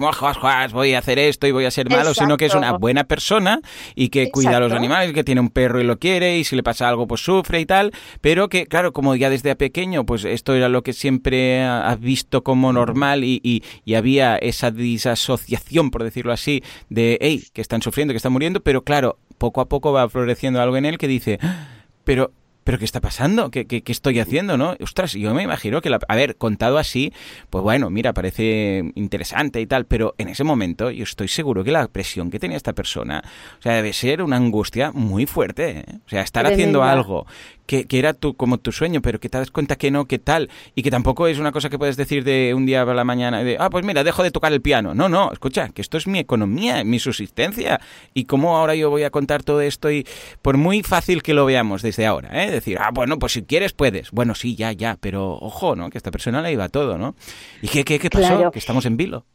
voy 0.71 0.93
a 0.93 0.99
hacer 0.99 1.19
esto 1.19 1.45
y 1.45 1.51
voy 1.51 1.65
a 1.65 1.71
ser 1.71 1.89
malo, 1.89 2.13
sino 2.13 2.38
que 2.38 2.45
es 2.45 2.55
una 2.55 2.71
buena 2.77 3.03
persona 3.03 3.59
y 3.95 4.07
que 4.07 4.31
cuida 4.31 4.55
a 4.55 4.59
los 4.61 4.71
animales, 4.71 5.11
que 5.11 5.25
tiene 5.25 5.41
un 5.41 5.49
perro 5.49 5.81
y 5.81 5.83
lo 5.83 5.99
quiere 5.99 6.38
y 6.38 6.45
si 6.45 6.55
le 6.55 6.63
pasa 6.63 6.88
algo 6.88 7.05
pues 7.05 7.19
sufre 7.19 7.59
y 7.59 7.65
tal, 7.65 7.91
pero 8.21 8.47
que 8.47 8.65
claro, 8.65 8.93
como 8.93 9.13
ya 9.17 9.29
desde 9.29 9.57
pequeño 9.57 10.05
pues 10.05 10.23
esto 10.23 10.53
era 10.53 10.69
lo 10.69 10.83
que 10.83 10.93
siempre 10.93 11.63
has 11.63 11.99
visto 11.99 12.45
como 12.45 12.71
normal 12.71 13.25
y, 13.25 13.41
y, 13.43 13.93
había 13.93 14.38
esa 14.38 14.71
disasociación, 14.71 15.91
por 15.91 16.03
decirlo 16.03 16.31
así, 16.31 16.63
de, 16.89 17.17
hey, 17.19 17.43
que 17.51 17.59
están 17.59 17.81
sufriendo, 17.81 18.13
que 18.13 18.17
están 18.17 18.31
muriendo, 18.31 18.61
pero 18.61 18.83
claro, 18.83 19.17
poco 19.38 19.59
a 19.59 19.65
poco 19.67 19.91
va 19.91 20.07
floreciendo 20.07 20.61
algo 20.61 20.77
en 20.77 20.85
él 20.85 20.97
que 20.97 21.09
dice, 21.09 21.39
ah, 21.41 21.67
pero 22.05 22.31
¿pero 22.65 22.80
qué 22.80 22.86
está 22.86 22.99
pasando? 22.99 23.51
¿Qué, 23.51 23.67
qué, 23.67 23.84
estoy 23.86 24.19
haciendo? 24.19 24.58
¿no? 24.58 24.75
Ostras, 24.82 25.13
yo 25.13 25.34
me 25.36 25.43
imagino 25.43 25.82
que, 25.82 25.91
la, 25.91 25.99
a 26.08 26.15
ver, 26.15 26.36
contado 26.36 26.80
así, 26.80 27.13
pues 27.51 27.63
bueno, 27.63 27.91
mira, 27.91 28.12
parece 28.12 28.91
interesante 28.95 29.62
y 29.62 29.67
tal, 29.67 29.86
pero 29.86 30.15
en 30.17 30.30
ese 30.30 30.43
momento 30.43 30.89
yo 30.89 31.04
estoy 31.04 31.28
seguro 31.28 31.63
que 31.63 31.71
la 31.71 31.88
presión 31.88 32.32
que 32.32 32.39
tenía 32.39 32.58
esta 32.58 32.73
persona, 32.73 33.23
o 33.60 33.62
sea, 33.62 33.75
debe 33.75 33.93
ser 33.93 34.23
una 34.23 34.38
angustia 34.38 34.91
muy 34.91 35.28
fuerte. 35.28 35.69
¿eh? 35.80 35.86
O 36.06 36.10
sea, 36.10 36.23
estar 36.23 36.47
haciendo 36.47 36.84
algo 36.84 37.28
que, 37.65 37.86
era 37.91 38.13
tu, 38.13 38.36
como 38.36 38.58
tu 38.58 38.71
sueño, 38.71 39.01
pero 39.01 39.19
que 39.19 39.30
te 39.30 39.38
das 39.38 39.51
cuenta 39.51 39.75
que 39.75 39.91
no, 39.91 40.06
que 40.06 40.19
tal, 40.19 40.49
y 40.75 40.84
que 40.84 40.91
tampoco 40.91 41.28
es 41.28 41.39
una 41.39 41.51
cosa 41.51 41.69
que 41.69 41.78
puedes 41.78 41.97
decir 41.97 42.23
de 42.23 42.54
un 42.54 42.65
día 42.65 42.82
a 42.82 42.93
la 42.93 43.04
mañana, 43.04 43.43
de, 43.43 43.58
ah, 43.60 43.69
pues 43.69 43.86
mira, 43.86 44.04
dejo 44.04 44.23
de 44.23 44.32
tocar 44.32 44.54
el 44.54 44.62
piano. 44.62 44.93
No, 44.93 45.10
no, 45.10 45.32
escucha, 45.32 45.69
que 45.69 45.82
esto 45.82 45.97
es 45.97 46.08
mi 46.08 46.19
economía, 46.19 46.84
mi 46.84 46.99
subsistencia, 46.99 47.80
y 48.13 48.25
cómo 48.25 48.58
ahora 48.58 48.75
yo 48.75 48.89
voy 48.89 49.04
a 49.04 49.10
contar 49.10 49.43
todo 49.43 49.62
esto, 49.62 49.91
y 49.91 50.06
por 50.41 50.58
muy 50.58 50.84
fácil 50.84 51.23
que 51.23 51.34
lo 51.34 51.45
veamos 51.45 51.82
desde 51.82 52.06
ahora, 52.06 52.43
¿eh? 52.43 52.51
decir, 52.51 52.78
ah, 52.80 52.91
bueno, 52.93 53.19
pues 53.19 53.34
si 53.34 53.43
quieres 53.43 53.73
puedes. 53.73 54.12
Bueno, 54.12 54.36
sí, 54.36 54.56
ya, 54.56 54.71
ya, 54.71 54.97
pero 54.99 55.34
ojo, 55.34 55.75
¿no? 55.75 55.89
Que 55.89 55.97
esta 55.97 56.12
persona 56.12 56.41
le 56.41 56.51
iba 56.51 56.69
todo, 56.69 56.97
¿no? 56.97 57.15
¿Y 57.62 57.67
qué, 57.67 57.84
qué, 57.84 57.99
qué 57.99 58.10
pasó? 58.10 58.51
Que 58.51 58.60
estamos 58.60 58.86
en 58.86 58.97
vilo. 58.97 59.25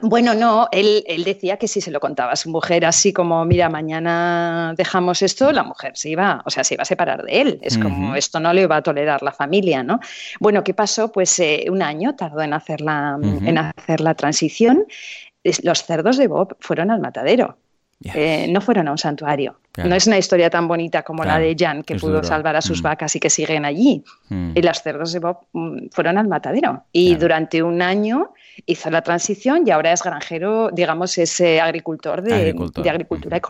Bueno, 0.00 0.34
no, 0.34 0.68
él, 0.72 1.04
decía 1.24 1.56
que 1.56 1.68
si 1.68 1.80
se 1.80 1.90
lo 1.90 2.00
contaba 2.00 2.32
a 2.32 2.36
su 2.36 2.50
mujer 2.50 2.84
así 2.84 3.14
como, 3.14 3.44
mira, 3.46 3.70
mañana 3.70 4.74
dejamos 4.76 5.22
esto, 5.22 5.52
la 5.52 5.62
mujer 5.62 5.92
se 5.96 6.10
iba, 6.10 6.42
o 6.44 6.50
sea, 6.50 6.64
se 6.64 6.74
iba 6.74 6.82
a 6.82 6.86
separar 6.86 7.22
de 7.22 7.40
él. 7.40 7.58
Es 7.62 7.78
como, 7.78 8.14
esto 8.14 8.38
no 8.38 8.52
le 8.52 8.62
iba 8.62 8.76
a 8.76 8.82
tolerar 8.82 9.22
la 9.22 9.32
familia, 9.32 9.82
¿no? 9.82 9.98
Bueno, 10.38 10.62
¿qué 10.62 10.74
pasó? 10.74 11.10
Pues 11.10 11.38
eh, 11.38 11.64
un 11.70 11.82
año 11.82 12.14
tardó 12.14 12.42
en 12.42 12.52
hacer 12.52 12.82
la, 12.82 13.18
en 13.22 13.56
hacer 13.56 14.00
la 14.02 14.14
transición. 14.14 14.84
Los 15.62 15.84
cerdos 15.84 16.18
de 16.18 16.28
Bob 16.28 16.56
fueron 16.60 16.90
al 16.90 17.00
matadero. 17.00 17.56
Eh, 18.04 18.46
no 18.50 18.60
fueron 18.60 18.88
a 18.88 18.92
un 18.92 18.98
santuario. 18.98 19.58
No 19.76 19.94
es 19.94 20.06
una 20.06 20.18
historia 20.18 20.48
tan 20.50 20.68
bonita 20.68 21.02
como 21.02 21.24
la 21.24 21.38
de 21.38 21.54
Jan, 21.58 21.82
que 21.82 21.96
pudo 21.96 22.22
salvar 22.22 22.56
a 22.56 22.62
sus 22.62 22.80
mm. 22.80 22.84
vacas 22.84 23.16
y 23.16 23.20
que 23.20 23.30
siguen 23.30 23.64
allí. 23.64 24.02
Mm. 24.28 24.52
Y 24.54 24.62
los 24.62 24.82
cerdos 24.82 25.12
de 25.12 25.18
Bob 25.18 25.38
mm, 25.52 25.88
fueron 25.90 26.18
al 26.18 26.28
matadero. 26.28 26.84
Y 26.92 27.14
durante 27.16 27.62
un 27.62 27.82
año 27.82 28.32
hizo 28.64 28.90
la 28.90 29.02
transición 29.02 29.64
y 29.66 29.70
ahora 29.70 29.92
es 29.92 30.02
granjero, 30.02 30.70
digamos, 30.72 31.18
es 31.18 31.40
eh, 31.40 31.60
agricultor 31.60 32.22
de, 32.22 32.54
agricultura 32.88 33.40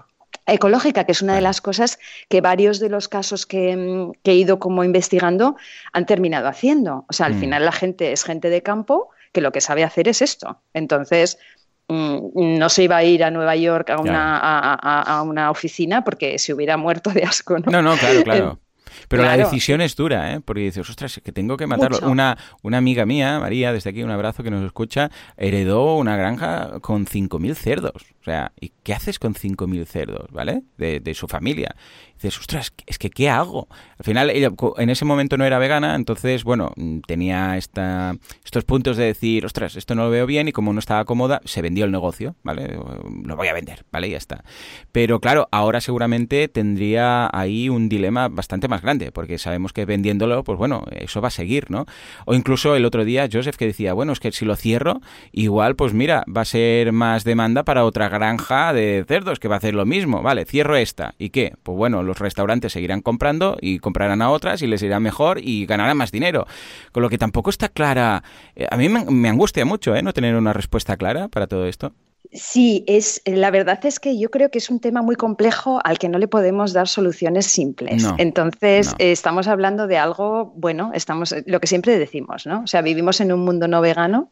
ecológica, 0.47 1.05
que 1.05 1.13
es 1.13 1.23
una 1.23 1.35
de 1.35 1.41
las 1.41 1.61
cosas 1.61 1.99
que 2.29 2.41
varios 2.41 2.81
de 2.81 2.89
los 2.89 3.09
casos 3.09 3.47
que, 3.47 4.11
he 4.25 4.35
ido 4.35 4.59
como 4.59 4.85
investigando 4.85 5.57
han 5.93 6.07
terminado 6.07 6.49
haciendo. 6.49 7.05
O 7.09 7.13
sea, 7.13 7.27
al 7.27 7.35
final 7.35 7.65
la 7.65 7.73
gente 7.73 8.13
es 8.13 8.25
gente 8.25 8.51
de 8.51 8.63
campo 8.63 9.11
que 9.33 9.41
lo 9.41 9.53
que 9.53 9.61
sabe 9.61 9.85
hacer 9.85 10.09
es 10.09 10.23
esto. 10.23 10.61
Entonces, 10.73 11.39
no 11.89 12.69
se 12.69 12.85
iba 12.85 12.97
a 12.97 13.05
ir 13.05 13.23
a 13.25 13.31
Nueva 13.31 13.57
York 13.57 13.91
a 13.91 13.99
una, 13.99 14.39
a, 14.75 15.23
una 15.23 15.51
oficina 15.51 16.03
porque 16.05 16.39
se 16.39 16.53
hubiera 16.53 16.77
muerto 16.77 17.11
de 17.11 17.23
asco. 17.23 17.59
No, 17.59 17.71
no, 17.71 17.83
no 17.83 17.97
claro, 17.97 18.23
claro. 18.23 18.61
Pero 19.09 19.23
la 19.23 19.37
decisión 19.37 19.81
es 19.81 19.95
dura, 19.95 20.33
¿eh? 20.33 20.41
Porque 20.41 20.63
dices, 20.63 20.89
ostras, 20.89 21.21
que 21.23 21.33
tengo 21.33 21.57
que 21.57 21.67
matarlo. 21.67 21.99
Una, 22.09 22.37
una 22.63 22.79
amiga 22.79 23.07
mía, 23.07 23.39
María, 23.39 23.73
desde 23.73 23.91
aquí 23.91 24.03
un 24.03 24.11
abrazo 24.11 24.43
que 24.43 24.51
nos 24.51 24.65
escucha, 24.65 25.11
heredó 25.37 25.97
una 25.97 26.17
granja 26.17 26.81
con 26.81 27.07
5.000 27.07 27.55
cerdos. 27.55 28.16
O 28.27 28.29
sea, 28.29 28.51
¿y 28.61 28.73
qué 28.83 28.93
haces 28.93 29.21
con 29.21 29.35
5.000 29.35 29.87
cerdos, 29.87 30.33
¿vale? 30.33 30.65
De, 30.79 31.15
su 31.15 31.29
familia 31.29 31.77
dices, 32.17 32.39
ostras, 32.39 32.73
es 32.87 32.99
que 32.99 33.11
¿qué 33.11 33.29
hago? 33.29 33.69
Al 33.99 34.05
final, 34.05 34.31
ella 34.31 34.51
en 34.79 34.91
ese 34.91 35.05
momento 35.05 35.37
no 35.37 35.45
era 35.45 35.59
vegana, 35.59 35.95
entonces, 35.95 36.45
bueno, 36.45 36.73
mm, 36.77 37.01
tenía 37.01 37.57
esta, 37.57 38.17
estos 38.45 38.65
puntos 38.65 38.97
de 38.97 39.05
decir, 39.05 39.45
ostras, 39.45 39.77
esto 39.77 39.95
no 39.95 40.05
lo 40.05 40.11
veo 40.11 40.27
bien 40.27 40.49
y 40.49 40.53
como 40.53 40.73
no 40.73 40.79
estaba 40.79 41.05
cómoda, 41.05 41.41
se 41.45 41.63
vendió 41.63 41.85
el 41.85 41.93
negocio, 41.93 42.35
¿vale? 42.43 42.79
Lo 43.23 43.37
voy 43.37 43.49
a 43.49 43.53
vender, 43.53 43.85
¿vale? 43.93 44.09
Y 44.09 44.13
ya 44.13 44.17
está. 44.17 44.45
Pero 44.93 45.21
claro, 45.21 45.49
ahora 45.53 45.81
seguramente 45.81 46.49
tendría 46.49 47.29
ahí 47.33 47.69
un 47.69 47.89
dilema 47.89 48.29
bastante 48.29 48.67
más 48.67 48.83
grande, 48.83 49.13
porque 49.13 49.39
sabemos 49.39 49.73
que 49.73 49.85
vendiéndolo, 49.85 50.43
pues 50.43 50.59
bueno, 50.59 50.85
eso 50.91 51.21
va 51.21 51.29
a 51.29 51.31
seguir, 51.33 51.71
¿no? 51.71 51.87
O 52.25 52.35
incluso 52.35 52.75
el 52.77 52.85
otro 52.85 53.05
día 53.05 53.29
Joseph 53.31 53.57
que 53.57 53.67
decía, 53.67 53.93
bueno, 53.93 54.13
es 54.13 54.21
que 54.21 54.33
si 54.33 54.45
lo 54.45 54.57
cierro, 54.57 55.01
igual, 55.33 55.77
pues 55.77 55.93
mira, 55.93 56.25
va 56.35 56.41
a 56.43 56.47
ser 56.47 56.93
más 56.93 57.25
demanda 57.25 57.63
para 57.65 57.85
otra 57.85 58.09
granja 58.19 58.73
de 58.73 59.05
cerdos 59.07 59.39
que 59.39 59.49
va 59.49 59.57
a 59.57 59.59
hacer 59.59 59.75
lo 59.75 59.87
mismo. 59.87 60.23
Vale, 60.23 60.45
cierro 60.45 60.77
esta. 60.77 61.15
¿Y 61.19 61.31
qué? 61.31 61.55
Pues 61.63 61.77
bueno, 61.77 62.03
los 62.03 62.19
restaurantes 62.19 62.73
seguirán 62.73 63.01
comprando 63.01 63.57
y 63.61 63.79
comprarán 63.79 64.23
a 64.23 64.31
otras 64.31 64.63
y 64.63 64.67
les 64.67 64.83
irá 64.83 65.01
mejor 65.01 65.39
y 65.43 65.67
ganarán 65.67 65.97
más 65.97 66.13
dinero. 66.13 66.47
Con 66.93 67.03
lo 67.03 67.09
que 67.09 67.19
tampoco 67.19 67.51
está 67.51 67.69
clara. 67.69 68.23
Eh, 68.55 68.67
a 68.71 68.77
mí 68.77 68.89
me, 68.89 69.29
angustia 69.29 69.65
mucho, 69.65 69.95
¿eh? 69.95 70.03
No 70.03 70.13
tener 70.13 70.35
una 70.37 70.53
respuesta 70.53 70.97
clara 70.97 71.29
para 71.29 71.47
todo 71.47 71.67
esto. 71.67 71.93
Sí, 72.33 72.85
es, 72.87 73.23
la 73.25 73.51
verdad 73.51 73.85
es 73.85 74.01
que 74.01 74.19
yo 74.19 74.31
creo 74.31 74.51
que 74.51 74.59
es 74.59 74.71
un 74.71 74.81
tema 74.81 75.03
muy 75.03 75.17
complejo 75.17 75.81
al 75.85 75.99
que 75.99 76.09
no 76.09 76.19
le 76.19 76.29
podemos 76.29 76.73
dar 76.73 76.89
soluciones 76.89 77.47
simples. 77.47 78.07
Entonces, 78.19 78.95
estamos 78.99 79.49
hablando 79.49 79.87
de 79.87 79.99
algo, 79.99 80.53
bueno, 80.57 80.91
estamos, 80.95 81.35
lo 81.47 81.61
que 81.61 81.67
siempre 81.67 81.99
decimos, 81.99 82.47
¿no? 82.47 82.63
O 82.63 82.67
sea, 82.67 82.83
vivimos 82.83 83.21
en 83.21 83.33
un 83.33 83.41
mundo 83.45 83.69
no 83.69 83.81
vegano, 83.81 84.31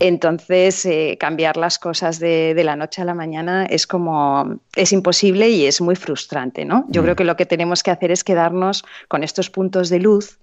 entonces 0.00 0.84
eh, 0.86 1.16
cambiar 1.18 1.56
las 1.56 1.78
cosas 1.78 2.18
de, 2.18 2.54
la 2.66 2.76
noche 2.76 3.02
a 3.02 3.04
la 3.04 3.14
mañana 3.14 3.66
es 3.66 3.86
como, 3.86 4.60
es 4.74 4.92
imposible 4.92 5.50
y 5.50 5.66
es 5.66 5.80
muy 5.80 5.94
frustrante, 5.94 6.64
¿no? 6.64 6.84
Yo 6.88 7.02
creo 7.02 7.14
mm. 7.14 7.16
que 7.16 7.24
lo 7.24 7.36
que 7.36 7.46
tenemos 7.46 7.82
que 7.82 7.90
hacer 7.90 8.10
es 8.10 8.24
quedarnos 8.24 8.84
con 9.08 9.22
estos 9.22 9.50
puntos 9.50 9.88
de 9.88 10.00
luz 10.00 10.40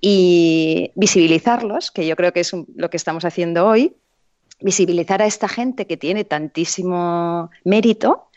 y 0.00 0.92
visibilizarlos, 0.94 1.90
que 1.90 2.06
yo 2.06 2.16
creo 2.16 2.32
que 2.32 2.40
es 2.40 2.52
lo 2.76 2.90
que 2.90 2.96
estamos 2.96 3.24
haciendo 3.24 3.66
hoy, 3.66 3.96
visibilizar 4.64 5.20
a 5.20 5.26
esta 5.26 5.46
gente 5.46 5.86
que 5.86 5.98
tiene 5.98 6.24
tantísimo 6.24 7.50
mérito 7.64 8.28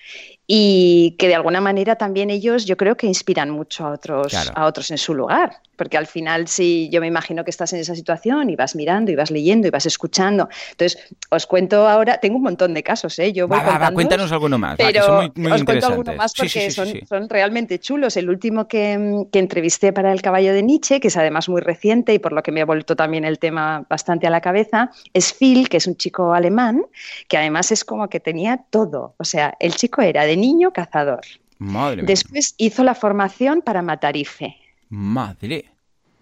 y 0.49 1.15
que 1.19 1.27
de 1.27 1.36
alguna 1.36 1.60
manera 1.60 1.97
también 1.97 2.29
ellos 2.29 2.65
yo 2.65 2.77
creo 2.77 2.95
que 2.95 3.05
inspiran 3.05 3.49
mucho 3.49 3.86
a 3.86 3.91
otros, 3.91 4.33
a 4.55 4.65
otros 4.65 4.89
en 4.91 4.97
su 4.97 5.13
lugar. 5.13 5.60
Porque 5.75 5.95
al 5.95 6.07
final, 6.07 6.47
si 6.47 6.89
yo 6.89 7.01
me 7.01 7.07
imagino 7.07 7.43
que 7.43 7.51
estás 7.51 7.71
en 7.73 7.79
esa 7.79 7.93
situación 7.93 8.49
y 8.49 8.55
vas 8.55 8.75
mirando 8.75 9.12
y 9.12 9.15
vas 9.15 9.29
leyendo 9.29 9.67
y 9.67 9.69
vas 9.69 9.86
escuchando. 9.86 10.49
Entonces, 10.71 10.97
os 11.29 11.45
cuento 11.45 11.88
ahora, 11.88 12.17
tengo 12.17 12.38
un 12.38 12.41
montón 12.41 12.73
de 12.73 12.81
casos, 12.81 13.19
¿eh? 13.19 13.31
Yo 13.31 13.47
voy 13.47 13.60
va, 13.60 13.91
cuéntanos 13.91 14.31
alguno 14.31 14.57
más. 14.57 14.75
Pero 14.75 15.19
os 15.19 15.63
cuento 15.63 15.86
alguno 15.86 16.15
más 16.15 16.33
porque 16.33 16.71
son, 16.71 17.29
realmente 17.29 17.77
chulos. 17.77 18.17
El 18.17 18.29
último 18.29 18.67
que, 18.67 19.25
que, 19.31 19.38
entrevisté 19.38 19.93
para 19.93 20.12
El 20.12 20.23
caballo 20.23 20.51
de 20.51 20.63
Nietzsche, 20.63 20.99
que 20.99 21.10
es 21.10 21.17
además 21.17 21.47
muy 21.47 21.62
reciente 21.62 22.12
y 22.13 22.17
por 22.17 22.33
lo 22.33 22.41
que 22.41 22.51
me 22.51 22.62
ha 22.62 22.65
vuelto 22.65 22.95
también 22.95 23.23
el 23.23 23.38
tema 23.38 23.86
bastante 23.88 24.25
a 24.25 24.31
la 24.31 24.41
cabeza, 24.41 24.89
es 25.13 25.31
Phil, 25.31 25.69
que 25.69 25.77
es 25.77 25.86
un 25.86 25.95
chico 25.95 26.33
alemán, 26.33 26.86
que 27.27 27.38
además 27.38 27.71
es 27.71 27.86
como 27.86 28.10
que 28.10 28.19
tenía 28.19 28.62
todo. 28.71 29.13
O 29.17 29.23
sea, 29.23 29.55
el 29.60 29.75
chico 29.75 30.01
era 30.01 30.23
de 30.23 30.37
niño 30.39 30.71
cazador. 30.71 31.21
Madre 31.60 32.04
Después 32.04 32.54
hizo 32.58 32.84
la 32.84 32.95
formación 32.95 33.62
para 33.62 33.82
Matarife. 33.82 34.56
Madre. 34.89 35.71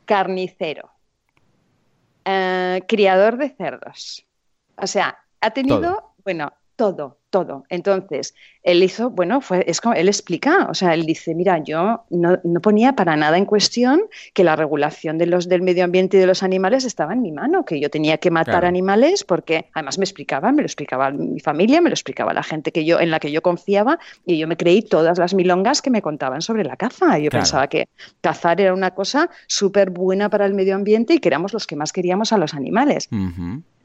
Carnicero. 0.05 0.89
Eh, 2.23 2.81
criador 2.87 3.37
de 3.37 3.49
cerdos. 3.49 4.25
O 4.77 4.87
sea, 4.87 5.17
ha 5.41 5.51
tenido, 5.51 6.15
bueno, 6.23 6.53
todo, 6.75 7.19
todo. 7.35 7.65
Entonces, 7.67 8.33
él 8.63 8.81
hizo, 8.81 9.09
bueno, 9.09 9.41
fue, 9.41 9.65
es 9.67 9.81
como 9.81 9.93
él 9.93 10.07
explica, 10.07 10.67
o 10.69 10.73
sea, 10.73 10.93
él 10.93 11.05
dice, 11.05 11.35
mira, 11.35 11.61
yo 11.61 12.05
no, 12.09 12.39
ponía 12.61 12.93
para 12.93 13.17
nada 13.17 13.37
en 13.37 13.43
cuestión 13.43 14.03
que 14.33 14.45
la 14.45 14.55
regulación 14.55 15.17
de 15.17 15.25
los, 15.25 15.49
del 15.49 15.61
medio 15.61 15.83
ambiente 15.83 16.15
y 16.15 16.21
de 16.21 16.27
los 16.27 16.43
animales 16.43 16.85
estaba 16.85 17.11
en 17.11 17.21
mi 17.21 17.33
mano, 17.33 17.65
que 17.65 17.81
yo 17.81 17.89
tenía 17.89 18.19
que 18.19 18.31
matar 18.31 18.63
animales 18.63 19.25
porque 19.25 19.65
además 19.73 19.97
me 19.97 20.05
explicaba, 20.05 20.53
me 20.53 20.61
lo 20.61 20.65
explicaba 20.65 21.11
mi 21.11 21.41
familia, 21.41 21.81
me 21.81 21.89
lo 21.89 21.93
explicaba 21.93 22.33
la 22.33 22.41
gente 22.41 22.71
que 22.71 22.85
yo, 22.85 23.01
en 23.01 23.11
la 23.11 23.19
que 23.19 23.33
yo 23.33 23.41
confiaba 23.41 23.99
y 24.25 24.37
yo 24.37 24.47
me 24.47 24.55
creí 24.55 24.81
todas 24.81 25.17
las 25.17 25.33
milongas 25.33 25.81
que 25.81 25.89
me 25.89 26.01
contaban 26.01 26.41
sobre 26.41 26.63
la 26.63 26.77
caza. 26.77 27.19
Yo 27.19 27.31
pensaba 27.31 27.67
que 27.67 27.89
cazar 28.21 28.61
era 28.61 28.73
una 28.73 28.91
cosa 28.91 29.29
súper 29.47 29.89
buena 29.89 30.29
para 30.29 30.45
el 30.45 30.53
medio 30.53 30.73
ambiente 30.75 31.15
y 31.15 31.19
que 31.19 31.27
éramos 31.27 31.51
los 31.51 31.67
que 31.67 31.75
más 31.75 31.91
queríamos 31.91 32.31
a 32.31 32.37
los 32.37 32.53
animales. 32.53 33.09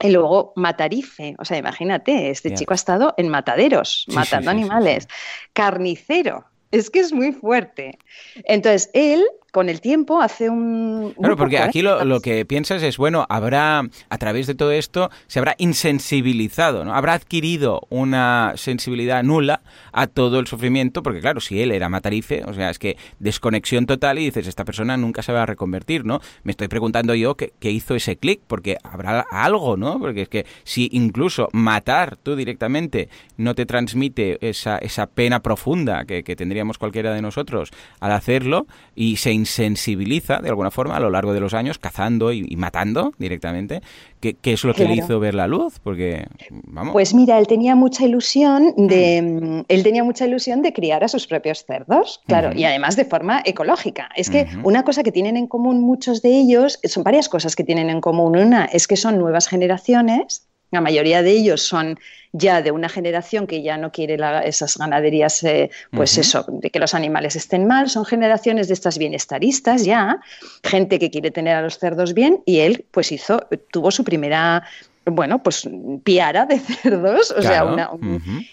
Y 0.03 0.11
luego 0.11 0.53
matarife, 0.57 1.35
o 1.39 1.45
sea, 1.45 1.59
imagínate, 1.59 2.31
este 2.31 2.55
chico 2.55 2.73
ha 2.73 2.77
estado 2.77 3.15
en 3.17 3.29
mataderos, 3.29 4.07
matando 4.09 4.51
animales. 4.51 5.09
Carnicero, 5.53 6.47
es 6.71 6.89
que 6.91 7.01
es 7.01 7.13
muy 7.13 7.33
fuerte. 7.33 7.99
Entonces, 8.45 8.91
él 8.95 9.25
con 9.51 9.69
el 9.69 9.81
tiempo 9.81 10.21
hace 10.21 10.49
un... 10.49 11.15
Claro, 11.19 11.37
porque 11.37 11.59
aquí 11.59 11.83
lo, 11.83 12.21
que 12.21 12.45
piensas 12.45 12.83
es, 12.83 12.97
bueno, 12.97 13.27
habrá, 13.29 13.83
a 14.09 14.19
través 14.19 14.47
de 14.47 14.55
todo 14.55 14.73
esto, 14.73 15.11
se 15.27 15.39
habrá 15.39 15.55
insensibilizado, 15.59 16.85
¿no? 16.85 16.95
Habrá 16.95 17.15
adquirido 17.15 17.83
una 17.89 18.53
sensibilidad 18.57 19.23
nula 19.23 19.63
a 19.93 20.07
todo 20.07 20.39
el 20.39 20.47
sufrimiento, 20.47 21.03
porque 21.03 21.21
claro, 21.21 21.41
si 21.41 21.61
él 21.61 21.73
era 21.73 21.89
matarife, 21.89 22.45
o 22.45 22.55
sea, 22.55 22.71
es 22.71 22.79
que 22.79 22.97
desconexión 23.19 23.87
total 23.87 24.19
y 24.19 24.25
dices, 24.25 24.47
esta 24.47 24.65
persona 24.65 24.97
nunca 24.97 25.23
se 25.23 25.33
va 25.33 25.43
a 25.43 25.47
reconvertir, 25.47 26.05
¿no? 26.05 26.21
Me 26.45 26.53
estoy 26.53 26.69
preguntando 26.69 27.15
yo 27.15 27.37
qué, 27.37 27.53
hizo 27.71 27.95
ese 27.95 28.17
clic, 28.17 28.41
porque 28.47 28.77
habrá 28.83 29.25
algo, 29.31 29.77
¿no? 29.77 29.99
Porque 29.99 30.23
es 30.23 30.29
que 30.29 30.47
si 30.65 30.89
incluso 30.93 31.49
matar 31.53 32.17
tú 32.17 32.37
directamente 32.37 33.09
no 33.37 33.55
te 33.55 33.67
transmite 33.67 34.39
esa, 34.49 34.79
esa 34.79 35.07
pena 35.07 35.41
profunda 35.41 36.05
que, 36.05 36.23
que 36.23 36.37
tendríamos 36.37 36.79
cualquiera 36.79 37.13
de 37.13 37.23
nosotros 37.23 37.71
al 38.01 38.13
hacerlo 38.13 38.67
y 38.95 39.17
se 39.17 39.33
insensibiliza 39.41 40.39
de 40.39 40.49
alguna 40.49 40.71
forma 40.71 40.97
a 40.97 41.01
lo 41.01 41.11
largo 41.11 41.33
de 41.33 41.41
los 41.41 41.55
años, 41.55 41.79
cazando 41.79 42.33
y, 42.33 42.57
matando 42.57 43.13
directamente. 43.19 43.83
¿Qué, 44.21 44.37
es 44.43 44.65
lo 44.65 44.75
que 44.75 44.85
le 44.85 44.95
hizo 44.95 45.19
ver 45.19 45.35
la 45.35 45.47
luz? 45.47 45.81
Porque, 45.83 46.27
vamos. 46.51 46.93
Pues 46.93 47.15
mira, 47.15 47.39
él 47.39 47.47
tenía 47.47 47.75
mucha 47.75 48.05
ilusión 48.05 48.75
de, 48.77 49.23
mm, 49.23 49.65
él 49.69 49.83
tenía 49.83 50.05
mucha 50.05 50.27
ilusión 50.27 50.63
de 50.63 50.73
criar 50.73 51.03
a 51.03 51.09
sus 51.09 51.27
propios 51.27 51.65
cerdos, 51.65 52.21
claro, 52.27 52.53
y 52.55 52.65
además 52.65 52.97
de 52.97 53.05
forma 53.05 53.43
ecológica. 53.45 54.11
Es 54.15 54.31
que 54.31 54.47
una 54.63 54.85
cosa 54.85 55.03
que 55.03 55.13
tienen 55.13 55.37
en 55.37 55.47
común 55.47 55.81
muchos 55.81 56.23
de 56.23 56.39
ellos, 56.39 56.79
son 56.85 57.03
varias 57.03 57.29
cosas 57.29 57.57
que 57.57 57.65
tienen 57.65 57.91
en 57.91 58.01
común. 58.01 58.37
Una 58.37 58.67
es 58.67 58.87
que 58.87 58.97
son 58.97 59.19
nuevas 59.19 59.49
generaciones 59.49 60.50
la 60.71 60.81
mayoría 60.81 61.23
de 61.23 61.33
ellos 61.33 61.63
son 61.63 61.99
ya 62.33 62.63
de 62.63 62.71
una 62.71 62.89
generación 62.89 63.47
que 63.47 63.63
ya 63.63 63.77
no 63.77 63.91
quiere 63.91 64.17
esas 64.45 64.77
ganaderías, 64.77 65.43
eh, 65.43 65.71
pues 65.91 66.17
eso, 66.17 66.45
de 66.49 66.71
que 66.71 66.79
los 66.79 66.95
animales 66.95 67.35
estén 67.35 67.67
mal. 67.67 67.91
Son 67.91 68.05
generaciones 68.05 68.69
de 68.69 68.75
estas 68.75 68.99
bienestaristas 68.99 69.85
ya, 69.85 70.21
gente 70.63 70.99
que 70.99 71.11
quiere 71.11 71.31
tener 71.31 71.57
a 71.57 71.63
los 71.63 71.79
cerdos 71.79 72.15
bien 72.15 72.43
y 72.47 72.61
él 72.61 72.85
pues 72.93 73.11
hizo, 73.11 73.41
tuvo 73.71 73.91
su 73.91 74.05
primera 74.05 74.63
bueno, 75.07 75.43
pues 75.43 75.69
piara 76.05 76.47
de 76.47 76.59
cerdos, 76.61 77.35
o 77.37 77.43
sea, 77.43 77.65
una, 77.65 77.91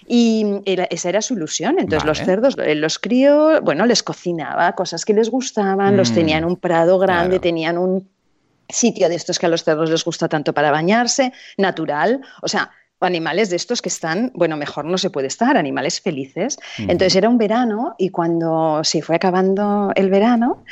y 0.08 0.46
esa 0.66 1.10
era 1.10 1.22
su 1.22 1.36
ilusión. 1.36 1.78
Entonces 1.78 2.06
los 2.06 2.20
cerdos, 2.20 2.58
él 2.58 2.82
los 2.82 2.98
crió, 2.98 3.62
bueno, 3.62 3.86
les 3.86 4.02
cocinaba 4.02 4.72
cosas 4.74 5.06
que 5.06 5.14
les 5.14 5.30
gustaban, 5.30 5.98
los 5.98 6.14
tenía 6.14 6.38
en 6.38 6.46
un 6.46 6.56
prado 6.56 6.98
grande, 6.98 7.40
tenían 7.40 7.78
un 7.78 8.08
sitio 8.70 9.10
de 9.10 9.16
estos 9.16 9.40
que 9.40 9.46
a 9.46 9.50
los 9.50 9.64
cerdos 9.64 9.90
les 9.90 10.04
gusta 10.04 10.28
tanto 10.28 10.54
para 10.54 10.72
bañarse, 10.72 11.34
natural, 11.58 12.22
o 12.42 12.48
sea, 12.48 12.72
animales 13.00 13.50
de 13.50 13.56
estos 13.56 13.82
que 13.82 13.90
están, 13.90 14.32
bueno, 14.34 14.58
mejor 14.58 14.86
no 14.86 14.98
se 14.98 15.10
puede 15.10 15.28
estar, 15.28 15.56
animales 15.58 16.02
felices. 16.02 16.58
Entonces 16.80 17.16
era 17.16 17.30
un 17.30 17.38
verano 17.38 17.96
y 17.98 18.10
cuando 18.10 18.84
se 18.84 19.02
fue 19.02 19.16
acabando 19.16 19.92
el 19.96 20.10
verano, 20.10 20.64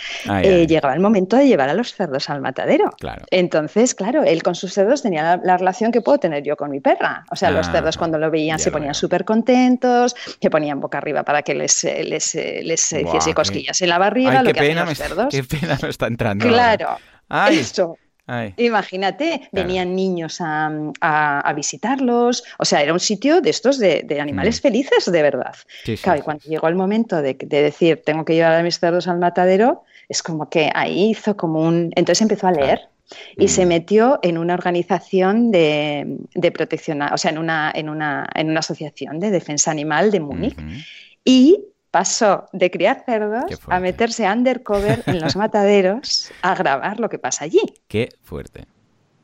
eh, 0.42 0.66
llegaba 0.68 0.94
el 0.96 1.02
momento 1.02 1.38
de 1.38 1.48
llevar 1.48 1.70
a 1.70 1.74
los 1.74 1.94
cerdos 1.94 2.30
al 2.30 2.42
matadero. 2.42 2.90
Claro. 3.00 3.26
Entonces, 3.30 3.94
claro, 3.94 4.24
él 4.24 4.42
con 4.42 4.56
sus 4.56 4.74
cerdos 4.74 5.04
tenía 5.04 5.40
la, 5.44 5.58
relación 5.58 5.92
que 5.92 6.02
puedo 6.02 6.18
tener 6.18 6.44
yo 6.44 6.58
con 6.58 6.72
mi 6.72 6.80
perra. 6.80 7.26
O 7.32 7.36
sea, 7.36 7.52
los 7.52 7.68
ah, 7.70 7.72
cerdos 7.74 7.98
cuando 7.98 8.18
lo 8.18 8.32
veían 8.32 8.60
se 8.60 8.72
ponían 8.72 8.96
súper 8.96 9.24
contentos, 9.24 10.16
se 10.42 10.50
ponían 10.50 10.80
boca 10.80 10.98
arriba 10.98 11.24
para 11.24 11.44
que 11.44 11.54
les, 11.54 11.84
les, 11.84 12.36
les 12.36 12.94
hiciese 12.94 13.34
cosquillas 13.34 13.82
en 13.82 13.90
la 13.90 13.98
barriga, 13.98 14.42
lo 14.42 14.52
que 14.52 14.60
pena 14.60 14.86
los 14.86 14.98
cerdos. 14.98 15.28
Qué 15.30 15.44
pena 15.44 15.78
no 15.82 15.88
está 15.88 16.08
entrando. 16.08 16.48
Claro. 16.48 16.98
Esto. 17.50 17.98
Imagínate, 18.58 19.50
venían 19.52 19.96
niños 19.96 20.38
a, 20.40 21.54
visitarlos, 21.56 22.44
o 22.58 22.66
sea, 22.66 22.82
era 22.82 22.92
un 22.92 23.00
sitio 23.00 23.40
de 23.42 23.52
estos 23.52 23.78
de, 23.78 24.18
animales 24.20 24.60
mm. 24.60 24.62
felices 24.62 25.12
de 25.12 25.22
verdad. 25.22 25.56
claro, 26.02 26.20
y 26.20 26.24
cuando 26.24 26.44
llegó 26.46 26.68
el 26.68 26.76
momento 26.76 27.22
de, 27.22 27.36
decir, 27.36 28.02
tengo 28.04 28.26
que 28.26 28.34
llevar 28.34 28.54
a 28.54 28.64
mis 28.64 28.80
cerdos 28.80 29.08
al 29.08 29.20
matadero, 29.20 29.84
es 30.10 30.24
como 30.24 30.50
que 30.50 30.72
ahí 30.74 31.12
hizo 31.12 31.38
como 31.38 31.62
un... 31.62 31.92
Entonces 31.96 32.22
empezó 32.22 32.48
a 32.48 32.52
leer. 32.52 32.90
Y 33.38 33.50
se 33.50 33.66
mm. 33.66 33.70
metió 33.70 34.20
en 34.24 34.40
una 34.40 34.56
organización 34.56 35.52
de, 35.52 36.18
protección, 36.52 37.04
o 37.04 37.18
sea, 37.20 37.30
en 37.30 37.38
una, 37.38 37.72
en, 37.76 37.90
una, 37.90 38.28
en 38.34 38.50
una 38.50 38.62
asociación 38.62 39.20
de 39.20 39.30
defensa 39.30 39.70
animal 39.70 40.10
de 40.10 40.20
Múnich. 40.20 40.58
Y 41.24 41.64
pasó 41.96 42.50
de 42.52 42.70
criar 42.70 43.04
cerdos 43.06 43.46
a 43.70 43.80
meterse 43.80 44.30
undercover 44.30 45.02
en 45.06 45.22
los 45.22 45.34
mataderos 45.44 46.30
a 46.42 46.54
grabar 46.54 47.00
lo 47.00 47.08
que 47.08 47.18
pasa 47.20 47.46
allí. 47.46 47.62
Qué 47.88 48.10
fuerte. 48.22 48.66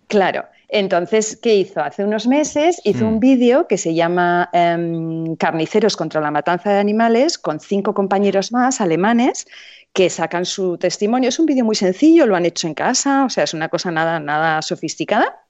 Claro. 0.08 0.46
Entonces, 0.70 1.38
¿qué 1.42 1.54
hizo? 1.56 1.82
Hace 1.82 2.06
unos 2.06 2.28
meses 2.28 2.80
hizo 2.86 3.06
un 3.06 3.16
mm. 3.16 3.20
vídeo 3.20 3.68
que 3.68 3.78
se 3.78 3.94
llama 3.94 4.50
em, 4.54 5.36
Carniceros 5.36 5.98
contra 5.98 6.22
la 6.22 6.32
matanza 6.32 6.72
de 6.72 6.80
animales 6.80 7.38
con 7.38 7.60
cinco 7.60 7.94
compañeros 7.94 8.54
más 8.54 8.80
alemanes 8.80 9.48
que 9.92 10.10
sacan 10.10 10.46
su 10.46 10.78
testimonio. 10.78 11.28
Es 11.28 11.40
un 11.40 11.48
vídeo 11.48 11.66
muy 11.66 11.76
sencillo, 11.76 12.26
lo 12.26 12.38
han 12.38 12.46
hecho 12.46 12.68
en 12.68 12.74
casa, 12.74 13.26
o 13.26 13.30
sea, 13.30 13.44
es 13.44 13.54
una 13.54 13.68
cosa 13.68 13.92
nada, 13.92 14.22
nada 14.22 14.62
sofisticada. 14.62 15.44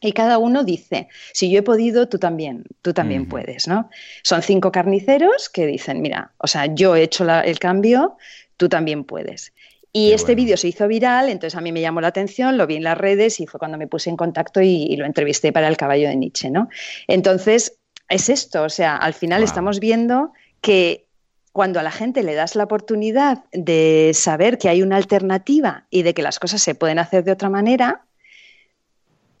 Y 0.00 0.12
cada 0.12 0.38
uno 0.38 0.62
dice, 0.62 1.08
si 1.32 1.50
yo 1.50 1.60
he 1.60 1.62
podido, 1.62 2.08
tú 2.08 2.18
también, 2.18 2.64
tú 2.82 2.92
también 2.92 3.28
puedes, 3.28 3.66
¿no? 3.66 3.88
Son 4.22 4.42
cinco 4.42 4.70
carniceros 4.70 5.48
que 5.48 5.66
dicen, 5.66 6.02
mira, 6.02 6.32
o 6.36 6.46
sea, 6.46 6.66
yo 6.66 6.96
he 6.96 7.02
hecho 7.02 7.26
el 7.28 7.58
cambio, 7.58 8.16
tú 8.56 8.68
también 8.68 9.04
puedes. 9.04 9.52
Y 9.92 10.12
este 10.12 10.34
vídeo 10.34 10.58
se 10.58 10.68
hizo 10.68 10.86
viral, 10.88 11.30
entonces 11.30 11.56
a 11.56 11.62
mí 11.62 11.72
me 11.72 11.80
llamó 11.80 12.02
la 12.02 12.08
atención, 12.08 12.58
lo 12.58 12.66
vi 12.66 12.76
en 12.76 12.84
las 12.84 12.98
redes 12.98 13.40
y 13.40 13.46
fue 13.46 13.58
cuando 13.58 13.78
me 13.78 13.86
puse 13.86 14.10
en 14.10 14.18
contacto 14.18 14.60
y, 14.60 14.94
lo 14.96 15.06
entrevisté 15.06 15.52
para 15.54 15.68
el 15.68 15.78
caballo 15.78 16.08
de 16.08 16.16
Nietzsche, 16.16 16.50
¿no? 16.50 16.68
Entonces, 17.06 17.78
es 18.10 18.28
esto, 18.28 18.64
o 18.64 18.68
sea, 18.68 18.96
al 18.96 19.14
final 19.14 19.42
estamos 19.42 19.80
viendo 19.80 20.34
que 20.60 21.06
cuando 21.52 21.80
a 21.80 21.82
la 21.82 21.90
gente 21.90 22.22
le 22.22 22.34
das 22.34 22.54
la 22.56 22.64
oportunidad 22.64 23.44
de 23.52 24.10
saber 24.12 24.58
que 24.58 24.68
hay 24.68 24.82
una 24.82 24.96
alternativa 24.96 25.86
y 25.88 26.02
de 26.02 26.12
que 26.12 26.20
las 26.20 26.38
cosas 26.38 26.60
se 26.60 26.74
pueden 26.74 26.98
hacer 26.98 27.24
de 27.24 27.32
otra 27.32 27.48
manera, 27.48 28.05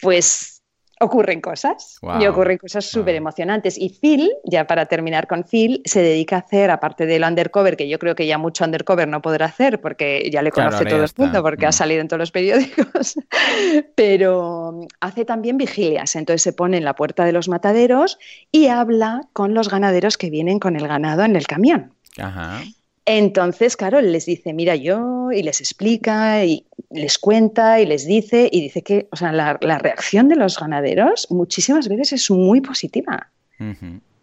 pues 0.00 0.56
ocurren 0.98 1.42
cosas 1.42 1.98
y 2.20 2.26
ocurren 2.26 2.56
cosas 2.56 2.86
súper 2.86 3.14
emocionantes. 3.14 3.76
Y 3.76 3.90
Phil, 3.90 4.32
ya 4.44 4.66
para 4.66 4.86
terminar 4.86 5.26
con 5.26 5.44
Phil, 5.44 5.82
se 5.84 6.00
dedica 6.00 6.36
a 6.36 6.38
hacer, 6.38 6.70
aparte 6.70 7.04
del 7.06 7.22
undercover, 7.22 7.76
que 7.76 7.88
yo 7.88 7.98
creo 7.98 8.14
que 8.14 8.26
ya 8.26 8.38
mucho 8.38 8.64
undercover 8.64 9.06
no 9.06 9.20
podrá 9.20 9.46
hacer 9.46 9.80
porque 9.80 10.28
ya 10.32 10.42
le 10.42 10.50
conoce 10.50 10.86
todo 10.86 11.04
el 11.04 11.10
mundo, 11.16 11.42
porque 11.42 11.66
ha 11.66 11.70
mm. 11.70 11.72
salido 11.72 12.00
en 12.00 12.08
todos 12.08 12.20
los 12.20 12.30
periódicos, 12.30 13.16
pero 13.94 14.80
hace 15.00 15.24
también 15.24 15.58
vigilias. 15.58 16.16
Entonces 16.16 16.42
se 16.42 16.52
pone 16.52 16.78
en 16.78 16.84
la 16.84 16.94
puerta 16.94 17.24
de 17.24 17.32
los 17.32 17.48
mataderos 17.48 18.18
y 18.50 18.68
habla 18.68 19.28
con 19.32 19.52
los 19.52 19.68
ganaderos 19.68 20.16
que 20.16 20.30
vienen 20.30 20.58
con 20.58 20.76
el 20.76 20.88
ganado 20.88 21.24
en 21.24 21.36
el 21.36 21.46
camión. 21.46 21.92
Ajá. 22.16 22.62
Entonces, 23.08 23.76
claro, 23.76 24.00
les 24.00 24.26
dice, 24.26 24.52
mira 24.52 24.74
yo, 24.74 25.30
y 25.32 25.44
les 25.44 25.60
explica, 25.60 26.44
y 26.44 26.66
les 26.90 27.18
cuenta, 27.18 27.80
y 27.80 27.86
les 27.86 28.04
dice, 28.04 28.48
y 28.50 28.60
dice 28.60 28.82
que, 28.82 29.08
o 29.12 29.16
sea, 29.16 29.30
la, 29.32 29.56
reacción 29.78 30.28
de 30.28 30.34
los 30.34 30.58
ganaderos 30.58 31.28
muchísimas 31.30 31.88
veces 31.88 32.12
es 32.12 32.30
muy 32.32 32.60
positiva. 32.60 33.30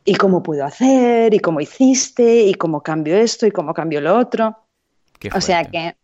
Y 0.04 0.16
cómo 0.16 0.44
puedo 0.44 0.66
hacer, 0.66 1.34
y 1.34 1.40
cómo 1.40 1.62
hiciste, 1.62 2.42
y 2.42 2.54
cómo 2.56 2.84
cambio 2.84 3.16
esto, 3.16 3.48
y 3.48 3.52
cómo 3.52 3.74
cambio 3.74 4.02
lo 4.02 4.18
otro. 4.18 4.58
O 5.34 5.40
sea 5.40 5.64
que 5.64 5.96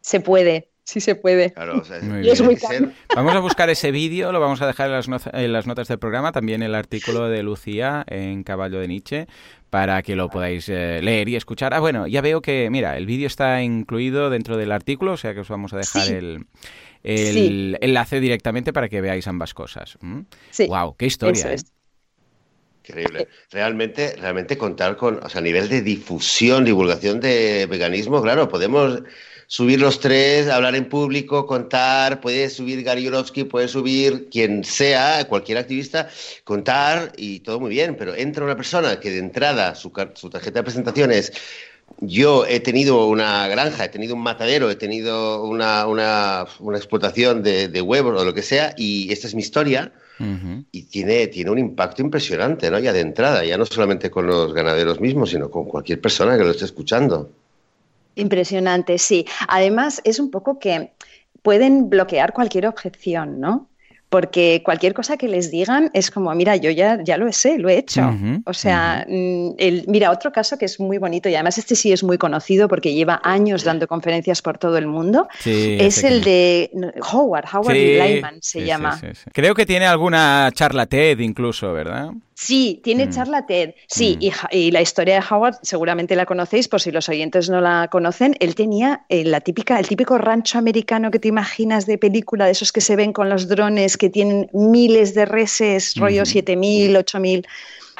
se 0.00 0.20
puede, 0.20 0.70
sí 0.84 1.00
se 1.00 1.16
puede. 1.16 1.52
Vamos 3.16 3.34
a 3.34 3.40
buscar 3.40 3.68
ese 3.68 3.90
vídeo, 3.90 4.30
lo 4.30 4.38
vamos 4.38 4.62
a 4.62 4.66
dejar 4.66 4.86
en 4.86 4.92
las, 4.92 5.08
en 5.32 5.52
las, 5.52 5.66
notas 5.66 5.88
del 5.88 5.98
programa, 5.98 6.32
también 6.32 6.62
el 6.62 6.74
artículo 6.74 7.28
de 7.28 7.42
Lucía 7.42 8.04
en 8.06 8.44
Caballo 8.44 8.78
de 8.78 8.88
Nietzsche, 8.88 9.26
para 9.72 10.02
que 10.02 10.16
lo 10.16 10.28
podáis 10.28 10.68
eh, 10.68 11.00
leer 11.02 11.30
y 11.30 11.36
escuchar. 11.36 11.72
Ah, 11.72 11.80
bueno, 11.80 12.06
ya 12.06 12.20
veo 12.20 12.42
que, 12.42 12.68
mira, 12.68 12.98
el 12.98 13.06
vídeo 13.06 13.26
está 13.26 13.62
incluido 13.62 14.28
dentro 14.28 14.58
del 14.58 14.70
artículo, 14.70 15.12
o 15.12 15.16
sea 15.16 15.32
que 15.32 15.40
os 15.40 15.48
vamos 15.48 15.72
a 15.72 15.78
dejar 15.78 16.08
el, 16.12 17.78
enlace 17.80 18.20
directamente 18.20 18.74
para 18.74 18.90
que 18.90 19.00
veáis 19.00 19.26
ambas 19.28 19.54
cosas. 19.54 19.96
¿Mm? 20.02 20.20
Sí. 20.50 20.66
Wow, 20.66 20.94
qué 20.98 21.06
historia. 21.06 21.54
¿eh? 21.54 21.56
Increíble. 22.86 23.28
Realmente, 23.50 24.14
realmente 24.16 24.58
contar 24.58 24.94
con, 24.98 25.24
o 25.24 25.28
sea, 25.30 25.38
a 25.38 25.42
nivel 25.42 25.70
de 25.70 25.80
difusión, 25.80 26.66
divulgación 26.66 27.18
de 27.20 27.64
veganismo, 27.64 28.20
claro, 28.20 28.48
podemos 28.50 29.02
subir 29.52 29.78
los 29.78 30.00
tres, 30.00 30.48
hablar 30.48 30.74
en 30.76 30.88
público, 30.88 31.46
contar, 31.46 32.22
puede 32.22 32.48
subir 32.48 32.82
Gary 32.82 33.02
Yorovsky, 33.02 33.44
puede 33.44 33.68
subir 33.68 34.30
quien 34.30 34.64
sea, 34.64 35.26
cualquier 35.28 35.58
activista, 35.58 36.08
contar 36.42 37.12
y 37.18 37.40
todo 37.40 37.60
muy 37.60 37.68
bien, 37.68 37.94
pero 37.98 38.14
entra 38.14 38.46
una 38.46 38.56
persona 38.56 38.98
que 38.98 39.10
de 39.10 39.18
entrada 39.18 39.74
su, 39.74 39.90
tarjeta 39.90 40.60
de 40.60 40.62
presentación 40.62 41.12
es 41.12 41.34
yo 42.00 42.46
he 42.46 42.60
tenido 42.60 43.06
una 43.06 43.46
granja, 43.46 43.84
he 43.84 43.88
tenido 43.90 44.14
un 44.14 44.22
matadero, 44.22 44.70
he 44.70 44.76
tenido 44.76 45.44
una, 45.44 46.46
explotación 46.74 47.42
de, 47.42 47.82
huevos 47.82 48.18
o 48.18 48.24
lo 48.24 48.32
que 48.32 48.40
sea, 48.40 48.72
y 48.78 49.12
esta 49.12 49.26
es 49.26 49.34
mi 49.34 49.42
historia. 49.42 49.92
Y 50.70 50.84
tiene, 50.84 51.26
tiene 51.26 51.50
un 51.50 51.58
impacto 51.58 52.00
impresionante, 52.00 52.70
¿no? 52.70 52.78
Ya 52.78 52.92
de 52.92 53.00
entrada, 53.00 53.44
ya 53.44 53.58
no 53.58 53.66
solamente 53.66 54.08
con 54.08 54.26
los 54.26 54.54
ganaderos 54.54 55.00
mismos, 55.00 55.30
sino 55.30 55.50
con 55.50 55.66
cualquier 55.66 56.00
persona 56.00 56.38
que 56.38 56.44
lo 56.44 56.52
esté 56.52 56.64
escuchando. 56.64 57.41
Impresionante, 58.14 58.98
sí. 58.98 59.26
Además, 59.48 60.00
es 60.04 60.18
un 60.18 60.30
poco 60.30 60.58
que 60.58 60.92
pueden 61.42 61.90
bloquear 61.90 62.32
cualquier 62.32 62.66
objeción, 62.66 63.40
¿no? 63.40 63.68
porque 64.12 64.60
cualquier 64.62 64.92
cosa 64.92 65.16
que 65.16 65.26
les 65.26 65.50
digan 65.50 65.90
es 65.94 66.10
como, 66.10 66.34
mira, 66.34 66.54
yo 66.56 66.70
ya, 66.70 67.02
ya 67.02 67.16
lo 67.16 67.32
sé, 67.32 67.58
lo 67.58 67.70
he 67.70 67.78
hecho. 67.78 68.14
o 68.44 68.52
sea, 68.52 69.06
mm, 69.08 69.54
el, 69.56 69.84
mira, 69.88 70.10
otro 70.10 70.30
caso 70.30 70.58
que 70.58 70.66
es 70.66 70.78
muy 70.78 70.98
bonito 70.98 71.30
y 71.30 71.34
además 71.34 71.56
este 71.56 71.74
sí 71.74 71.92
es 71.92 72.04
muy 72.04 72.18
conocido 72.18 72.68
porque 72.68 72.92
lleva 72.92 73.22
años 73.24 73.64
dando 73.64 73.88
conferencias 73.88 74.42
por 74.42 74.58
todo 74.58 74.76
el 74.76 74.86
mundo, 74.86 75.28
es 75.46 76.04
el 76.04 76.22
de 76.22 76.70
Howard, 77.10 77.46
Howard 77.54 77.74
Lyman 77.74 78.42
se 78.42 78.66
llama. 78.66 79.00
Creo 79.32 79.54
que 79.54 79.64
tiene 79.64 79.86
alguna 79.86 80.50
charla 80.52 80.84
TED 80.84 81.18
incluso, 81.20 81.72
¿verdad? 81.72 82.10
Sí, 82.34 82.80
tiene 82.82 83.06
mm. 83.06 83.10
charla 83.10 83.46
TED. 83.46 83.74
Sí, 83.88 84.18
mm. 84.20 84.46
y, 84.50 84.70
la 84.70 84.80
historia 84.80 85.16
de 85.16 85.24
Howard 85.28 85.56
seguramente 85.62 86.16
la 86.16 86.26
conocéis, 86.26 86.68
por 86.68 86.80
si 86.80 86.90
los 86.90 87.08
oyentes 87.08 87.50
no 87.50 87.60
la 87.60 87.88
conocen. 87.90 88.34
Él 88.40 88.54
tenía 88.54 89.04
eh, 89.08 89.24
la 89.24 89.40
típica, 89.40 89.78
el 89.78 89.86
típico 89.86 90.18
rancho 90.18 90.58
americano 90.58 91.10
que 91.10 91.18
te 91.18 91.28
imaginas 91.28 91.86
de 91.86 91.98
película, 91.98 92.46
de 92.46 92.52
esos 92.52 92.72
que 92.72 92.80
se 92.80 92.96
ven 92.96 93.12
con 93.12 93.28
los 93.28 93.48
drones, 93.48 93.96
que 93.96 94.10
tienen 94.10 94.48
miles 94.52 95.14
de 95.14 95.24
reses, 95.24 95.94
rollo 95.96 96.24
7000, 96.24 96.96
8000. 96.96 97.46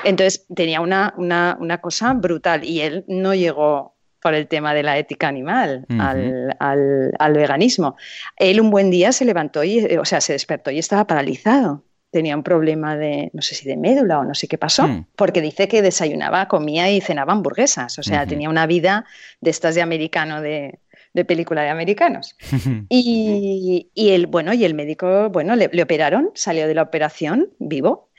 Entonces 0.04 0.46
tenía 0.54 0.80
una, 0.80 1.14
una, 1.18 1.80
cosa 1.80 2.12
brutal 2.14 2.64
y 2.64 2.80
él 2.80 3.04
no 3.06 3.34
llegó 3.34 3.94
por 4.20 4.34
el 4.34 4.46
tema 4.46 4.72
de 4.72 4.82
la 4.82 4.98
ética 4.98 5.28
animal 5.28 5.84
al, 5.98 6.56
al, 6.58 7.32
veganismo. 7.34 7.96
Él 8.36 8.60
un 8.60 8.70
buen 8.70 8.90
día 8.90 9.12
se 9.12 9.24
levantó 9.24 9.62
y, 9.64 9.84
o 9.96 10.04
sea, 10.04 10.20
se 10.20 10.32
despertó 10.32 10.70
y 10.70 10.78
estaba 10.78 11.06
paralizado 11.06 11.84
tenía 12.12 12.36
un 12.36 12.42
problema 12.42 12.96
de, 12.96 13.30
no 13.32 13.42
sé 13.42 13.54
si 13.54 13.66
de 13.66 13.76
médula 13.76 14.20
o 14.20 14.24
no 14.24 14.34
sé 14.34 14.46
qué 14.46 14.58
pasó, 14.58 14.86
hmm. 14.86 15.06
porque 15.16 15.40
dice 15.40 15.66
que 15.66 15.80
desayunaba, 15.80 16.46
comía 16.46 16.90
y 16.90 17.00
cenaba 17.00 17.32
hamburguesas, 17.32 17.98
o 17.98 18.02
sea, 18.02 18.26
tenía 18.26 18.50
una 18.50 18.66
vida 18.66 19.06
de 19.40 19.50
estas 19.50 19.74
de 19.74 19.82
americano, 19.82 20.42
de, 20.42 20.78
película 21.26 21.62
de 21.62 21.70
americanos. 21.70 22.36
y, 22.90 23.90
y, 23.94 24.10
el, 24.10 24.26
bueno, 24.26 24.52
y 24.52 24.64
el 24.64 24.74
médico, 24.74 25.30
bueno, 25.30 25.56
le, 25.56 25.82
operaron, 25.82 26.30
salió 26.34 26.68
de 26.68 26.74
la 26.74 26.82
operación 26.82 27.50
vivo. 27.58 28.10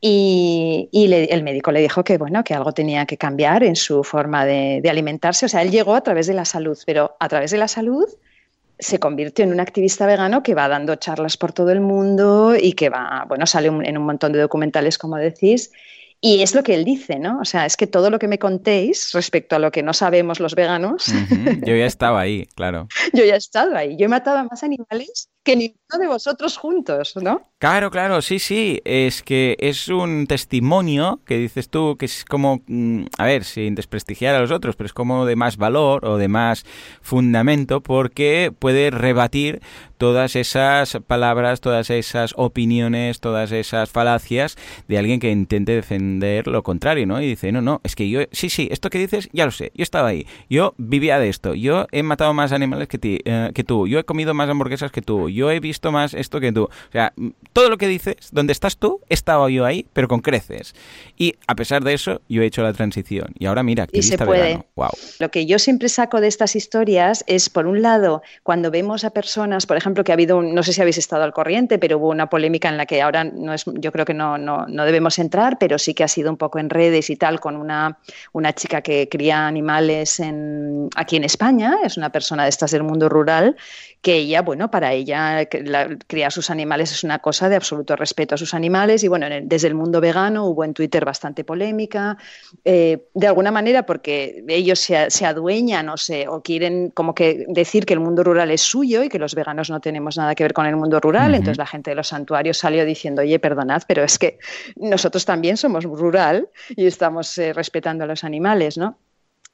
Y, 0.00 0.88
el 0.92 1.42
médico 1.42 1.72
le 1.72 1.80
dijo 1.80 2.04
que 2.04 2.16
bueno 2.16 2.42
que 2.42 2.54
algo 2.54 2.72
tenía 2.72 3.04
que 3.04 3.18
cambiar 3.18 3.64
en 3.64 3.76
su 3.76 4.02
forma 4.02 4.46
de, 4.46 4.80
de 4.82 4.88
alimentarse. 4.88 5.44
O 5.44 5.48
sea, 5.48 5.60
él 5.60 5.70
llegó 5.70 5.94
a 5.94 6.00
través 6.00 6.26
de 6.26 6.34
la 6.34 6.46
salud, 6.46 6.78
pero 6.86 7.16
a 7.20 7.28
través 7.28 7.50
de 7.50 7.58
la 7.58 7.68
salud 7.68 8.06
se 8.80 8.98
convirtió 8.98 9.44
en 9.44 9.52
un 9.52 9.60
activista 9.60 10.06
vegano 10.06 10.42
que 10.42 10.54
va 10.54 10.68
dando 10.68 10.96
charlas 10.96 11.36
por 11.36 11.52
todo 11.52 11.70
el 11.70 11.80
mundo 11.80 12.54
y 12.60 12.72
que 12.72 12.88
va, 12.88 13.24
bueno, 13.28 13.46
sale 13.46 13.68
en 13.68 13.98
un 13.98 14.04
montón 14.04 14.32
de 14.32 14.40
documentales, 14.40 14.98
como 14.98 15.16
decís. 15.16 15.70
Y 16.22 16.42
es 16.42 16.54
lo 16.54 16.62
que 16.62 16.74
él 16.74 16.84
dice, 16.84 17.18
¿no? 17.18 17.40
O 17.40 17.46
sea, 17.46 17.64
es 17.64 17.78
que 17.78 17.86
todo 17.86 18.10
lo 18.10 18.18
que 18.18 18.28
me 18.28 18.38
contéis 18.38 19.12
respecto 19.12 19.56
a 19.56 19.58
lo 19.58 19.70
que 19.70 19.82
no 19.82 19.94
sabemos 19.94 20.38
los 20.38 20.54
veganos. 20.54 21.06
Yo 21.62 21.74
ya 21.74 21.86
estaba 21.86 22.20
ahí, 22.20 22.46
claro. 22.54 22.88
Yo 23.14 23.24
ya 23.24 23.34
he 23.34 23.38
estado 23.38 23.74
ahí. 23.74 23.96
Yo 23.96 24.04
he 24.04 24.08
matado 24.08 24.36
a 24.36 24.44
más 24.44 24.62
animales 24.62 25.30
que 25.42 25.56
ninguno 25.56 25.79
de 25.98 26.06
vosotros 26.06 26.56
juntos, 26.56 27.14
¿no? 27.20 27.42
Claro, 27.58 27.90
claro, 27.90 28.22
sí, 28.22 28.38
sí. 28.38 28.80
Es 28.84 29.22
que 29.22 29.56
es 29.58 29.88
un 29.88 30.26
testimonio 30.26 31.20
que 31.26 31.36
dices 31.36 31.68
tú 31.68 31.96
que 31.98 32.06
es 32.06 32.24
como, 32.24 32.62
mm, 32.66 33.04
a 33.18 33.24
ver, 33.24 33.44
sin 33.44 33.74
desprestigiar 33.74 34.34
a 34.34 34.40
los 34.40 34.50
otros, 34.50 34.76
pero 34.76 34.86
es 34.86 34.92
como 34.92 35.26
de 35.26 35.36
más 35.36 35.56
valor 35.56 36.04
o 36.06 36.16
de 36.16 36.28
más 36.28 36.64
fundamento 37.02 37.82
porque 37.82 38.52
puede 38.58 38.90
rebatir 38.90 39.60
todas 39.98 40.34
esas 40.34 40.98
palabras, 41.06 41.60
todas 41.60 41.90
esas 41.90 42.32
opiniones, 42.34 43.20
todas 43.20 43.52
esas 43.52 43.90
falacias 43.90 44.56
de 44.88 44.96
alguien 44.96 45.20
que 45.20 45.30
intente 45.30 45.72
defender 45.72 46.46
lo 46.46 46.62
contrario, 46.62 47.06
¿no? 47.06 47.20
Y 47.20 47.26
dice, 47.26 47.52
no, 47.52 47.60
no, 47.60 47.82
es 47.84 47.96
que 47.96 48.08
yo, 48.08 48.20
sí, 48.32 48.48
sí, 48.48 48.68
esto 48.70 48.88
que 48.88 48.98
dices, 48.98 49.28
ya 49.34 49.44
lo 49.44 49.50
sé, 49.50 49.72
yo 49.74 49.82
estaba 49.82 50.08
ahí, 50.08 50.26
yo 50.48 50.72
vivía 50.78 51.18
de 51.18 51.28
esto, 51.28 51.54
yo 51.54 51.86
he 51.92 52.02
matado 52.02 52.32
más 52.32 52.52
animales 52.52 52.88
que, 52.88 52.96
ti, 52.96 53.18
eh, 53.26 53.50
que 53.54 53.62
tú, 53.62 53.86
yo 53.86 53.98
he 53.98 54.04
comido 54.04 54.32
más 54.32 54.48
hamburguesas 54.48 54.90
que 54.90 55.02
tú, 55.02 55.28
yo 55.28 55.50
he 55.50 55.60
visto 55.60 55.79
más 55.90 56.14
esto 56.14 56.40
que 56.40 56.52
tú. 56.52 56.64
O 56.64 56.92
sea, 56.92 57.12
todo 57.52 57.68
lo 57.68 57.78
que 57.78 57.88
dices, 57.88 58.16
donde 58.32 58.52
estás 58.52 58.76
tú, 58.76 59.00
he 59.08 59.14
estado 59.14 59.48
yo 59.48 59.64
ahí, 59.64 59.86
pero 59.92 60.08
con 60.08 60.20
creces. 60.20 60.74
Y 61.16 61.36
a 61.46 61.54
pesar 61.54 61.82
de 61.82 61.94
eso, 61.94 62.20
yo 62.28 62.42
he 62.42 62.46
hecho 62.46 62.62
la 62.62 62.72
transición. 62.72 63.32
Y 63.38 63.46
ahora 63.46 63.62
mira, 63.62 63.84
activista 63.84 64.14
y 64.14 64.18
se 64.18 64.24
puede. 64.24 64.64
Wow. 64.76 64.90
Lo 65.18 65.30
que 65.30 65.46
yo 65.46 65.58
siempre 65.58 65.88
saco 65.88 66.20
de 66.20 66.28
estas 66.28 66.54
historias 66.56 67.24
es, 67.26 67.48
por 67.48 67.66
un 67.66 67.82
lado, 67.82 68.22
cuando 68.42 68.70
vemos 68.70 69.04
a 69.04 69.10
personas, 69.10 69.66
por 69.66 69.76
ejemplo, 69.76 70.04
que 70.04 70.12
ha 70.12 70.14
habido, 70.14 70.42
no 70.42 70.62
sé 70.62 70.72
si 70.72 70.80
habéis 70.80 70.98
estado 70.98 71.22
al 71.22 71.32
corriente, 71.32 71.78
pero 71.78 71.98
hubo 71.98 72.10
una 72.10 72.28
polémica 72.28 72.68
en 72.68 72.76
la 72.76 72.86
que 72.86 73.00
ahora 73.00 73.24
no 73.24 73.54
es, 73.54 73.64
yo 73.66 73.92
creo 73.92 74.04
que 74.04 74.14
no, 74.14 74.38
no, 74.38 74.66
no 74.66 74.84
debemos 74.84 75.18
entrar, 75.18 75.58
pero 75.58 75.78
sí 75.78 75.94
que 75.94 76.04
ha 76.04 76.08
sido 76.08 76.30
un 76.30 76.36
poco 76.36 76.58
en 76.58 76.70
redes 76.70 77.10
y 77.10 77.16
tal, 77.16 77.40
con 77.40 77.56
una, 77.56 77.98
una 78.32 78.52
chica 78.52 78.82
que 78.82 79.08
cría 79.08 79.46
animales 79.46 80.20
en, 80.20 80.88
aquí 80.96 81.16
en 81.16 81.24
España, 81.24 81.78
es 81.84 81.96
una 81.96 82.10
persona 82.10 82.44
de 82.44 82.50
estas 82.50 82.70
del 82.70 82.82
mundo 82.82 83.08
rural, 83.08 83.56
que 84.02 84.16
ella, 84.16 84.42
bueno, 84.42 84.70
para 84.70 84.92
ella 84.92 85.44
criar 86.06 86.32
sus 86.32 86.50
animales 86.50 86.92
es 86.92 87.04
una 87.04 87.18
cosa 87.18 87.48
de 87.48 87.56
absoluto 87.56 87.96
respeto 87.96 88.34
a 88.34 88.38
sus 88.38 88.54
animales 88.54 89.04
y 89.04 89.08
bueno, 89.08 89.26
desde 89.42 89.68
el 89.68 89.74
mundo 89.74 90.00
vegano 90.00 90.46
hubo 90.46 90.64
en 90.64 90.74
Twitter 90.74 91.04
bastante 91.04 91.44
polémica, 91.44 92.16
eh, 92.64 93.08
de 93.14 93.26
alguna 93.26 93.50
manera 93.50 93.86
porque 93.86 94.44
ellos 94.48 94.80
se, 94.80 95.26
adueñan 95.26 95.88
o, 95.88 95.96
se, 95.96 96.28
o 96.28 96.42
quieren 96.42 96.90
como 96.90 97.14
que 97.14 97.46
decir 97.48 97.86
que 97.86 97.94
el 97.94 98.00
mundo 98.00 98.22
rural 98.22 98.50
es 98.50 98.62
suyo 98.62 99.02
y 99.02 99.08
que 99.08 99.18
los 99.18 99.34
veganos 99.34 99.70
no 99.70 99.80
tenemos 99.80 100.16
nada 100.16 100.34
que 100.34 100.44
ver 100.44 100.52
con 100.52 100.66
el 100.66 100.76
mundo 100.76 101.00
rural, 101.00 101.34
entonces 101.34 101.58
la 101.58 101.66
gente 101.66 101.90
de 101.90 101.96
los 101.96 102.08
santuarios 102.08 102.58
salió 102.58 102.84
diciendo, 102.84 103.22
oye, 103.22 103.38
perdonad, 103.38 103.82
pero 103.86 104.02
es 104.02 104.18
que 104.18 104.38
nosotros 104.76 105.24
también 105.24 105.56
somos 105.56 105.84
rural 105.84 106.48
y 106.70 106.86
estamos 106.86 107.36
eh, 107.38 107.52
respetando 107.52 108.04
a 108.04 108.06
los 108.06 108.24
animales, 108.24 108.76
¿no? 108.76 108.98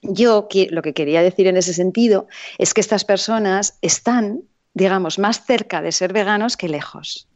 yo 0.02 0.48
lo 0.70 0.82
que 0.82 0.94
quería 0.94 1.22
decir 1.22 1.46
en 1.46 1.56
ese 1.56 1.74
sentido 1.74 2.28
es 2.58 2.74
que 2.74 2.80
estas 2.80 3.04
personas 3.04 3.78
están 3.82 4.42
digamos, 4.76 5.18
más 5.18 5.42
cerca 5.46 5.80
de 5.80 5.90
ser 5.90 6.12
veganos 6.12 6.58
que 6.58 6.68
lejos. 6.68 7.26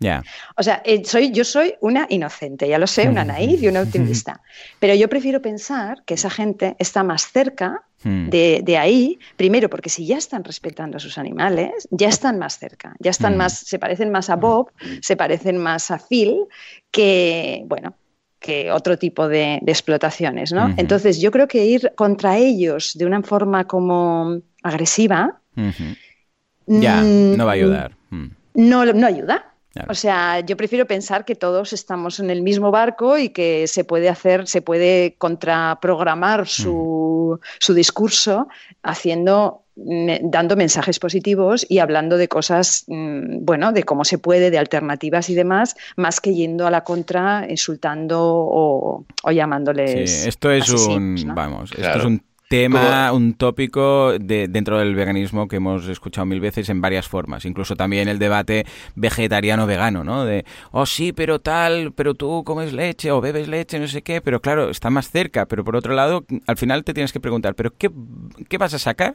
O 0.56 0.62
sea, 0.62 0.82
eh, 0.84 1.02
soy, 1.06 1.30
yo 1.30 1.42
soy 1.42 1.74
una 1.80 2.06
inocente, 2.10 2.68
ya 2.68 2.78
lo 2.78 2.86
sé, 2.86 3.08
una 3.08 3.24
naif 3.32 3.62
y 3.62 3.68
una 3.68 3.80
optimista. 3.80 4.42
Pero 4.78 4.94
yo 4.94 5.08
prefiero 5.08 5.40
pensar 5.40 6.02
que 6.04 6.14
esa 6.14 6.28
gente 6.28 6.76
está 6.78 7.02
más 7.02 7.32
cerca 7.32 7.82
hmm. 8.04 8.28
de, 8.28 8.76
ahí, 8.78 9.18
primero 9.38 9.70
porque 9.70 9.88
si 9.88 10.04
ya 10.04 10.18
están 10.18 10.44
respetando 10.44 10.98
a 10.98 11.00
sus 11.00 11.16
animales, 11.16 11.88
ya 11.90 12.08
están 12.10 12.38
más 12.38 12.58
cerca, 12.58 12.94
ya 12.98 13.10
están 13.10 13.36
hmm. 13.36 13.38
más, 13.38 13.58
se 13.58 13.78
parecen 13.78 14.10
más 14.10 14.28
a 14.28 14.36
Bob, 14.36 14.70
se 15.00 15.16
parecen 15.16 15.56
más 15.56 15.90
a 15.90 15.98
Phil 15.98 16.44
que, 16.90 17.62
bueno, 17.64 17.94
que 18.38 18.70
otro 18.70 18.98
tipo 18.98 19.28
de, 19.28 19.62
explotaciones, 19.66 20.52
¿no? 20.52 20.74
Entonces 20.76 21.22
yo 21.22 21.30
creo 21.30 21.48
que 21.48 21.64
ir 21.64 21.92
contra 21.96 22.36
ellos 22.36 22.92
de 22.98 23.06
una 23.06 23.22
forma 23.22 23.66
como 23.66 24.42
agresiva, 24.62 25.40
ya, 26.70 27.02
mm, 27.02 27.36
no 27.36 27.44
va 27.44 27.52
a 27.52 27.54
ayudar. 27.54 27.96
Mm. 28.10 28.26
No, 28.54 28.84
no 28.84 29.06
ayuda. 29.06 29.46
O 29.88 29.94
sea, 29.94 30.40
yo 30.40 30.56
prefiero 30.56 30.86
pensar 30.86 31.24
que 31.24 31.36
todos 31.36 31.72
estamos 31.72 32.18
en 32.18 32.28
el 32.30 32.42
mismo 32.42 32.72
barco 32.72 33.18
y 33.18 33.28
que 33.28 33.68
se 33.68 33.84
puede 33.84 34.08
hacer, 34.08 34.48
se 34.48 34.62
puede 34.62 35.14
contraprogramar 35.16 36.48
su, 36.48 37.38
su 37.60 37.74
discurso 37.74 38.48
haciendo 38.82 39.62
dando 39.76 40.56
mensajes 40.56 40.98
positivos 40.98 41.64
y 41.68 41.78
hablando 41.78 42.18
de 42.18 42.28
cosas, 42.28 42.84
mm, 42.86 43.44
bueno, 43.44 43.72
de 43.72 43.84
cómo 43.84 44.04
se 44.04 44.18
puede, 44.18 44.50
de 44.50 44.58
alternativas 44.58 45.30
y 45.30 45.34
demás, 45.34 45.76
más 45.96 46.20
que 46.20 46.34
yendo 46.34 46.66
a 46.66 46.70
la 46.70 46.84
contra, 46.84 47.46
insultando 47.48 48.18
o, 48.22 49.06
llamándoles. 49.30 50.10
Sí, 50.10 50.28
esto 50.28 50.50
es 50.50 50.70
un, 50.70 51.16
vamos, 51.34 51.72
esto 51.72 51.98
es 51.98 52.04
un 52.04 52.22
tema, 52.50 53.12
un 53.12 53.34
tópico 53.34 54.18
de, 54.18 54.48
dentro 54.48 54.80
del 54.80 54.96
veganismo 54.96 55.46
que 55.46 55.56
hemos 55.56 55.86
escuchado 55.86 56.26
mil 56.26 56.40
veces 56.40 56.68
en 56.68 56.80
varias 56.80 57.06
formas. 57.06 57.44
Incluso 57.44 57.76
también 57.76 58.08
el 58.08 58.18
debate 58.18 58.66
vegetariano-vegano, 58.96 60.02
¿no? 60.02 60.24
De, 60.24 60.44
oh 60.72 60.84
sí, 60.84 61.12
pero 61.12 61.38
tal, 61.38 61.92
pero 61.92 62.14
tú 62.14 62.42
comes 62.42 62.72
leche 62.72 63.12
o 63.12 63.20
bebes 63.20 63.46
leche, 63.46 63.78
no 63.78 63.86
sé 63.86 64.02
qué, 64.02 64.20
pero 64.20 64.40
claro, 64.40 64.68
está 64.68 64.90
más 64.90 65.12
cerca. 65.12 65.46
Pero 65.46 65.62
por 65.62 65.76
otro 65.76 65.94
lado, 65.94 66.24
al 66.48 66.56
final 66.56 66.82
te 66.82 66.92
tienes 66.92 67.12
que 67.12 67.20
preguntar, 67.20 67.54
¿pero 67.54 67.72
qué, 67.78 67.88
qué 68.48 68.58
vas 68.58 68.74
a 68.74 68.80
sacar? 68.80 69.14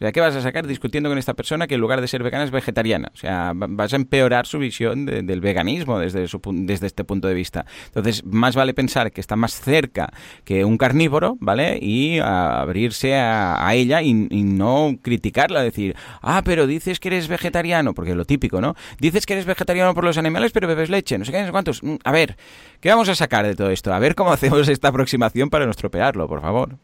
O 0.00 0.02
sea, 0.02 0.12
¿qué 0.12 0.20
vas 0.20 0.34
a 0.34 0.40
sacar 0.40 0.66
discutiendo 0.66 1.10
con 1.10 1.18
esta 1.18 1.34
persona 1.34 1.66
que 1.66 1.74
en 1.74 1.80
lugar 1.82 2.00
de 2.00 2.08
ser 2.08 2.22
vegana 2.22 2.44
es 2.44 2.50
vegetariana? 2.50 3.10
O 3.12 3.18
sea, 3.18 3.52
vas 3.54 3.92
a 3.92 3.96
empeorar 3.96 4.46
su 4.46 4.58
visión 4.58 5.04
del 5.04 5.42
veganismo 5.42 5.98
desde, 5.98 6.26
desde 6.52 6.86
este 6.86 7.04
punto 7.04 7.28
de 7.28 7.34
vista. 7.34 7.66
Entonces, 7.84 8.24
más 8.24 8.56
vale 8.56 8.72
pensar 8.72 9.12
que 9.12 9.20
está 9.20 9.36
más 9.36 9.60
cerca 9.60 10.10
que 10.44 10.64
un 10.64 10.78
carnívoro, 10.78 11.36
¿vale? 11.38 11.78
Y 11.82 12.18
abrirse 12.18 13.14
a, 13.14 13.74
ella 13.74 14.00
y, 14.00 14.14
no 14.14 14.96
criticarla, 15.02 15.62
decir, 15.62 15.94
ah, 16.22 16.40
pero 16.46 16.66
dices 16.66 16.98
que 16.98 17.08
eres 17.08 17.28
vegetariano, 17.28 17.92
porque 17.92 18.12
es 18.12 18.16
lo 18.16 18.24
típico, 18.24 18.62
¿no? 18.62 18.76
Dices 19.00 19.26
que 19.26 19.34
eres 19.34 19.44
vegetariano 19.44 19.92
por 19.92 20.04
los 20.04 20.16
animales, 20.16 20.52
pero 20.52 20.66
bebes 20.66 20.88
leche, 20.88 21.18
no 21.18 21.26
sé 21.26 21.32
qué, 21.32 21.40
no 21.40 21.46
sé 21.46 21.52
cuántos. 21.52 21.82
Mm, 21.82 21.96
a 22.04 22.12
ver, 22.12 22.38
¿qué 22.80 22.88
vamos 22.88 23.10
a 23.10 23.14
sacar 23.14 23.46
de 23.46 23.54
todo 23.54 23.68
esto? 23.68 23.92
A 23.92 23.98
ver 23.98 24.14
cómo 24.14 24.32
hacemos 24.32 24.66
esta 24.70 24.88
aproximación 24.88 25.50
para 25.50 25.66
no 25.66 25.72
estropearlo, 25.72 26.26
por 26.26 26.40
favor. 26.40 26.78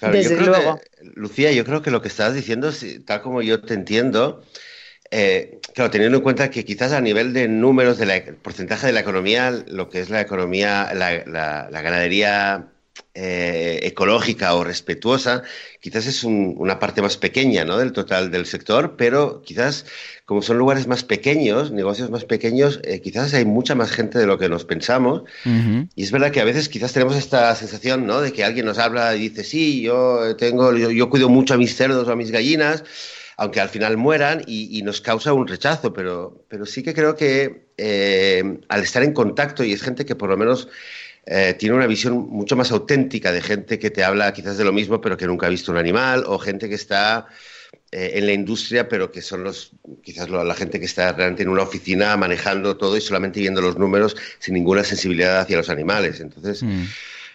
Desde 0.00 0.40
luego. 0.40 0.80
Lucía, 1.14 1.52
yo 1.52 1.64
creo 1.64 1.82
que 1.82 1.90
lo 1.90 2.02
que 2.02 2.08
estás 2.08 2.34
diciendo, 2.34 2.72
tal 3.06 3.22
como 3.22 3.42
yo 3.42 3.60
te 3.60 3.74
entiendo, 3.74 4.44
eh, 5.10 5.60
claro, 5.74 5.90
teniendo 5.90 6.18
en 6.18 6.22
cuenta 6.22 6.50
que 6.50 6.64
quizás 6.64 6.92
a 6.92 7.00
nivel 7.00 7.32
de 7.32 7.48
números 7.48 7.98
del 7.98 8.36
porcentaje 8.36 8.86
de 8.86 8.92
la 8.92 9.00
economía, 9.00 9.50
lo 9.68 9.88
que 9.88 10.00
es 10.00 10.10
la 10.10 10.20
economía, 10.20 10.92
la 10.94 11.80
ganadería 11.82 12.73
eh, 13.16 13.80
ecológica 13.82 14.54
o 14.54 14.64
respetuosa, 14.64 15.44
quizás 15.80 16.06
es 16.06 16.24
una 16.24 16.80
parte 16.80 17.00
más 17.00 17.16
pequeña 17.16 17.64
¿no? 17.64 17.78
del 17.78 17.92
total 17.92 18.32
del 18.32 18.44
sector, 18.44 18.96
pero 18.96 19.40
quizás 19.42 19.86
como 20.24 20.42
son 20.42 20.58
lugares 20.58 20.88
más 20.88 21.04
pequeños, 21.04 21.70
negocios 21.70 22.10
más 22.10 22.24
pequeños, 22.24 22.80
eh, 22.82 23.00
quizás 23.00 23.32
hay 23.34 23.44
mucha 23.44 23.76
más 23.76 23.92
gente 23.92 24.18
de 24.18 24.26
lo 24.26 24.38
que 24.38 24.48
nos 24.48 24.64
pensamos. 24.64 25.22
Y 25.94 26.02
es 26.02 26.10
verdad 26.10 26.32
que 26.32 26.40
a 26.40 26.44
veces 26.44 26.68
quizás 26.68 26.92
tenemos 26.92 27.16
esta 27.16 27.54
sensación 27.54 28.06
¿no? 28.06 28.20
de 28.20 28.32
que 28.32 28.42
alguien 28.42 28.66
nos 28.66 28.78
habla 28.78 29.14
y 29.14 29.28
dice, 29.28 29.44
sí, 29.44 29.82
yo, 29.82 30.34
tengo, 30.36 30.74
yo, 30.74 31.08
cuido 31.08 31.28
mucho 31.28 31.54
a 31.54 31.56
mis 31.56 31.76
cerdos 31.76 32.08
o 32.08 32.12
a 32.12 32.16
mis 32.16 32.30
gallinas 32.30 32.84
aunque 33.36 33.60
al 33.60 33.68
final 33.68 33.96
mueran 33.96 34.42
y, 34.46 34.80
nos 34.82 35.00
causa 35.00 35.32
un 35.32 35.48
rechazo, 35.48 35.92
pero, 35.92 36.44
pero 36.48 36.66
sí 36.66 36.84
que 36.84 36.94
creo 36.94 37.16
que 37.16 37.66
eh, 37.76 38.60
al 38.68 38.82
estar 38.82 39.02
en 39.02 39.12
contacto 39.12 39.64
y 39.64 39.72
es 39.72 39.82
gente 39.82 40.06
que 40.06 40.14
por 40.14 40.30
lo 40.30 40.36
menos 40.36 40.68
eh, 41.26 41.54
tiene 41.58 41.74
una 41.74 41.86
visión 41.86 42.28
mucho 42.28 42.54
más 42.54 42.70
auténtica 42.70 43.32
de 43.32 43.40
gente 43.40 43.78
que 43.78 43.90
te 43.90 44.04
habla 44.04 44.32
quizás 44.32 44.58
de 44.58 44.64
lo 44.64 44.72
mismo, 44.72 45.00
pero 45.00 45.16
que 45.16 45.26
nunca 45.26 45.46
ha 45.46 45.50
visto 45.50 45.72
un 45.72 45.78
animal, 45.78 46.24
o 46.26 46.38
gente 46.38 46.68
que 46.68 46.74
está 46.74 47.26
eh, 47.90 48.18
en 48.18 48.26
la 48.26 48.32
industria, 48.32 48.88
pero 48.88 49.10
que 49.10 49.22
son 49.22 49.42
los 49.44 49.72
quizás 50.02 50.28
la 50.28 50.54
gente 50.54 50.78
que 50.78 50.86
está 50.86 51.12
realmente 51.12 51.44
en 51.44 51.48
una 51.48 51.62
oficina 51.62 52.16
manejando 52.16 52.76
todo 52.76 52.96
y 52.96 53.00
solamente 53.00 53.40
viendo 53.40 53.62
los 53.62 53.78
números 53.78 54.16
sin 54.38 54.54
ninguna 54.54 54.84
sensibilidad 54.84 55.40
hacia 55.40 55.56
los 55.56 55.70
animales. 55.70 56.20
Entonces, 56.20 56.62
mm. 56.62 56.82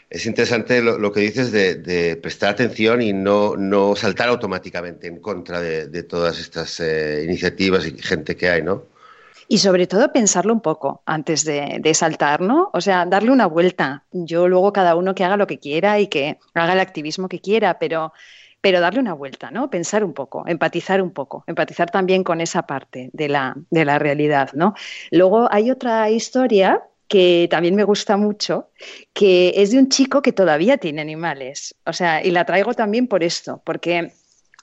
es 0.10 0.26
interesante 0.28 0.84
lo, 0.84 1.12
que 1.12 1.22
dices 1.22 1.52
de, 1.52 2.16
prestar 2.22 2.50
atención 2.50 3.02
y 3.02 3.12
no, 3.12 3.56
no 3.56 3.96
saltar 3.96 4.30
automáticamente 4.30 5.08
en 5.08 5.20
contra 5.20 5.62
de, 5.62 6.04
todas 6.04 6.40
estas 6.40 6.80
eh, 6.80 7.24
iniciativas 7.24 7.88
y 7.88 7.98
gente 7.98 8.36
que 8.36 8.50
hay, 8.50 8.62
¿no? 8.62 8.86
Y 9.52 9.58
sobre 9.58 9.88
todo 9.88 10.14
pensarlo 10.14 10.54
un 10.54 10.62
poco 10.62 11.02
antes 11.08 11.44
de, 11.44 11.92
saltar, 11.96 12.40
¿no? 12.40 12.70
O 12.72 12.82
sea, 12.82 13.08
darle 13.08 13.32
una 13.32 13.48
vuelta. 13.48 14.06
Yo 14.12 14.48
luego 14.48 14.72
cada 14.72 14.96
uno 14.96 15.16
que 15.16 15.24
haga 15.24 15.38
lo 15.38 15.48
que 15.48 15.58
quiera 15.58 16.00
y 16.00 16.06
que 16.06 16.38
haga 16.54 16.74
el 16.74 16.80
activismo 16.80 17.28
que 17.28 17.42
quiera, 17.42 17.80
pero, 17.80 18.14
pero 18.62 18.80
darle 18.80 19.00
una 19.00 19.14
vuelta, 19.14 19.50
¿no? 19.50 19.72
Pensar 19.72 20.04
un 20.04 20.14
poco, 20.14 20.44
empatizar 20.46 21.02
un 21.02 21.10
poco, 21.10 21.44
empatizar 21.48 21.90
también 21.90 22.24
con 22.24 22.42
esa 22.42 22.68
parte 22.68 23.10
de 23.12 23.28
la, 23.28 23.56
de 23.72 23.86
la 23.86 23.98
realidad, 23.98 24.52
¿no? 24.54 24.76
Luego 25.10 25.52
hay 25.52 25.72
otra 25.72 26.12
historia 26.12 26.84
que 27.08 27.48
también 27.50 27.74
me 27.74 27.86
gusta 27.86 28.18
mucho, 28.18 28.70
que 29.14 29.54
es 29.56 29.72
de 29.72 29.80
un 29.80 29.90
chico 29.90 30.22
que 30.22 30.32
todavía 30.32 30.78
tiene 30.78 31.02
animales. 31.02 31.74
O 31.88 31.94
sea, 31.94 32.24
y 32.24 32.30
la 32.30 32.46
traigo 32.46 32.76
también 32.76 33.08
por 33.08 33.24
esto, 33.24 33.64
porque 33.66 34.14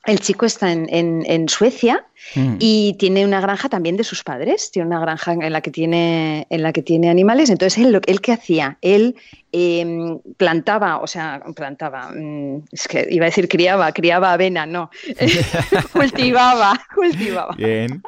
el 0.06 0.20
chico 0.20 0.46
está 0.46 0.72
en, 0.72 1.48
Suecia 1.48 2.04
mm. 2.34 2.56
y 2.58 2.94
tiene 2.98 3.24
una 3.24 3.40
granja 3.40 3.68
también 3.68 3.96
de 3.96 4.04
sus 4.04 4.22
padres, 4.22 4.70
tiene 4.70 4.86
una 4.86 5.00
granja 5.00 5.32
en 5.32 5.52
la 5.52 5.60
que 5.60 5.70
tiene, 5.70 6.46
en 6.50 6.62
la 6.62 6.72
que 6.72 6.82
tiene 6.82 7.10
animales. 7.10 7.50
Entonces, 7.50 7.84
él, 7.84 8.00
él 8.06 8.20
¿qué 8.20 8.32
hacía? 8.32 8.78
Él 8.80 9.16
em, 9.52 10.18
plantaba, 10.36 10.98
o 10.98 11.06
sea, 11.06 11.42
plantaba, 11.54 12.10
mm, 12.14 12.64
es 12.72 12.88
que 12.88 13.06
iba 13.10 13.26
a 13.26 13.30
decir 13.30 13.48
criaba, 13.48 13.92
criaba 13.92 14.32
avena, 14.32 14.66
no, 14.66 14.90
cultivaba, 15.92 16.80
cultivaba. 16.94 17.54
Bien. 17.56 18.02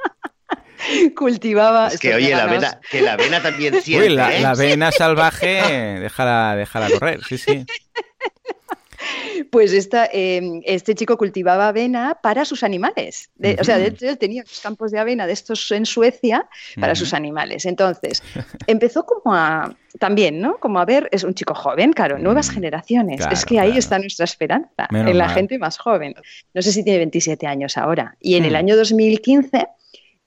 cultivaba. 1.16 1.88
Es 1.88 1.99
que, 1.99 2.14
oye, 2.14 2.30
la 2.30 2.44
avena, 2.44 2.80
que 2.90 3.03
la 3.03 3.14
avena 3.14 3.42
también 3.42 3.80
siente. 3.82 4.11
la, 4.11 4.36
¿eh? 4.36 4.40
la 4.40 4.51
avena 4.51 4.92
salvaje, 4.92 5.99
déjala, 6.01 6.55
déjala 6.57 6.90
correr, 6.90 7.24
sí, 7.24 7.38
sí. 7.38 7.66
Pues 9.51 9.88
em, 10.12 10.61
este 10.64 10.94
chico 10.94 11.16
cultivaba 11.16 11.68
avena 11.68 12.18
para 12.22 12.44
sus 12.44 12.62
animales. 12.62 13.30
O 13.61 13.64
sea, 13.64 13.78
de 13.78 13.88
hecho, 13.88 14.09
él 14.09 14.18
tenía 14.18 14.44
campos 14.62 14.90
de 14.90 14.99
avena 14.99 15.26
de 15.26 15.32
estos 15.32 15.70
en 15.70 15.86
Suecia 15.86 16.49
para 16.80 16.94
sus 16.94 17.14
animales. 17.14 17.64
Entonces, 17.66 18.22
empezó 18.66 19.05
como 19.05 19.34
a 19.34 19.74
también, 19.99 20.40
¿no? 20.40 20.59
Como 20.59 20.80
a 20.80 20.84
ver, 20.84 21.09
es 21.12 21.24
un 21.24 21.34
chico 21.34 21.55
joven, 21.55 21.92
claro, 21.92 22.18
nuevas 22.18 22.51
generaciones. 22.51 23.20
es 23.30 23.44
que 23.44 23.59
ahí 23.59 23.76
está 23.76 23.99
nuestra 23.99 24.24
esperanza, 24.24 24.86
en 24.90 25.18
la 25.18 25.28
gente 25.28 25.59
más 25.59 25.78
joven. 25.78 26.14
No 26.55 26.62
sé 26.62 26.72
si 26.72 26.84
tiene 26.84 26.99
27 26.99 27.46
años 27.46 27.76
ahora. 27.76 28.16
Y 28.20 28.36
en 28.36 28.44
el 28.44 28.53
hmm. 28.53 28.57
año 28.57 28.76
2015 28.76 29.66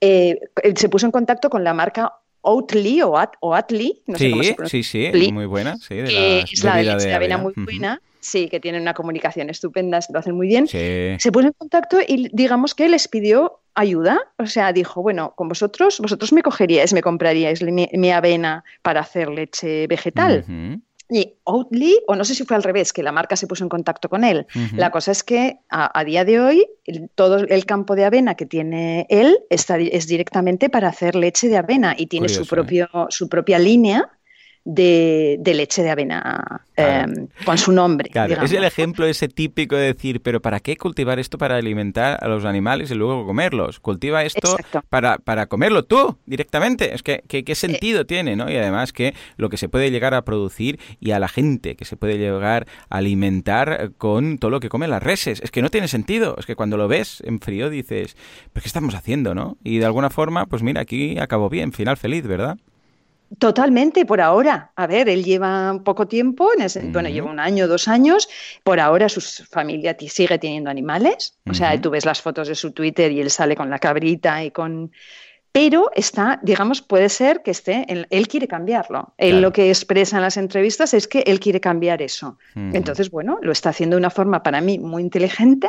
eh, 0.00 0.40
se 0.74 0.88
puso 0.88 1.06
en 1.06 1.12
contacto 1.12 1.48
con 1.48 1.64
la 1.64 1.74
marca 1.74 2.12
Oatly 2.42 3.02
o, 3.02 3.16
At, 3.16 3.34
no 3.40 4.18
sé 4.18 4.30
cómo 4.30 4.42
se 4.42 4.54
pronuncia. 4.54 4.82
Sí, 4.82 4.82
sí, 4.82 5.32
muy 5.32 5.46
buena, 5.46 5.76
sí, 5.76 5.94
de 5.94 6.40
es 6.40 6.64
la 6.64 6.76
de, 6.76 7.14
avena, 7.14 7.38
muy 7.38 7.52
buena. 7.56 8.02
Sí, 8.22 8.48
que 8.48 8.60
tienen 8.60 8.82
una 8.82 8.94
comunicación 8.94 9.50
estupenda, 9.50 9.98
lo 10.12 10.18
hacen 10.20 10.36
muy 10.36 10.46
bien. 10.46 10.68
Se 10.68 11.18
puso 11.32 11.48
en 11.48 11.52
contacto 11.58 11.98
y 12.06 12.30
digamos 12.32 12.72
que 12.72 12.88
les 12.88 13.08
pidió 13.08 13.58
ayuda. 13.74 14.20
O 14.38 14.46
sea, 14.46 14.72
dijo, 14.72 15.02
bueno, 15.02 15.34
con 15.36 15.48
vosotros, 15.48 15.98
vosotros 15.98 16.32
me 16.32 16.42
cogeríais, 16.42 16.92
me 16.92 17.02
compraríais 17.02 17.62
mi, 17.62 18.10
avena 18.12 18.62
para 18.82 19.00
hacer 19.00 19.28
leche 19.28 19.88
vegetal. 19.88 20.44
Y 21.10 21.34
Oatly, 21.42 21.98
o 22.06 22.14
no 22.14 22.24
sé 22.24 22.36
si 22.36 22.44
fue 22.44 22.54
al 22.56 22.62
revés, 22.62 22.92
que 22.92 23.02
la 23.02 23.10
marca 23.10 23.34
se 23.34 23.48
puso 23.48 23.64
en 23.64 23.68
contacto 23.68 24.08
con 24.08 24.22
él. 24.22 24.46
La 24.76 24.92
cosa 24.92 25.10
es 25.10 25.24
que 25.24 25.58
a, 25.68 26.04
día 26.04 26.24
de 26.24 26.38
hoy 26.38 26.66
todo 27.16 27.38
el 27.38 27.66
campo 27.66 27.96
de 27.96 28.04
avena 28.04 28.36
que 28.36 28.46
tiene 28.46 29.06
él 29.10 29.40
está, 29.50 29.78
es 29.78 30.06
directamente 30.06 30.70
para 30.70 30.88
hacer 30.88 31.16
leche 31.16 31.48
de 31.48 31.56
avena 31.56 31.96
y 31.98 32.06
tiene 32.06 32.28
su, 32.28 32.46
propio, 32.46 32.88
su 33.08 33.28
propia 33.28 33.58
línea 33.58 34.08
de, 34.64 35.40
leche 35.44 35.82
de 35.82 35.90
avena 35.90 36.62
em, 36.76 37.28
con 37.44 37.58
su 37.58 37.72
nombre. 37.72 38.10
Claro, 38.10 38.42
es 38.42 38.52
el 38.52 38.64
ejemplo 38.64 39.06
ese 39.06 39.28
típico 39.28 39.76
de 39.76 39.86
decir, 39.86 40.20
pero 40.20 40.40
¿para 40.40 40.60
qué 40.60 40.76
cultivar 40.76 41.18
esto 41.18 41.38
para 41.38 41.56
alimentar 41.56 42.18
a 42.22 42.28
los 42.28 42.44
animales 42.44 42.90
y 42.90 42.94
luego 42.94 43.26
comerlos? 43.26 43.80
Cultiva 43.80 44.24
esto 44.24 44.56
para, 44.88 45.18
para 45.18 45.46
comerlo 45.46 45.84
tú 45.84 46.18
directamente. 46.26 46.94
Es 46.94 47.02
que, 47.02 47.22
¿qué 47.26 47.54
sentido 47.54 48.06
tiene? 48.06 48.36
¿no? 48.36 48.50
Y 48.50 48.56
además 48.56 48.92
que 48.92 49.14
lo 49.36 49.48
que 49.48 49.56
se 49.56 49.68
puede 49.68 49.90
llegar 49.90 50.14
a 50.14 50.22
producir 50.22 50.78
y 51.00 51.10
a 51.10 51.18
la 51.18 51.28
gente 51.28 51.74
que 51.76 51.84
se 51.84 51.96
puede 51.96 52.18
llegar 52.18 52.66
a 52.88 52.98
alimentar 52.98 53.92
con 53.98 54.38
todo 54.38 54.50
lo 54.50 54.60
que 54.60 54.68
comen 54.68 54.90
las 54.90 55.02
reses. 55.02 55.40
Es 55.42 55.50
que 55.50 55.62
no 55.62 55.70
tiene 55.70 55.88
sentido. 55.88 56.36
Es 56.38 56.46
que 56.46 56.56
cuando 56.56 56.76
lo 56.76 56.88
ves 56.88 57.22
en 57.26 57.40
frío 57.40 57.68
dices, 57.70 58.16
¿pero 58.52 58.62
qué 58.62 58.68
estamos 58.68 58.94
haciendo? 58.94 59.34
¿no? 59.34 59.56
Y 59.64 59.78
de 59.78 59.86
alguna 59.86 60.10
forma, 60.10 60.46
pues 60.46 60.62
mira, 60.62 60.80
aquí 60.80 61.18
acabó 61.18 61.48
bien, 61.48 61.72
final 61.72 61.96
feliz, 61.96 62.26
¿verdad? 62.26 62.58
Totalmente, 63.38 64.04
por 64.04 64.20
ahora. 64.20 64.72
A 64.76 64.86
ver, 64.86 65.08
él 65.08 65.24
lleva 65.24 65.80
poco 65.84 66.06
tiempo, 66.06 66.50
bueno, 66.90 67.08
lleva 67.08 67.30
un 67.30 67.40
año, 67.40 67.66
dos 67.66 67.88
años. 67.88 68.28
Por 68.62 68.80
ahora 68.80 69.08
su 69.08 69.20
familia 69.20 69.96
sigue 69.98 70.38
teniendo 70.38 70.70
animales. 70.70 71.38
O 71.48 71.54
sea, 71.54 71.80
tú 71.80 71.90
ves 71.90 72.04
las 72.04 72.20
fotos 72.20 72.48
de 72.48 72.54
su 72.54 72.72
Twitter 72.72 73.10
y 73.12 73.20
él 73.20 73.30
sale 73.30 73.56
con 73.56 73.70
la 73.70 73.78
cabrita 73.78 74.44
y 74.44 74.50
con... 74.50 74.92
Pero 75.50 75.90
está, 75.94 76.40
digamos, 76.42 76.80
puede 76.80 77.10
ser 77.10 77.42
que 77.42 77.50
esté, 77.50 77.86
él, 77.88 78.28
quiere 78.28 78.48
cambiarlo. 78.48 79.12
Él 79.18 79.42
lo 79.42 79.52
que 79.52 79.68
expresa 79.68 80.16
en 80.16 80.22
las 80.22 80.38
entrevistas 80.38 80.94
es 80.94 81.06
que 81.06 81.20
él 81.26 81.40
quiere 81.40 81.60
cambiar 81.60 82.00
eso. 82.00 82.38
Entonces, 82.54 83.10
bueno, 83.10 83.38
lo 83.42 83.52
está 83.52 83.68
haciendo 83.68 83.96
de 83.96 84.00
una 84.00 84.08
forma 84.08 84.42
para 84.42 84.62
mí 84.62 84.78
muy 84.78 85.02
inteligente, 85.02 85.68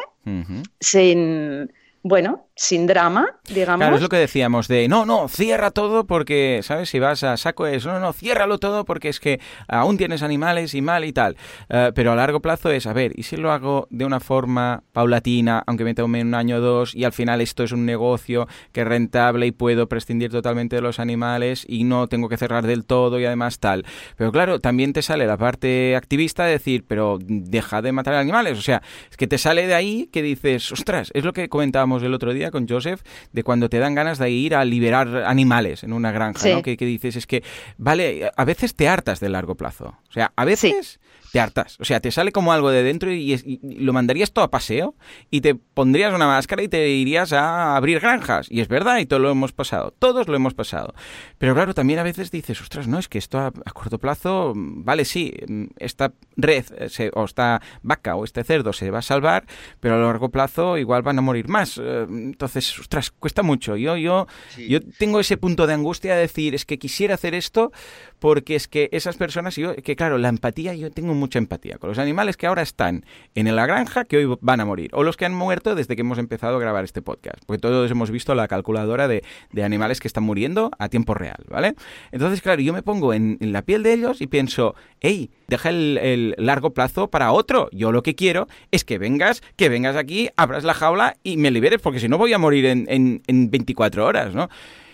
sin 0.80 1.70
bueno, 2.04 2.48
sin 2.56 2.86
drama, 2.86 3.40
digamos. 3.48 3.80
Claro, 3.80 3.96
es 3.96 4.02
lo 4.02 4.10
que 4.10 4.18
decíamos 4.18 4.68
de, 4.68 4.88
no, 4.88 5.06
no, 5.06 5.28
cierra 5.28 5.72
todo 5.72 6.06
porque, 6.06 6.60
¿sabes? 6.62 6.90
Si 6.90 7.00
vas 7.00 7.24
a 7.24 7.36
saco 7.36 7.66
es, 7.66 7.86
no, 7.86 8.00
no, 8.00 8.14
ciérralo 8.14 8.60
todo 8.60 8.86
porque 8.86 9.10
es 9.10 9.20
que 9.20 9.40
aún 9.68 9.98
tienes 9.98 10.22
animales 10.22 10.76
y 10.76 10.82
mal 10.82 11.04
y 11.04 11.14
tal. 11.14 11.36
Eh, 11.70 11.92
pero 11.96 12.12
a 12.12 12.16
largo 12.16 12.42
plazo 12.42 12.70
es, 12.70 12.86
a 12.86 12.94
ver, 12.94 13.12
¿y 13.16 13.24
si 13.24 13.38
lo 13.38 13.52
hago 13.52 13.88
de 13.90 14.06
una 14.06 14.20
forma 14.20 14.84
paulatina, 14.92 15.64
aunque 15.66 15.84
me 15.84 15.96
tome 15.96 16.22
un 16.22 16.36
año 16.36 16.58
o 16.58 16.60
dos 16.60 16.94
y 16.94 17.06
al 17.06 17.12
final 17.12 17.42
esto 17.42 17.64
es 17.64 17.72
un 17.72 17.86
negocio 17.86 18.48
que 18.72 18.82
es 18.82 18.88
rentable 18.88 19.48
y 19.48 19.52
puedo 19.52 19.88
prescindir 19.88 20.30
totalmente 20.30 20.76
de 20.76 20.82
los 20.84 21.00
animales 21.00 21.66
y 21.68 21.86
no 21.86 22.08
tengo 22.08 22.30
que 22.30 22.38
cerrar 22.38 22.68
del 22.68 22.86
todo 22.86 23.20
y 23.20 23.26
además 23.26 23.60
tal? 23.60 23.84
Pero 24.16 24.32
claro, 24.32 24.60
también 24.60 24.94
te 24.94 25.02
sale 25.02 25.26
la 25.26 25.38
parte 25.38 25.96
activista 25.96 26.46
de 26.46 26.52
decir, 26.52 26.86
pero 26.88 27.18
deja 27.20 27.82
de 27.82 27.92
matar 27.92 28.14
animales. 28.14 28.60
O 28.60 28.62
sea, 28.62 28.84
es 29.10 29.18
que 29.18 29.26
te 29.26 29.40
sale 29.40 29.66
de 29.66 29.74
ahí 29.74 30.08
que 30.12 30.22
dices, 30.22 30.72
ostras, 30.72 31.10
es 31.16 31.24
lo 31.24 31.34
que 31.34 31.50
comentábamos 31.50 32.04
el 32.04 32.14
otro 32.14 32.32
día 32.32 32.43
con 32.52 32.68
Joseph, 32.68 33.02
de 33.32 33.44
cuando 33.44 33.70
te 33.70 33.80
dan 33.80 33.96
ganas 33.96 34.18
de 34.18 34.30
ir 34.30 34.56
a 34.56 34.66
liberar 34.66 35.24
animales 35.26 35.84
en 35.84 35.94
una 35.94 36.12
granja, 36.12 36.48
¿no? 36.50 36.62
Que, 36.62 36.76
dices, 36.76 37.16
es 37.16 37.28
que, 37.28 37.44
vale, 37.78 38.32
a 38.36 38.46
veces 38.46 38.76
te 38.76 38.88
hartas 38.88 39.20
de 39.20 39.30
largo 39.30 39.56
plazo. 39.56 39.98
O 40.10 40.12
sea, 40.12 40.32
a 40.36 40.46
veces 40.46 41.00
te 41.34 41.40
hartas. 41.40 41.78
O 41.80 41.84
sea, 41.84 42.00
te 42.00 42.12
sale 42.12 42.32
como 42.32 42.54
algo 42.54 42.70
de 42.70 42.84
dentro 42.84 43.12
y, 43.12 43.60
lo 43.64 43.92
mandarías 43.92 44.32
todo 44.32 44.46
a 44.46 44.52
paseo 44.52 44.94
y 45.32 45.42
te 45.42 45.56
pondrías 45.56 46.14
una 46.14 46.28
máscara 46.28 46.62
y 46.62 46.68
te 46.68 46.88
irías 46.90 47.34
a 47.34 47.76
abrir 47.76 48.00
granjas. 48.02 48.46
Y 48.52 48.62
es 48.62 48.68
verdad, 48.68 49.00
y 49.00 49.08
todo 49.08 49.18
lo 49.18 49.32
hemos 49.32 49.52
pasado. 49.52 49.96
Todos 49.98 50.28
lo 50.28 50.36
hemos 50.36 50.54
pasado. 50.54 50.94
Pero 51.40 51.56
claro, 51.56 51.74
también 51.74 51.98
a 51.98 52.04
veces 52.04 52.30
dices, 52.30 52.62
ostras, 52.62 52.88
no, 52.88 53.00
es 53.00 53.08
que 53.10 53.18
esto 53.18 53.40
a, 53.40 53.52
corto 53.74 53.98
plazo, 53.98 54.54
vale, 54.56 55.06
sí, 55.06 55.34
esta 55.80 56.14
red 56.38 56.66
eh, 56.78 57.10
o 57.16 57.26
esta 57.26 57.64
vaca 57.82 58.16
o 58.16 58.26
este 58.26 58.44
cerdo 58.44 58.72
se 58.72 58.92
va 58.92 59.00
a 59.00 59.02
salvar, 59.02 59.48
pero 59.80 59.96
a 59.96 59.98
largo 59.98 60.30
plazo 60.30 60.78
igual 60.78 61.02
van 61.02 61.18
a 61.18 61.24
morir 61.24 61.48
más. 61.48 61.80
Eh, 61.80 62.06
entonces, 62.08 62.78
ostras, 62.78 63.10
cuesta 63.10 63.42
mucho. 63.42 63.76
Yo, 63.76 63.98
yo, 63.98 64.28
yo 64.70 64.82
tengo 65.00 65.20
ese 65.20 65.38
punto 65.38 65.66
de 65.66 65.74
angustia 65.74 66.14
de 66.14 66.22
decir, 66.22 66.54
es 66.54 66.64
que 66.64 66.78
quisiera 66.78 67.16
hacer 67.16 67.34
esto 67.34 67.72
porque 68.20 68.56
es 68.56 68.68
que 68.68 68.88
esas 68.92 69.18
personas, 69.18 69.56
yo, 69.56 69.76
que 69.76 69.96
claro, 69.96 70.18
la 70.20 70.30
empatía, 70.30 70.76
yo 70.76 70.92
tengo 70.92 71.14
mucha 71.24 71.40
empatía 71.40 71.78
con 71.78 71.88
los 71.88 72.00
animales 72.00 72.36
que 72.36 72.48
ahora 72.48 72.62
están 72.62 73.06
en 73.34 73.56
la 73.56 73.66
granja 73.66 74.04
que 74.04 74.18
hoy 74.18 74.38
van 74.42 74.60
a 74.60 74.66
morir, 74.66 74.90
o 74.92 75.04
los 75.04 75.16
que 75.16 75.24
han 75.24 75.34
muerto 75.34 75.74
desde 75.74 75.96
que 75.96 76.02
hemos 76.02 76.18
empezado 76.18 76.58
a 76.58 76.60
grabar 76.60 76.84
este 76.84 77.02
podcast, 77.02 77.42
porque 77.46 77.62
todos 77.62 77.90
hemos 77.90 78.12
visto 78.12 78.36
la 78.36 78.50
calculadora 78.50 79.08
de, 79.08 79.24
animales 79.64 80.02
que 80.02 80.10
están 80.10 80.26
muriendo 80.26 80.70
a 80.78 80.90
tiempo 80.90 81.14
real, 81.14 81.46
¿vale? 81.48 81.76
Entonces, 82.12 82.42
claro, 82.42 82.62
yo 82.62 82.74
me 82.74 82.84
pongo 82.84 83.14
en, 83.14 83.38
la 83.40 83.62
piel 83.62 83.84
de 83.84 83.94
ellos 83.94 84.20
y 84.20 84.28
pienso, 84.28 84.76
hey, 85.00 85.32
deja 85.48 85.70
el, 85.70 86.36
largo 86.38 86.74
plazo 86.74 87.10
para 87.10 87.32
otro. 87.32 87.70
Yo 87.72 87.94
lo 87.94 88.04
que 88.04 88.16
quiero 88.16 88.50
es 88.72 88.84
que 88.84 88.98
vengas, 88.98 89.42
que 89.56 89.70
vengas 89.70 89.96
aquí, 89.96 90.30
abras 90.36 90.66
la 90.66 90.74
jaula 90.74 91.16
y 91.24 91.38
me 91.38 91.52
liberes, 91.52 91.80
porque 91.82 92.02
si 92.02 92.10
no 92.10 92.18
voy 92.18 92.34
a 92.34 92.38
morir 92.38 92.66
en, 92.66 92.86
en, 92.90 93.22
en 93.28 93.50
24 93.50 94.06
horas, 94.06 94.36
¿no? 94.36 94.50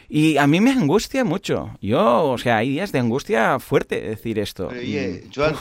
Y 0.09 0.37
a 0.37 0.47
mí 0.47 0.59
me 0.59 0.71
angustia 0.71 1.23
mucho. 1.23 1.77
Yo, 1.81 2.25
o 2.25 2.37
sea, 2.39 2.57
hay 2.57 2.69
días 2.71 2.91
de 2.91 2.97
angustia 2.97 3.59
fuerte 3.59 4.01
decir 4.01 4.39
esto. 4.39 4.67
oye, 4.67 5.23
mm. 5.25 5.31
Joan, 5.33 5.55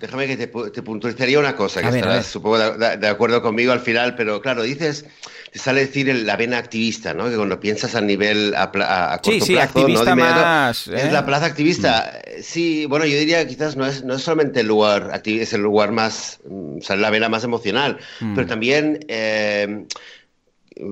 déjame 0.00 0.26
que 0.26 0.36
te, 0.38 0.46
te, 0.46 0.82
puntualizaría 0.82 1.38
una 1.38 1.54
cosa, 1.54 1.82
que 1.82 1.88
estarás 1.88 2.26
supongo 2.26 2.58
de, 2.58 3.06
acuerdo 3.06 3.42
conmigo 3.42 3.72
al 3.72 3.80
final, 3.80 4.14
pero 4.14 4.40
claro, 4.40 4.62
dices, 4.62 5.04
te 5.52 5.58
sale 5.58 5.80
decir 5.80 6.14
la 6.14 6.36
vena 6.36 6.56
activista, 6.56 7.12
¿no? 7.12 7.28
Que 7.28 7.36
cuando 7.36 7.60
piensas 7.60 7.94
a 7.94 8.00
nivel 8.00 8.54
a, 8.56 8.70
corto 8.70 9.30
sí, 9.30 9.40
sí, 9.42 9.58
activista 9.58 10.14
más, 10.14 10.86
es 10.88 11.12
la 11.12 11.20
¿eh? 11.20 11.22
plaza 11.24 11.44
activista. 11.44 12.12
Mm. 12.26 12.42
Sí, 12.42 12.86
bueno, 12.86 13.04
yo 13.04 13.18
diría 13.18 13.42
que 13.42 13.48
quizás 13.48 13.76
no 13.76 13.86
es, 13.86 14.04
no 14.04 14.14
es 14.14 14.22
solamente 14.22 14.60
el 14.60 14.68
lugar, 14.68 15.20
es 15.22 15.52
el 15.52 15.60
lugar 15.60 15.92
más, 15.92 16.40
mm, 16.48 16.78
o 16.88 16.96
la 16.96 17.10
vena 17.10 17.28
más 17.28 17.44
emocional, 17.44 17.98
pero 18.34 18.46
también... 18.46 19.00
Eh, 19.08 19.86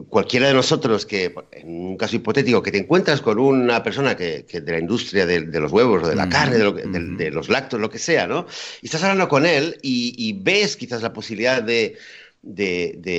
cualquiera 0.08 0.48
de 0.48 0.54
nosotros 0.54 1.04
que, 1.04 1.34
en 1.52 1.68
un 1.68 1.96
caso 1.96 2.16
hipotético, 2.16 2.62
que 2.62 2.72
te 2.72 2.78
encuentras 2.78 3.20
con 3.20 3.38
una 3.38 3.82
persona 3.82 4.16
que, 4.16 4.42
de 4.42 4.72
la 4.72 4.78
industria 4.78 5.26
de, 5.26 5.40
los 5.60 5.72
huevos 5.72 6.04
o 6.04 6.08
de 6.08 6.14
la 6.14 6.28
carne, 6.28 6.56
de, 6.58 7.30
los 7.30 7.48
lácteos, 7.48 7.80
lo 7.80 7.90
que 7.90 7.98
sea, 7.98 8.26
¿no? 8.26 8.46
Y 8.80 8.86
estás 8.86 9.02
hablando 9.02 9.28
con 9.28 9.44
él 9.44 9.78
y, 9.82 10.32
ves 10.40 10.76
quizás 10.76 11.02
la 11.02 11.12
posibilidad 11.12 11.62
de, 11.62 11.96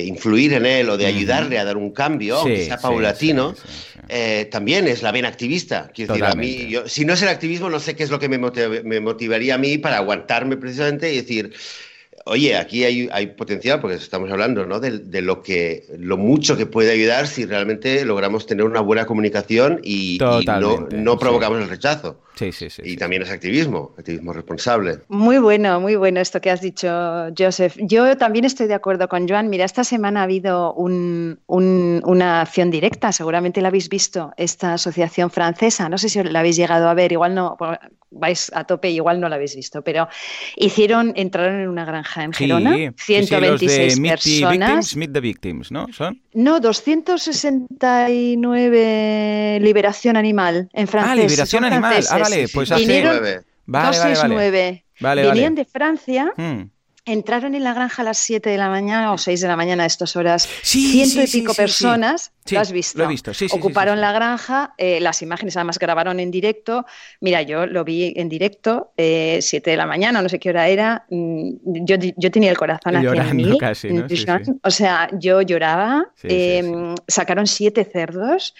influir 0.06 0.54
en 0.54 0.66
él 0.66 0.90
o 0.90 0.96
de 0.96 1.06
ayudarle 1.06 1.58
a 1.58 1.64
dar 1.64 1.76
un 1.76 1.92
cambio, 1.92 2.38
aunque 2.38 2.64
sea 2.64 2.78
paulatino, 2.78 3.54
eh, 4.08 4.48
también 4.50 4.88
es 4.88 5.02
la 5.02 5.12
vena 5.12 5.28
activista. 5.28 5.90
Quiero 5.94 6.14
decir, 6.14 6.24
a 6.24 6.34
mí, 6.34 6.74
si 6.86 7.04
no 7.04 7.12
es 7.12 7.22
el 7.22 7.28
activismo, 7.28 7.70
no 7.70 7.78
sé 7.78 7.94
qué 7.94 8.02
es 8.02 8.10
lo 8.10 8.18
que 8.18 8.28
me, 8.28 8.38
me 8.38 9.00
motivaría 9.00 9.54
a 9.54 9.58
mí 9.58 9.78
para 9.78 9.98
aguantarme 9.98 10.56
precisamente 10.56 11.12
y 11.12 11.16
decir, 11.16 11.52
Oye, 12.28 12.56
aquí 12.56 12.82
hay, 12.82 13.08
hay, 13.12 13.28
potencial 13.28 13.80
porque 13.80 13.96
estamos 13.96 14.28
hablando 14.32 14.66
¿no? 14.66 14.80
de, 14.80 14.98
de, 14.98 15.22
lo 15.22 15.42
que 15.42 15.86
lo 15.96 16.16
mucho 16.16 16.56
que 16.56 16.66
puede 16.66 16.90
ayudar 16.90 17.28
si 17.28 17.46
realmente 17.46 18.04
logramos 18.04 18.46
tener 18.46 18.64
una 18.64 18.80
buena 18.80 19.06
comunicación 19.06 19.78
y, 19.84 20.18
no, 20.18 20.88
no, 20.90 21.18
provocamos 21.20 21.62
el 21.62 21.68
rechazo. 21.68 22.20
Sí, 22.34 22.50
sí, 22.50 22.68
sí. 22.68 22.82
Y 22.84 22.96
también 22.96 23.22
es 23.22 23.30
activismo, 23.30 23.94
activismo 23.96 24.32
responsable. 24.32 24.98
Muy 25.06 25.38
bueno, 25.38 25.80
muy 25.80 25.94
bueno 25.94 26.18
esto 26.18 26.40
que 26.40 26.50
has 26.50 26.60
dicho, 26.60 26.88
Joseph. 27.38 27.76
Yo 27.78 28.16
también 28.16 28.44
estoy 28.44 28.66
de 28.66 28.74
acuerdo 28.74 29.08
con 29.08 29.28
Joan. 29.28 29.48
Mira, 29.48 29.64
esta 29.64 29.84
semana 29.84 30.20
ha 30.20 30.24
habido 30.24 30.74
un, 30.74 31.38
una 31.46 32.40
acción 32.40 32.72
directa, 32.72 33.12
seguramente 33.12 33.62
la 33.62 33.68
habéis 33.68 33.88
visto, 33.88 34.32
esta 34.36 34.74
asociación 34.74 35.30
francesa. 35.30 35.88
No 35.88 35.96
sé 35.96 36.08
si 36.08 36.20
la 36.24 36.40
habéis 36.40 36.56
llegado 36.56 36.88
a 36.88 36.94
ver, 36.94 37.12
igual 37.12 37.36
no, 37.36 37.56
vais 38.18 38.50
a 38.54 38.64
tope, 38.64 38.90
igual 38.90 39.20
no 39.20 39.28
la 39.28 39.36
habéis 39.36 39.54
visto, 39.56 39.82
pero 39.82 40.08
hicieron, 40.56 41.12
entraron 41.16 41.60
en 41.60 41.68
una 41.68 41.84
granja 41.84 42.24
en 42.24 42.32
Gerona, 42.32 42.74
126 42.96 44.00
personas. 44.00 44.96
Meet 44.96 45.12
the 45.12 45.20
Victims, 45.20 45.70
¿no? 45.70 45.86
¿Son? 45.92 46.20
No, 46.34 46.58
269 46.60 49.58
liberación 49.60 50.16
animal 50.16 50.68
en 50.72 50.88
francés. 50.88 51.12
Ah, 51.12 51.16
liberación 51.16 51.64
animal. 51.64 52.04
Ah, 52.10 52.18
vale, 52.18 52.46
pues 52.52 52.70
hace... 52.70 52.80
Vinieron, 52.80 53.20
vale, 53.66 53.98
vale, 53.98 54.84
vale. 55.00 55.22
Venían 55.22 55.54
de 55.54 55.64
Francia. 55.64 56.32
Hmm. 56.36 56.62
Entraron 57.08 57.54
en 57.54 57.62
la 57.62 57.72
granja 57.72 58.02
a 58.02 58.04
las 58.04 58.18
7 58.18 58.50
de 58.50 58.58
la 58.58 58.68
mañana 58.68 59.12
o 59.12 59.18
6 59.18 59.40
de 59.40 59.46
la 59.46 59.54
mañana 59.54 59.84
a 59.84 59.86
estas 59.86 60.16
horas. 60.16 60.48
ciento 60.62 61.22
y 61.22 61.28
pico 61.28 61.54
personas. 61.54 62.32
¿Lo 62.50 62.58
has 62.58 62.72
visto? 62.72 62.98
Lo 62.98 63.04
he 63.04 63.06
visto, 63.06 63.32
sí. 63.32 63.46
Ocuparon 63.52 64.00
la 64.00 64.10
granja, 64.10 64.74
eh, 64.76 64.98
las 65.00 65.22
imágenes 65.22 65.56
además 65.56 65.78
grabaron 65.78 66.18
en 66.18 66.32
directo. 66.32 66.84
Mira, 67.20 67.42
yo 67.42 67.66
lo 67.66 67.84
vi 67.84 68.12
en 68.16 68.28
directo, 68.28 68.92
eh, 68.96 69.38
7 69.40 69.70
de 69.70 69.76
la 69.76 69.86
mañana, 69.86 70.20
no 70.20 70.28
sé 70.28 70.40
qué 70.40 70.50
hora 70.50 70.66
era. 70.66 71.06
Mm, 71.08 71.84
yo, 71.84 71.96
yo 72.16 72.30
tenía 72.32 72.50
el 72.50 72.58
corazón 72.58 72.96
hacia 72.96 73.34
mí. 73.34 73.56
Casi, 73.60 73.92
¿no? 73.92 74.04
O 74.64 74.70
sea, 74.72 75.08
yo 75.12 75.42
lloraba. 75.42 76.10
Em, 76.24 76.96
sacaron 77.06 77.46
siete 77.46 77.84
cerdos 77.84 78.52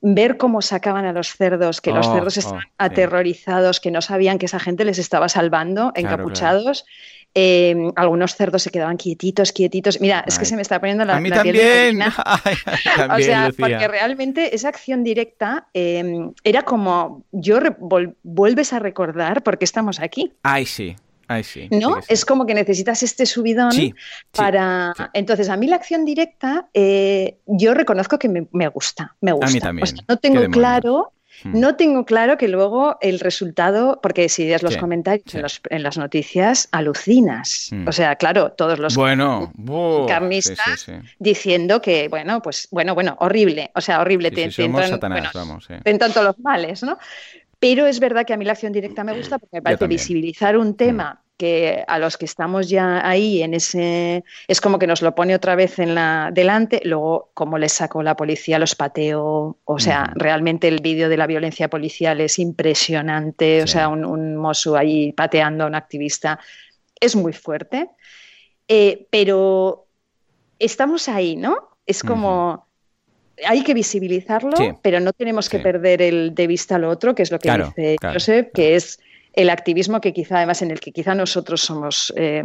ver 0.00 0.38
cómo 0.38 0.62
sacaban 0.62 1.04
a 1.04 1.12
los 1.12 1.34
cerdos, 1.34 1.80
que 1.80 1.92
los 1.92 2.06
oh, 2.06 2.14
cerdos 2.14 2.36
estaban 2.38 2.64
oh, 2.64 2.72
aterrorizados, 2.78 3.80
que 3.80 3.90
no 3.90 4.00
sabían 4.00 4.38
que 4.38 4.46
esa 4.46 4.58
gente 4.58 4.84
les 4.84 4.98
estaba 4.98 5.28
salvando, 5.28 5.92
encapuchados. 5.94 6.86
Eh, 7.34 7.76
algunos 7.94 8.34
cerdos 8.34 8.62
se 8.62 8.70
quedaban 8.70 8.96
quietitos, 8.96 9.52
quietitos. 9.52 10.00
Mira, 10.00 10.24
es 10.26 10.38
que 10.38 10.44
se 10.44 10.56
me 10.56 10.62
está 10.62 10.80
poniendo 10.80 11.04
la, 11.04 11.16
a 11.16 11.20
mí 11.20 11.30
también. 11.30 12.02
o 13.10 13.18
sea, 13.20 13.50
porque 13.56 13.86
realmente 13.88 14.54
esa 14.54 14.68
acción 14.68 15.04
directa 15.04 15.68
em, 15.72 16.32
era 16.42 16.62
como 16.62 17.24
yo 17.30 17.60
vuelves 18.22 18.72
a 18.72 18.78
recordar 18.80 19.42
por 19.42 19.58
qué 19.58 19.64
estamos 19.64 20.00
aquí. 20.00 20.32
Ay, 20.42 20.66
sí. 20.66 20.96
Ay, 21.28 21.44
sí, 21.44 21.68
¿No? 21.70 22.00
Es 22.08 22.24
como 22.24 22.44
que 22.44 22.54
necesitas 22.54 23.04
este 23.04 23.24
subidón 23.24 23.70
para. 24.32 24.92
Entonces, 25.12 25.48
a 25.48 25.56
mí 25.56 25.68
la 25.68 25.76
acción 25.76 26.04
directa, 26.04 26.68
eh, 26.74 27.38
yo 27.46 27.72
reconozco 27.72 28.18
que 28.18 28.28
me, 28.28 28.66
gusta. 28.66 29.14
Me 29.20 29.30
gusta. 29.30 29.46
A 29.46 29.52
mí 29.52 29.60
también. 29.60 29.88
no 30.08 30.16
tengo 30.16 30.44
claro 30.50 31.12
Hmm. 31.44 31.58
No 31.58 31.76
tengo 31.76 32.04
claro 32.04 32.36
que 32.36 32.48
luego 32.48 32.98
el 33.00 33.20
resultado, 33.20 34.00
porque 34.02 34.28
si 34.28 34.50
los 34.58 34.76
comentarios 34.76 35.60
en, 35.70 35.82
las 35.82 35.98
noticias, 35.98 36.68
alucinas. 36.72 37.68
Hmm. 37.70 37.88
O 37.88 37.92
sea, 37.92 38.16
claro, 38.16 38.52
todos 38.52 38.78
los 38.78 38.94
bueno, 38.94 39.52
carnistas 40.08 40.86
diciendo 41.18 41.80
que, 41.80 42.08
bueno, 42.08 42.42
pues, 42.42 42.68
bueno, 42.70 42.94
bueno, 42.94 43.16
horrible. 43.20 43.70
O 43.74 43.80
sea, 43.80 44.00
horrible. 44.00 44.30
te, 44.30 44.44
en 44.44 45.98
tanto 45.98 46.22
los 46.22 46.38
males, 46.40 46.82
¿no? 46.82 46.98
Pero 47.58 47.86
es 47.86 48.00
verdad 48.00 48.24
que 48.24 48.32
a 48.32 48.36
mí 48.36 48.44
la 48.44 48.52
acción 48.52 48.72
directa 48.72 49.04
me 49.04 49.12
gusta 49.12 49.38
porque 49.38 49.56
me 49.58 49.62
parece 49.62 49.86
visibilizar 49.86 50.56
un 50.56 50.76
tema 50.76 51.14
hmm. 51.14 51.29
Que 51.40 51.84
a 51.88 51.98
los 51.98 52.18
que 52.18 52.26
estamos 52.26 52.68
ya 52.68 53.00
ahí 53.08 53.42
en 53.42 53.54
ese 53.54 54.24
es 54.46 54.60
como 54.60 54.78
que 54.78 54.86
nos 54.86 55.00
lo 55.00 55.14
pone 55.14 55.34
otra 55.34 55.54
vez 55.54 55.78
en 55.78 55.94
la 55.94 56.28
delante, 56.34 56.82
luego 56.84 57.30
como 57.32 57.56
le 57.56 57.70
saco 57.70 58.02
la 58.02 58.14
policía, 58.14 58.58
los 58.58 58.74
pateo, 58.74 59.56
o 59.64 59.78
sea, 59.78 60.12
realmente 60.16 60.68
el 60.68 60.82
vídeo 60.82 61.08
de 61.08 61.16
la 61.16 61.26
violencia 61.26 61.70
policial 61.70 62.20
es 62.20 62.38
impresionante, 62.38 63.62
o 63.62 63.66
sea, 63.66 63.88
un, 63.88 64.04
un 64.04 64.36
mozo 64.36 64.76
ahí 64.76 65.12
pateando 65.12 65.64
a 65.64 65.68
un 65.68 65.74
activista 65.74 66.38
es 67.00 67.16
muy 67.16 67.32
fuerte, 67.32 67.88
eh, 68.68 69.06
pero 69.08 69.86
estamos 70.58 71.08
ahí, 71.08 71.36
¿no? 71.36 71.70
Es 71.86 72.02
como 72.02 72.66
hay 73.46 73.64
que 73.64 73.72
visibilizarlo, 73.72 74.78
pero 74.82 75.00
no 75.00 75.14
tenemos 75.14 75.48
que 75.48 75.58
perder 75.58 76.02
el 76.02 76.34
de 76.34 76.46
vista 76.46 76.78
lo 76.78 76.90
otro, 76.90 77.14
que 77.14 77.22
es 77.22 77.30
lo 77.30 77.38
que 77.38 77.50
dice 77.50 77.96
Josep, 78.02 78.52
que 78.52 78.76
es 78.76 79.00
el 79.32 79.50
activismo 79.50 80.00
que 80.00 80.12
quizá 80.12 80.38
además 80.38 80.62
en 80.62 80.70
el 80.70 80.80
que 80.80 80.92
quizá 80.92 81.14
nosotros 81.14 81.60
somos 81.60 82.12
eh, 82.16 82.42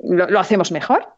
lo, 0.00 0.38
hacemos 0.38 0.72
mejor. 0.72 1.08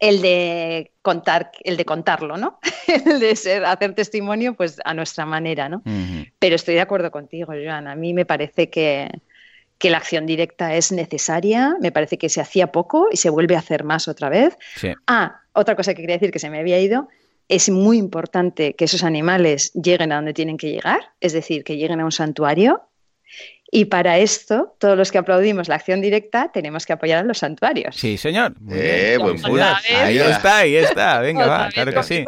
El 0.00 0.20
de 0.20 0.90
contar, 1.00 1.50
el 1.62 1.78
de 1.78 1.86
contarlo, 1.86 2.36
¿no? 2.36 2.58
el 3.06 3.20
de 3.20 3.34
ser, 3.36 3.64
hacer 3.64 3.94
testimonio, 3.94 4.52
pues 4.52 4.78
a 4.84 4.92
nuestra 4.92 5.24
manera, 5.24 5.70
¿no? 5.70 5.82
Pero 6.38 6.56
estoy 6.56 6.74
de 6.74 6.82
acuerdo 6.82 7.10
contigo, 7.10 7.54
Joan. 7.54 7.88
A 7.88 7.94
mí 7.94 8.12
me 8.12 8.26
parece 8.26 8.68
que, 8.68 9.10
que 9.78 9.90
la 9.90 9.98
acción 9.98 10.26
directa 10.26 10.74
es 10.74 10.92
necesaria, 10.92 11.76
me 11.80 11.92
parece 11.92 12.18
que 12.18 12.28
se 12.28 12.40
hacía 12.40 12.72
poco 12.72 13.08
y 13.10 13.16
se 13.16 13.30
vuelve 13.30 13.56
a 13.56 13.60
hacer 13.60 13.84
más 13.84 14.08
otra 14.08 14.28
vez. 14.28 14.56
Ah, 15.06 15.40
otra 15.52 15.74
cosa 15.74 15.94
que 15.94 16.02
quería 16.02 16.16
decir 16.16 16.30
que 16.30 16.38
se 16.38 16.50
me 16.50 16.58
había 16.58 16.78
ido, 16.80 17.08
es 17.48 17.68
muy 17.70 17.98
importante 17.98 18.74
que 18.74 18.86
esos 18.86 19.04
animales 19.04 19.72
lleguen 19.72 20.12
a 20.12 20.16
donde 20.16 20.32
tienen 20.32 20.56
que 20.56 20.70
llegar, 20.70 21.00
es 21.20 21.32
decir, 21.32 21.64
que 21.64 21.76
lleguen 21.76 22.00
a 22.00 22.04
un 22.04 22.12
santuario. 22.12 22.82
Y 23.76 23.86
para 23.86 24.18
esto, 24.18 24.76
todos 24.78 24.96
los 24.96 25.10
que 25.10 25.18
aplaudimos 25.18 25.66
la 25.66 25.74
acción 25.74 26.00
directa, 26.00 26.52
tenemos 26.52 26.86
que 26.86 26.92
apoyar 26.92 27.18
a 27.18 27.22
los 27.24 27.38
santuarios. 27.38 27.96
Sí, 27.96 28.16
señor. 28.16 28.54
Eh, 28.70 29.18
ahí 29.90 30.18
está, 30.18 30.58
ahí 30.58 30.76
está. 30.76 31.18
Venga, 31.20 31.46
va, 31.48 31.68
claro 31.70 31.92
que 31.92 32.02
sí 32.04 32.24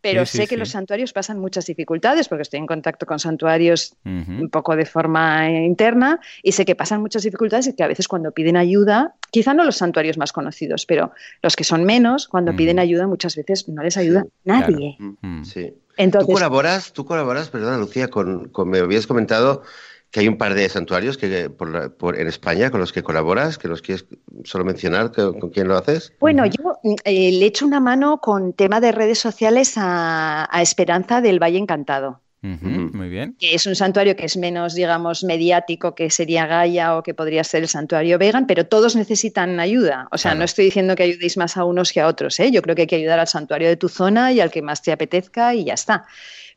pero 0.00 0.24
sé 0.26 0.46
que 0.46 0.56
los 0.56 0.70
santuarios 0.70 1.12
pasan 1.12 1.38
muchas 1.38 1.66
dificultades 1.66 2.28
porque 2.28 2.42
estoy 2.42 2.58
en 2.58 2.66
contacto 2.66 3.06
con 3.06 3.18
santuarios 3.18 3.94
un 4.04 4.48
poco 4.50 4.76
de 4.76 4.86
forma 4.86 5.50
interna 5.50 6.20
y 6.42 6.52
sé 6.52 6.64
que 6.64 6.74
pasan 6.74 7.00
muchas 7.00 7.22
dificultades 7.22 7.66
y 7.66 7.74
que 7.74 7.82
a 7.82 7.86
veces 7.86 8.08
cuando 8.08 8.32
piden 8.32 8.56
ayuda, 8.56 9.14
quizá 9.30 9.52
no 9.54 9.64
los 9.64 9.76
santuarios 9.76 10.16
más 10.16 10.32
conocidos, 10.32 10.86
pero 10.86 11.12
los 11.42 11.56
que 11.56 11.64
son 11.64 11.84
menos, 11.84 12.28
cuando 12.28 12.56
piden 12.56 12.78
ayuda 12.78 13.06
muchas 13.06 13.36
veces 13.36 13.68
no 13.68 13.82
les 13.82 13.96
ayuda 13.96 14.24
nadie. 14.44 14.96
Sí. 15.42 15.74
Entonces, 15.96 16.28
¿Tú 16.28 16.32
colaboras, 16.32 16.92
tú 16.94 17.04
colaboras, 17.04 17.50
perdona 17.50 17.76
Lucía, 17.76 18.08
con, 18.08 18.48
con 18.48 18.70
me 18.70 18.78
habías 18.78 19.06
comentado 19.06 19.62
que 20.10 20.20
hay 20.20 20.28
un 20.28 20.38
par 20.38 20.54
de 20.54 20.68
santuarios 20.68 21.16
que 21.16 21.50
por, 21.50 22.18
en 22.18 22.26
España 22.26 22.70
con 22.70 22.80
los 22.80 22.92
que 22.92 23.02
colaboras, 23.02 23.58
que 23.58 23.68
los 23.68 23.80
quieres 23.80 24.06
solo 24.44 24.64
mencionar, 24.64 25.12
¿con 25.12 25.50
quién 25.50 25.68
lo 25.68 25.76
haces? 25.76 26.12
Bueno, 26.18 26.46
yo 26.46 26.78
eh, 27.04 27.32
le 27.32 27.46
echo 27.46 27.66
una 27.66 27.80
mano 27.80 28.18
con 28.20 28.52
tema 28.52 28.80
de 28.80 28.92
redes 28.92 29.18
sociales 29.18 29.74
a, 29.76 30.48
Esperanza 30.60 31.20
del 31.20 31.38
Valle 31.38 31.58
Encantado. 31.58 32.20
muy 32.42 33.08
bien. 33.08 33.36
Que 33.38 33.54
es 33.54 33.66
un 33.66 33.76
santuario 33.76 34.16
que 34.16 34.24
es 34.24 34.36
menos, 34.36 34.74
digamos, 34.74 35.22
mediático 35.22 35.94
que 35.94 36.10
sería 36.10 36.46
Gaia 36.46 36.96
o 36.96 37.02
que 37.04 37.14
podría 37.14 37.44
ser 37.44 37.62
el 37.62 37.68
santuario 37.68 38.18
vegan, 38.18 38.46
pero 38.46 38.66
todos 38.66 38.96
necesitan 38.96 39.60
ayuda. 39.60 40.08
O 40.10 40.18
sea, 40.18 40.34
no 40.34 40.42
estoy 40.42 40.66
diciendo 40.66 40.96
que 40.96 41.04
ayudéis 41.04 41.36
más 41.36 41.56
a 41.56 41.64
unos 41.64 41.92
que 41.92 42.00
a 42.00 42.08
otros. 42.08 42.40
¿eh? 42.40 42.50
Yo 42.50 42.62
creo 42.62 42.74
que 42.74 42.82
hay 42.82 42.88
que 42.88 42.96
ayudar 42.96 43.20
al 43.20 43.28
santuario 43.28 43.68
de 43.68 43.76
tu 43.76 43.88
zona 43.88 44.32
y 44.32 44.40
al 44.40 44.50
que 44.50 44.60
más 44.60 44.82
te 44.82 44.90
apetezca 44.90 45.54
y 45.54 45.64
ya 45.64 45.74
está. 45.74 46.06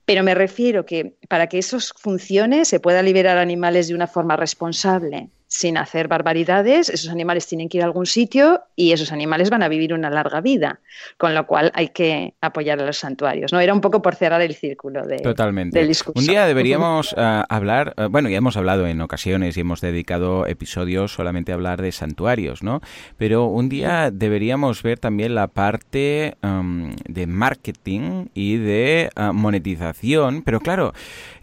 Pero 0.06 0.24
me 0.24 0.36
refiero 0.36 0.86
que 0.86 1.16
para 1.30 1.48
que 1.48 1.60
eso 1.60 1.80
funcione 1.80 2.66
se 2.66 2.80
pueda 2.80 3.02
liberar 3.02 3.38
animales 3.38 3.88
de 3.88 3.96
una 3.96 4.08
forma 4.08 4.36
responsable 4.36 5.30
sin 5.54 5.78
hacer 5.78 6.08
barbaridades, 6.08 6.90
esos 6.90 7.12
animales 7.12 7.46
tienen 7.46 7.70
que 7.70 7.78
ir 7.78 7.84
a 7.84 7.86
algún 7.86 8.08
sitio 8.08 8.62
y 8.76 8.92
esos 8.92 9.12
animales 9.12 9.52
van 9.52 9.62
a 9.62 9.68
vivir 9.68 9.94
una 9.94 10.10
larga 10.10 10.42
vida, 10.42 10.80
con 11.18 11.36
lo 11.36 11.46
cual 11.46 11.72
hay 11.76 11.90
que 11.90 12.34
apoyar 12.42 12.80
a 12.80 12.86
los 12.88 12.98
santuarios. 12.98 13.54
¿no? 13.54 13.60
Era 13.60 13.72
un 13.72 13.80
poco 13.80 14.02
por 14.02 14.16
cerrar 14.16 14.42
el 14.42 14.56
círculo 14.56 15.06
de, 15.06 15.20
Totalmente. 15.20 15.78
del 15.78 15.90
discurso. 15.90 16.20
Un 16.20 16.26
día 16.26 16.48
deberíamos 16.48 17.14
eh, 17.16 17.44
hablar, 17.48 17.94
eh, 17.98 18.08
bueno, 18.10 18.30
ya 18.30 18.38
hemos 18.38 18.58
hablado 18.58 18.88
en 18.88 19.00
ocasiones 19.00 19.56
y 19.56 19.60
hemos 19.60 19.80
dedicado 19.80 20.48
episodios 20.48 21.14
solamente 21.14 21.52
a 21.52 21.56
hablar 21.56 21.84
de 21.84 21.92
santuarios, 21.92 22.64
¿no? 22.64 22.82
Pero 23.18 23.46
un 23.46 23.70
día 23.70 24.10
deberíamos 24.12 24.82
ver 24.82 24.98
también 24.98 25.36
la 25.36 25.50
parte 25.50 26.36
em, 26.42 26.96
de 27.08 27.28
marketing 27.28 28.26
y 28.34 28.58
de 28.58 29.12
eh, 29.16 29.32
monetización, 29.32 30.42
pero 30.42 30.60
claro, 30.62 30.94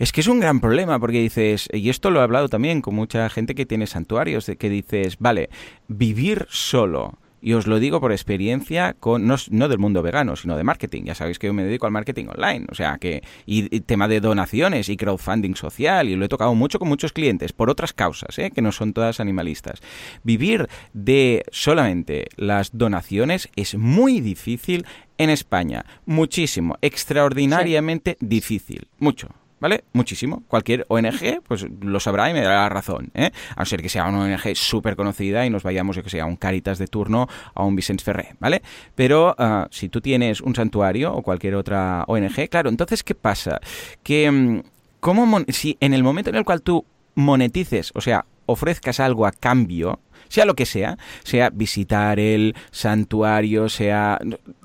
es 0.00 0.10
que 0.10 0.20
es 0.20 0.26
un 0.26 0.40
gran 0.40 0.58
problema 0.58 0.98
porque 0.98 1.20
dices, 1.20 1.68
y 1.72 1.90
esto 1.90 2.10
lo 2.10 2.18
he 2.18 2.24
hablado 2.24 2.48
también 2.48 2.82
con 2.82 2.96
mucha 2.96 3.30
gente 3.30 3.54
que 3.54 3.66
tiene 3.66 3.86
santuarios, 3.86 3.99
santuarios 4.00 4.50
que 4.58 4.70
dices, 4.70 5.18
vale, 5.18 5.50
vivir 5.88 6.46
solo. 6.48 7.18
Y 7.42 7.54
os 7.54 7.66
lo 7.66 7.78
digo 7.78 8.00
por 8.00 8.12
experiencia 8.12 8.94
con 9.00 9.26
no, 9.26 9.36
no, 9.50 9.68
del 9.68 9.78
mundo 9.78 10.02
vegano, 10.02 10.36
sino 10.36 10.58
de 10.58 10.64
marketing. 10.64 11.04
Ya 11.04 11.14
sabéis 11.14 11.38
que 11.38 11.46
yo 11.46 11.54
me 11.54 11.64
dedico 11.64 11.86
al 11.86 11.92
marketing 11.92 12.26
online, 12.26 12.66
o 12.70 12.74
sea 12.74 12.98
que 12.98 13.22
y, 13.46 13.80
tema 13.80 14.08
de 14.08 14.20
donaciones 14.20 14.90
y 14.90 14.96
crowdfunding 14.98 15.54
social 15.54 16.08
y 16.10 16.16
lo 16.16 16.26
he 16.26 16.28
tocado 16.28 16.54
mucho 16.54 16.78
con 16.78 16.88
muchos 16.88 17.14
clientes 17.14 17.54
por 17.54 17.70
otras 17.70 17.94
causas, 17.94 18.38
¿eh? 18.38 18.50
que 18.50 18.60
no 18.60 18.72
son 18.72 18.92
todas 18.92 19.20
animalistas. 19.20 19.80
Vivir 20.22 20.68
de 20.92 21.44
solamente 21.50 22.26
las 22.36 22.76
donaciones 22.76 23.48
es 23.56 23.74
muy 23.74 24.20
difícil 24.20 24.84
en 25.16 25.30
España, 25.30 25.86
muchísimo, 26.04 26.76
extraordinariamente 26.82 28.18
difícil, 28.20 28.88
mucho. 28.98 29.28
¿Vale? 29.60 29.84
Muchísimo. 29.92 30.42
Cualquier 30.48 30.86
ONG, 30.88 31.42
pues 31.46 31.66
lo 31.80 32.00
sabrá 32.00 32.30
y 32.30 32.32
me 32.32 32.40
dará 32.40 32.62
la 32.62 32.68
razón, 32.68 33.10
¿eh? 33.14 33.30
A 33.54 33.60
no 33.60 33.66
ser 33.66 33.82
que 33.82 33.88
sea 33.88 34.06
una 34.06 34.20
ONG 34.20 34.56
súper 34.56 34.96
conocida 34.96 35.46
y 35.46 35.50
nos 35.50 35.62
vayamos, 35.62 35.96
yo 35.96 36.02
que 36.02 36.10
sea, 36.10 36.24
a 36.24 36.26
un 36.26 36.36
Caritas 36.36 36.78
de 36.78 36.86
turno, 36.86 37.28
a 37.54 37.64
un 37.64 37.76
Vicente 37.76 38.02
Ferré, 38.02 38.34
¿vale? 38.40 38.62
Pero 38.94 39.34
ah, 39.38 39.68
si 39.70 39.88
tú 39.88 40.00
tienes 40.00 40.40
un 40.40 40.54
santuario 40.54 41.12
o 41.12 41.22
cualquier 41.22 41.54
otra 41.54 42.04
ONG, 42.08 42.48
claro, 42.48 42.70
entonces, 42.70 43.02
¿qué 43.02 43.14
pasa? 43.14 43.60
Que, 44.02 44.30
mm, 44.30 44.62
¿cómo 45.00 45.44
si 45.48 45.76
en 45.80 45.94
el 45.94 46.02
momento 46.02 46.30
en 46.30 46.36
el 46.36 46.44
cual 46.44 46.62
tú 46.62 46.84
monetices, 47.14 47.92
o 47.94 48.00
sea, 48.00 48.24
ofrezcas 48.46 49.00
algo 49.00 49.26
a 49.26 49.32
cambio, 49.32 50.00
sea 50.30 50.46
lo 50.46 50.54
que 50.54 50.64
sea, 50.64 50.96
sea 51.22 51.50
visitar 51.50 52.18
el 52.18 52.54
santuario, 52.70 53.68
sea 53.68 54.18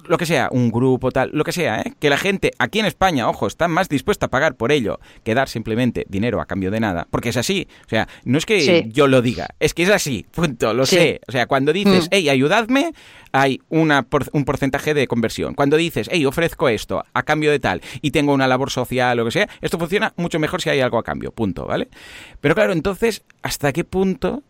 lo 0.07 0.17
que 0.17 0.25
sea, 0.25 0.49
un 0.51 0.71
grupo 0.71 1.11
tal, 1.11 1.31
lo 1.33 1.43
que 1.43 1.51
sea, 1.51 1.81
¿eh? 1.81 1.93
que 1.99 2.09
la 2.09 2.17
gente 2.17 2.51
aquí 2.59 2.79
en 2.79 2.85
España, 2.85 3.27
ojo, 3.27 3.47
está 3.47 3.67
más 3.67 3.89
dispuesta 3.89 4.27
a 4.27 4.29
pagar 4.29 4.55
por 4.55 4.71
ello 4.71 4.99
que 5.23 5.33
dar 5.33 5.49
simplemente 5.49 6.05
dinero 6.07 6.39
a 6.39 6.45
cambio 6.45 6.71
de 6.71 6.79
nada, 6.79 7.07
porque 7.09 7.29
es 7.29 7.37
así, 7.37 7.67
o 7.85 7.89
sea, 7.89 8.07
no 8.23 8.37
es 8.37 8.45
que 8.45 8.87
yo 8.89 9.07
lo 9.07 9.21
diga, 9.21 9.47
es 9.59 9.73
que 9.73 9.83
es 9.83 9.89
así, 9.89 10.25
punto, 10.31 10.73
lo 10.73 10.85
sé, 10.85 11.21
o 11.27 11.31
sea, 11.31 11.47
cuando 11.47 11.73
dices, 11.73 12.07
hey, 12.11 12.25
mm. 12.27 12.29
ayudadme, 12.29 12.93
hay 13.31 13.61
una 13.69 14.05
un 14.31 14.45
porcentaje 14.45 14.93
de 14.93 15.07
conversión. 15.07 15.55
Cuando 15.55 15.75
dices, 15.75 16.07
hey, 16.09 16.25
ofrezco 16.25 16.69
esto 16.69 17.03
a 17.13 17.23
cambio 17.23 17.51
de 17.51 17.59
tal 17.59 17.81
y 18.01 18.11
tengo 18.11 18.33
una 18.33 18.47
labor 18.47 18.69
social 18.69 19.17
lo 19.17 19.25
que 19.25 19.31
sea, 19.31 19.49
esto 19.61 19.77
funciona 19.77 20.13
mucho 20.15 20.39
mejor 20.39 20.61
si 20.61 20.69
hay 20.69 20.79
algo 20.79 20.97
a 20.97 21.03
cambio, 21.03 21.31
punto, 21.31 21.65
¿vale? 21.65 21.89
Pero 22.39 22.55
claro, 22.55 22.71
entonces, 22.71 23.23
¿hasta 23.41 23.73
qué 23.73 23.83
punto 23.83 24.43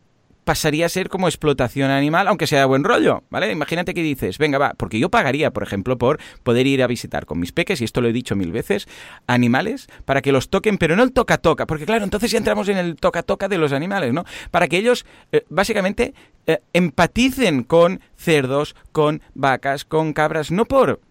pasaría 0.45 0.85
a 0.85 0.89
ser 0.89 1.09
como 1.09 1.27
explotación 1.27 1.91
animal, 1.91 2.27
aunque 2.27 2.47
sea 2.47 2.59
de 2.59 2.65
buen 2.65 2.83
rollo, 2.83 3.23
¿vale? 3.29 3.51
Imagínate 3.51 3.93
que 3.93 4.01
dices, 4.01 4.37
venga, 4.37 4.57
va, 4.57 4.73
porque 4.77 4.99
yo 4.99 5.09
pagaría, 5.09 5.51
por 5.51 5.63
ejemplo, 5.63 5.97
por 5.97 6.19
poder 6.43 6.67
ir 6.67 6.81
a 6.81 6.87
visitar 6.87 7.25
con 7.25 7.39
mis 7.39 7.51
peques, 7.51 7.81
y 7.81 7.83
esto 7.83 7.99
lo 7.99 8.07
he 8.07 8.13
dicho 8.13 8.35
mil 8.35 8.51
veces, 8.51 8.87
animales, 9.27 9.87
para 10.05 10.21
que 10.21 10.31
los 10.31 10.49
toquen, 10.49 10.77
pero 10.77 10.95
no 10.95 11.03
el 11.03 11.11
toca-toca, 11.11 11.65
porque 11.65 11.85
claro, 11.85 12.05
entonces 12.05 12.31
ya 12.31 12.37
entramos 12.37 12.69
en 12.69 12.77
el 12.77 12.95
toca-toca 12.95 13.49
de 13.49 13.57
los 13.57 13.73
animales, 13.73 14.13
¿no? 14.13 14.23
Para 14.51 14.67
que 14.67 14.77
ellos, 14.77 15.05
eh, 15.31 15.43
básicamente, 15.49 16.13
eh, 16.47 16.59
empaticen 16.73 17.63
con 17.63 17.99
cerdos, 18.15 18.75
con 18.91 19.21
vacas, 19.33 19.83
con 19.83 20.13
cabras, 20.13 20.51
no 20.51 20.65
por 20.65 21.01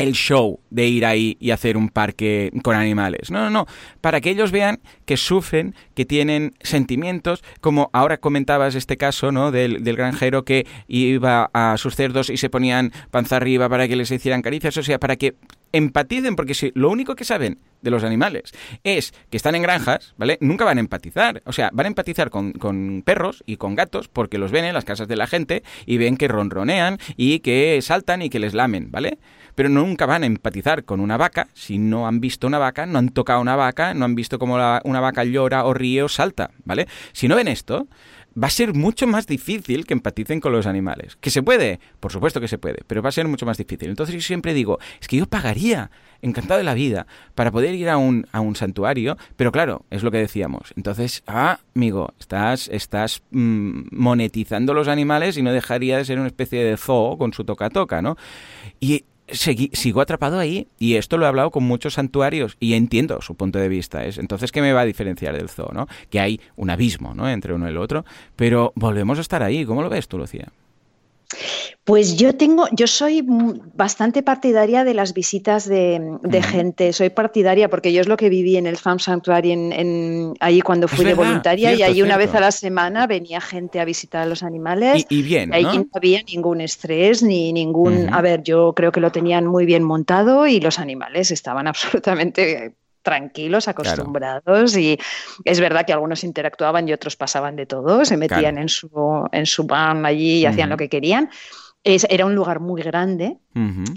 el 0.00 0.12
show 0.12 0.60
de 0.70 0.86
ir 0.86 1.06
ahí 1.06 1.36
y 1.40 1.50
hacer 1.50 1.76
un 1.76 1.88
parque 1.88 2.50
con 2.62 2.76
animales. 2.76 3.30
No, 3.30 3.44
no, 3.44 3.50
no. 3.50 3.66
Para 4.00 4.20
que 4.20 4.30
ellos 4.30 4.50
vean 4.50 4.80
que 5.04 5.16
sufren, 5.16 5.74
que 5.94 6.04
tienen 6.04 6.54
sentimientos, 6.60 7.42
como 7.60 7.90
ahora 7.92 8.18
comentabas 8.18 8.74
este 8.74 8.96
caso, 8.96 9.32
¿no? 9.32 9.50
Del, 9.50 9.84
del, 9.84 9.96
granjero 9.96 10.44
que 10.44 10.66
iba 10.88 11.50
a 11.52 11.76
sus 11.76 11.96
cerdos 11.96 12.30
y 12.30 12.36
se 12.36 12.50
ponían 12.50 12.92
panza 13.10 13.36
arriba 13.36 13.68
para 13.68 13.88
que 13.88 13.96
les 13.96 14.10
hicieran 14.10 14.42
caricias. 14.42 14.76
O 14.76 14.82
sea, 14.82 14.98
para 14.98 15.16
que 15.16 15.36
empaticen, 15.72 16.36
porque 16.36 16.54
si 16.54 16.72
lo 16.74 16.90
único 16.90 17.14
que 17.14 17.24
saben 17.24 17.58
de 17.82 17.90
los 17.90 18.04
animales 18.04 18.52
es 18.84 19.12
que 19.30 19.36
están 19.36 19.54
en 19.54 19.62
granjas, 19.62 20.14
¿vale? 20.16 20.38
Nunca 20.40 20.64
van 20.64 20.78
a 20.78 20.80
empatizar. 20.80 21.42
O 21.46 21.52
sea, 21.52 21.70
van 21.72 21.86
a 21.86 21.88
empatizar 21.88 22.30
con, 22.30 22.52
con, 22.52 23.02
perros 23.04 23.42
y 23.46 23.56
con 23.56 23.74
gatos 23.74 24.08
porque 24.08 24.38
los 24.38 24.50
ven 24.50 24.64
en 24.64 24.74
las 24.74 24.84
casas 24.84 25.08
de 25.08 25.16
la 25.16 25.26
gente 25.26 25.62
y 25.86 25.98
ven 25.98 26.16
que 26.16 26.28
ronronean 26.28 26.98
y 27.16 27.40
que 27.40 27.78
saltan 27.82 28.22
y 28.22 28.30
que 28.30 28.38
les 28.38 28.54
lamen, 28.54 28.90
¿vale? 28.90 29.18
Pero 29.60 29.68
nunca 29.68 30.06
van 30.06 30.22
a 30.22 30.26
empatizar 30.26 30.86
con 30.86 31.00
una 31.00 31.18
vaca 31.18 31.48
si 31.52 31.76
no 31.76 32.08
han 32.08 32.18
visto 32.18 32.46
una 32.46 32.56
vaca, 32.56 32.86
no 32.86 32.98
han 32.98 33.10
tocado 33.10 33.42
una 33.42 33.56
vaca, 33.56 33.92
no 33.92 34.06
han 34.06 34.14
visto 34.14 34.38
cómo 34.38 34.54
una 34.54 35.00
vaca 35.00 35.22
llora 35.22 35.66
o 35.66 35.74
ríe 35.74 36.02
o 36.02 36.08
salta, 36.08 36.50
¿vale? 36.64 36.88
Si 37.12 37.28
no 37.28 37.36
ven 37.36 37.46
esto, 37.46 37.86
va 38.42 38.46
a 38.46 38.50
ser 38.50 38.72
mucho 38.72 39.06
más 39.06 39.26
difícil 39.26 39.84
que 39.84 39.92
empaticen 39.92 40.40
con 40.40 40.52
los 40.52 40.64
animales. 40.64 41.16
¿Que 41.16 41.28
se 41.28 41.42
puede? 41.42 41.78
Por 42.00 42.10
supuesto 42.10 42.40
que 42.40 42.48
se 42.48 42.56
puede, 42.56 42.78
pero 42.86 43.02
va 43.02 43.10
a 43.10 43.12
ser 43.12 43.28
mucho 43.28 43.44
más 43.44 43.58
difícil. 43.58 43.90
Entonces 43.90 44.14
yo 44.14 44.22
siempre 44.22 44.54
digo, 44.54 44.78
es 44.98 45.08
que 45.08 45.18
yo 45.18 45.26
pagaría, 45.26 45.90
encantado 46.22 46.56
de 46.56 46.64
la 46.64 46.72
vida, 46.72 47.06
para 47.34 47.50
poder 47.50 47.74
ir 47.74 47.90
a 47.90 47.98
un, 47.98 48.26
a 48.32 48.40
un 48.40 48.56
santuario, 48.56 49.18
pero 49.36 49.52
claro, 49.52 49.84
es 49.90 50.02
lo 50.02 50.10
que 50.10 50.16
decíamos. 50.16 50.72
Entonces, 50.74 51.22
ah, 51.26 51.60
amigo, 51.76 52.14
estás, 52.18 52.68
estás 52.68 53.20
mm, 53.30 53.88
monetizando 53.90 54.72
los 54.72 54.88
animales 54.88 55.36
y 55.36 55.42
no 55.42 55.52
dejaría 55.52 55.98
de 55.98 56.06
ser 56.06 56.18
una 56.18 56.28
especie 56.28 56.64
de 56.64 56.78
zoo 56.78 57.18
con 57.18 57.34
su 57.34 57.44
toca-toca, 57.44 58.00
¿no? 58.00 58.16
Y 58.80 59.04
sigo 59.32 60.00
atrapado 60.00 60.38
ahí 60.38 60.68
y 60.78 60.94
esto 60.94 61.18
lo 61.18 61.24
he 61.24 61.28
hablado 61.28 61.50
con 61.50 61.64
muchos 61.64 61.94
santuarios 61.94 62.56
y 62.60 62.74
entiendo 62.74 63.20
su 63.20 63.34
punto 63.34 63.58
de 63.58 63.68
vista. 63.68 64.04
Es, 64.04 64.18
entonces, 64.18 64.52
¿qué 64.52 64.60
me 64.60 64.72
va 64.72 64.82
a 64.82 64.84
diferenciar 64.84 65.36
del 65.36 65.48
zoo? 65.48 65.70
¿no? 65.72 65.86
Que 66.10 66.20
hay 66.20 66.40
un 66.56 66.70
abismo 66.70 67.14
¿no? 67.14 67.28
entre 67.28 67.54
uno 67.54 67.66
y 67.66 67.70
el 67.70 67.78
otro, 67.78 68.04
pero 68.36 68.72
volvemos 68.74 69.18
a 69.18 69.20
estar 69.22 69.42
ahí. 69.42 69.64
¿Cómo 69.64 69.82
lo 69.82 69.88
ves 69.88 70.08
tú, 70.08 70.18
Lucía? 70.18 70.48
Pues 71.84 72.16
yo 72.16 72.34
tengo, 72.34 72.66
yo 72.72 72.86
soy 72.86 73.24
bastante 73.26 74.22
partidaria 74.22 74.84
de 74.84 74.94
las 74.94 75.14
visitas 75.14 75.68
de, 75.68 76.42
gente, 76.42 76.92
soy 76.92 77.10
partidaria 77.10 77.68
porque 77.68 77.92
yo 77.92 78.00
es 78.00 78.08
lo 78.08 78.16
que 78.16 78.28
viví 78.28 78.56
en 78.56 78.66
el 78.66 78.76
Farm 78.76 78.98
Sanctuary 78.98 79.52
en, 79.52 80.34
ahí 80.40 80.60
cuando 80.60 80.88
fui 80.88 81.04
de 81.04 81.14
voluntaria 81.14 81.72
y 81.74 81.82
ahí 81.82 82.02
una 82.02 82.16
vez 82.16 82.34
a 82.34 82.40
la 82.40 82.52
semana 82.52 83.06
venía 83.06 83.40
gente 83.40 83.80
a 83.80 83.84
visitar 83.84 84.22
a 84.22 84.26
los 84.26 84.42
animales. 84.42 85.06
Y, 85.08 85.22
bien, 85.22 85.54
ahí 85.54 85.64
no 85.64 85.86
había 85.94 86.22
ningún 86.22 86.60
estrés 86.60 87.22
ni 87.22 87.52
ningún, 87.52 88.12
a 88.12 88.20
ver, 88.20 88.42
yo 88.42 88.72
creo 88.74 88.92
que 88.92 89.00
lo 89.00 89.10
tenían 89.12 89.46
muy 89.46 89.66
bien 89.66 89.82
montado 89.82 90.46
y 90.46 90.60
los 90.60 90.78
animales 90.78 91.30
estaban 91.30 91.66
absolutamente 91.68 92.74
tranquilos, 93.02 93.68
acostumbrados 93.68 94.76
y 94.76 94.98
es 95.44 95.60
verdad 95.60 95.86
que 95.86 95.92
algunos 95.92 96.24
interactuaban 96.24 96.88
y 96.88 96.92
otros 96.92 97.16
pasaban 97.16 97.56
de 97.56 97.66
todo, 97.66 98.04
se 98.04 98.16
metían 98.16 98.58
en 98.58 98.68
su 98.68 98.90
en 99.32 99.46
su 99.46 99.64
van 99.64 100.06
allí 100.06 100.38
y 100.38 100.46
hacían 100.46 100.70
lo 100.70 100.76
que 100.76 100.88
querían. 100.88 101.30
era 101.82 102.26
un 102.26 102.34
lugar 102.34 102.60
muy 102.60 102.82
grande 102.82 103.38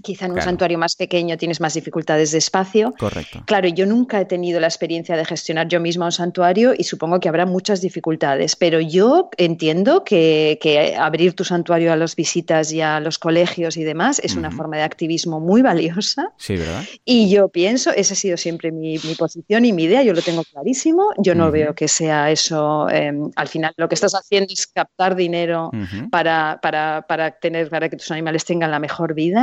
Quizá 0.02 0.26
en 0.26 0.32
un 0.32 0.42
santuario 0.42 0.80
más 0.80 0.96
pequeño 0.96 1.38
tienes 1.38 1.62
más 1.62 1.76
dificultades 1.76 2.32
de 2.32 2.40
espacio. 2.40 2.94
Correcto. 2.98 3.44
Claro, 3.46 3.68
yo 3.68 3.86
nunca 3.86 4.20
he 4.20 4.26
tenido 4.26 4.60
la 4.60 4.66
experiencia 4.66 5.16
de 5.16 5.26
gestionar 5.26 5.68
yo 5.68 5.80
misma 5.80 6.06
un 6.06 6.12
santuario 6.12 6.74
y 6.76 6.84
supongo 6.86 7.20
que 7.20 7.30
habrá 7.30 7.46
muchas 7.46 7.80
dificultades, 7.80 8.56
pero 8.56 8.80
yo 8.80 9.30
entiendo 9.38 10.04
que, 10.04 10.58
abrir 10.98 11.34
tu 11.34 11.44
santuario 11.44 11.94
a 11.94 11.96
las 11.96 12.16
visitas 12.16 12.72
y 12.72 12.82
a 12.82 13.00
los 13.00 13.20
colegios 13.20 13.78
y 13.78 13.84
demás 13.84 14.20
es 14.24 14.36
una 14.36 14.50
forma 14.50 14.78
de 14.78 14.84
activismo 14.84 15.40
muy 15.40 15.62
valiosa. 15.62 16.34
Sí, 16.38 16.56
¿verdad? 16.58 16.84
Y 17.06 17.30
yo 17.30 17.50
pienso, 17.50 17.92
esa 17.92 18.14
ha 18.14 18.18
sido 18.18 18.38
siempre 18.38 18.72
mi, 18.72 18.98
posición 19.18 19.66
y 19.66 19.74
mi 19.74 19.84
idea, 19.84 20.02
yo 20.02 20.14
lo 20.14 20.22
tengo 20.22 20.44
clarísimo, 20.44 21.12
yo 21.18 21.36
no 21.36 21.52
veo 21.52 21.76
que 21.76 21.88
sea 21.88 22.32
eso, 22.32 22.90
em, 22.90 23.30
al 23.36 23.48
final 23.48 23.74
lo 23.78 23.88
que 23.88 23.96
estás 23.96 24.14
haciendo 24.14 24.52
es 24.52 24.66
captar 24.66 25.16
dinero 25.16 25.70
para, 26.10 26.60
para, 26.62 27.06
para, 27.08 27.32
tener, 27.32 27.70
para 27.70 27.90
que 27.90 27.98
tus 27.98 28.10
animales 28.10 28.46
tengan 28.46 28.72
la 28.72 28.80
mejor 28.80 29.14
vida 29.14 29.43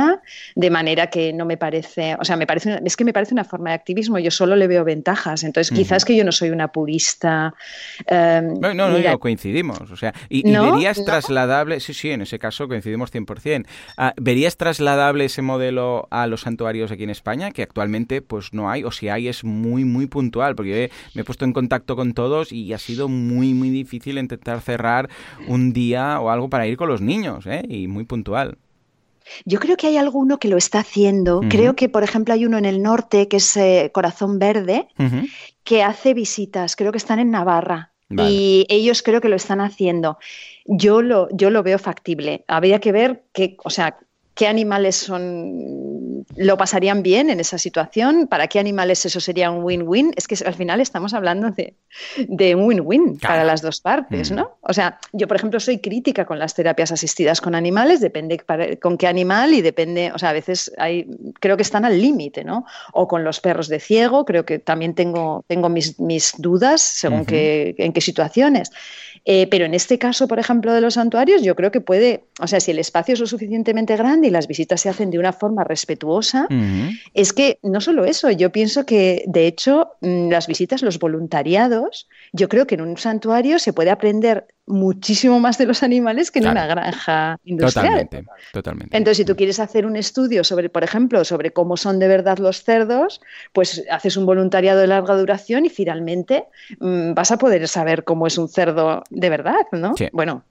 de 0.55 0.69
manera 0.69 1.07
que 1.07 1.33
no 1.33 1.45
me 1.45 1.57
parece, 1.57 2.15
o 2.19 2.25
sea, 2.25 2.35
me 2.35 2.47
parece, 2.47 2.79
es 2.83 2.95
que 2.95 3.05
me 3.05 3.13
parece 3.13 3.33
una 3.33 3.43
forma 3.43 3.69
de 3.69 3.75
activismo, 3.75 4.19
yo 4.19 4.31
solo 4.31 4.55
le 4.55 4.67
veo 4.67 4.83
ventajas, 4.83 5.43
entonces 5.43 5.75
quizás 5.75 6.05
que 6.05 6.15
yo 6.15 6.23
no 6.23 6.31
soy 6.31 6.49
una 6.49 6.69
purista. 6.69 7.53
Em, 8.07 8.59
no, 8.59 8.73
no, 8.73 8.89
no, 8.89 9.19
coincidimos, 9.19 9.91
o 9.91 9.97
sea, 9.97 10.13
y, 10.29 10.43
verías 10.43 11.03
trasladable, 11.03 11.79
sí, 11.79 11.93
sí, 11.93 12.11
en 12.11 12.21
ese 12.21 12.39
caso 12.39 12.67
coincidimos 12.67 13.13
100%, 13.13 13.65
ah, 13.97 14.13
¿verías 14.17 14.57
trasladable 14.57 15.25
ese 15.25 15.41
modelo 15.41 16.07
a 16.11 16.27
los 16.27 16.41
santuarios 16.41 16.91
aquí 16.91 17.03
en 17.03 17.09
España, 17.09 17.51
que 17.51 17.63
actualmente 17.63 18.21
pues 18.21 18.53
no 18.53 18.69
hay, 18.69 18.83
o 18.83 18.91
si 18.91 19.09
hay 19.09 19.27
es 19.27 19.43
muy, 19.43 19.85
muy 19.85 20.07
puntual, 20.07 20.55
porque 20.55 20.91
me 21.13 21.21
he 21.21 21.23
puesto 21.25 21.45
en 21.45 21.53
contacto 21.53 21.95
con 21.95 22.13
todos 22.13 22.51
y 22.51 22.73
ha 22.73 22.77
sido 22.77 23.07
muy, 23.07 23.53
muy 23.53 23.69
difícil 23.69 24.17
intentar 24.17 24.61
cerrar 24.61 25.09
un 25.47 25.73
día 25.73 26.19
o 26.19 26.29
algo 26.29 26.49
para 26.49 26.67
ir 26.67 26.77
con 26.77 26.89
los 26.89 27.01
niños, 27.01 27.45
¿eh? 27.45 27.63
y 27.67 27.87
muy 27.87 28.05
puntual. 28.05 28.57
Yo 29.45 29.59
creo 29.59 29.77
que 29.77 29.87
hay 29.87 29.97
alguno 29.97 30.39
que 30.39 30.47
lo 30.47 30.57
está 30.57 30.79
haciendo. 30.79 31.41
Creo 31.49 31.75
que, 31.75 31.89
por 31.89 32.03
ejemplo, 32.03 32.33
hay 32.33 32.45
uno 32.45 32.57
en 32.57 32.65
el 32.65 32.81
norte 32.81 33.27
que 33.27 33.37
es 33.37 33.57
eh, 33.57 33.91
Corazón 33.93 34.39
Verde, 34.39 34.87
que 35.63 35.83
hace 35.83 36.13
visitas. 36.13 36.75
Creo 36.75 36.91
que 36.91 36.97
están 36.97 37.19
en 37.19 37.31
Navarra. 37.31 37.91
Y 38.17 38.65
ellos 38.69 39.03
creo 39.03 39.21
que 39.21 39.29
lo 39.29 39.37
están 39.37 39.61
haciendo. 39.61 40.17
Yo 40.65 41.01
lo, 41.01 41.29
yo 41.31 41.49
lo 41.49 41.63
veo 41.63 41.79
factible. 41.79 42.43
Habría 42.47 42.79
que 42.79 42.91
ver 42.91 43.23
que, 43.31 43.55
o 43.63 43.69
sea, 43.69 43.97
qué 44.33 44.47
animales 44.47 44.95
son 44.95 46.01
lo 46.35 46.57
pasarían 46.57 47.03
bien 47.03 47.29
en 47.29 47.39
esa 47.39 47.57
situación, 47.57 48.27
para 48.27 48.47
qué 48.47 48.59
animales 48.59 49.05
eso 49.05 49.19
sería 49.19 49.51
un 49.51 49.63
win-win. 49.63 50.13
Es 50.15 50.27
que 50.27 50.35
al 50.45 50.53
final 50.53 50.79
estamos 50.79 51.13
hablando 51.13 51.51
de, 51.51 52.55
un 52.55 52.63
win-win 52.63 53.19
para 53.19 53.43
las 53.43 53.61
dos 53.61 53.81
partes, 53.81 54.31
mm. 54.31 54.35
¿no? 54.35 54.57
O 54.61 54.73
sea, 54.73 54.99
yo 55.11 55.27
por 55.27 55.37
ejemplo 55.37 55.59
soy 55.59 55.79
crítica 55.79 56.25
con 56.25 56.39
las 56.39 56.53
terapias 56.53 56.91
asistidas 56.91 57.41
con 57.41 57.55
animales, 57.55 58.01
depende 58.01 58.41
con 58.81 58.97
qué 58.97 59.07
animal 59.07 59.53
y 59.53 59.61
depende, 59.61 60.11
o 60.13 60.19
sea, 60.19 60.29
a 60.29 60.33
veces 60.33 60.71
hay, 60.77 61.07
creo 61.39 61.57
que 61.57 61.63
están 61.63 61.85
al 61.85 62.01
límite, 62.01 62.43
¿no? 62.43 62.65
O 62.93 63.07
con 63.07 63.23
los 63.23 63.39
perros 63.39 63.67
de 63.67 63.79
ciego, 63.79 64.25
creo 64.25 64.45
que 64.45 64.59
también 64.59 64.95
tengo, 64.95 65.43
tengo 65.47 65.69
mis, 65.69 65.95
dudas 66.37 66.81
según 66.81 67.25
en 67.27 67.93
qué 67.93 68.01
situaciones. 68.01 68.71
Eh, 69.23 69.47
pero 69.47 69.65
en 69.65 69.73
este 69.73 69.99
caso, 69.99 70.27
por 70.27 70.39
ejemplo, 70.39 70.73
de 70.73 70.81
los 70.81 70.95
santuarios, 70.95 71.43
yo 71.43 71.55
creo 71.55 71.71
que 71.71 71.79
puede, 71.79 72.23
o 72.39 72.47
sea, 72.47 72.59
si 72.59 72.71
el 72.71 72.79
espacio 72.79 73.13
es 73.13 73.19
lo 73.19 73.27
suficientemente 73.27 73.95
grande 73.95 74.20
y 74.23 74.29
las 74.29 74.47
visitas 74.47 74.81
se 74.81 74.89
hacen 74.89 75.11
de 75.11 75.19
una 75.19 75.33
forma 75.33 75.63
respetuosa, 75.63 76.47
es 77.13 77.33
que 77.33 77.59
no 77.63 77.81
solo 77.81 78.05
eso, 78.05 78.29
yo 78.31 78.51
pienso 78.51 78.85
que, 78.85 79.23
de 79.27 79.47
hecho, 79.47 79.91
mm, 80.01 80.29
las 80.29 80.47
visitas, 80.47 80.81
los 80.81 80.99
voluntariados, 80.99 82.07
yo 82.33 82.49
creo 82.49 82.67
que 82.67 82.75
en 82.75 82.81
un 82.81 82.97
santuario 82.97 83.59
se 83.59 83.73
puede 83.73 83.91
aprender 83.91 84.47
muchísimo 84.65 85.39
más 85.39 85.57
de 85.57 85.65
los 85.65 85.83
animales 85.83 86.31
que 86.31 86.39
en 86.39 86.47
una 86.47 86.65
granja 86.65 87.37
industrial. 87.43 88.07
Totalmente, 88.07 88.25
totalmente. 88.53 88.97
Entonces, 88.97 89.17
si 89.17 89.25
tú 89.25 89.35
quieres 89.35 89.59
hacer 89.59 89.85
un 89.85 89.95
estudio 89.95 90.43
sobre, 90.43 90.69
por 90.69 90.83
ejemplo, 90.83 91.23
sobre 91.25 91.51
cómo 91.51 91.77
son 91.77 91.99
de 91.99 92.07
verdad 92.07 92.37
los 92.37 92.63
cerdos, 92.63 93.21
pues 93.53 93.83
haces 93.89 94.17
un 94.17 94.25
voluntariado 94.25 94.79
de 94.79 94.87
larga 94.87 95.15
duración 95.15 95.65
y 95.65 95.69
finalmente 95.69 96.45
mm, 96.79 97.13
vas 97.13 97.31
a 97.31 97.37
poder 97.37 97.67
saber 97.67 98.03
cómo 98.03 98.27
es 98.27 98.37
un 98.37 98.47
cerdo 98.47 99.03
de 99.09 99.29
verdad, 99.29 99.65
¿no? 99.71 99.93
Bueno, 100.13 100.45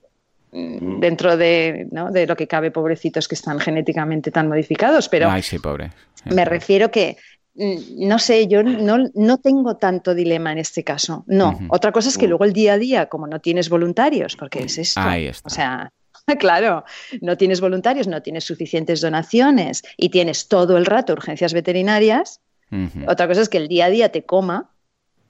dentro 0.51 1.37
de, 1.37 1.87
¿no? 1.91 2.11
de 2.11 2.27
lo 2.27 2.35
que 2.35 2.47
cabe, 2.47 2.71
pobrecitos 2.71 3.27
que 3.27 3.35
están 3.35 3.59
genéticamente 3.59 4.31
tan 4.31 4.49
modificados, 4.49 5.07
pero 5.07 5.29
Ay, 5.29 5.41
sí, 5.41 5.59
pobre. 5.59 5.91
me 6.25 6.43
refiero 6.45 6.91
que 6.91 7.17
Mm, 7.53 8.07
no 8.07 8.17
sé, 8.17 8.47
yo 8.47 8.63
no, 8.63 9.37
tengo 9.39 9.75
tanto 9.75 10.15
dilema 10.15 10.51
en 10.51 10.59
este 10.59 10.83
caso. 10.83 11.23
No. 11.27 11.59
Otra 11.69 11.91
cosa 11.91 12.09
es 12.09 12.17
que 12.17 12.27
luego 12.27 12.45
el 12.45 12.53
día 12.53 12.73
a 12.73 12.77
día, 12.77 13.07
como 13.07 13.27
no 13.27 13.39
tienes 13.39 13.69
voluntarios, 13.69 14.35
porque 14.35 14.63
es 14.63 14.77
esto. 14.77 15.01
O 15.43 15.49
sea, 15.49 15.91
claro, 16.39 16.85
no 17.21 17.37
tienes 17.37 17.59
voluntarios, 17.59 18.07
no 18.07 18.21
tienes 18.21 18.45
suficientes 18.45 19.01
donaciones 19.01 19.83
y 19.97 20.09
tienes 20.09 20.47
todo 20.47 20.77
el 20.77 20.85
rato 20.85 21.13
urgencias 21.13 21.53
veterinarias. 21.53 22.39
Otra 23.05 23.27
cosa 23.27 23.41
es 23.41 23.49
que 23.49 23.57
el 23.57 23.67
día 23.67 23.85
a 23.85 23.89
día 23.89 24.09
te 24.13 24.23
coma 24.23 24.70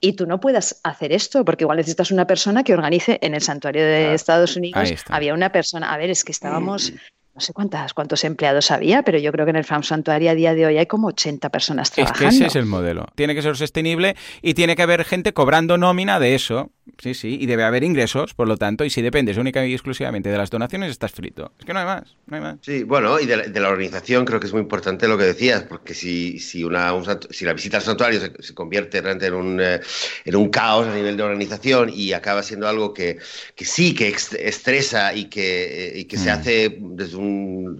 y 0.02 0.14
tú 0.14 0.26
no 0.26 0.40
puedas 0.40 0.80
hacer 0.82 1.12
esto, 1.12 1.44
porque 1.44 1.62
igual 1.64 1.78
necesitas 1.78 2.10
una 2.10 2.26
persona 2.26 2.64
que 2.64 2.74
organice 2.74 3.18
en 3.22 3.34
el 3.34 3.40
santuario 3.40 3.84
de 3.84 4.12
Estados 4.14 4.56
Unidos. 4.56 4.92
Había 5.08 5.32
una 5.32 5.52
persona, 5.52 5.94
a 5.94 5.96
ver, 5.96 6.10
es 6.10 6.24
que 6.24 6.32
estábamos 6.32 6.92
no 7.34 7.40
sé 7.40 7.54
cuántas, 7.54 7.94
cuántos 7.94 8.24
empleados 8.24 8.70
había, 8.70 9.02
pero 9.02 9.18
yo 9.18 9.32
creo 9.32 9.46
que 9.46 9.50
en 9.50 9.56
el 9.56 9.64
Farm 9.64 9.82
Santuario 9.82 10.30
a 10.30 10.34
día 10.34 10.54
de 10.54 10.66
hoy 10.66 10.76
hay 10.76 10.86
como 10.86 11.08
80 11.08 11.48
personas 11.48 11.90
trabajando. 11.90 12.28
Es 12.28 12.30
que 12.30 12.36
ese 12.36 12.46
es 12.46 12.56
el 12.56 12.66
modelo. 12.66 13.06
Tiene 13.14 13.34
que 13.34 13.40
ser 13.40 13.56
sostenible 13.56 14.16
y 14.42 14.52
tiene 14.52 14.76
que 14.76 14.82
haber 14.82 15.04
gente 15.04 15.32
cobrando 15.32 15.78
nómina 15.78 16.20
de 16.20 16.34
eso. 16.34 16.70
Sí, 16.98 17.14
sí, 17.14 17.38
y 17.40 17.46
debe 17.46 17.62
haber 17.62 17.84
ingresos, 17.84 18.34
por 18.34 18.48
lo 18.48 18.56
tanto, 18.56 18.84
y 18.84 18.90
si 18.90 19.02
dependes 19.02 19.36
única 19.36 19.64
y 19.64 19.72
exclusivamente 19.72 20.28
de 20.28 20.36
las 20.36 20.50
donaciones, 20.50 20.90
estás 20.90 21.12
frito. 21.12 21.52
Es 21.58 21.64
que 21.64 21.72
no 21.72 21.78
hay 21.78 21.86
más, 21.86 22.16
no 22.26 22.36
hay 22.36 22.42
más. 22.42 22.56
Sí, 22.60 22.82
bueno, 22.82 23.20
y 23.20 23.26
de 23.26 23.60
la, 23.60 23.68
organización 23.68 24.24
creo 24.24 24.40
que 24.40 24.46
es 24.46 24.52
muy 24.52 24.62
importante 24.62 25.06
lo 25.06 25.16
que 25.16 25.24
decías, 25.24 25.62
porque 25.62 25.94
si, 25.94 26.40
si, 26.40 26.64
una, 26.64 26.92
si 27.30 27.44
la 27.44 27.52
visita 27.52 27.76
al 27.76 27.84
santuario 27.84 28.20
se, 28.20 28.54
convierte 28.54 29.00
realmente 29.00 29.26
en 29.26 29.34
un, 29.34 29.60
eh, 29.60 29.80
en 30.24 30.36
un 30.36 30.50
caos 30.50 30.88
a 30.88 30.94
nivel 30.94 31.16
de 31.16 31.22
organización 31.22 31.90
y 31.94 32.12
acaba 32.12 32.42
siendo 32.42 32.68
algo 32.68 32.92
que, 32.92 33.18
que 33.54 33.64
sí, 33.64 33.94
que 33.94 34.08
estresa 34.08 35.14
y 35.14 35.26
que, 35.26 35.88
eh, 35.88 36.00
y 36.00 36.04
que 36.04 36.18
se 36.18 36.30
mm. 36.30 36.32
hace 36.32 36.78
desde 36.80 37.16
un 37.16 37.21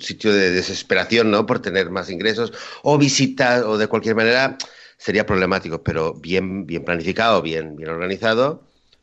sitio 0.00 0.32
de 0.32 0.50
desesperación, 0.50 1.30
¿no? 1.30 1.46
Por 1.46 1.60
tener 1.60 1.90
más 1.90 2.10
ingresos 2.10 2.52
o 2.82 2.98
visitas 2.98 3.62
o 3.64 3.78
de 3.78 3.86
cualquier 3.86 4.14
manera, 4.14 4.56
sería 4.98 5.26
problemático, 5.26 5.82
pero 5.82 6.14
bien, 6.14 6.66
bien 6.66 6.84
planificado, 6.84 7.42
bien, 7.42 7.76
bien 7.76 7.90
organizado 7.90 8.62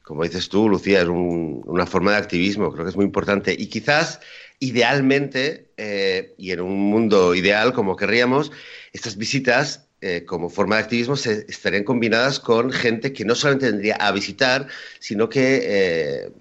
como 0.10 0.24
dices 0.24 0.50
tú, 0.50 0.68
Lucía, 0.68 1.04
es 1.04 1.08
una 1.08 1.86
forma 1.86 2.14
de 2.14 2.18
activismo, 2.18 2.72
creo 2.72 2.84
que 2.84 2.90
es 2.90 2.96
muy 2.96 3.06
importante. 3.06 3.56
Y 3.56 3.68
quizás 3.68 4.20
idealmente, 4.58 5.68
eh, 5.78 6.34
y 6.36 6.50
en 6.50 6.62
un 6.62 6.80
mundo 6.80 7.36
ideal 7.36 7.74
como 7.74 7.96
querríamos, 7.96 8.52
estas 8.92 9.18
visitas 9.18 9.86
eh, 10.02 10.26
como 10.26 10.50
forma 10.50 10.78
de 10.78 10.82
activismo 10.82 11.16
se, 11.16 11.46
estarían 11.48 11.84
combinadas 11.84 12.40
con 12.40 12.72
gente 12.72 13.14
que 13.14 13.24
no 13.24 13.36
solamente 13.36 13.70
tendría 13.70 13.98
a 13.98 14.12
visitar, 14.12 14.66
sino 14.98 15.30
que 15.30 15.60
eh, 15.62 16.32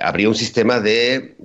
habría 0.00 0.28
un 0.28 0.34
sistema 0.34 0.80
de, 0.80 1.36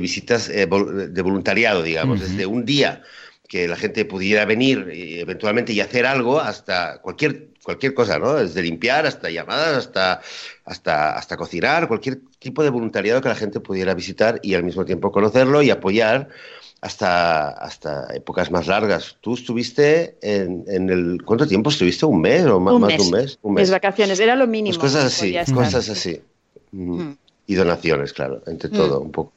visitas 0.00 0.48
de 0.48 0.66
voluntariado, 0.66 1.82
digamos, 1.82 2.20
desde 2.20 2.46
un 2.46 2.64
día 2.64 3.02
que 3.48 3.68
la 3.68 3.76
gente 3.76 4.06
pudiera 4.06 4.46
venir 4.46 4.90
y 4.94 5.20
eventualmente 5.20 5.74
y 5.74 5.80
hacer 5.80 6.06
algo 6.06 6.40
hasta 6.40 7.02
cualquier 7.02 7.52
cualquier 7.62 7.94
cosa, 7.94 8.18
¿no? 8.18 8.34
Desde 8.34 8.62
limpiar 8.62 9.06
hasta 9.06 9.30
llamadas, 9.30 9.76
hasta, 9.76 10.20
hasta, 10.64 11.16
hasta 11.16 11.36
cocinar, 11.36 11.88
cualquier 11.88 12.20
tipo 12.38 12.62
de 12.62 12.70
voluntariado 12.70 13.20
que 13.20 13.28
la 13.28 13.34
gente 13.34 13.60
pudiera 13.60 13.94
visitar 13.94 14.40
y 14.42 14.54
al 14.54 14.64
mismo 14.64 14.84
tiempo 14.84 15.12
conocerlo 15.12 15.62
y 15.62 15.70
apoyar 15.70 16.28
hasta, 16.80 17.48
hasta 17.48 18.12
épocas 18.14 18.50
más 18.50 18.66
largas. 18.66 19.16
Tú 19.20 19.34
estuviste 19.34 20.16
en, 20.20 20.64
en 20.66 20.90
el... 20.90 21.22
¿Cuánto 21.24 21.46
tiempo 21.46 21.70
estuviste? 21.70 22.04
¿Un 22.06 22.20
mes 22.20 22.44
o 22.46 22.58
más, 22.58 22.96
de 22.96 23.02
un 23.02 23.10
mes? 23.10 23.38
Un 23.42 23.54
mes. 23.54 23.62
Mis 23.62 23.70
vacaciones, 23.70 24.18
era 24.18 24.34
lo 24.34 24.46
mínimo. 24.46 24.76
Pues 24.78 24.92
cosas 24.92 25.04
así, 25.04 25.34
cosas 25.54 25.88
así. 25.88 26.20
Mm. 26.72 27.02
Mm. 27.02 27.18
Y 27.46 27.54
donaciones, 27.54 28.12
claro, 28.12 28.42
entre 28.46 28.70
mm. 28.70 28.72
todo, 28.72 29.00
un 29.00 29.12
poco. 29.12 29.32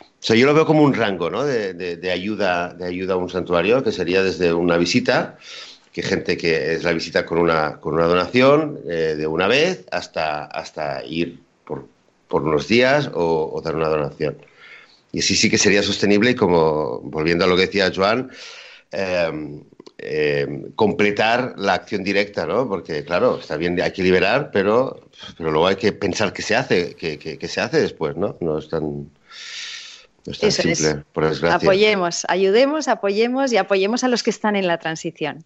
O 0.00 0.22
sea, 0.22 0.34
yo 0.34 0.46
lo 0.46 0.54
veo 0.54 0.66
como 0.66 0.82
un 0.82 0.94
rango, 0.94 1.30
¿no? 1.30 1.44
De, 1.44 1.74
de, 1.74 2.10
ayuda, 2.10 2.74
de 2.74 2.86
ayuda 2.86 3.14
a 3.14 3.16
un 3.16 3.30
santuario, 3.30 3.84
que 3.84 3.92
sería 3.92 4.22
desde 4.22 4.52
una 4.52 4.76
visita 4.76 5.38
que 5.92 6.02
gente 6.02 6.36
que 6.36 6.74
es 6.74 6.82
la 6.82 6.92
visita 6.92 7.24
con 7.24 7.38
una, 7.38 7.80
con 7.80 7.94
una 7.94 8.06
donación 8.06 8.80
eh, 8.88 9.14
de 9.16 9.26
una 9.26 9.46
vez 9.46 9.86
hasta, 9.90 10.44
hasta 10.44 11.04
ir 11.04 11.38
por, 11.64 11.86
por 12.26 12.42
unos 12.42 12.68
días 12.68 13.10
o, 13.14 13.60
dar 13.64 13.76
una 13.76 13.88
donación. 13.88 14.36
Y 15.12 15.20
así 15.20 15.36
sí 15.36 15.48
que 15.48 15.56
sería 15.56 15.82
sostenible 15.82 16.32
y 16.32 16.34
como, 16.34 17.00
volviendo 17.00 17.44
a 17.44 17.48
lo 17.48 17.56
que 17.56 17.66
decía 17.66 17.92
Joan, 17.94 18.30
em, 18.90 19.62
em, 19.98 20.72
completar 20.72 21.54
la 21.56 21.74
acción 21.74 22.04
directa, 22.04 22.46
¿no? 22.46 22.68
Porque, 22.68 23.04
claro, 23.04 23.38
está 23.40 23.56
bien, 23.56 23.80
hay 23.80 23.92
que 23.92 24.02
liberar, 24.02 24.50
pero, 24.52 25.08
pero 25.36 25.50
luego 25.50 25.66
hay 25.66 25.76
que 25.76 25.92
pensar 25.92 26.32
qué 26.32 26.42
se 26.42 26.56
hace, 26.56 26.94
qué, 26.94 27.18
qué 27.18 27.48
se 27.48 27.60
hace 27.60 27.80
después, 27.80 28.16
¿no? 28.16 28.36
No 28.40 28.58
es 28.58 28.68
tan 28.68 29.10
simple, 30.32 31.02
por 31.12 31.28
desgracia. 31.28 31.56
Apoyemos, 31.56 32.24
ayudemos, 32.28 32.88
apoyemos 32.88 33.52
y 33.52 33.56
apoyemos 33.56 34.04
a 34.04 34.08
los 34.08 34.22
que 34.22 34.30
están 34.30 34.56
en 34.56 34.66
la 34.66 34.78
transición. 34.78 35.44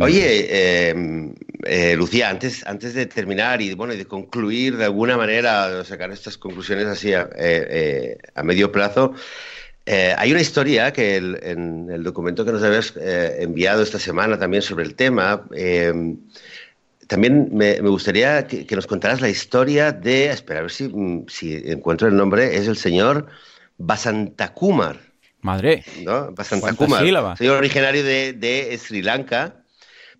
oye, 0.00 0.46
eh, 0.50 1.34
eh, 1.64 1.94
Lucía, 1.96 2.30
antes, 2.30 2.66
antes 2.66 2.94
de 2.94 3.06
terminar 3.06 3.60
y 3.62 3.74
bueno, 3.74 3.94
de 3.94 4.04
concluir 4.04 4.76
de 4.76 4.84
alguna 4.84 5.16
manera, 5.16 5.84
sacar 5.84 6.10
estas 6.10 6.38
conclusiones 6.38 6.86
así 6.86 7.12
a, 7.12 7.28
eh, 7.36 8.18
medio 8.42 8.72
plazo, 8.72 9.14
hay 9.86 10.30
una 10.30 10.40
historia 10.40 10.92
que 10.92 11.16
en 11.16 11.88
el 11.90 12.02
documento 12.02 12.44
que 12.44 12.52
nos 12.52 12.62
habías 12.62 12.94
enviado 12.96 13.82
esta 13.82 13.98
semana 13.98 14.38
también 14.38 14.62
sobre 14.62 14.84
el 14.84 14.94
tema, 14.94 15.44
también 17.12 17.50
me, 17.52 17.78
gustaría 17.80 18.46
que, 18.46 18.74
nos 18.74 18.86
contaras 18.86 19.20
la 19.20 19.28
historia 19.28 19.92
de, 19.92 20.30
espera, 20.30 20.60
a 20.60 20.62
ver 20.62 20.70
si, 20.70 20.90
si 21.28 21.54
encuentro 21.66 22.08
el 22.08 22.16
nombre, 22.16 22.56
es 22.56 22.68
el 22.68 22.78
señor 22.78 23.26
Basantakumar. 23.76 24.98
Madre. 25.42 25.84
¿no? 26.04 26.32
Basantakumar. 26.32 27.36
Soy 27.36 27.48
originario 27.48 28.02
de, 28.02 28.78
Sri 28.80 29.02
Lanka. 29.02 29.56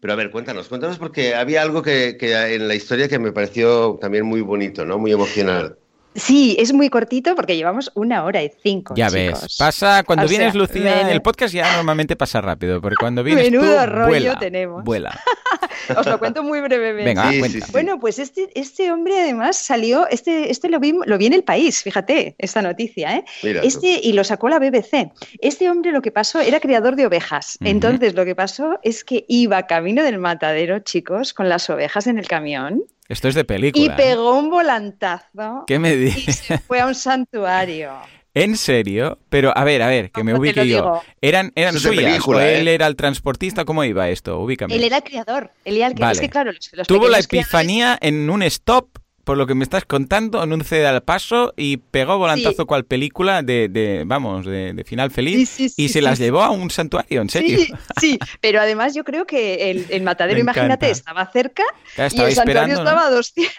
Pero 0.01 0.13
a 0.13 0.17
ver, 0.17 0.31
cuéntanos, 0.31 0.69
cuéntanos 0.69 0.99
porque 0.99 1.35
había 1.35 1.63
algo 1.63 1.81
que, 1.81 2.17
que, 2.19 2.57
en 2.57 2.67
la 2.67 2.75
historia 2.75 3.09
que 3.09 3.21
me 3.21 3.33
pareció 3.33 3.99
también 4.01 4.27
muy 4.27 4.41
bonito, 4.41 4.85
¿no? 4.85 4.99
Muy 4.99 5.13
emocional. 5.13 5.79
Sí, 6.15 6.57
es 6.59 6.73
muy 6.73 6.91
cortito 6.91 7.35
porque 7.35 7.57
llevamos 7.57 7.91
una 7.95 8.25
hora 8.25 8.43
y 8.43 8.51
cinco. 8.63 8.95
Ya 8.97 9.09
ves, 9.09 9.57
pasa 9.59 10.03
cuando 10.05 10.29
vienes 10.29 10.55
Lucía, 10.55 11.11
el 11.11 11.23
podcast 11.23 11.55
ya 11.55 11.77
normalmente 11.77 12.17
pasa 12.17 12.41
rápido, 12.41 12.81
porque 12.81 12.97
cuando 12.97 13.25
vienes 13.25 13.51
Menudo 13.51 13.85
tú, 13.85 13.91
rollo 13.91 14.09
vuela, 14.09 14.39
tenemos. 14.39 14.85
Vuela. 14.85 15.21
Os 15.97 16.07
lo 16.07 16.19
cuento 16.19 16.43
muy 16.43 16.61
brevemente. 16.61 17.15
Venga, 17.15 17.67
Bueno, 17.73 17.99
pues 17.99 18.19
este, 18.19 18.51
este 18.55 18.93
hombre 18.93 19.21
además 19.21 19.57
salió, 19.57 20.07
este, 20.09 20.51
este 20.51 20.69
lo, 20.69 20.81
vi, 20.81 20.95
lo 21.05 21.19
vi 21.19 21.27
en 21.27 21.33
el 21.33 21.45
país, 21.45 21.83
fíjate, 21.83 22.35
esta 22.39 22.63
noticia, 22.63 23.17
¿eh? 23.17 23.25
este, 23.43 24.01
y 24.03 24.13
lo 24.13 24.25
sacó 24.25 24.49
la 24.49 24.59
BBC. 24.59 25.13
Este 25.41 25.71
hombre 25.71 25.93
lo 25.93 26.03
que 26.03 26.11
pasó 26.11 26.41
era 26.41 26.61
criador 26.61 26.97
de 26.97 27.07
ovejas. 27.07 27.59
Entonces 27.61 28.15
lo 28.15 28.25
que 28.25 28.35
pasó 28.35 28.79
es 28.83 29.05
que 29.05 29.25
iba 29.29 29.67
camino 29.67 30.03
del 30.03 30.19
matadero, 30.19 30.81
chicos, 30.81 31.33
con 31.33 31.49
las 31.49 31.69
ovejas 31.71 32.07
en 32.07 32.19
el 32.19 32.29
camión. 32.29 32.83
Esto 33.13 33.29
es 33.29 33.35
de 33.35 33.45
película. 33.45 33.85
Y 33.85 33.89
¿eh? 33.89 33.93
pegó 33.95 34.39
un 34.39 34.49
volantazo. 34.49 35.65
¿Qué 35.67 35.79
me 35.79 35.95
dices? 35.97 36.29
Y 36.29 36.33
se 36.33 36.59
fue 36.59 36.81
a 36.81 36.87
un 36.87 36.95
santuario. 36.95 37.93
¿En 38.33 38.57
serio? 38.57 39.19
Pero 39.29 39.53
a 39.55 39.65
ver, 39.65 39.83
a 39.83 39.87
ver, 39.89 40.11
que 40.11 40.25
me 40.25 40.33
ubique 40.33 40.67
yo. 40.67 41.03
¿Eran, 41.21 41.53
eran 41.55 41.79
suyas 41.79 42.27
o 42.27 42.41
él 42.41 42.69
¿eh? 42.69 42.73
era 42.73 42.87
el 42.87 42.97
transportista? 42.97 43.67
¿Cómo 43.67 43.85
iba 43.85 44.09
esto? 44.09 44.41
Ubícame. 44.41 44.75
Él 44.75 44.85
era 44.85 44.97
el 44.97 45.03
creador. 45.03 45.51
Él 45.67 45.77
era 45.77 45.89
el 45.89 45.95
que... 45.95 46.11
Es 46.11 46.21
que, 46.21 46.31
claro, 46.31 46.53
los, 46.53 46.87
Tuvo 46.87 47.11
la 47.11 47.19
epifanía 47.19 47.99
en 48.01 48.31
un 48.31 48.43
stop 48.45 48.89
por 49.25 49.37
lo 49.37 49.47
que 49.47 49.55
me 49.55 49.63
estás 49.63 49.85
contando, 49.85 50.43
en 50.43 50.53
un 50.53 50.65
cede 50.65 50.87
al 50.87 51.03
paso 51.03 51.55
y 51.57 51.77
pegó 51.77 52.19
volantazo 52.19 52.67
cual 52.67 52.85
película 52.85 53.43
de, 53.43 54.03
vamos, 54.07 54.47
de, 54.47 54.83
final 54.85 55.11
feliz 55.11 55.59
y 55.77 55.89
se 55.89 56.03
las 56.03 56.19
llevó 56.19 56.43
a 56.43 56.51
un 56.51 56.71
santuario, 56.71 57.23
en 57.23 57.31
serio. 57.31 57.59
Sí, 58.01 58.19
pero 58.41 58.61
además 58.61 58.95
yo 58.95 59.05
creo 59.05 59.27
que 59.27 59.71
el, 59.71 60.03
matadero, 60.03 60.41
imagínate, 60.41 60.91
estaba 60.91 61.31
cerca 61.31 61.63
y 61.97 62.21
el 62.21 62.35
santuario 62.35 62.75
estaba 62.75 63.07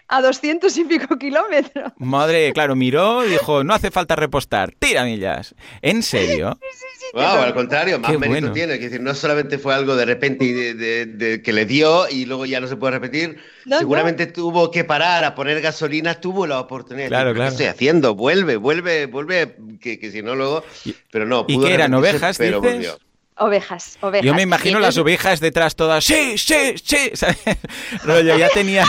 a, 0.07 0.21
200, 0.21 0.77
y 0.77 0.83
pico 0.85 1.17
kilómetros. 1.17 1.93
Madre, 1.97 2.51
claro, 2.53 2.75
miró 2.75 3.25
y 3.25 3.29
dijo, 3.29 3.63
no 3.63 3.73
hace 3.73 3.91
falta 3.91 4.15
repostar, 4.15 4.73
tira 4.77 5.03
millas. 5.05 5.55
¿En 5.81 6.03
serio? 6.03 6.57
Wow, 7.13 7.43
al 7.43 7.53
contrario, 7.53 7.99
más 7.99 8.17
mérito 8.17 8.51
tiene. 8.51 8.73
Es 8.73 8.81
decir, 8.81 8.99
no 8.99 9.13
solamente 9.13 9.59
fue 9.59 9.75
algo 9.75 9.95
de 9.95 10.03
repente 10.03 10.73
de, 10.73 11.41
que 11.43 11.53
le 11.53 11.67
dio 11.67 12.09
y 12.09 12.25
luego 12.25 12.47
ya 12.47 12.59
no 12.59 12.67
se 12.67 12.75
puede 12.75 12.93
repetir. 12.93 13.37
Seguramente 13.67 14.25
tuvo 14.25 14.71
que 14.71 14.83
parar 14.83 15.23
a 15.23 15.35
poner 15.35 15.61
gasolina, 15.61 16.15
tuvo 16.15 16.47
la 16.47 16.59
oportunidad. 16.59 17.09
Claro, 17.09 17.33
claro. 17.35 17.49
¿Qué 17.49 17.53
estoy 17.53 17.65
haciendo? 17.67 18.15
Vuelve, 18.15 18.55
vuelve, 18.57 19.05
vuelve. 19.05 19.55
Que, 19.79 19.99
que 19.99 20.09
si 20.09 20.23
no, 20.23 20.35
luego. 20.35 20.63
Pero 21.11 21.27
no. 21.27 21.45
¿Y 21.47 21.59
qué 21.59 21.75
eran 21.75 21.93
ovejas? 21.93 22.35
Pero 22.39 22.59
dices? 22.61 22.97
Ovejas, 23.37 23.97
ovejas. 24.01 24.25
Yo 24.25 24.33
me 24.33 24.43
imagino 24.43 24.79
las 24.79 24.97
ovejas 24.97 25.39
detrás 25.39 25.75
todas, 25.75 26.03
sí, 26.03 26.37
sí, 26.37 26.75
sí, 26.83 27.11
Rollo, 28.03 28.37
ya 28.37 28.49
tenían 28.49 28.87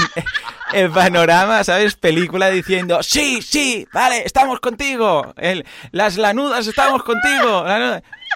el 0.72 0.90
panorama, 0.90 1.64
¿sabes? 1.64 1.94
Película 1.94 2.50
diciendo, 2.50 3.02
sí, 3.02 3.40
sí, 3.40 3.86
vale, 3.92 4.22
estamos 4.24 4.60
contigo. 4.60 5.34
El, 5.36 5.64
las 5.92 6.16
lanudas, 6.16 6.66
estamos 6.66 7.02
contigo. 7.02 7.64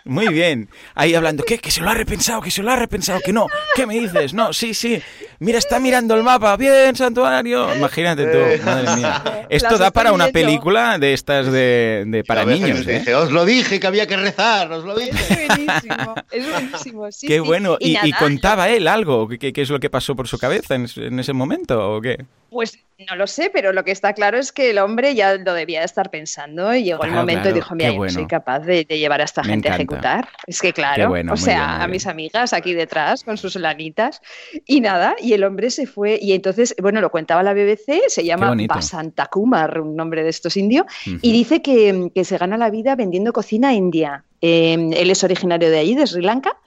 Muy 0.09 0.29
bien. 0.29 0.71
Ahí 0.95 1.15
hablando, 1.15 1.45
¿qué? 1.45 1.59
Que 1.59 1.71
se 1.71 1.83
lo 1.83 1.91
ha 1.91 1.95
repensado, 1.95 2.41
que 2.41 2.51
se 2.51 2.63
lo 2.63 2.71
ha 2.71 2.77
repensado, 2.77 3.21
que 3.21 3.35
no. 3.35 3.47
¿Qué 3.77 3.85
me 3.85 4.01
dices? 4.01 4.33
No, 4.33 4.55
sí, 4.55 4.73
sí. 4.73 5.03
Mira, 5.39 5.59
está 5.59 5.79
mirando 5.79 6.15
el 6.15 6.23
mapa. 6.23 6.57
Bien, 6.57 6.97
santuario. 6.97 7.75
Imagínate 7.77 8.25
tú, 8.25 8.39
eh. 8.39 8.59
madre 8.65 8.97
mía. 8.97 9.47
Esto 9.51 9.77
da 9.77 9.91
para 9.91 10.13
una 10.13 10.29
película 10.29 10.99
de 10.99 11.13
estas 11.13 11.53
de, 11.53 12.25
para 12.27 12.47
niños. 12.47 12.87
¿eh? 12.87 13.15
Os 13.15 13.31
lo 13.31 13.45
dije 13.45 13.79
que 13.79 13.87
había 13.87 14.07
que 14.07 14.17
rezar, 14.17 14.73
os 14.73 14.85
lo 14.85 14.97
dije. 14.97 15.11
Es 15.11 15.49
buenísimo, 15.49 16.15
es 16.31 16.51
buenísimo. 16.51 17.13
Sí, 17.13 17.27
Qué 17.27 17.41
bueno. 17.41 17.77
¿Y, 17.79 18.11
contaba 18.13 18.71
él 18.71 18.89
algo? 18.89 19.29
¿Qué, 19.29 19.53
¿Qué, 19.53 19.61
es 19.61 19.69
lo 19.69 19.79
que 19.79 19.91
pasó 19.91 20.17
por 20.17 20.27
su 20.27 20.39
cabeza 20.39 20.75
en, 20.75 20.87
en 20.97 21.19
ese 21.21 21.35
momento 21.35 21.97
o 21.97 22.01
qué? 22.01 22.25
Pues 22.49 22.79
no 23.07 23.15
lo 23.15 23.29
sé, 23.29 23.51
pero 23.53 23.73
lo 23.73 23.85
que 23.85 23.93
está 23.93 24.13
claro 24.13 24.39
es 24.39 24.51
que 24.51 24.71
el 24.71 24.79
hombre 24.79 25.15
ya 25.15 25.37
lo 25.37 25.55
debía 25.55 25.85
estar 25.85 26.11
pensando 26.11 26.75
y 26.75 26.83
llegó 26.83 27.05
el 27.05 27.13
momento 27.13 27.49
y 27.49 27.53
dijo, 27.53 27.77
mira, 27.77 27.93
yo 27.93 28.09
soy 28.09 28.27
capaz 28.27 28.61
de, 28.61 28.85
llevar 28.85 29.21
a 29.21 29.25
esta 29.25 29.45
gente 29.45 29.69
a 29.69 29.75
ejecutar. 29.75 30.29
Es 30.47 30.61
que 30.61 30.73
claro, 30.73 31.15
o 31.31 31.37
sea, 31.37 31.83
a 31.83 31.87
mis 31.87 32.07
amigas 32.07 32.53
aquí 32.53 32.75
detrás 32.75 33.23
con 33.23 33.37
sus 33.37 33.55
lanitas 33.55 34.21
y 34.67 34.81
nada, 34.81 35.15
y 35.21 35.33
el 35.33 35.45
hombre 35.45 35.71
se 35.71 35.87
fue 35.87 36.19
y 36.21 36.33
entonces, 36.33 36.75
bueno, 36.83 37.01
lo 37.01 37.11
contaba 37.11 37.43
la 37.45 37.55
BBC, 37.55 38.09
se 38.09 38.25
llama 38.25 38.53
Basantakumar, 38.67 39.81
un 39.81 39.95
nombre 39.95 40.25
de 40.25 40.31
estos 40.31 40.57
indios, 40.57 40.87
y 41.05 41.33
dice 41.33 41.63
que, 41.63 42.11
se 42.25 42.37
gana 42.37 42.59
la 42.59 42.69
vida 42.69 42.97
vendiendo 42.97 43.33
cocina 43.33 43.73
india. 43.73 44.25
Eh, 44.43 44.75
él 44.75 45.11
es 45.11 45.25
originario 45.25 45.71
de 45.71 45.79
allí, 45.79 45.95
de 45.95 46.07
Sri 46.07 46.21
Lanka, 46.21 46.59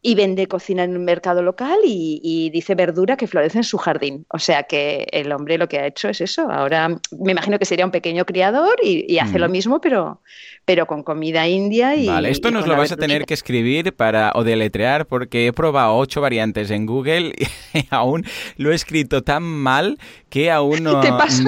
y 0.00 0.14
vende 0.14 0.46
cocina 0.46 0.84
en 0.84 0.96
un 0.96 1.04
mercado 1.04 1.42
local 1.42 1.78
y, 1.84 2.50
dice 2.50 2.74
verdura 2.74 3.16
que 3.16 3.26
florece 3.26 3.58
en 3.58 3.64
su 3.64 3.78
jardín. 3.78 4.24
O 4.28 4.38
sea 4.38 4.62
que 4.62 5.06
el 5.10 5.32
hombre 5.32 5.58
lo 5.58 5.68
que 5.68 5.78
ha 5.78 5.86
hecho 5.86 6.08
es 6.08 6.20
eso. 6.20 6.50
Ahora 6.50 6.88
me 6.88 7.32
imagino 7.32 7.58
que 7.58 7.64
sería 7.64 7.84
un 7.84 7.90
pequeño 7.90 8.24
criador 8.24 8.76
y, 8.82 9.18
hace 9.18 9.38
lo 9.38 9.48
mismo, 9.48 9.80
pero, 9.80 10.22
pero 10.64 10.86
con 10.86 11.02
comida 11.02 11.48
india 11.48 11.96
y. 11.96 12.06
Vale, 12.06 12.30
esto 12.30 12.50
nos 12.50 12.66
lo 12.66 12.76
vas 12.76 12.92
a 12.92 12.96
tener 12.96 13.24
que 13.24 13.34
escribir 13.34 13.94
para 13.94 14.32
o 14.34 14.44
deletrear 14.44 15.06
porque 15.06 15.48
he 15.48 15.52
probado 15.52 15.96
ocho 15.96 16.20
variantes 16.20 16.70
en 16.70 16.86
Google 16.86 17.34
y 17.74 17.86
aún 17.90 18.24
lo 18.56 18.70
he 18.70 18.74
escrito 18.74 19.22
tan 19.22 19.42
mal 19.42 19.98
que 20.28 20.50
aún 20.50 20.84
no, 20.84 21.00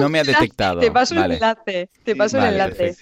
me 0.09 0.19
ha 0.19 0.23
detectado. 0.23 0.79
Te 0.79 0.91
paso 0.91 1.15
el 1.15 1.33
enlace, 1.33 1.89
te 2.03 2.15
paso 2.15 2.37
el 2.37 2.45
enlace. 2.45 2.95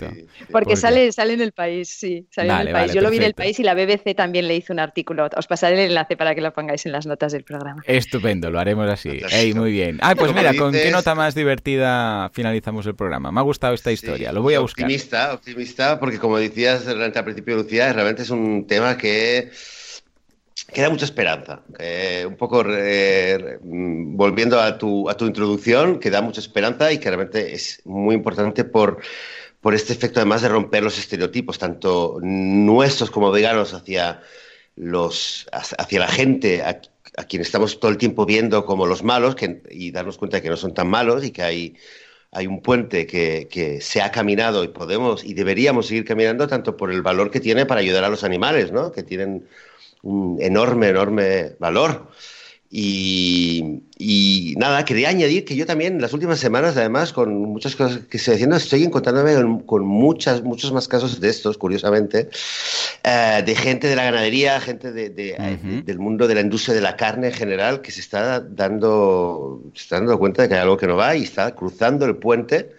Porque 0.52 0.76
sale, 0.76 1.12
sale 1.12 1.34
en 1.34 1.42
el 1.42 1.54
país, 1.54 1.90
sí, 1.90 2.28
sale 2.30 2.52
en 2.52 2.68
el 2.68 2.74
país. 2.74 2.94
Yo 2.94 3.02
lo 3.02 3.10
vi 3.10 3.18
en 3.18 3.24
el 3.24 3.34
país 3.34 3.60
y 3.60 3.64
la 3.64 3.74
BBC 3.74 4.16
también 4.16 4.48
le 4.48 4.56
hizo 4.56 4.74
un 4.74 4.80
artículo 4.80 5.24
os 5.40 5.48
pasaré 5.48 5.76
el 5.76 5.90
enlace 5.90 6.18
para 6.18 6.36
que 6.36 6.42
lo 6.42 6.54
pongáis 6.54 6.86
en 6.86 6.92
las 6.92 7.06
notas 7.06 7.32
del 7.32 7.44
programa. 7.44 7.82
Estupendo, 7.86 8.52
lo 8.52 8.60
haremos 8.60 8.90
así. 8.90 9.22
muy 9.56 9.72
bien. 9.72 9.98
Ah, 10.02 10.16
pues 10.16 10.34
mira, 10.34 10.54
¿con 10.54 10.72
qué 10.72 10.92
nota 10.92 11.16
más 11.16 11.34
divertida 11.34 12.30
finalizamos 12.34 12.86
el 12.86 12.96
programa? 12.96 13.32
Me 13.32 13.40
ha 13.40 13.44
gustado 13.44 13.74
esta 13.74 13.92
historia, 13.92 14.32
lo 14.32 14.42
voy 14.42 14.54
a 14.54 14.60
buscar. 14.60 14.86
Optimista, 14.86 15.34
optimista, 15.34 16.00
porque 16.00 16.20
como 16.20 16.38
decías 16.38 16.88
al 16.88 17.12
principio, 17.24 17.56
Lucía, 17.56 17.92
realmente 17.94 18.22
es 18.22 18.30
un 18.30 18.68
tema 18.68 18.98
que 18.98 19.50
que 20.74 20.82
da 20.82 20.90
mucha 20.90 21.06
esperanza. 21.06 21.62
un 22.28 22.36
poco 22.36 22.64
volviendo 22.64 24.60
a 24.60 24.78
tu, 24.78 25.10
a 25.10 25.16
tu 25.16 25.26
introducción, 25.26 26.00
que 26.00 26.10
da 26.10 26.22
mucha 26.22 26.42
esperanza 26.42 26.92
y 26.92 27.00
que 27.00 27.10
realmente 27.10 27.54
es 27.54 27.82
muy 27.86 28.16
importante 28.16 28.64
por, 28.64 29.00
por 29.62 29.74
este 29.74 29.94
efecto 29.94 30.20
además 30.20 30.42
de 30.42 30.50
romper 30.50 30.84
los 30.84 30.98
estereotipos, 30.98 31.58
tanto 31.58 32.20
nuestros 32.22 33.10
como 33.10 33.32
veganos 33.32 33.74
hacia, 33.74 34.22
los, 34.80 35.46
hacia 35.52 36.00
la 36.00 36.08
gente 36.08 36.64
a, 36.64 36.80
quien 37.28 37.42
estamos 37.42 37.80
todo 37.82 37.92
el 37.92 37.98
tiempo 37.98 38.26
viendo 38.26 38.66
como 38.66 38.86
los 38.86 39.04
malos 39.04 39.36
y 39.70 39.92
darnos 39.92 40.18
cuenta 40.18 40.38
de 40.38 40.44
que 40.44 40.50
no 40.50 40.56
son 40.56 40.74
tan 40.74 40.88
malos 40.88 41.26
y 41.26 41.32
que 41.32 41.42
hay, 41.44 41.76
hay 42.32 42.48
un 42.48 42.62
puente 42.62 43.06
que, 43.06 43.50
que, 43.52 43.82
se 43.82 44.02
ha 44.02 44.10
caminado 44.10 44.64
y 44.64 44.70
podemos 44.70 45.26
y 45.26 45.34
deberíamos 45.34 45.88
seguir 45.88 46.06
caminando 46.06 46.48
tanto 46.48 46.78
por 46.78 46.92
el 46.92 47.02
valor 47.02 47.30
que 47.30 47.42
tiene 47.42 47.66
para 47.66 47.82
ayudar 47.82 48.06
a 48.06 48.10
los 48.10 48.24
animales, 48.24 48.72
¿no? 48.72 48.94
que 48.94 49.04
tienen 49.04 49.46
un 50.02 50.38
enorme, 50.42 50.88
enorme 50.88 51.56
valor. 51.60 52.08
Y, 52.72 54.54
nada, 54.58 54.86
quería 54.86 55.10
añadir 55.10 55.44
que 55.44 55.56
yo 55.56 55.66
también 55.66 55.96
en 55.96 56.02
las 56.02 56.14
últimas 56.14 56.40
semanas, 56.40 56.78
además, 56.78 57.14
con 57.14 57.34
muchas 57.36 57.76
cosas 57.76 58.02
que 58.06 58.18
estoy 58.18 58.36
haciendo, 58.36 58.56
estoy 58.58 58.84
encontrándome 58.84 59.64
con, 59.66 59.86
muchas, 59.86 60.44
muchos 60.44 60.72
más 60.72 60.88
casos 60.88 61.20
de 61.20 61.30
estos, 61.30 61.58
curiosamente, 61.58 62.30
eh, 63.04 63.44
de 63.44 63.56
gente 63.56 63.88
de 63.88 63.96
la 63.96 64.04
ganadería, 64.04 64.62
gente 64.62 64.92
de, 64.92 65.10
del 65.10 66.00
mundo 66.00 66.28
de 66.28 66.36
la 66.36 66.42
industria 66.42 66.76
de 66.76 66.82
la 66.82 66.96
carne 66.96 67.28
en 67.28 67.34
general, 67.34 67.82
que 67.82 67.92
se 67.92 68.02
está 68.02 68.40
dando, 68.40 69.64
se 69.74 69.84
está 69.84 69.96
dando 69.96 70.20
cuenta 70.20 70.44
de 70.44 70.50
que 70.50 70.54
hay 70.54 70.62
algo 70.62 70.78
que 70.78 70.88
no 70.88 70.96
va 70.96 71.16
y 71.16 71.24
está 71.24 71.56
cruzando 71.56 72.06
el 72.06 72.18
puente 72.18 72.70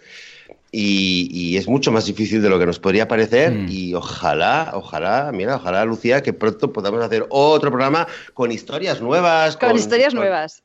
y, 0.71 1.57
es 1.57 1.67
mucho 1.67 1.91
más 1.91 2.05
difícil 2.05 2.41
de 2.41 2.49
lo 2.49 2.57
que 2.57 2.65
nos 2.65 2.79
podría 2.79 3.07
parecer 3.07 3.51
mm. 3.51 3.67
y 3.69 3.93
ojalá, 3.93 4.71
ojalá, 4.73 5.31
mira, 5.33 5.57
ojalá 5.57 5.83
Lucía 5.83 6.23
que 6.23 6.33
pronto 6.33 6.71
podamos 6.71 7.03
hacer 7.03 7.25
otro 7.29 7.69
programa 7.69 8.07
con 8.33 8.51
historias 8.51 9.01
nuevas. 9.01 9.57
Con, 9.57 9.75
historias 9.75 10.13
nuevas. 10.13 10.63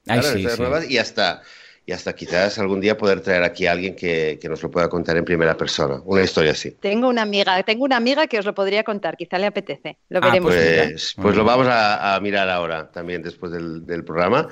nuevas 0.58 0.88
y 0.88 0.98
hasta, 0.98 1.42
y 1.84 1.92
hasta 1.92 2.14
quizás 2.14 2.58
algún 2.58 2.80
día 2.80 2.96
poder 2.96 3.20
traer 3.20 3.42
aquí 3.42 3.66
a 3.66 3.72
alguien 3.72 3.96
que, 3.96 4.38
nos 4.48 4.62
lo 4.62 4.70
pueda 4.70 4.88
contar 4.88 5.16
en 5.16 5.24
primera 5.24 5.56
persona, 5.56 6.00
una 6.04 6.22
historia 6.22 6.52
así. 6.52 6.70
Tengo 6.70 7.08
una 7.08 7.22
amiga, 7.22 7.60
tengo 7.64 7.84
una 7.84 7.96
amiga 7.96 8.28
que 8.28 8.38
os 8.38 8.44
lo 8.44 8.54
podría 8.54 8.84
contar, 8.84 9.16
quizá 9.16 9.38
le 9.38 9.46
apetece, 9.46 9.96
lo 10.08 10.20
ah, 10.22 10.26
veremos. 10.26 10.54
Pues, 10.54 11.14
pues 11.20 11.36
lo 11.36 11.42
vamos 11.42 11.66
a, 11.68 12.18
mirar 12.22 12.48
ahora, 12.48 12.90
también 12.92 13.22
después 13.22 13.50
del, 13.50 13.84
del 13.84 14.04
programa. 14.04 14.48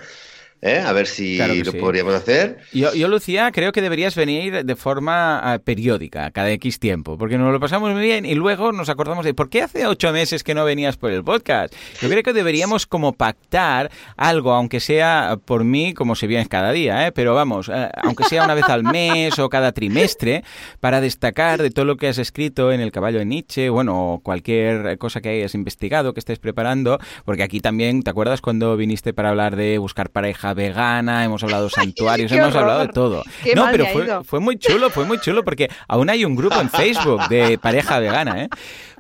¿Eh? 0.64 0.78
a 0.78 0.92
ver 0.92 1.06
si 1.06 1.38
lo 1.38 1.72
podríamos 1.74 2.14
hacer. 2.14 2.58
Yo, 2.72 2.94
yo, 2.94 3.08
Lucía, 3.08 3.52
creo 3.52 3.72
que 3.72 3.82
deberías 3.82 4.14
venir 4.14 4.64
de 4.64 4.76
forma 4.76 5.38
ah, 5.38 5.58
periódica, 5.58 6.30
cada 6.30 6.50
X 6.52 6.78
tiempo, 6.78 7.18
porque 7.18 7.38
nos 7.38 7.52
lo 7.52 7.60
pasamos 7.60 7.92
muy 7.92 8.02
bien 8.02 8.24
y 8.24 8.34
luego 8.34 8.72
nos 8.72 8.88
acordamos 8.88 9.24
de 9.24 9.34
por 9.34 9.50
qué 9.50 9.62
hace 9.62 9.86
ocho 9.86 10.12
meses 10.12 10.42
que 10.42 10.54
no 10.54 10.64
venías 10.64 10.96
por 10.96 11.10
el 11.12 11.22
podcast. 11.22 11.74
Yo 12.00 12.08
creo 12.08 12.22
que 12.22 12.32
deberíamos 12.32 12.86
como 12.86 13.12
pactar 13.12 13.90
algo, 14.16 14.52
aunque 14.52 14.80
sea 14.80 15.38
por 15.44 15.64
mí, 15.64 15.92
como 15.92 16.14
si 16.14 16.26
vienes 16.26 16.48
cada 16.48 16.72
día, 16.72 17.06
¿eh? 17.06 17.12
pero 17.12 17.34
vamos, 17.34 17.68
eh, 17.68 17.90
aunque 18.02 18.24
sea 18.24 18.44
una 18.44 18.54
vez 18.54 18.68
al 18.68 18.84
mes 18.84 19.38
o 19.38 19.48
cada 19.48 19.72
trimestre, 19.72 20.44
para 20.80 21.00
destacar 21.00 21.60
de 21.60 21.70
todo 21.70 21.84
lo 21.84 21.96
que 21.96 22.08
has 22.08 22.18
escrito 22.18 22.72
en 22.72 22.80
El 22.80 22.92
caballo 22.92 23.18
de 23.18 23.26
Nietzsche, 23.26 23.68
bueno, 23.68 24.20
cualquier 24.22 24.96
cosa 24.98 25.20
que 25.20 25.28
hayas 25.28 25.54
investigado, 25.54 26.14
que 26.14 26.20
estés 26.20 26.38
preparando, 26.38 26.98
porque 27.24 27.42
aquí 27.42 27.60
también, 27.60 28.02
¿te 28.02 28.10
acuerdas 28.10 28.40
cuando 28.40 28.76
viniste 28.76 29.12
para 29.12 29.30
hablar 29.30 29.56
de 29.56 29.78
buscar 29.78 30.10
pareja 30.10 30.43
vegana, 30.52 31.24
hemos 31.24 31.42
hablado 31.42 31.64
de 31.68 31.70
santuarios, 31.70 32.30
hemos 32.32 32.54
hablado 32.54 32.80
de 32.80 32.88
todo. 32.88 33.22
no, 33.54 33.68
pero 33.70 33.86
fue, 34.24 34.40
muy 34.40 34.58
chulo, 34.58 34.90
fue 34.90 35.04
muy 35.04 35.18
chulo 35.18 35.44
porque 35.44 35.70
aún 35.88 36.10
hay 36.10 36.24
un 36.24 36.36
grupo 36.36 36.60
en 36.60 36.68
Facebook 36.70 37.28
de 37.28 37.56
pareja 37.58 37.98
vegana, 38.00 38.42
¿eh? 38.42 38.48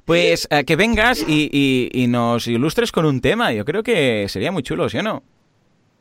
Pues 0.04 0.46
eh, 0.50 0.64
que 0.64 0.76
vengas 0.76 1.24
y, 1.26 1.90
y, 1.92 2.06
nos 2.08 2.46
ilustres 2.46 2.92
con 2.92 3.06
un 3.06 3.22
tema. 3.22 3.52
Yo 3.52 3.64
creo 3.64 3.82
que 3.82 4.26
sería 4.28 4.52
muy 4.52 4.62
chulo, 4.62 4.88
¿sí 4.90 4.98
o 4.98 5.02
no? 5.02 5.22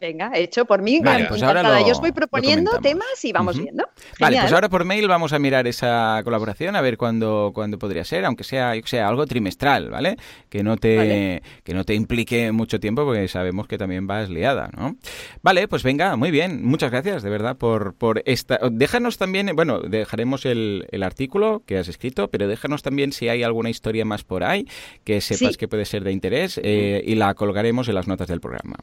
Venga, 0.04 0.32
hecho 0.36 0.66
por 0.66 0.82
mí. 0.82 0.99
Vale, 0.99 1.28
pues 1.30 1.41
ahora 1.41 1.80
Yo 1.80 1.93
os 1.93 2.01
voy 2.01 2.12
proponiendo 2.12 2.78
temas 2.82 3.24
y 3.24 3.32
vamos 3.32 3.58
viendo. 3.58 3.86
Vale, 4.20 4.38
pues 4.41 4.51
ahora 4.51 4.68
por 4.68 4.84
mail 4.84 5.08
vamos 5.08 5.32
a 5.32 5.39
mirar 5.39 5.66
esa 5.66 6.20
colaboración 6.26 6.76
a 6.76 6.82
ver 6.82 6.97
cuándo, 6.97 7.51
cuándo 7.56 7.80
podría 7.80 8.04
ser, 8.04 8.26
aunque 8.26 8.43
sea, 8.43 8.74
sea 8.84 9.08
algo 9.08 9.26
trimestral, 9.26 9.91
¿vale? 9.91 10.18
Que 10.49 10.62
no 10.62 10.76
te 10.76 11.41
que 11.64 11.74
no 11.74 11.86
te 11.86 11.93
implique 11.93 12.51
mucho 12.51 12.82
tiempo 12.82 13.06
porque 13.06 13.30
sabemos 13.30 13.66
que 13.66 13.78
también 13.78 14.06
vas 14.06 14.30
liada, 14.30 14.70
¿no? 14.76 14.97
Vale, 15.41 15.70
pues 15.70 15.84
venga, 15.84 16.18
muy 16.18 16.32
bien. 16.32 16.66
Muchas 16.66 16.91
gracias, 16.91 17.24
de 17.24 17.30
verdad, 17.30 17.56
por, 17.56 17.93
por 17.93 18.24
esta. 18.26 18.60
Déjanos 18.74 19.18
también, 19.18 19.56
bueno, 19.56 19.80
dejaremos 19.80 20.45
el, 20.45 20.86
el 20.91 21.04
artículo 21.04 21.64
que 21.66 21.78
has 21.78 21.88
escrito, 21.88 22.30
pero 22.30 22.49
déjanos 22.49 22.82
también 22.82 23.14
si 23.14 23.30
hay 23.30 23.41
alguna 23.41 23.70
historia 23.70 24.04
más 24.04 24.26
por 24.26 24.43
ahí 24.43 24.68
que 25.06 25.22
sepas 25.22 25.56
que 25.56 25.70
puede 25.70 25.86
ser 25.86 26.04
de 26.04 26.12
interés 26.12 26.60
eh, 26.62 27.01
y 27.06 27.16
la 27.16 27.34
colgaremos 27.36 27.88
en 27.88 27.95
las 27.95 28.10
notas 28.10 28.28
del 28.28 28.41
programa. 28.41 28.76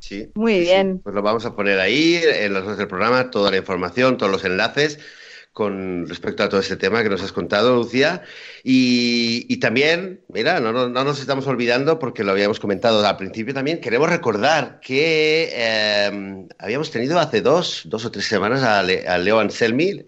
Sí. 0.00 0.30
Muy 0.34 0.60
bien. 0.60 0.98
Pues 0.98 1.14
lo 1.14 1.22
vamos 1.22 1.44
a 1.44 1.54
poner 1.54 1.78
ahí 1.78 2.20
en 2.24 2.52
los 2.52 2.76
del 2.76 2.88
programa, 2.88 3.30
toda 3.30 3.50
la 3.50 3.58
información, 3.58 4.16
todos 4.16 4.32
los 4.32 4.44
enlaces 4.44 4.98
con 5.52 6.06
respecto 6.08 6.44
a 6.44 6.48
todo 6.48 6.60
este 6.60 6.76
tema 6.76 7.02
que 7.02 7.08
nos 7.08 7.22
has 7.22 7.32
contado, 7.32 7.74
Lucía. 7.74 8.22
Y, 8.62 9.56
también, 9.56 10.20
mira, 10.28 10.60
no, 10.60 10.88
nos 10.88 11.20
estamos 11.20 11.46
olvidando, 11.46 11.98
porque 11.98 12.22
lo 12.22 12.32
habíamos 12.32 12.60
comentado 12.60 13.04
al 13.04 13.16
principio 13.16 13.52
también, 13.52 13.80
queremos 13.80 14.08
recordar 14.08 14.80
que 14.80 15.50
eh, 15.52 16.46
habíamos 16.58 16.90
tenido 16.90 17.18
hace 17.18 17.42
dos, 17.42 17.82
dos 17.86 18.04
o 18.04 18.10
tres 18.10 18.26
semanas 18.26 18.62
a, 18.62 18.82
Leo 18.82 19.40
Anselmi 19.40 20.06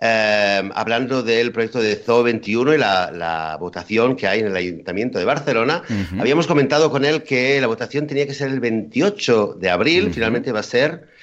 eh, 0.00 0.70
hablando 0.74 1.22
del 1.22 1.52
proyecto 1.52 1.80
de 1.80 1.96
Zoo 1.96 2.22
21 2.22 2.74
y 2.74 2.78
la, 2.78 3.56
votación 3.58 4.14
que 4.14 4.28
hay 4.28 4.40
en 4.40 4.46
el 4.46 4.56
Ayuntamiento 4.56 5.18
de 5.18 5.24
Barcelona. 5.24 5.82
Habíamos 6.18 6.46
comentado 6.46 6.90
con 6.90 7.04
él 7.04 7.22
que 7.22 7.60
la 7.60 7.66
votación 7.66 8.06
tenía 8.06 8.26
que 8.26 8.34
ser 8.34 8.50
el 8.50 8.60
28 8.60 9.56
de 9.58 9.70
abril, 9.70 10.12
finalmente 10.12 10.52
va 10.52 10.60
a 10.60 10.62
ser 10.62 11.15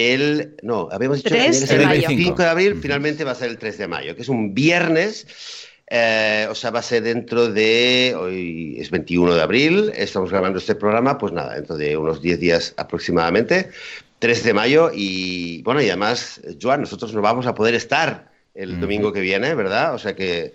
el. 0.00 0.56
No, 0.62 0.88
habíamos 0.90 1.22
dicho 1.22 1.34
que 1.34 1.46
el 1.46 1.88
25 1.88 2.42
de 2.42 2.48
abril, 2.48 2.78
finalmente 2.80 3.24
va 3.24 3.32
a 3.32 3.34
ser 3.34 3.50
el 3.50 3.58
3 3.58 3.78
de 3.78 3.88
mayo, 3.88 4.16
que 4.16 4.22
es 4.22 4.28
un 4.28 4.54
viernes. 4.54 5.26
Eh, 5.92 6.46
o 6.48 6.54
sea, 6.54 6.70
va 6.70 6.78
a 6.78 6.82
ser 6.82 7.02
dentro 7.02 7.48
de. 7.48 8.14
Hoy 8.16 8.76
es 8.78 8.90
21 8.90 9.34
de 9.34 9.42
abril, 9.42 9.92
estamos 9.94 10.30
grabando 10.30 10.58
este 10.58 10.74
programa, 10.74 11.18
pues 11.18 11.32
nada, 11.32 11.54
dentro 11.54 11.76
de 11.76 11.96
unos 11.96 12.22
10 12.22 12.38
días 12.38 12.74
aproximadamente, 12.76 13.70
3 14.20 14.44
de 14.44 14.54
mayo. 14.54 14.90
Y 14.94 15.62
bueno, 15.62 15.82
y 15.82 15.88
además, 15.88 16.40
Joan, 16.60 16.82
nosotros 16.82 17.12
no 17.12 17.22
vamos 17.22 17.46
a 17.46 17.54
poder 17.54 17.74
estar 17.74 18.30
el 18.54 18.80
domingo 18.80 19.12
que 19.12 19.20
viene, 19.20 19.54
¿verdad? 19.54 19.94
O 19.94 19.98
sea 19.98 20.14
que 20.14 20.54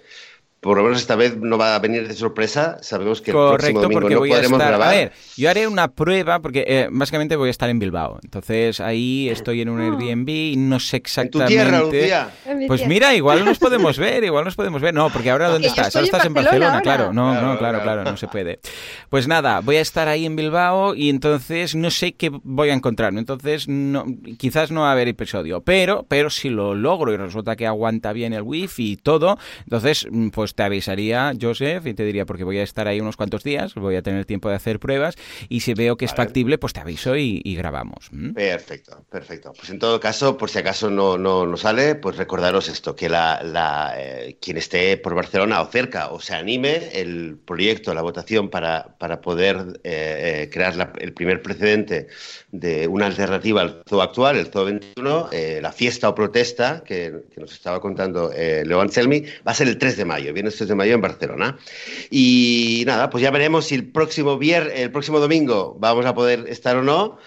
por 0.65 0.77
lo 0.77 0.83
menos 0.83 0.99
esta 0.99 1.15
vez 1.15 1.37
no 1.37 1.59
va 1.59 1.75
a 1.75 1.79
venir 1.79 2.07
de 2.07 2.15
sorpresa. 2.15 2.79
Sabemos 2.81 3.21
que 3.21 3.31
Correcto, 3.31 3.53
el 3.53 3.57
próximo 3.59 3.81
domingo 3.81 4.01
porque 4.01 4.13
no 4.15 4.19
voy 4.19 4.29
podremos 4.29 4.59
a 4.59 4.63
estar, 4.63 4.69
grabar. 4.69 4.87
A 4.87 4.97
ver, 4.97 5.11
yo 5.37 5.49
haré 5.51 5.67
una 5.67 5.89
prueba 5.89 6.39
porque 6.39 6.65
eh, 6.67 6.87
básicamente 6.91 7.35
voy 7.35 7.49
a 7.49 7.51
estar 7.51 7.69
en 7.69 7.77
Bilbao. 7.77 8.19
Entonces 8.23 8.79
ahí 8.79 9.29
estoy 9.29 9.61
en 9.61 9.69
un 9.69 9.79
ah. 9.79 9.83
Airbnb 9.83 10.27
y 10.27 10.55
no 10.57 10.79
sé 10.79 10.97
exactamente. 10.97 11.53
¿En 11.53 11.59
tu 11.59 11.69
tierra, 11.69 11.83
Lucía? 11.83 12.29
Pues 12.65 12.87
mira, 12.87 13.13
igual 13.13 13.45
nos 13.45 13.59
podemos 13.59 13.99
ver, 13.99 14.23
igual 14.23 14.43
nos 14.43 14.55
podemos 14.55 14.81
ver. 14.81 14.91
No, 14.95 15.11
porque 15.11 15.29
ahora 15.29 15.49
¿dónde 15.49 15.67
estás? 15.67 15.95
Ahora 15.95 16.05
estás 16.07 16.25
en 16.25 16.33
Barcelona, 16.33 16.81
claro. 16.81 17.13
No, 17.13 17.39
no, 17.39 17.59
claro, 17.59 17.83
claro, 17.83 18.03
no 18.03 18.17
se 18.17 18.27
puede. 18.27 18.59
Pues 19.11 19.27
nada, 19.27 19.59
voy 19.59 19.75
a 19.75 19.81
estar 19.81 20.07
ahí 20.07 20.25
en 20.25 20.35
Bilbao 20.35 20.95
y 20.95 21.11
entonces 21.11 21.75
no 21.75 21.91
sé 21.91 22.13
qué 22.13 22.31
voy 22.41 22.71
a 22.71 22.73
encontrar. 22.73 23.13
Entonces 23.15 23.67
no, 23.67 24.03
quizás 24.39 24.71
no 24.71 24.81
va 24.81 24.89
a 24.89 24.93
haber 24.93 25.09
episodio, 25.09 25.61
pero, 25.61 26.07
pero 26.09 26.31
si 26.31 26.49
lo 26.49 26.73
logro 26.73 27.13
y 27.13 27.17
resulta 27.17 27.55
que 27.55 27.67
aguanta 27.67 28.13
bien 28.13 28.33
el 28.33 28.41
wifi 28.41 28.93
y 28.93 28.97
todo, 28.97 29.37
entonces 29.65 30.07
mm, 30.09 30.29
pues 30.55 30.63
te 30.63 30.63
avisaría 30.63 31.33
Joseph, 31.39 31.85
y 31.85 31.93
te 31.93 32.05
diría, 32.05 32.25
porque 32.25 32.43
voy 32.43 32.59
a 32.59 32.63
estar 32.63 32.87
ahí 32.87 33.01
unos 33.01 33.17
cuantos 33.17 33.43
días, 33.43 33.75
voy 33.75 33.97
a 33.97 34.01
tener 34.01 34.25
tiempo 34.25 34.49
de 34.49 34.55
hacer 34.55 34.79
pruebas, 34.79 35.15
y 35.49 35.59
si 35.59 35.73
veo 35.73 35.97
que 35.97 36.05
es 36.05 36.13
factible, 36.13 36.57
pues 36.57 36.73
te 36.73 36.79
aviso 36.79 37.15
y, 37.17 37.55
grabamos. 37.55 38.09
Perfecto, 38.33 39.05
perfecto. 39.09 39.53
Pues 39.53 39.69
en 39.69 39.79
todo 39.79 39.99
caso, 39.99 40.37
por 40.37 40.49
si 40.49 40.59
acaso 40.59 40.89
no, 40.89 41.17
no, 41.17 41.57
sale, 41.57 41.95
pues 41.95 42.17
recordaros 42.17 42.69
esto, 42.69 42.95
que 42.95 43.09
la, 43.09 43.41
la 43.43 43.93
eh, 43.97 44.37
quien 44.41 44.57
esté 44.57 44.97
por 44.97 45.15
Barcelona 45.15 45.61
o 45.61 45.65
cerca 45.67 46.09
o 46.09 46.19
se 46.19 46.35
anime, 46.35 46.89
el 46.93 47.37
proyecto, 47.37 47.93
la 47.93 48.01
votación 48.01 48.49
para, 48.49 48.95
para 48.97 49.21
poder 49.21 49.79
eh, 49.83 50.43
eh, 50.43 50.49
crear 50.51 50.93
el 50.99 51.13
primer 51.13 51.41
precedente 51.41 52.07
de 52.51 52.87
una 52.87 53.07
alternativa 53.07 53.61
al 53.61 53.83
zoo 53.87 54.01
actual, 54.01 54.37
el 54.37 54.47
zoo 54.47 54.65
21, 54.65 55.29
la 55.61 55.71
fiesta 55.71 56.09
o 56.09 56.15
protesta 56.15 56.83
que, 56.85 57.25
nos 57.37 57.51
estaba 57.51 57.81
contando 57.81 58.31
Leo 58.33 58.79
Anselmi, 58.79 59.21
va 59.45 59.51
a 59.51 59.53
ser 59.53 59.67
el 59.67 59.77
3 59.77 59.97
de 59.97 60.05
mayo, 60.05 60.33
viene 60.33 60.44
el 60.47 60.55
3 60.55 60.69
de 60.69 60.75
mayo 60.75 60.93
en 60.93 61.01
Barcelona. 61.01 61.57
Y 62.09 62.83
nada, 62.85 63.09
pues 63.09 63.21
ya 63.21 63.31
veremos 63.31 63.65
si 63.65 63.75
el 63.75 63.91
próximo 63.91 64.37
viernes, 64.37 64.73
el 64.79 64.91
próximo 64.91 65.19
domingo 65.19 65.75
vamos 65.79 66.05
a 66.05 66.13
poder 66.15 66.45
estar 66.47 66.75
o 66.77 66.83
no. 66.83 67.17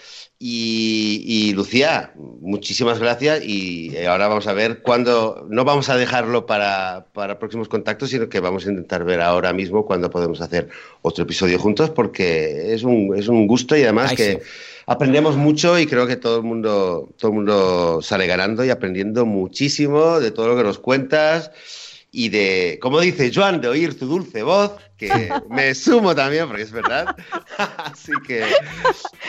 Y, 0.40 1.52
Lucía, 1.54 2.12
muchísimas 2.16 3.00
gracias 3.00 3.44
y 3.44 3.96
ahora 4.06 4.28
vamos 4.28 4.46
a 4.46 4.52
ver 4.52 4.82
cuándo, 4.82 5.48
no 5.50 5.64
vamos 5.64 5.88
a 5.88 5.96
dejarlo 5.96 6.46
para, 6.46 7.06
próximos 7.40 7.68
contactos, 7.68 8.10
sino 8.10 8.28
que 8.28 8.38
vamos 8.38 8.64
a 8.64 8.70
intentar 8.70 9.02
ver 9.02 9.20
ahora 9.20 9.52
mismo 9.52 9.84
cuándo 9.84 10.10
podemos 10.10 10.40
hacer 10.40 10.68
otro 11.02 11.24
episodio 11.24 11.58
juntos, 11.58 11.90
porque 11.90 12.72
es 12.72 12.84
un, 12.84 13.16
es 13.16 13.26
un 13.26 13.48
gusto 13.48 13.76
y 13.76 13.82
además 13.82 14.12
que 14.12 14.40
aprendemos 14.86 15.36
mucho 15.36 15.76
y 15.76 15.86
creo 15.86 16.06
que 16.06 16.14
todo 16.14 16.36
el, 16.36 16.44
mundo, 16.44 17.08
todo 17.18 17.32
el 17.32 17.34
mundo 17.34 18.00
sale 18.00 18.28
ganando 18.28 18.64
y 18.64 18.70
aprendiendo 18.70 19.26
muchísimo 19.26 20.20
de 20.20 20.30
todo 20.30 20.46
lo 20.46 20.56
que 20.56 20.62
nos 20.62 20.78
cuentas 20.78 21.50
y 22.10 22.30
de, 22.30 22.78
como 22.80 23.00
dice 23.00 23.30
Joan, 23.34 23.60
de 23.60 23.68
oír 23.68 23.98
tu 23.98 24.06
dulce 24.06 24.42
voz, 24.42 24.72
que 24.96 25.30
me 25.50 25.74
sumo 25.74 26.14
también, 26.14 26.46
porque 26.46 26.62
es 26.62 26.72
verdad. 26.72 27.14
así, 27.78 28.12
que, 28.26 28.44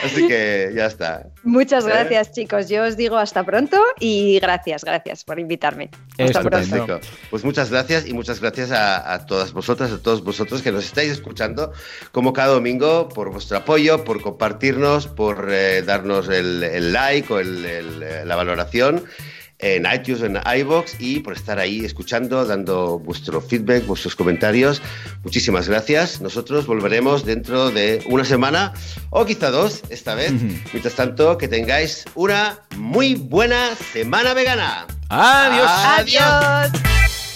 así 0.04 0.28
que 0.28 0.72
ya 0.74 0.86
está. 0.86 1.28
Muchas 1.44 1.86
¿Eh? 1.86 1.90
gracias, 1.90 2.32
chicos. 2.32 2.70
Yo 2.70 2.84
os 2.84 2.96
digo 2.96 3.18
hasta 3.18 3.44
pronto 3.44 3.78
y 4.00 4.40
gracias, 4.40 4.86
gracias 4.86 5.26
por 5.26 5.40
invitarme. 5.40 5.90
Hasta 6.18 6.42
pronto. 6.42 7.00
Pues 7.30 7.44
muchas 7.44 7.70
gracias 7.70 8.08
y 8.08 8.14
muchas 8.14 8.40
gracias 8.40 8.72
a, 8.72 9.26
todas 9.26 9.52
vosotras, 9.52 9.92
a 9.92 10.02
todos 10.02 10.24
vosotros 10.24 10.62
que 10.62 10.72
nos 10.72 10.86
estáis 10.86 11.12
escuchando 11.12 11.74
como 12.14 12.32
cada 12.32 12.54
domingo, 12.54 13.10
por 13.10 13.30
vuestro 13.30 13.58
apoyo, 13.58 14.06
por 14.06 14.22
compartirnos, 14.22 15.08
por 15.08 15.50
eh, 15.52 15.82
darnos 15.82 16.30
el, 16.30 16.94
like 16.94 17.32
o 17.34 17.42
la 17.42 18.36
valoración 18.36 19.04
en 19.60 19.86
iTunes, 19.94 20.22
en 20.22 20.40
iBox 20.60 20.96
y 21.00 21.20
por 21.20 21.34
estar 21.34 21.60
ahí 21.60 21.86
escuchando, 21.86 22.46
dando 22.46 22.98
vuestro 23.00 23.42
feedback, 23.42 23.86
vuestros 23.86 24.16
comentarios. 24.16 24.82
Muchísimas 25.24 25.68
gracias. 25.68 26.22
Nosotros 26.22 26.66
volveremos 26.66 27.26
dentro 27.26 27.70
de 27.70 28.02
una 28.08 28.26
semana 28.26 28.74
o 29.10 29.26
quizá 29.26 29.52
dos 29.52 29.82
esta 29.90 30.16
vez. 30.16 30.32
Mientras 30.72 30.96
tanto, 30.96 31.38
que 31.38 31.48
tengáis 31.48 32.06
una 32.16 32.60
muy 32.78 33.16
buena 33.16 33.76
semana 33.94 34.34
vegana. 34.34 34.88
Adiós. 35.10 35.70
Adiós. 35.70 37.29